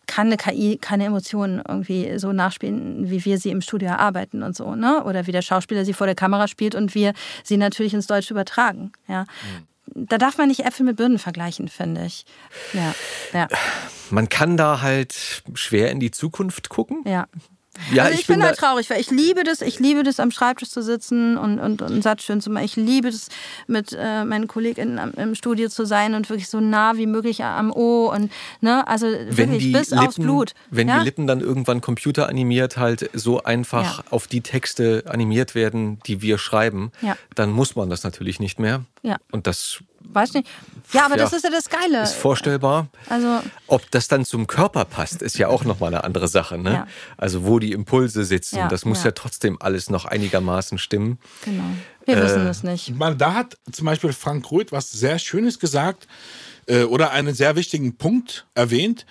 kann 0.07 0.29
eine 0.29 0.37
KI 0.37 0.79
keine 0.81 1.05
Emotionen 1.05 1.63
irgendwie 1.67 2.19
so 2.19 2.33
nachspielen, 2.33 3.11
wie 3.11 3.25
wir 3.25 3.39
sie 3.39 3.51
im 3.51 3.61
Studio 3.61 3.89
erarbeiten 3.89 4.43
und 4.43 4.57
so, 4.57 4.75
ne? 4.75 5.05
Oder 5.05 5.27
wie 5.27 5.33
der 5.33 5.43
Schauspieler 5.43 5.85
sie 5.85 5.93
vor 5.93 6.07
der 6.07 6.15
Kamera 6.15 6.49
spielt 6.49 6.75
und 6.75 6.95
wir 6.95 7.13
sie 7.43 7.57
natürlich 7.57 7.93
ins 7.93 8.07
Deutsche 8.07 8.33
übertragen. 8.33 8.93
Ja. 9.09 9.23
Mhm. 9.23 10.07
Da 10.09 10.19
darf 10.19 10.37
man 10.39 10.49
nicht 10.49 10.65
Äpfel 10.65 10.85
mit 10.85 10.97
Birnen 10.97 11.19
vergleichen, 11.19 11.69
finde 11.69 12.07
ich. 12.07 12.25
Ja. 12.73 12.95
ja. 13.33 13.49
Man 14.11 14.29
kann 14.29 14.57
da 14.57 14.81
halt 14.81 15.43
schwer 15.55 15.91
in 15.91 16.01
die 16.01 16.11
Zukunft 16.11 16.69
gucken. 16.69 17.03
Ja. 17.05 17.27
Ja, 17.93 18.05
also 18.05 18.15
ich, 18.15 18.21
ich 18.23 18.27
bin, 18.27 18.43
halt 18.43 18.57
traurig, 18.57 18.89
weil 18.91 19.01
ich 19.01 19.11
liebe 19.11 19.45
das, 19.45 19.61
ich 19.61 19.79
liebe 19.79 20.03
das, 20.03 20.21
am 20.21 20.31
Schreibtisch 20.31 20.71
zu 20.71 20.83
sitzen 20.83 21.37
und, 21.37 21.59
und, 21.59 21.83
und 21.83 21.91
einen 21.91 22.03
Satz 22.03 22.23
schön 22.23 22.41
zu 22.41 22.51
machen. 22.51 22.65
Ich 22.65 22.77
liebe 22.77 23.11
das, 23.11 23.29
mit 23.67 23.97
äh, 23.99 24.25
meinen 24.25 24.49
KollegInnen 24.49 25.15
im 25.15 25.35
Studio 25.35 25.69
zu 25.69 25.85
sein 25.85 26.15
und 26.15 26.29
wirklich 26.29 26.49
so 26.49 26.61
nah 26.61 26.97
wie 26.97 27.07
möglich 27.07 27.45
am 27.45 27.71
O 27.71 28.13
und, 28.13 28.31
ne, 28.61 28.87
also 28.87 29.07
wenn 29.07 29.53
wirklich 29.53 29.73
bis 29.73 29.91
Lippen, 29.91 30.07
aufs 30.07 30.17
Blut. 30.17 30.55
Wenn 30.71 30.89
ja? 30.89 30.99
die 30.99 31.05
Lippen 31.05 31.27
dann 31.27 31.41
irgendwann 31.41 31.81
computeranimiert 31.81 32.77
halt 32.77 33.11
so 33.13 33.43
einfach 33.43 33.99
ja. 33.99 34.05
auf 34.11 34.27
die 34.27 34.41
Texte 34.41 35.05
animiert 35.09 35.55
werden, 35.55 35.99
die 36.07 36.23
wir 36.23 36.39
schreiben, 36.39 36.93
ja. 37.03 37.17
dann 37.35 37.51
muss 37.51 37.77
man 37.77 37.91
das 37.91 38.05
natürlich 38.05 38.41
nicht 38.41 38.59
mehr. 38.59 38.85
Ja. 39.03 39.17
Und 39.31 39.47
das 39.47 39.83
Weiß 40.13 40.35
nicht. 40.35 40.49
Ja, 40.93 41.07
aber 41.07 41.17
ja, 41.17 41.25
das 41.25 41.33
ist 41.33 41.45
ja 41.45 41.51
das 41.51 41.69
Geile. 41.69 42.03
Ist 42.03 42.15
vorstellbar. 42.15 42.89
Also, 43.09 43.43
Ob 43.67 43.91
das 43.91 44.09
dann 44.09 44.25
zum 44.25 44.47
Körper 44.47 44.85
passt, 44.85 45.23
ist 45.23 45.39
ja 45.39 45.49
auch 45.49 45.65
nochmal 45.65 45.95
eine 45.95 46.05
andere 46.05 46.29
Sache. 46.29 46.59
Ne? 46.59 46.73
Ja. 46.73 46.87
Also 47.17 47.45
wo 47.45 47.59
die 47.59 47.73
Impulse 47.73 48.25
sitzen, 48.25 48.57
ja, 48.57 48.69
das 48.69 48.85
muss 48.85 49.03
ja. 49.05 49.11
trotzdem 49.11 49.57
alles 49.61 49.91
noch 49.91 50.05
einigermaßen 50.05 50.79
stimmen. 50.79 51.19
Genau. 51.45 51.65
Wir 52.05 52.17
äh, 52.17 52.23
wissen 52.23 52.47
es 52.47 52.63
nicht. 52.63 52.95
Da 53.19 53.35
hat 53.35 53.57
zum 53.73 53.87
Beispiel 53.87 54.13
Frank 54.13 54.51
Ruth 54.51 54.73
was 54.73 54.91
sehr 54.93 55.19
Schönes 55.19 55.59
gesagt 55.59 56.07
äh, 56.67 56.85
oder 56.85 57.11
einen 57.11 57.35
sehr 57.35 57.57
wichtigen 57.57 57.97
Punkt 57.97 58.47
erwähnt, 58.55 59.07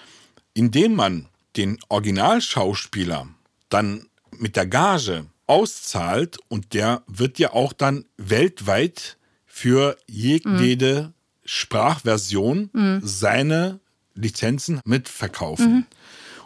indem 0.54 0.96
man 0.96 1.28
den 1.58 1.78
Originalschauspieler 1.90 3.28
dann 3.70 4.08
mit 4.32 4.56
der 4.56 4.66
Gage 4.66 5.26
auszahlt 5.48 6.38
und 6.48 6.74
der 6.74 7.04
wird 7.08 7.40
ja 7.40 7.54
auch 7.54 7.74
dann 7.74 8.06
weltweit 8.18 9.18
für 9.56 9.96
jede 10.06 11.02
mhm. 11.02 11.14
Sprachversion 11.46 12.70
mhm. 12.74 13.00
seine 13.02 13.80
Lizenzen 14.14 14.82
mitverkaufen. 14.84 15.74
Mhm. 15.74 15.86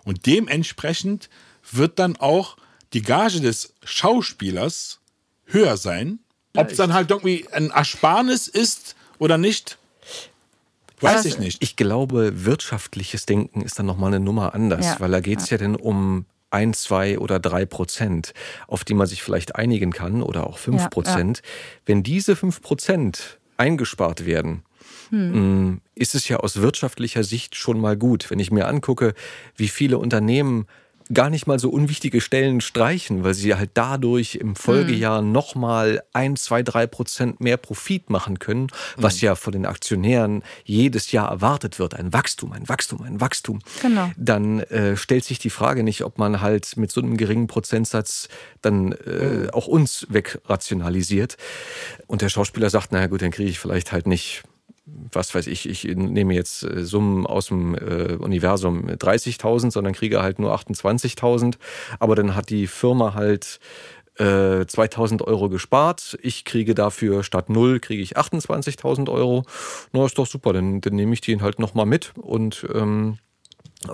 Und 0.04 0.28
dementsprechend 0.28 1.28
wird 1.72 1.98
dann 1.98 2.18
auch 2.18 2.56
die 2.94 3.02
Gage 3.02 3.42
des 3.42 3.74
Schauspielers 3.84 5.00
höher 5.46 5.76
sein. 5.78 6.20
Ob 6.56 6.70
es 6.70 6.78
dann 6.78 6.94
halt 6.94 7.10
irgendwie 7.10 7.48
ein 7.52 7.72
Ersparnis 7.72 8.48
ist 8.48 8.96
oder 9.18 9.40
nicht, 9.40 9.80
weiß 11.00 11.26
ich 11.26 11.40
nicht. 11.40 11.64
Ich 11.64 11.76
glaube, 11.78 12.46
wirtschaftliches 12.46 13.26
Denken 13.26 13.64
ist 13.64 13.80
dann 13.80 13.88
nochmal 13.88 14.14
eine 14.14 14.24
Nummer 14.24 14.54
anders, 14.54 14.86
ja. 14.86 15.00
weil 15.00 15.10
da 15.10 15.20
geht 15.20 15.40
es 15.40 15.50
ja. 15.50 15.58
ja 15.58 15.64
dann 15.64 15.76
um 15.76 16.28
ein, 16.52 16.74
zwei 16.74 17.20
oder 17.20 17.40
drei 17.40 17.66
Prozent, 17.66 18.34
auf 18.68 18.84
die 18.84 18.94
man 18.94 19.08
sich 19.08 19.24
vielleicht 19.24 19.56
einigen 19.56 19.92
kann 19.92 20.22
oder 20.22 20.48
auch 20.48 20.58
fünf 20.58 20.90
Prozent. 20.90 21.38
Ja, 21.38 21.44
ja. 21.44 21.82
Wenn 21.86 22.04
diese 22.04 22.36
fünf 22.36 22.62
Prozent 22.62 23.40
eingespart 23.58 24.26
werden, 24.26 24.64
hm. 25.10 25.70
Mm, 25.70 25.82
ist 25.96 26.16
es 26.16 26.28
ja 26.28 26.38
aus 26.38 26.62
wirtschaftlicher 26.62 27.24
Sicht 27.24 27.56
schon 27.56 27.80
mal 27.80 27.98
gut. 27.98 28.30
Wenn 28.30 28.40
ich 28.40 28.52
mir 28.52 28.68
angucke, 28.68 29.14
wie 29.56 29.68
viele 29.68 29.98
Unternehmen 29.98 30.68
gar 31.14 31.30
nicht 31.30 31.48
mal 31.48 31.60
so 31.60 31.70
unwichtige 31.70 32.22
Stellen 32.22 32.62
streichen, 32.62 33.24
weil 33.24 33.34
sie 33.34 33.56
halt 33.56 33.72
dadurch 33.74 34.36
im 34.36 34.56
Folgejahr 34.56 35.22
mhm. 35.22 35.32
nochmal 35.32 36.04
ein, 36.14 36.36
zwei, 36.36 36.62
drei 36.62 36.88
Prozent 36.88 37.42
mehr 37.42 37.58
Profit 37.58 38.10
machen 38.10 38.40
können, 38.40 38.68
was 38.96 39.22
mhm. 39.22 39.26
ja 39.26 39.36
von 39.36 39.54
den 39.54 39.66
Aktionären 39.66 40.44
jedes 40.64 41.12
Jahr 41.12 41.30
erwartet 41.30 41.80
wird. 41.80 41.96
Ein 41.96 42.14
Wachstum, 42.14 42.52
ein 42.52 42.70
Wachstum, 42.70 43.02
ein 43.02 43.20
Wachstum. 43.22 43.60
Genau. 43.82 44.12
Dann 44.18 44.60
äh, 44.60 44.96
stellt 44.98 45.24
sich 45.24 45.40
die 45.40 45.50
Frage 45.50 45.84
nicht, 45.84 46.04
ob 46.04 46.18
man 46.18 46.42
halt 46.42 46.78
mit 46.78 46.92
so 46.92 47.02
einem 47.02 47.18
geringen 47.18 47.48
Prozentsatz 47.48 48.30
dann 48.62 48.92
äh, 48.92 49.24
mhm. 49.24 49.50
auch 49.52 49.68
uns 49.68 50.06
wegrationalisiert. 50.10 51.38
Und 52.08 52.22
der 52.22 52.30
Schauspieler 52.30 52.70
sagt, 52.70 52.92
naja 52.92 53.08
gut, 53.08 53.22
dann 53.22 53.32
kriege 53.32 53.50
ich 53.50 53.60
vielleicht 53.60 53.92
halt 53.92 54.06
nicht 54.06 54.44
was 55.12 55.34
weiß 55.34 55.48
ich, 55.48 55.68
ich 55.68 55.84
nehme 55.84 56.34
jetzt 56.34 56.64
äh, 56.64 56.84
Summen 56.84 57.26
aus 57.26 57.48
dem 57.48 57.76
äh, 57.76 58.16
Universum 58.16 58.88
30.000, 58.88 59.72
sondern 59.72 59.94
kriege 59.94 60.22
halt 60.22 60.40
nur 60.40 60.54
28.000. 60.54 61.56
Aber 62.00 62.16
dann 62.16 62.36
hat 62.36 62.50
die 62.50 62.68
Firma 62.68 63.14
halt 63.14 63.60
äh, 64.18 64.66
2.000 64.66 65.24
Euro 65.24 65.50
gespart. 65.50 66.18
Ich 66.22 66.46
kriege 66.46 66.76
dafür 66.76 67.24
statt 67.24 67.50
null 67.50 67.80
kriege 67.80 68.04
ich 68.04 68.18
28.000 68.18 69.10
Euro. 69.12 69.44
Na, 69.94 70.06
ist 70.06 70.18
doch 70.18 70.28
super. 70.28 70.54
Dann, 70.54 70.82
dann 70.82 70.96
nehme 70.96 71.14
ich 71.14 71.22
die 71.22 71.40
halt 71.42 71.60
nochmal 71.60 71.86
mit 71.86 72.14
und 72.18 72.68
ähm, 72.74 73.18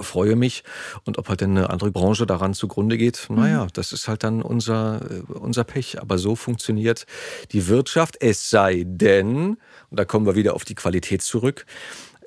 freue 0.01 0.35
mich. 0.35 0.63
Und 1.03 1.17
ob 1.17 1.29
halt 1.29 1.43
eine 1.43 1.69
andere 1.69 1.91
Branche 1.91 2.25
daran 2.25 2.53
zugrunde 2.53 2.97
geht, 2.97 3.27
naja, 3.29 3.65
mhm. 3.65 3.69
das 3.73 3.93
ist 3.93 4.07
halt 4.07 4.23
dann 4.23 4.41
unser, 4.41 5.01
äh, 5.09 5.33
unser 5.33 5.63
Pech. 5.63 6.01
Aber 6.01 6.17
so 6.17 6.35
funktioniert 6.35 7.05
die 7.51 7.67
Wirtschaft. 7.67 8.17
Es 8.19 8.49
sei 8.49 8.83
denn, 8.85 9.57
und 9.89 9.99
da 9.99 10.05
kommen 10.05 10.25
wir 10.25 10.35
wieder 10.35 10.53
auf 10.53 10.65
die 10.65 10.75
Qualität 10.75 11.21
zurück, 11.21 11.65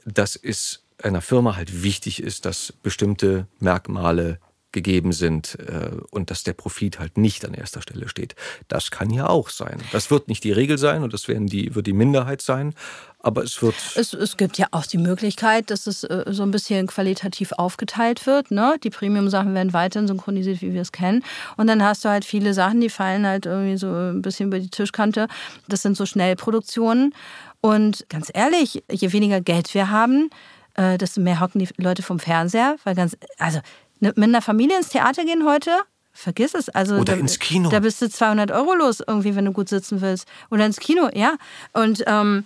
dass 0.04 0.36
es 0.36 0.84
einer 1.02 1.20
Firma 1.20 1.56
halt 1.56 1.82
wichtig 1.82 2.22
ist, 2.22 2.44
dass 2.44 2.72
bestimmte 2.82 3.46
Merkmale 3.60 4.40
gegeben 4.72 5.12
sind 5.12 5.58
äh, 5.60 5.90
und 6.10 6.30
dass 6.30 6.42
der 6.42 6.52
Profit 6.52 6.98
halt 6.98 7.16
nicht 7.16 7.44
an 7.44 7.54
erster 7.54 7.80
Stelle 7.80 8.08
steht. 8.08 8.34
Das 8.68 8.90
kann 8.90 9.10
ja 9.10 9.26
auch 9.28 9.48
sein. 9.48 9.80
Das 9.92 10.10
wird 10.10 10.28
nicht 10.28 10.44
die 10.44 10.52
Regel 10.52 10.78
sein 10.78 11.02
und 11.02 11.12
das 11.12 11.26
werden 11.26 11.46
die, 11.46 11.74
wird 11.74 11.86
die 11.86 11.92
Minderheit 11.94 12.42
sein, 12.42 12.74
aber 13.20 13.42
es 13.42 13.60
wird. 13.62 13.74
Es, 13.96 14.12
es 14.12 14.36
gibt 14.36 14.58
ja 14.58 14.66
auch 14.70 14.86
die 14.86 14.98
Möglichkeit, 14.98 15.70
dass 15.70 15.86
es 15.86 16.04
äh, 16.04 16.24
so 16.28 16.42
ein 16.42 16.50
bisschen 16.50 16.86
qualitativ 16.86 17.52
aufgeteilt 17.52 18.26
wird. 18.26 18.50
Ne? 18.50 18.76
Die 18.82 18.90
Premium-Sachen 18.90 19.54
werden 19.54 19.72
weiterhin 19.72 20.06
synchronisiert, 20.06 20.62
wie 20.62 20.72
wir 20.72 20.82
es 20.82 20.92
kennen. 20.92 21.24
Und 21.56 21.66
dann 21.66 21.82
hast 21.82 22.04
du 22.04 22.10
halt 22.10 22.24
viele 22.24 22.54
Sachen, 22.54 22.80
die 22.80 22.90
fallen 22.90 23.26
halt 23.26 23.46
irgendwie 23.46 23.76
so 23.76 23.88
ein 23.88 24.22
bisschen 24.22 24.48
über 24.48 24.60
die 24.60 24.70
Tischkante. 24.70 25.28
Das 25.68 25.82
sind 25.82 25.96
so 25.96 26.06
Schnellproduktionen. 26.06 27.14
Und 27.60 28.06
ganz 28.08 28.30
ehrlich, 28.32 28.84
je 28.90 29.12
weniger 29.12 29.40
Geld 29.40 29.74
wir 29.74 29.90
haben, 29.90 30.30
äh, 30.74 30.96
desto 30.96 31.20
mehr 31.20 31.40
hocken 31.40 31.58
die 31.58 31.68
Leute 31.76 32.02
vom 32.02 32.20
Fernseher. 32.20 32.76
Weil 32.84 32.94
ganz, 32.94 33.16
also 33.38 33.60
mit 34.00 34.18
einer 34.18 34.42
Familie 34.42 34.76
ins 34.76 34.88
Theater 34.88 35.24
gehen 35.24 35.44
heute, 35.44 35.70
vergiss 36.18 36.54
es. 36.54 36.68
Also 36.68 36.96
Oder 36.96 37.14
da, 37.14 37.20
ins 37.20 37.38
Kino. 37.38 37.68
Da 37.68 37.80
bist 37.80 38.02
du 38.02 38.10
200 38.10 38.50
Euro 38.50 38.74
los 38.74 39.00
irgendwie, 39.06 39.36
wenn 39.36 39.44
du 39.44 39.52
gut 39.52 39.68
sitzen 39.68 40.00
willst. 40.00 40.26
Oder 40.50 40.66
ins 40.66 40.80
Kino, 40.80 41.08
ja. 41.14 41.36
Und 41.72 42.02
ähm, 42.06 42.44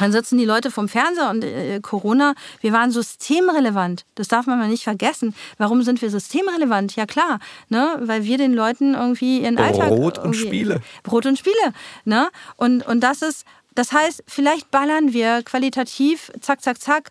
dann 0.00 0.10
sitzen 0.10 0.38
die 0.38 0.44
Leute 0.44 0.70
vom 0.72 0.88
Fernseher 0.88 1.30
und 1.30 1.44
äh, 1.44 1.78
Corona, 1.80 2.34
wir 2.60 2.72
waren 2.72 2.90
systemrelevant. 2.90 4.04
Das 4.16 4.28
darf 4.28 4.46
man 4.46 4.58
mal 4.58 4.68
nicht 4.68 4.84
vergessen. 4.84 5.34
Warum 5.56 5.82
sind 5.82 6.02
wir 6.02 6.10
systemrelevant? 6.10 6.96
Ja 6.96 7.06
klar, 7.06 7.38
ne? 7.68 7.96
weil 8.00 8.24
wir 8.24 8.38
den 8.38 8.54
Leuten 8.54 8.94
irgendwie 8.94 9.40
ihren 9.40 9.58
Alltag... 9.58 9.88
Brot 9.88 10.18
und 10.18 10.34
Spiele. 10.34 10.80
Brot 11.04 11.26
und 11.26 11.38
Spiele. 11.38 11.72
Ne? 12.04 12.28
Und, 12.56 12.84
und 12.86 13.00
das 13.00 13.22
ist, 13.22 13.44
das 13.76 13.92
heißt, 13.92 14.24
vielleicht 14.26 14.70
ballern 14.70 15.12
wir 15.12 15.42
qualitativ, 15.42 16.32
zack, 16.40 16.62
zack, 16.62 16.80
zack, 16.80 17.10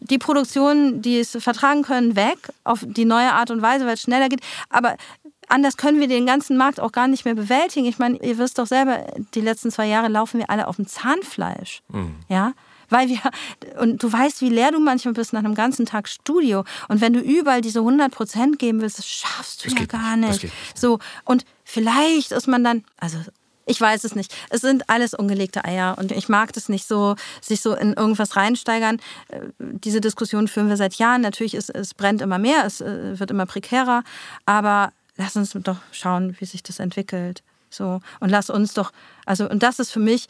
die 0.00 0.18
Produktionen, 0.18 1.02
die 1.02 1.18
es 1.18 1.36
vertragen 1.40 1.82
können, 1.82 2.16
weg 2.16 2.38
auf 2.64 2.80
die 2.82 3.04
neue 3.04 3.32
Art 3.32 3.50
und 3.50 3.62
Weise, 3.62 3.86
weil 3.86 3.94
es 3.94 4.02
schneller 4.02 4.28
geht. 4.28 4.40
Aber 4.70 4.96
anders 5.48 5.76
können 5.76 6.00
wir 6.00 6.08
den 6.08 6.26
ganzen 6.26 6.56
Markt 6.56 6.80
auch 6.80 6.92
gar 6.92 7.08
nicht 7.08 7.24
mehr 7.24 7.34
bewältigen. 7.34 7.86
Ich 7.86 7.98
meine, 7.98 8.16
ihr 8.22 8.38
wisst 8.38 8.58
doch 8.58 8.66
selber, 8.66 9.06
die 9.34 9.40
letzten 9.40 9.70
zwei 9.70 9.86
Jahre 9.86 10.08
laufen 10.08 10.38
wir 10.38 10.50
alle 10.50 10.66
auf 10.66 10.76
dem 10.76 10.86
Zahnfleisch. 10.86 11.82
Mhm. 11.88 12.16
Ja, 12.28 12.52
weil 12.88 13.08
wir, 13.08 13.20
und 13.80 14.02
du 14.02 14.12
weißt, 14.12 14.42
wie 14.42 14.50
leer 14.50 14.70
du 14.70 14.78
manchmal 14.78 15.14
bist 15.14 15.32
nach 15.32 15.44
einem 15.44 15.54
ganzen 15.54 15.86
Tag 15.86 16.08
Studio. 16.08 16.64
Und 16.88 17.00
wenn 17.00 17.12
du 17.12 17.20
überall 17.20 17.60
diese 17.60 17.80
100 17.80 18.12
Prozent 18.12 18.58
geben 18.58 18.80
willst, 18.80 18.98
das 18.98 19.08
schaffst 19.08 19.64
du 19.64 19.70
das 19.70 19.78
ja 19.78 19.86
gar 19.86 20.16
nicht. 20.16 20.42
nicht. 20.42 20.54
So, 20.78 20.98
und 21.24 21.44
vielleicht 21.64 22.32
ist 22.32 22.48
man 22.48 22.62
dann, 22.62 22.84
also 22.98 23.18
ich 23.66 23.80
weiß 23.80 24.04
es 24.04 24.14
nicht. 24.14 24.34
Es 24.50 24.60
sind 24.60 24.88
alles 24.88 25.14
ungelegte 25.14 25.64
Eier 25.64 25.96
und 25.98 26.12
ich 26.12 26.28
mag 26.28 26.52
das 26.52 26.68
nicht 26.68 26.86
so, 26.86 27.16
sich 27.40 27.60
so 27.60 27.74
in 27.74 27.92
irgendwas 27.92 28.36
reinsteigern. 28.36 28.98
Äh, 29.28 29.40
diese 29.58 30.00
Diskussion 30.00 30.48
führen 30.48 30.68
wir 30.68 30.76
seit 30.76 30.94
Jahren. 30.94 31.20
Natürlich 31.22 31.54
ist 31.54 31.70
es 31.70 31.94
brennt 31.94 32.20
immer 32.20 32.38
mehr, 32.38 32.64
es 32.64 32.80
äh, 32.80 33.18
wird 33.18 33.30
immer 33.30 33.46
prekärer, 33.46 34.04
aber 34.46 34.92
lass 35.16 35.36
uns 35.36 35.52
doch 35.52 35.78
schauen, 35.92 36.36
wie 36.40 36.44
sich 36.44 36.62
das 36.62 36.78
entwickelt. 36.78 37.42
So 37.70 38.00
und 38.20 38.28
lass 38.30 38.50
uns 38.50 38.74
doch, 38.74 38.92
also 39.26 39.48
und 39.48 39.62
das 39.62 39.78
ist 39.78 39.90
für 39.90 40.00
mich, 40.00 40.26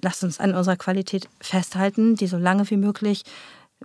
lass 0.00 0.22
uns 0.22 0.38
an 0.38 0.54
unserer 0.54 0.76
Qualität 0.76 1.28
festhalten, 1.40 2.16
die 2.16 2.26
so 2.26 2.36
lange 2.36 2.68
wie 2.70 2.76
möglich 2.76 3.24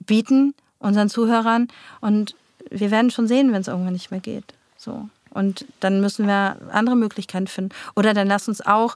bieten 0.06 0.54
unseren 0.80 1.10
Zuhörern 1.10 1.70
und 2.02 2.36
wir 2.70 2.92
werden 2.92 3.12
schon 3.12 3.28
sehen, 3.28 3.52
wenn 3.52 3.62
es 3.62 3.68
irgendwann 3.68 3.94
nicht 3.94 4.12
mehr 4.12 4.20
geht. 4.20 4.54
So. 4.78 5.10
Und 5.38 5.66
dann 5.80 6.02
müssen 6.02 6.28
wir 6.28 6.58
andere 6.72 6.96
Möglichkeiten 6.96 7.48
finden. 7.48 7.76
Oder 7.96 8.14
dann 8.14 8.28
lass 8.28 8.48
uns 8.48 8.66
auch 8.66 8.96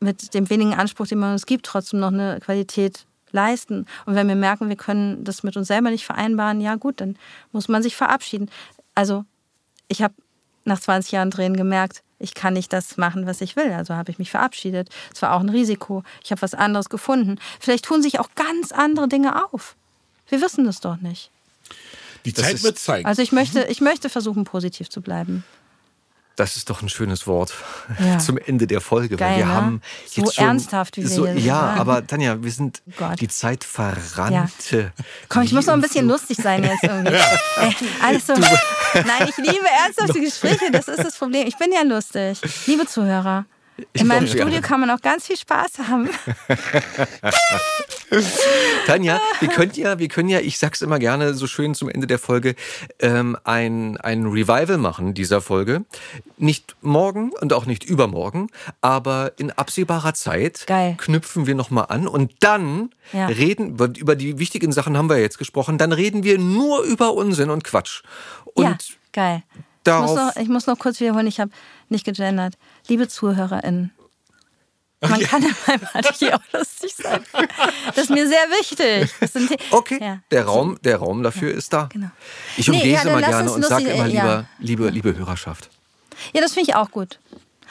mit 0.00 0.34
dem 0.34 0.50
wenigen 0.50 0.74
Anspruch, 0.74 1.06
den 1.06 1.18
man 1.18 1.32
uns 1.32 1.46
gibt, 1.46 1.66
trotzdem 1.66 2.00
noch 2.00 2.12
eine 2.12 2.40
Qualität 2.40 3.04
leisten. 3.32 3.86
Und 4.06 4.14
wenn 4.14 4.28
wir 4.28 4.36
merken, 4.36 4.68
wir 4.68 4.76
können 4.76 5.24
das 5.24 5.42
mit 5.42 5.56
uns 5.56 5.68
selber 5.68 5.90
nicht 5.90 6.06
vereinbaren, 6.06 6.60
ja 6.60 6.76
gut, 6.76 7.00
dann 7.00 7.16
muss 7.52 7.68
man 7.68 7.82
sich 7.82 7.96
verabschieden. 7.96 8.50
Also 8.94 9.24
ich 9.88 10.02
habe 10.02 10.14
nach 10.64 10.80
20 10.80 11.12
Jahren 11.12 11.30
Drehen 11.30 11.56
gemerkt, 11.56 12.02
ich 12.18 12.34
kann 12.34 12.54
nicht 12.54 12.72
das 12.72 12.96
machen, 12.96 13.26
was 13.26 13.40
ich 13.40 13.54
will. 13.54 13.72
Also 13.72 13.94
habe 13.94 14.10
ich 14.10 14.18
mich 14.18 14.30
verabschiedet. 14.30 14.88
Es 15.14 15.22
war 15.22 15.34
auch 15.34 15.40
ein 15.40 15.48
Risiko. 15.48 16.02
Ich 16.24 16.32
habe 16.32 16.42
was 16.42 16.54
anderes 16.54 16.88
gefunden. 16.88 17.38
Vielleicht 17.60 17.84
tun 17.84 18.02
sich 18.02 18.18
auch 18.18 18.30
ganz 18.34 18.72
andere 18.72 19.08
Dinge 19.08 19.44
auf. 19.52 19.76
Wir 20.28 20.40
wissen 20.40 20.64
das 20.64 20.80
doch 20.80 20.96
nicht. 20.96 21.30
Die 22.24 22.34
Zeit 22.34 22.62
wird 22.62 22.78
zeigen. 22.78 23.06
Also 23.06 23.22
ich 23.22 23.32
möchte, 23.32 23.64
ich 23.64 23.80
möchte 23.80 24.08
versuchen, 24.10 24.44
positiv 24.44 24.90
zu 24.90 25.00
bleiben. 25.00 25.44
Das 26.38 26.56
ist 26.56 26.70
doch 26.70 26.82
ein 26.82 26.88
schönes 26.88 27.26
Wort 27.26 27.52
ja. 27.98 28.18
zum 28.20 28.38
Ende 28.38 28.68
der 28.68 28.80
Folge. 28.80 29.16
Geil, 29.16 29.30
weil 29.30 29.38
wir 29.38 29.46
ne? 29.46 29.52
haben 29.52 29.82
so 30.06 30.22
jetzt 30.22 30.36
schon, 30.36 30.44
ernsthaft, 30.44 30.96
wie 30.96 31.02
wir 31.02 31.08
so, 31.08 31.24
hier 31.24 31.34
sind. 31.34 31.44
Ja, 31.44 31.74
aber 31.76 32.06
Tanja, 32.06 32.40
wir 32.40 32.52
sind 32.52 32.80
oh 33.00 33.12
die 33.18 33.26
Zeit 33.26 33.64
verrannte. 33.64 34.92
Ja. 34.96 35.04
Komm, 35.28 35.42
ich 35.42 35.52
muss 35.52 35.66
noch 35.66 35.74
ein 35.74 35.80
bisschen 35.80 36.06
lustig 36.06 36.38
sein 36.40 36.62
jetzt 36.62 36.84
irgendwie. 36.84 37.14
Ey, 37.60 37.74
alles 38.04 38.28
so. 38.28 38.34
Nein, 38.94 39.28
ich 39.28 39.36
liebe 39.36 39.66
ernsthafte 39.84 40.20
Gespräche, 40.20 40.70
das 40.70 40.86
ist 40.86 41.02
das 41.02 41.16
Problem. 41.16 41.44
Ich 41.48 41.58
bin 41.58 41.72
ja 41.72 41.82
lustig. 41.82 42.40
Liebe 42.66 42.86
Zuhörer, 42.86 43.44
in 43.92 44.06
meinem 44.06 44.26
Studio 44.26 44.60
kann 44.60 44.80
man 44.80 44.90
auch 44.90 45.00
ganz 45.00 45.26
viel 45.26 45.36
Spaß 45.36 45.78
haben. 45.88 46.10
Tanja, 48.86 49.20
wir 49.40 49.48
können 49.48 49.72
ja, 49.74 49.98
wir 49.98 50.08
können 50.08 50.28
ja, 50.28 50.40
ich 50.40 50.58
sag's 50.58 50.82
immer 50.82 50.98
gerne 50.98 51.34
so 51.34 51.46
schön 51.46 51.74
zum 51.74 51.88
Ende 51.88 52.06
der 52.06 52.18
Folge, 52.18 52.54
ähm, 52.98 53.36
ein, 53.44 53.96
ein 53.98 54.26
Revival 54.26 54.78
machen 54.78 55.14
dieser 55.14 55.40
Folge. 55.40 55.84
Nicht 56.38 56.76
morgen 56.80 57.30
und 57.40 57.52
auch 57.52 57.66
nicht 57.66 57.84
übermorgen, 57.84 58.48
aber 58.80 59.32
in 59.36 59.50
absehbarer 59.50 60.14
Zeit 60.14 60.66
Geil. 60.66 60.94
knüpfen 60.98 61.46
wir 61.46 61.54
nochmal 61.54 61.86
an 61.88 62.08
und 62.08 62.32
dann 62.40 62.90
ja. 63.12 63.26
reden, 63.26 63.78
über 63.96 64.16
die 64.16 64.38
wichtigen 64.38 64.72
Sachen 64.72 64.96
haben 64.96 65.08
wir 65.08 65.18
jetzt 65.18 65.38
gesprochen, 65.38 65.78
dann 65.78 65.92
reden 65.92 66.24
wir 66.24 66.38
nur 66.38 66.82
über 66.82 67.14
Unsinn 67.14 67.50
und 67.50 67.64
Quatsch. 67.64 68.02
Und 68.54 68.64
ja, 68.64 68.76
geil. 69.12 69.42
Ich 69.86 69.92
muss, 69.94 70.14
noch, 70.14 70.36
ich 70.36 70.48
muss 70.48 70.66
noch 70.66 70.78
kurz 70.78 71.00
wiederholen, 71.00 71.26
ich 71.26 71.40
habe 71.40 71.50
nicht 71.90 72.04
gegendert. 72.04 72.54
Liebe 72.88 73.08
ZuhörerInnen, 73.08 73.92
man 75.00 75.20
kann 75.20 75.42
in 75.42 75.54
meinem 75.66 75.88
Atelier 75.92 76.36
auch 76.36 76.52
lustig 76.52 76.94
sein. 76.96 77.20
Das 77.86 78.04
ist 78.04 78.10
mir 78.10 78.26
sehr 78.26 78.46
wichtig. 78.50 79.12
okay, 79.70 79.98
ja. 80.00 80.18
der, 80.30 80.44
Raum, 80.44 80.76
der 80.82 80.96
Raum 80.96 81.22
dafür 81.22 81.50
ja, 81.52 81.56
ist 81.56 81.72
da. 81.72 81.88
Genau. 81.92 82.10
Ich 82.56 82.68
umgehe 82.68 82.84
nee, 82.84 82.92
ja, 82.94 83.00
es 83.00 83.04
immer 83.04 83.20
gerne 83.20 83.52
und 83.52 83.64
sage 83.64 83.88
immer 83.88 84.08
lieber, 84.08 84.46
liebe, 84.58 84.88
liebe 84.88 85.16
Hörerschaft. 85.16 85.70
Ja, 86.32 86.40
das 86.40 86.54
finde 86.54 86.70
ich 86.70 86.76
auch 86.76 86.90
gut. 86.90 87.20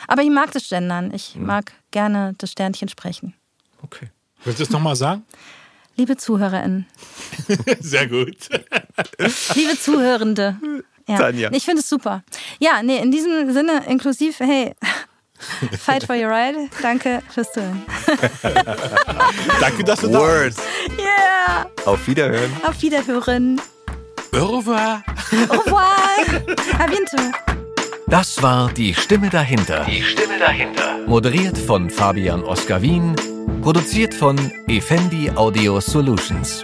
Aber 0.08 0.22
ich 0.22 0.30
mag 0.30 0.52
das 0.52 0.70
Gendern. 0.70 1.14
Ich 1.14 1.36
hm. 1.36 1.46
mag 1.46 1.74
gerne 1.92 2.34
das 2.38 2.52
Sternchen 2.52 2.88
sprechen. 2.88 3.34
Okay. 3.82 4.10
Willst 4.46 4.60
du 4.60 4.64
es 4.64 4.70
nochmal 4.70 4.96
sagen? 4.96 5.26
Liebe 5.98 6.16
ZuhörerInnen. 6.16 6.86
Sehr 7.80 8.08
gut. 8.08 8.38
Liebe 9.56 9.78
Zuhörende. 9.80 10.58
Ja. 11.08 11.18
Tanja. 11.18 11.50
Ich 11.54 11.64
finde 11.66 11.82
es 11.82 11.90
super. 11.90 12.24
Ja, 12.60 12.84
nee, 12.84 12.98
in 12.98 13.12
diesem 13.12 13.52
Sinne, 13.54 13.84
inklusiv, 13.88 14.40
hey, 14.40 14.74
fight 15.80 16.04
for 16.04 16.16
your 16.16 16.30
ride. 16.30 16.70
Danke 16.82 17.22
fürs 17.34 17.52
Zuhören. 17.52 17.82
Danke, 19.62 19.84
dass 19.84 20.02
du 20.02 20.10
da 20.10 20.44
bist. 20.44 20.60
Yeah. 20.98 21.66
Auf 21.86 22.08
Wiederhören. 22.08 22.52
Auf 22.64 22.82
Wiederhören. 22.82 23.62
Au 24.34 24.58
revoir. 24.58 25.04
Au 25.50 25.58
revoir. 25.60 25.86
A 26.80 26.88
bientôt. 26.88 27.34
Das 28.08 28.42
war 28.42 28.70
Die 28.74 28.94
Stimme 28.94 29.30
dahinter. 29.30 29.86
Die 29.86 30.02
Stimme 30.02 30.40
dahinter. 30.40 30.98
Moderiert 31.08 31.58
von 31.58 31.90
Fabian 31.90 32.44
Oskar 32.44 32.82
Wien. 32.82 33.16
Produziert 33.62 34.14
von 34.14 34.38
Effendi 34.68 35.30
Audio 35.36 35.80
Solutions. 35.80 36.64